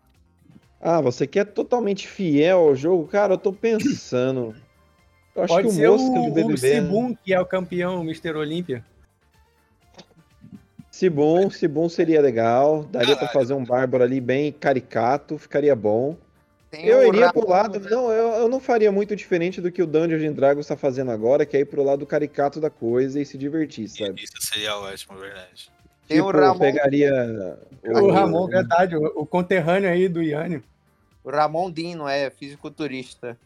Ah, 0.81 0.99
você 0.99 1.27
quer 1.27 1.45
totalmente 1.45 2.07
fiel 2.07 2.57
ao 2.57 2.75
jogo? 2.75 3.07
Cara, 3.07 3.35
eu 3.35 3.37
tô 3.37 3.53
pensando. 3.53 4.55
Eu 5.35 5.43
acho 5.43 5.53
Pode 5.53 5.67
que 5.67 5.73
o 5.73 5.75
ser 5.75 5.89
o, 5.89 5.97
Mosca 5.97 6.21
de 6.21 6.27
o 6.27 6.33
BBB... 6.33 6.57
Sibum, 6.57 7.15
que 7.15 7.33
é 7.33 7.39
o 7.39 7.45
campeão 7.45 8.01
Mr. 8.01 8.35
Olímpia. 8.35 8.83
Sibum, 10.89 11.49
Sibum 11.49 11.87
seria 11.87 12.19
legal. 12.21 12.83
Daria 12.83 13.15
pra 13.15 13.27
fazer 13.27 13.53
um 13.53 13.63
bárbaro 13.63 14.03
ali 14.03 14.19
bem 14.19 14.51
caricato, 14.51 15.37
ficaria 15.37 15.75
bom. 15.75 16.17
Tem 16.69 16.85
Eu 16.85 16.99
o 16.99 17.03
iria 17.03 17.31
pro 17.31 17.47
lado. 17.47 17.79
Não, 17.79 18.11
eu, 18.11 18.27
eu 18.41 18.49
não 18.49 18.59
faria 18.59 18.91
muito 18.91 19.15
diferente 19.15 19.61
do 19.61 19.71
que 19.71 19.81
o 19.81 19.87
Dungeons 19.87 20.23
and 20.23 20.33
Dragons 20.33 20.67
tá 20.67 20.75
fazendo 20.75 21.11
agora, 21.11 21.45
que 21.45 21.55
é 21.55 21.61
ir 21.61 21.65
pro 21.65 21.83
lado 21.83 22.05
caricato 22.05 22.59
da 22.59 22.69
coisa 22.69 23.19
e 23.19 23.25
se 23.25 23.37
divertir, 23.37 23.87
sabe? 23.89 24.23
Isso 24.23 24.33
seria 24.39 24.75
ótimo, 24.77 25.17
é 25.17 25.21
verdade. 25.21 25.71
Tem 26.07 26.21
o 26.21 26.25
Tipo, 26.27 26.37
Ramon. 26.39 26.59
pegaria. 26.59 27.57
O 27.83 28.11
Ramon, 28.11 28.47
verdade, 28.47 28.95
o, 28.95 29.05
o 29.15 29.25
conterrâneo 29.25 29.89
aí 29.89 30.07
do 30.07 30.21
Yanni. 30.21 30.63
O 31.23 31.29
Ramon 31.29 31.71
Dino 31.71 32.07
é 32.07 32.29
fisiculturista. 32.29 33.37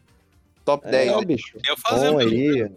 Top 0.64 0.86
É, 0.86 0.90
10. 0.90 1.24
bicho. 1.24 1.58
Ia 1.66 1.76
fazer 1.76 2.10
Bom 2.10 2.18
aí. 2.18 2.70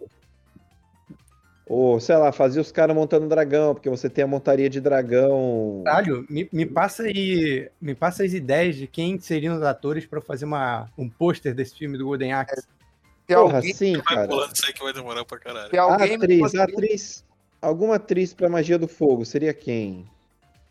Ou, 1.66 2.00
sei 2.00 2.16
lá, 2.16 2.32
fazia 2.32 2.60
os 2.60 2.72
caras 2.72 2.96
montando 2.96 3.28
dragão, 3.28 3.74
porque 3.74 3.88
você 3.88 4.10
tem 4.10 4.24
a 4.24 4.26
montaria 4.26 4.68
de 4.68 4.80
dragão. 4.80 5.82
Caralho, 5.84 6.26
me, 6.28 6.48
me 6.52 6.66
passa 6.66 7.04
aí. 7.04 7.70
Me 7.80 7.94
passa 7.94 8.24
as 8.24 8.32
ideias 8.32 8.74
de 8.74 8.86
quem 8.88 9.18
seriam 9.20 9.56
os 9.56 9.62
atores 9.62 10.04
pra 10.04 10.20
fazer 10.20 10.44
uma, 10.46 10.88
um 10.98 11.08
pôster 11.08 11.54
desse 11.54 11.76
filme 11.76 11.96
do 11.96 12.04
Golden 12.06 12.32
Axe. 12.32 12.60
Se 12.62 13.36
Porra, 13.36 13.56
alguém, 13.58 13.72
sim, 13.72 13.92
Vai 13.92 14.02
cara. 14.02 14.28
pulando 14.28 14.54
isso 14.56 14.66
aí 14.66 14.72
que 14.72 14.82
vai 14.82 14.92
demorar 14.92 15.24
pra 15.24 15.38
caralho. 15.38 15.70
se 15.70 15.78
alguém 15.78 16.16
atriz, 16.16 16.40
conseguir- 16.40 16.62
atriz. 16.62 17.24
Alguma 17.62 17.94
atriz 17.96 18.32
pra 18.34 18.48
magia 18.48 18.78
do 18.78 18.88
fogo, 18.88 19.24
seria 19.24 19.52
quem? 19.54 20.04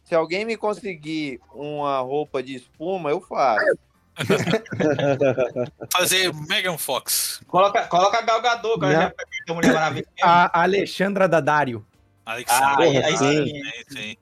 se 0.04 0.16
alguém 0.16 0.44
me 0.44 0.58
conseguir 0.58 1.40
uma 1.54 2.00
roupa 2.00 2.42
de 2.42 2.56
espuma, 2.56 3.12
eu 3.12 3.22
faço. 3.22 3.78
Fazer 5.92 6.34
Megan 6.48 6.78
Fox. 6.78 7.42
Coloca, 7.48 7.88
coloca 7.88 8.18
a 8.18 8.22
Gal 8.22 8.42
Gadot, 8.42 8.80
que 8.80 8.92
já 8.92 9.14
a 9.50 9.54
Mulher 9.54 9.74
Maravilha. 9.74 10.08
A 10.22 10.62
Alexandra 10.64 11.28
Daddario. 11.28 11.86
Alexandre. 12.26 12.64
Ah, 12.64 12.78
aí, 12.80 12.94
Porra, 12.94 13.08
aí 13.08 13.18
sim. 13.18 13.46
sim. 13.46 13.54
Sim, 13.54 13.84
sim. 13.98 14.18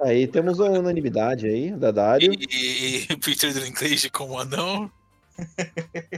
Aí 0.00 0.26
temos 0.28 0.60
uma 0.60 0.70
unanimidade 0.70 1.46
aí, 1.46 1.72
da 1.72 1.90
Dario. 1.90 2.32
E, 2.32 3.06
e 3.10 3.16
Peter 3.18 3.52
Dinklage 3.52 4.10
como 4.10 4.38
anão. 4.38 4.90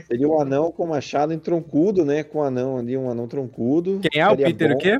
Seria 0.07 0.27
o 0.27 0.39
anão 0.39 0.71
com 0.71 0.85
machado 0.87 1.33
em 1.33 1.39
troncudo, 1.39 2.03
né? 2.05 2.23
Com 2.23 2.39
o 2.39 2.43
anão 2.43 2.77
ali, 2.77 2.97
um 2.97 3.09
anão 3.09 3.27
troncudo. 3.27 3.99
Quem 4.11 4.21
é 4.21 4.27
o 4.27 4.31
Seria 4.31 4.45
Peter 4.47 4.69
bom. 4.69 4.75
o 4.75 4.77
quê? 4.77 4.99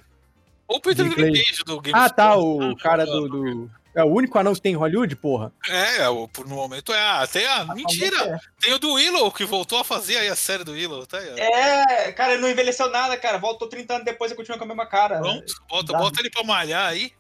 Ou 0.68 0.80
Peter 0.80 1.06
Dinklage. 1.08 1.64
Do 1.66 1.82
Game 1.82 2.00
Ah, 2.00 2.10
tá, 2.10 2.36
o 2.36 2.76
cara 2.78 3.06
do, 3.06 3.28
do. 3.28 3.70
É 3.94 4.04
o 4.04 4.08
único 4.08 4.38
anão 4.40 4.54
que 4.54 4.62
tem 4.62 4.72
em 4.72 4.78
Hollywood, 4.78 5.16
porra? 5.18 5.52
É, 5.68 6.08
o- 6.08 6.28
por- 6.28 6.48
no 6.48 6.56
momento 6.56 6.94
é. 6.94 7.00
Ah, 7.00 7.28
tem 7.28 7.46
a. 7.46 7.66
Mentira! 7.76 8.40
Tem 8.62 8.74
o 8.74 8.80
do 8.80 8.94
Willow, 8.94 9.30
que 9.32 9.44
voltou 9.44 9.78
a 9.80 9.84
fazer 9.84 10.18
aí 10.18 10.30
a 10.30 10.36
série 10.36 10.64
do 10.64 10.72
Willow, 10.72 11.06
tá 11.06 11.18
aí. 11.18 11.30
É, 11.38 12.12
cara, 12.14 12.34
ele 12.34 12.42
não 12.42 12.50
envelheceu 12.50 12.90
nada, 12.90 13.18
cara. 13.18 13.38
Voltou 13.38 13.68
30 13.68 13.94
anos 13.96 14.06
depois 14.06 14.32
e 14.32 14.36
continua 14.36 14.58
com 14.58 14.64
a 14.64 14.68
mesma 14.68 14.86
cara. 14.86 15.20
Pronto, 15.20 15.54
bota, 15.70 15.94
bota 15.98 16.22
ele 16.22 16.30
pra 16.30 16.44
malhar 16.44 16.88
aí. 16.88 17.12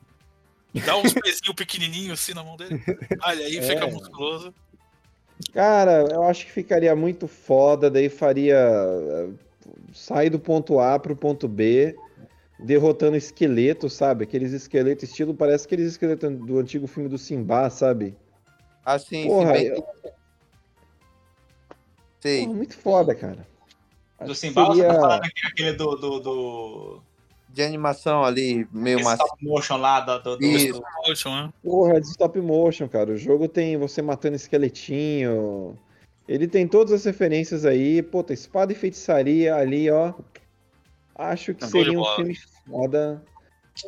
Dá 0.85 0.95
uns 0.95 1.11
pezinhos 1.13 1.53
pequenininhos 1.55 2.17
assim 2.19 2.33
na 2.33 2.43
mão 2.43 2.55
dele. 2.55 2.81
Malha 3.19 3.45
aí, 3.45 3.61
fica 3.61 3.85
É. 3.85 3.91
musculoso. 3.91 4.53
Cara, 5.53 6.05
eu 6.11 6.23
acho 6.23 6.45
que 6.45 6.51
ficaria 6.51 6.95
muito 6.95 7.27
foda, 7.27 7.89
daí 7.89 8.07
faria 8.09 8.55
eh, 8.55 9.27
sair 9.93 10.29
do 10.29 10.39
ponto 10.39 10.79
A 10.79 10.97
pro 10.99 11.15
ponto 11.15 11.47
B, 11.47 11.95
derrotando 12.61 13.17
esqueleto, 13.17 13.89
sabe? 13.89 14.23
Aqueles 14.23 14.51
esqueletos 14.53 15.09
estilo, 15.09 15.33
parece 15.33 15.65
aqueles 15.65 15.87
esqueletos 15.91 16.29
do 16.45 16.59
antigo 16.59 16.87
filme 16.87 17.09
do 17.09 17.17
Simba, 17.17 17.69
sabe? 17.69 18.15
Assim, 18.85 19.27
Porra, 19.27 19.53
bem 19.53 19.65
eu-. 19.67 19.85
Sei. 22.19 22.45
Porra, 22.45 22.55
muito 22.57 22.77
foda, 22.77 23.15
cara. 23.15 23.47
Do 24.19 24.25
Acho 24.31 24.35
Simba, 24.35 24.65
você 24.65 24.75
seria- 24.81 24.93
tá 24.93 24.99
falando 24.99 25.23
aquele, 25.25 25.47
aquele 25.47 25.73
do. 25.73 25.95
do, 25.95 26.19
do... 26.19 27.01
De 27.49 27.63
animação 27.63 28.23
ali, 28.23 28.65
meio 28.71 29.03
macio. 29.03 29.25
stop 29.25 29.43
motion 29.45 29.75
lá 29.77 29.99
do. 29.99 30.19
do, 30.23 30.37
do- 30.37 30.45
Isso. 30.45 30.81
Poxa, 31.05 31.29
né? 31.29 31.53
Porra, 31.61 31.99
de 31.99 32.07
stop 32.07 32.39
motion, 32.39 32.87
cara. 32.87 33.11
O 33.11 33.17
jogo 33.17 33.47
tem 33.49 33.75
você 33.77 34.01
matando 34.01 34.35
esqueletinho. 34.37 35.77
Ele 36.29 36.47
tem 36.47 36.65
todas 36.65 36.93
as 36.93 37.03
referências 37.03 37.65
aí. 37.65 38.01
Puta, 38.01 38.31
espada 38.31 38.71
e 38.71 38.75
feitiçaria 38.75 39.53
ali, 39.55 39.89
ó. 39.89 40.13
Acho 41.15 41.53
que 41.53 41.67
seria 41.67 41.99
um 41.99 42.15
filme 42.15 42.37
foda. 42.67 43.23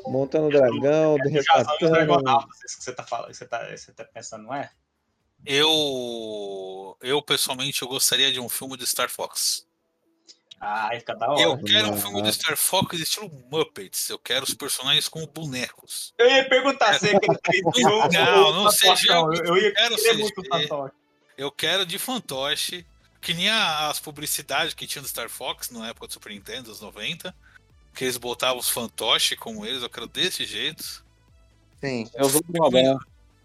Montando 0.08 0.50
dragão, 0.50 1.18
do 1.18 1.24
derretando. 1.24 1.96
Argonautas, 1.96 2.60
isso 2.66 2.78
que 2.78 2.84
você 2.84 2.94
tá 2.94 3.04
falando, 3.04 3.34
você 3.34 3.46
tá, 3.46 3.70
você 3.76 3.92
tá 3.92 4.06
pensando, 4.06 4.44
não 4.46 4.54
é? 4.56 4.70
Eu. 5.46 6.98
Eu, 7.02 7.22
pessoalmente, 7.22 7.82
eu 7.82 7.88
gostaria 7.88 8.32
de 8.32 8.40
um 8.40 8.48
filme 8.50 8.78
de 8.78 8.86
Star 8.88 9.10
Fox. 9.10 9.66
Ah, 10.60 10.90
fica 10.94 11.14
da 11.14 11.30
hora. 11.30 11.42
Eu 11.42 11.58
quero 11.62 11.90
um 11.90 11.98
filme 11.98 12.22
de 12.22 12.32
Star 12.32 12.56
Fox 12.56 12.98
estilo 12.98 13.30
Muppets. 13.52 14.10
Eu 14.10 14.18
quero 14.18 14.46
os 14.46 14.54
personagens 14.54 15.10
como 15.10 15.28
bonecos. 15.28 16.14
Eu 16.18 16.30
ia 16.30 16.48
perguntar 16.48 16.98
se 16.98 17.14
aquele 17.14 17.38
3 17.44 17.64
Não, 18.14 18.54
não 18.64 18.72
seja- 18.72 19.14
Eu, 19.14 19.34
eu 19.34 19.58
ia 19.58 19.74
quero 19.74 19.96
o 19.96 19.98
fantoche. 19.98 20.94
Eu 21.38 21.52
quero 21.52 21.86
de 21.86 22.00
fantoche. 22.00 22.86
Que 23.24 23.34
nem 23.34 23.50
a- 23.50 23.90
as 23.90 24.00
publicidades 24.00 24.74
que 24.74 24.86
tinha 24.86 25.02
do 25.02 25.08
Star 25.08 25.30
Fox 25.30 25.70
na 25.70 25.88
época 25.88 26.08
do 26.08 26.14
Super 26.14 26.32
Nintendo, 26.34 26.64
dos 26.70 26.82
90. 26.82 27.34
Que 27.96 28.04
eles 28.06 28.18
botavam 28.18 28.58
os 28.60 28.70
fantoches 28.70 29.38
como 29.40 29.66
eles. 29.66 29.82
Eu 29.82 29.90
quero 29.90 30.08
desse 30.08 30.46
jeito. 30.46 31.04
Sim. 31.80 32.10
Eu 32.16 32.28
vou 32.28 32.44
uma. 32.50 33.00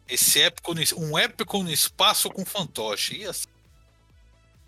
Esse 0.08 0.40
épico, 0.40 0.74
no- 0.74 0.80
um 0.96 1.18
épico 1.18 1.62
no 1.62 1.70
espaço 1.70 2.30
com 2.30 2.44
fantoche. 2.44 3.18
Ia 3.18 3.32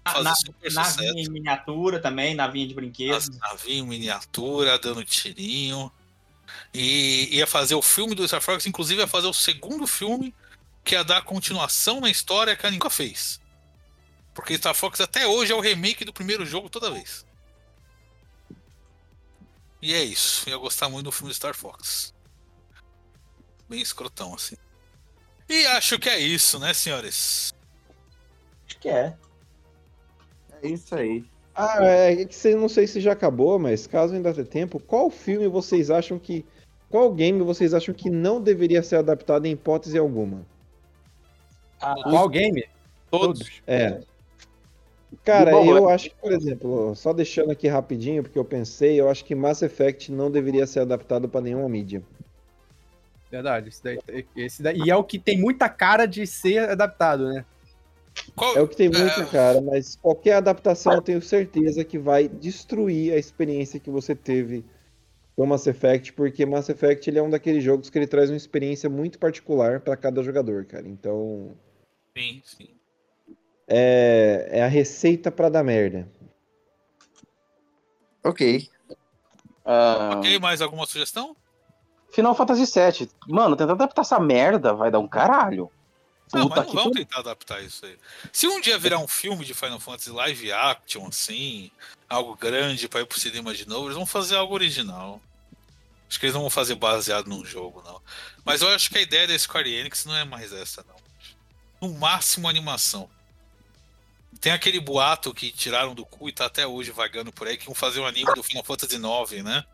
fazer 0.04 0.22
Na, 0.24 0.34
super 0.34 0.72
navinha 0.72 0.84
sucesso. 0.84 1.18
em 1.18 1.28
miniatura 1.30 1.98
também, 2.00 2.34
navinha 2.34 2.66
de 2.68 2.74
brinquedo. 2.74 3.14
As 3.16 3.28
navinho 3.38 3.86
miniatura, 3.86 4.78
dando 4.78 5.04
tirinho. 5.04 5.90
E 6.74 7.28
ia 7.36 7.46
fazer 7.46 7.74
o 7.74 7.82
filme 7.82 8.14
do 8.14 8.26
Star 8.28 8.40
Fox, 8.42 8.66
inclusive 8.66 9.00
ia 9.00 9.06
fazer 9.08 9.26
o 9.28 9.32
segundo 9.32 9.86
filme, 9.86 10.34
que 10.84 10.94
ia 10.94 11.02
dar 11.02 11.22
continuação 11.22 12.00
na 12.00 12.10
história 12.10 12.54
que 12.56 12.66
a 12.66 12.70
nunca 12.70 12.90
fez. 12.90 13.39
Porque 14.34 14.56
Star 14.56 14.74
Fox 14.74 15.00
até 15.00 15.26
hoje 15.26 15.52
é 15.52 15.54
o 15.54 15.60
remake 15.60 16.04
do 16.04 16.12
primeiro 16.12 16.46
jogo 16.46 16.68
toda 16.68 16.90
vez. 16.90 17.26
E 19.82 19.94
é 19.94 20.02
isso. 20.02 20.48
Ia 20.48 20.56
gostar 20.56 20.88
muito 20.88 21.04
do 21.04 21.12
filme 21.12 21.32
Star 21.34 21.54
Fox. 21.54 22.14
Bem 23.68 23.80
escrotão, 23.80 24.34
assim. 24.34 24.56
E 25.48 25.66
acho 25.66 25.98
que 25.98 26.08
é 26.08 26.18
isso, 26.18 26.58
né, 26.58 26.72
senhores? 26.72 27.54
Acho 28.66 28.78
que 28.78 28.88
é. 28.88 29.16
É 30.62 30.68
isso 30.68 30.94
aí. 30.94 31.24
Ah, 31.54 31.84
é 31.84 32.24
que 32.24 32.34
você 32.34 32.54
não 32.54 32.68
sei 32.68 32.86
se 32.86 33.00
já 33.00 33.12
acabou, 33.12 33.58
mas 33.58 33.86
caso 33.86 34.14
ainda 34.14 34.32
tenha 34.32 34.46
tempo, 34.46 34.78
qual 34.78 35.10
filme 35.10 35.48
vocês 35.48 35.90
acham 35.90 36.18
que. 36.18 36.44
Qual 36.88 37.12
game 37.12 37.40
vocês 37.42 37.72
acham 37.72 37.94
que 37.94 38.10
não 38.10 38.40
deveria 38.40 38.82
ser 38.82 38.96
adaptado 38.96 39.46
em 39.46 39.52
hipótese 39.52 39.96
alguma? 39.96 40.44
Qual 41.78 42.28
game? 42.28 42.64
Todos. 43.10 43.62
É. 43.66 44.00
Cara, 45.24 45.50
Bom, 45.50 45.64
eu 45.76 45.88
é- 45.88 45.94
acho 45.94 46.10
que, 46.10 46.16
por 46.16 46.32
exemplo, 46.32 46.94
só 46.94 47.12
deixando 47.12 47.50
aqui 47.50 47.66
rapidinho, 47.68 48.22
porque 48.22 48.38
eu 48.38 48.44
pensei, 48.44 49.00
eu 49.00 49.08
acho 49.08 49.24
que 49.24 49.34
Mass 49.34 49.62
Effect 49.62 50.10
não 50.12 50.30
deveria 50.30 50.66
ser 50.66 50.80
adaptado 50.80 51.28
pra 51.28 51.40
nenhuma 51.40 51.68
mídia. 51.68 52.02
Verdade, 53.30 53.68
esse 53.68 53.82
daí, 53.82 53.98
esse 54.36 54.62
daí. 54.62 54.78
E 54.84 54.90
é 54.90 54.96
o 54.96 55.04
que 55.04 55.18
tem 55.18 55.38
muita 55.38 55.68
cara 55.68 56.06
de 56.06 56.26
ser 56.26 56.70
adaptado, 56.70 57.28
né? 57.28 57.44
Qual- 58.34 58.56
É 58.56 58.60
o 58.60 58.66
que 58.66 58.76
tem 58.76 58.88
muita 58.88 59.22
É. 59.22 59.26
cara, 59.26 59.60
mas 59.60 59.96
qualquer 59.96 60.34
adaptação 60.34 60.94
eu 60.94 61.02
tenho 61.02 61.22
certeza 61.22 61.84
que 61.84 61.98
vai 61.98 62.28
destruir 62.28 63.12
a 63.12 63.16
experiência 63.16 63.78
que 63.78 63.90
você 63.90 64.14
teve 64.16 64.64
com 65.36 65.46
Mass 65.46 65.66
Effect, 65.66 66.12
porque 66.12 66.44
Mass 66.44 66.68
Effect 66.68 67.08
ele 67.08 67.18
é 67.18 67.22
um 67.22 67.30
daqueles 67.30 67.62
jogos 67.62 67.88
que 67.88 67.98
ele 67.98 68.06
traz 68.06 68.30
uma 68.30 68.36
experiência 68.36 68.90
muito 68.90 69.18
particular 69.18 69.80
pra 69.80 69.96
cada 69.96 70.22
jogador, 70.22 70.64
cara. 70.64 70.88
Então, 70.88 71.52
Sim, 72.16 72.42
sim. 72.44 72.68
É, 73.70 74.48
é 74.50 74.62
a 74.64 74.68
receita 74.68 75.30
pra 75.30 75.48
dar 75.48 75.62
merda. 75.62 76.06
Ok. 78.24 78.68
Ah, 79.64 80.14
Ok, 80.16 80.38
mais 80.38 80.60
alguma 80.60 80.84
sugestão? 80.86 81.36
Final 82.12 82.34
Fantasy 82.34 82.64
VII. 82.66 83.08
Mano, 83.28 83.54
tentar 83.56 83.72
adaptar 83.72 84.02
essa 84.02 84.18
merda 84.18 84.74
vai 84.74 84.90
dar 84.90 84.98
um 84.98 85.06
caralho. 85.08 85.70
Não, 86.32 86.42
Puta 86.48 86.56
mas 86.56 86.64
não 86.64 86.70
que 86.70 86.76
vamos 86.76 86.92
pariu. 86.92 87.06
tentar 87.06 87.20
adaptar 87.20 87.62
isso 87.62 87.86
aí. 87.86 87.96
Se 88.32 88.46
um 88.46 88.60
dia 88.60 88.78
virar 88.78 88.98
um 88.98 89.08
filme 89.08 89.44
de 89.44 89.54
Final 89.54 89.80
Fantasy 89.80 90.10
live 90.10 90.52
action, 90.52 91.06
assim, 91.08 91.70
algo 92.08 92.36
grande 92.36 92.88
pra 92.88 93.00
ir 93.00 93.06
pro 93.06 93.18
cinema 93.18 93.54
de 93.54 93.66
novo, 93.68 93.86
eles 93.86 93.96
vão 93.96 94.06
fazer 94.06 94.36
algo 94.36 94.54
original. 94.54 95.20
Acho 96.08 96.18
que 96.18 96.26
eles 96.26 96.34
não 96.34 96.40
vão 96.42 96.50
fazer 96.50 96.74
baseado 96.74 97.26
num 97.28 97.44
jogo, 97.44 97.82
não. 97.84 98.00
Mas 98.44 98.62
eu 98.62 98.68
acho 98.68 98.90
que 98.90 98.98
a 98.98 99.02
ideia 99.02 99.26
da 99.28 99.38
Square 99.38 99.72
Enix 99.72 100.04
não 100.04 100.16
é 100.16 100.24
mais 100.24 100.52
essa, 100.52 100.84
não. 100.88 101.88
No 101.88 101.96
máximo, 101.96 102.48
animação. 102.48 103.08
Tem 104.40 104.52
aquele 104.52 104.80
boato 104.80 105.34
que 105.34 105.52
tiraram 105.52 105.94
do 105.94 106.06
cu 106.06 106.28
e 106.28 106.32
tá 106.32 106.46
até 106.46 106.66
hoje 106.66 106.90
vagando 106.90 107.30
por 107.30 107.46
aí, 107.46 107.58
que 107.58 107.66
vão 107.66 107.74
fazer 107.74 108.00
um 108.00 108.06
anime 108.06 108.32
do 108.34 108.42
Final 108.42 108.64
Fantasy 108.64 108.96
IX, 108.96 109.44
né? 109.44 109.64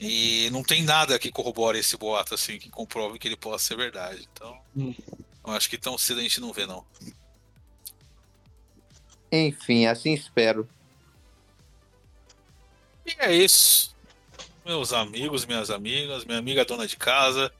E 0.00 0.48
não 0.50 0.62
tem 0.62 0.82
nada 0.82 1.18
que 1.18 1.30
corrobore 1.30 1.78
esse 1.78 1.96
boato, 1.96 2.34
assim, 2.34 2.58
que 2.58 2.70
comprove 2.70 3.18
que 3.18 3.28
ele 3.28 3.36
possa 3.36 3.64
ser 3.64 3.76
verdade. 3.76 4.26
Então, 4.32 4.58
eu 4.76 5.52
acho 5.52 5.68
que 5.68 5.76
tão 5.76 5.98
cedo 5.98 6.20
a 6.20 6.22
gente 6.22 6.40
não 6.40 6.52
vê, 6.52 6.66
não. 6.66 6.84
Enfim, 9.30 9.86
assim 9.86 10.14
espero. 10.14 10.68
E 13.06 13.14
é 13.18 13.32
isso. 13.34 13.94
Meus 14.64 14.92
amigos, 14.94 15.44
minhas 15.44 15.70
amigas, 15.70 16.24
minha 16.24 16.38
amiga 16.38 16.64
dona 16.64 16.86
de 16.86 16.96
casa. 16.96 17.52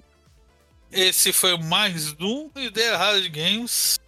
Esse 0.90 1.32
foi 1.32 1.59
mais 1.59 2.12
um 2.19 2.51
Ideia 2.56 2.93
Errada 2.93 3.20
de 3.20 3.28
Games. 3.28 4.01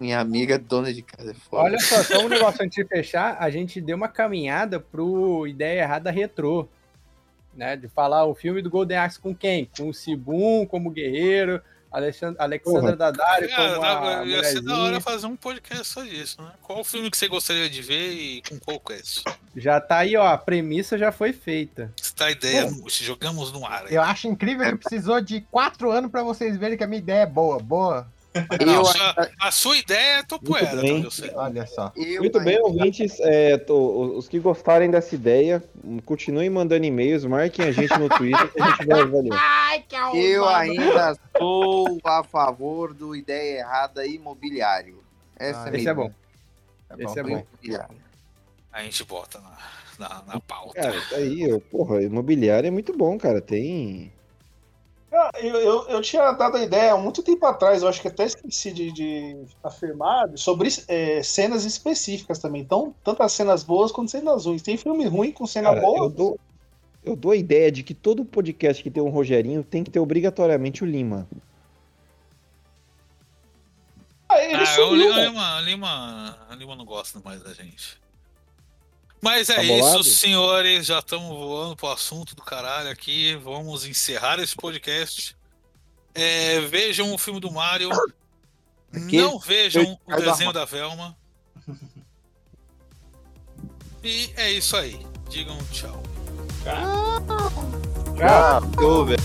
Minha 0.00 0.20
amiga 0.20 0.58
dona 0.58 0.92
de 0.92 1.02
casa 1.02 1.30
é 1.30 1.34
foda. 1.34 1.64
Olha 1.64 1.78
só, 1.80 2.02
só 2.02 2.24
um 2.24 2.28
negócio 2.28 2.64
antes 2.64 2.76
de 2.76 2.88
fechar, 2.88 3.36
a 3.40 3.50
gente 3.50 3.80
deu 3.80 3.96
uma 3.96 4.08
caminhada 4.08 4.78
pro 4.78 5.46
Ideia 5.46 5.82
Errada 5.82 6.10
Retrô. 6.10 6.68
Né, 7.56 7.74
de 7.76 7.88
falar 7.88 8.24
o 8.24 8.36
filme 8.36 8.62
do 8.62 8.70
Golden 8.70 8.98
Axe 8.98 9.18
com 9.18 9.34
quem? 9.34 9.68
Com 9.76 9.88
o 9.88 9.94
Sibum 9.94 10.64
como 10.64 10.90
guerreiro, 10.90 11.60
Alexandra, 11.90 12.42
Alexandra. 12.42 12.94
Daddario 12.94 13.48
Cara, 13.48 13.74
como 13.74 14.08
a 14.08 14.24
ia 14.24 14.44
ser 14.44 14.60
da 14.60 14.78
hora 14.78 15.00
fazer 15.00 15.26
um 15.26 15.34
podcast 15.34 15.86
só 15.86 16.02
disso, 16.02 16.40
né? 16.42 16.52
Qual 16.62 16.84
filme 16.84 17.10
que 17.10 17.16
você 17.16 17.26
gostaria 17.26 17.68
de 17.68 17.80
ver 17.80 18.12
e 18.12 18.42
com 18.42 18.58
qual 18.58 18.78
quest? 18.78 19.24
Já 19.56 19.80
tá 19.80 19.98
aí, 19.98 20.16
ó, 20.16 20.26
a 20.26 20.36
premissa 20.36 20.98
já 20.98 21.10
foi 21.10 21.32
feita. 21.32 21.92
Está 22.00 22.26
a 22.26 22.30
ideia, 22.30 22.70
jogamos 22.88 23.50
no 23.52 23.66
ar. 23.66 23.86
aí. 23.86 23.94
Eu 23.94 24.02
acho 24.02 24.28
incrível 24.28 24.64
que 24.70 24.84
precisou 24.84 25.20
de 25.20 25.40
quatro 25.50 25.90
anos 25.90 26.10
pra 26.10 26.22
vocês 26.22 26.56
verem 26.56 26.76
que 26.76 26.84
a 26.84 26.86
minha 26.86 27.00
ideia 27.00 27.22
é 27.22 27.26
boa. 27.26 27.58
Boa. 27.58 28.06
Não, 28.66 28.84
sua- 28.84 29.30
a 29.40 29.50
sua 29.50 29.76
ideia 29.76 30.18
é 30.18 30.22
topoeira, 30.22 30.70
Muito 30.76 30.82
bem. 30.82 31.00
tá, 31.00 31.06
eu 31.06 31.10
sei. 31.10 31.30
Olha 31.34 31.66
só. 31.66 31.92
eu 31.96 32.20
Muito 32.22 32.40
bem, 32.40 32.60
ouvintes. 32.60 33.18
é, 33.20 33.56
tô- 33.58 34.16
os 34.16 34.28
que 34.28 34.38
gostarem 34.38 34.90
dessa 34.90 35.14
ideia, 35.14 35.62
continuem 36.04 36.50
mandando 36.50 36.84
e-mails, 36.86 37.24
marquem 37.24 37.64
a 37.66 37.72
gente 37.72 37.96
no 37.98 38.08
Twitter 38.08 38.52
que 38.52 38.60
a 38.62 38.70
gente 38.70 38.86
vai 38.86 39.00
avaliar. 39.00 39.38
Ai, 39.70 39.84
que 39.88 39.96
Eu 39.96 40.48
ainda 40.48 41.16
sou 41.36 41.98
a 42.04 42.22
favor 42.24 42.92
do 42.94 43.14
ideia 43.14 43.60
errada 43.60 44.06
imobiliário. 44.06 45.02
Essa 45.36 45.64
Ah, 45.64 45.68
é 45.68 45.72
a 45.72 45.76
Esse 45.76 45.88
é 45.88 45.94
bom. 45.94 46.02
ideia. 46.04 47.06
Esse 47.08 47.18
é 47.20 47.22
bom. 47.22 47.44
A 48.72 48.82
gente 48.82 49.04
bota 49.04 49.40
na, 49.40 49.56
na, 50.08 50.22
na 50.34 50.40
pauta. 50.40 50.80
Cara, 50.80 51.00
tá 51.10 51.16
aí, 51.16 51.42
eu- 51.42 51.60
porra, 51.60 52.02
imobiliário 52.02 52.66
é 52.68 52.70
muito 52.70 52.96
bom, 52.96 53.18
cara. 53.18 53.40
Tem. 53.40 54.12
Ah, 55.20 55.30
Eu, 55.42 55.56
eu, 55.56 55.88
eu 55.88 56.00
tinha 56.00 56.30
dado 56.32 56.56
a 56.56 56.62
ideia 56.62 56.92
há 56.92 56.96
muito 56.96 57.22
tempo 57.24 57.44
atrás, 57.44 57.82
eu 57.82 57.88
acho 57.88 58.00
que 58.00 58.06
até 58.06 58.24
esqueci 58.24 58.70
de, 58.70 58.92
de 58.92 59.36
afirmar, 59.64 60.28
sobre 60.36 60.68
é, 60.86 61.22
cenas 61.24 61.64
específicas 61.64 62.38
também. 62.38 62.62
Então, 62.62 62.94
tanto 63.02 63.22
as 63.24 63.32
cenas 63.32 63.64
boas 63.64 63.90
quanto 63.90 64.10
cenas 64.12 64.46
ruins. 64.46 64.62
Tem 64.62 64.76
filme 64.76 65.04
ruim 65.06 65.32
com 65.32 65.44
cena 65.46 65.70
Cara, 65.70 65.80
boa. 65.80 66.04
eu 66.04 66.08
dou, 66.10 66.40
eu 67.04 67.16
dou 67.16 67.32
a 67.32 67.36
ideia 67.36 67.72
de 67.72 67.82
que 67.82 67.94
todo 67.94 68.24
podcast 68.24 68.80
que 68.82 68.90
tem 68.90 69.02
um 69.02 69.08
Rogerinho 69.10 69.64
tem 69.64 69.82
que 69.82 69.90
ter 69.90 69.98
obrigatoriamente 69.98 70.84
o 70.84 70.86
Lima. 70.86 71.26
Ah, 74.28 74.40
ele 74.44 74.56
Ah, 74.56 74.62
o 74.62 74.66
sumiu, 74.66 75.02
Lima, 75.04 75.14
velho. 75.16 75.30
Lima, 75.30 75.60
Lima, 75.62 76.38
Lima 76.56 76.76
não 76.76 76.84
gosta 76.84 77.20
mais 77.24 77.42
da 77.42 77.52
gente. 77.52 77.98
Mas 79.20 79.48
é 79.50 79.56
Tá 79.56 79.62
isso, 79.64 80.04
senhores. 80.04 80.86
Já 80.86 81.00
estamos 81.00 81.28
voando 81.28 81.74
pro 81.76 81.88
assunto 81.90 82.34
do 82.36 82.42
caralho 82.42 82.88
aqui. 82.90 83.34
Vamos 83.36 83.84
encerrar 83.84 84.38
esse 84.38 84.54
podcast. 84.54 85.36
É, 86.14 86.60
vejam 86.60 87.12
o 87.12 87.18
filme 87.18 87.40
do 87.40 87.50
Mario. 87.50 87.90
Aquele- 88.92 89.22
Não 89.22 89.38
vejam 89.38 89.98
o 90.06 90.16
desenho 90.16 90.52
da 90.52 90.64
Velma. 90.64 91.16
E 94.02 94.30
é 94.36 94.50
isso 94.52 94.76
aí. 94.76 95.04
Digam 95.28 95.58
tchau. 95.72 96.02
Tchau. 98.16 98.62
Ô, 98.84 99.04
velho. 99.04 99.18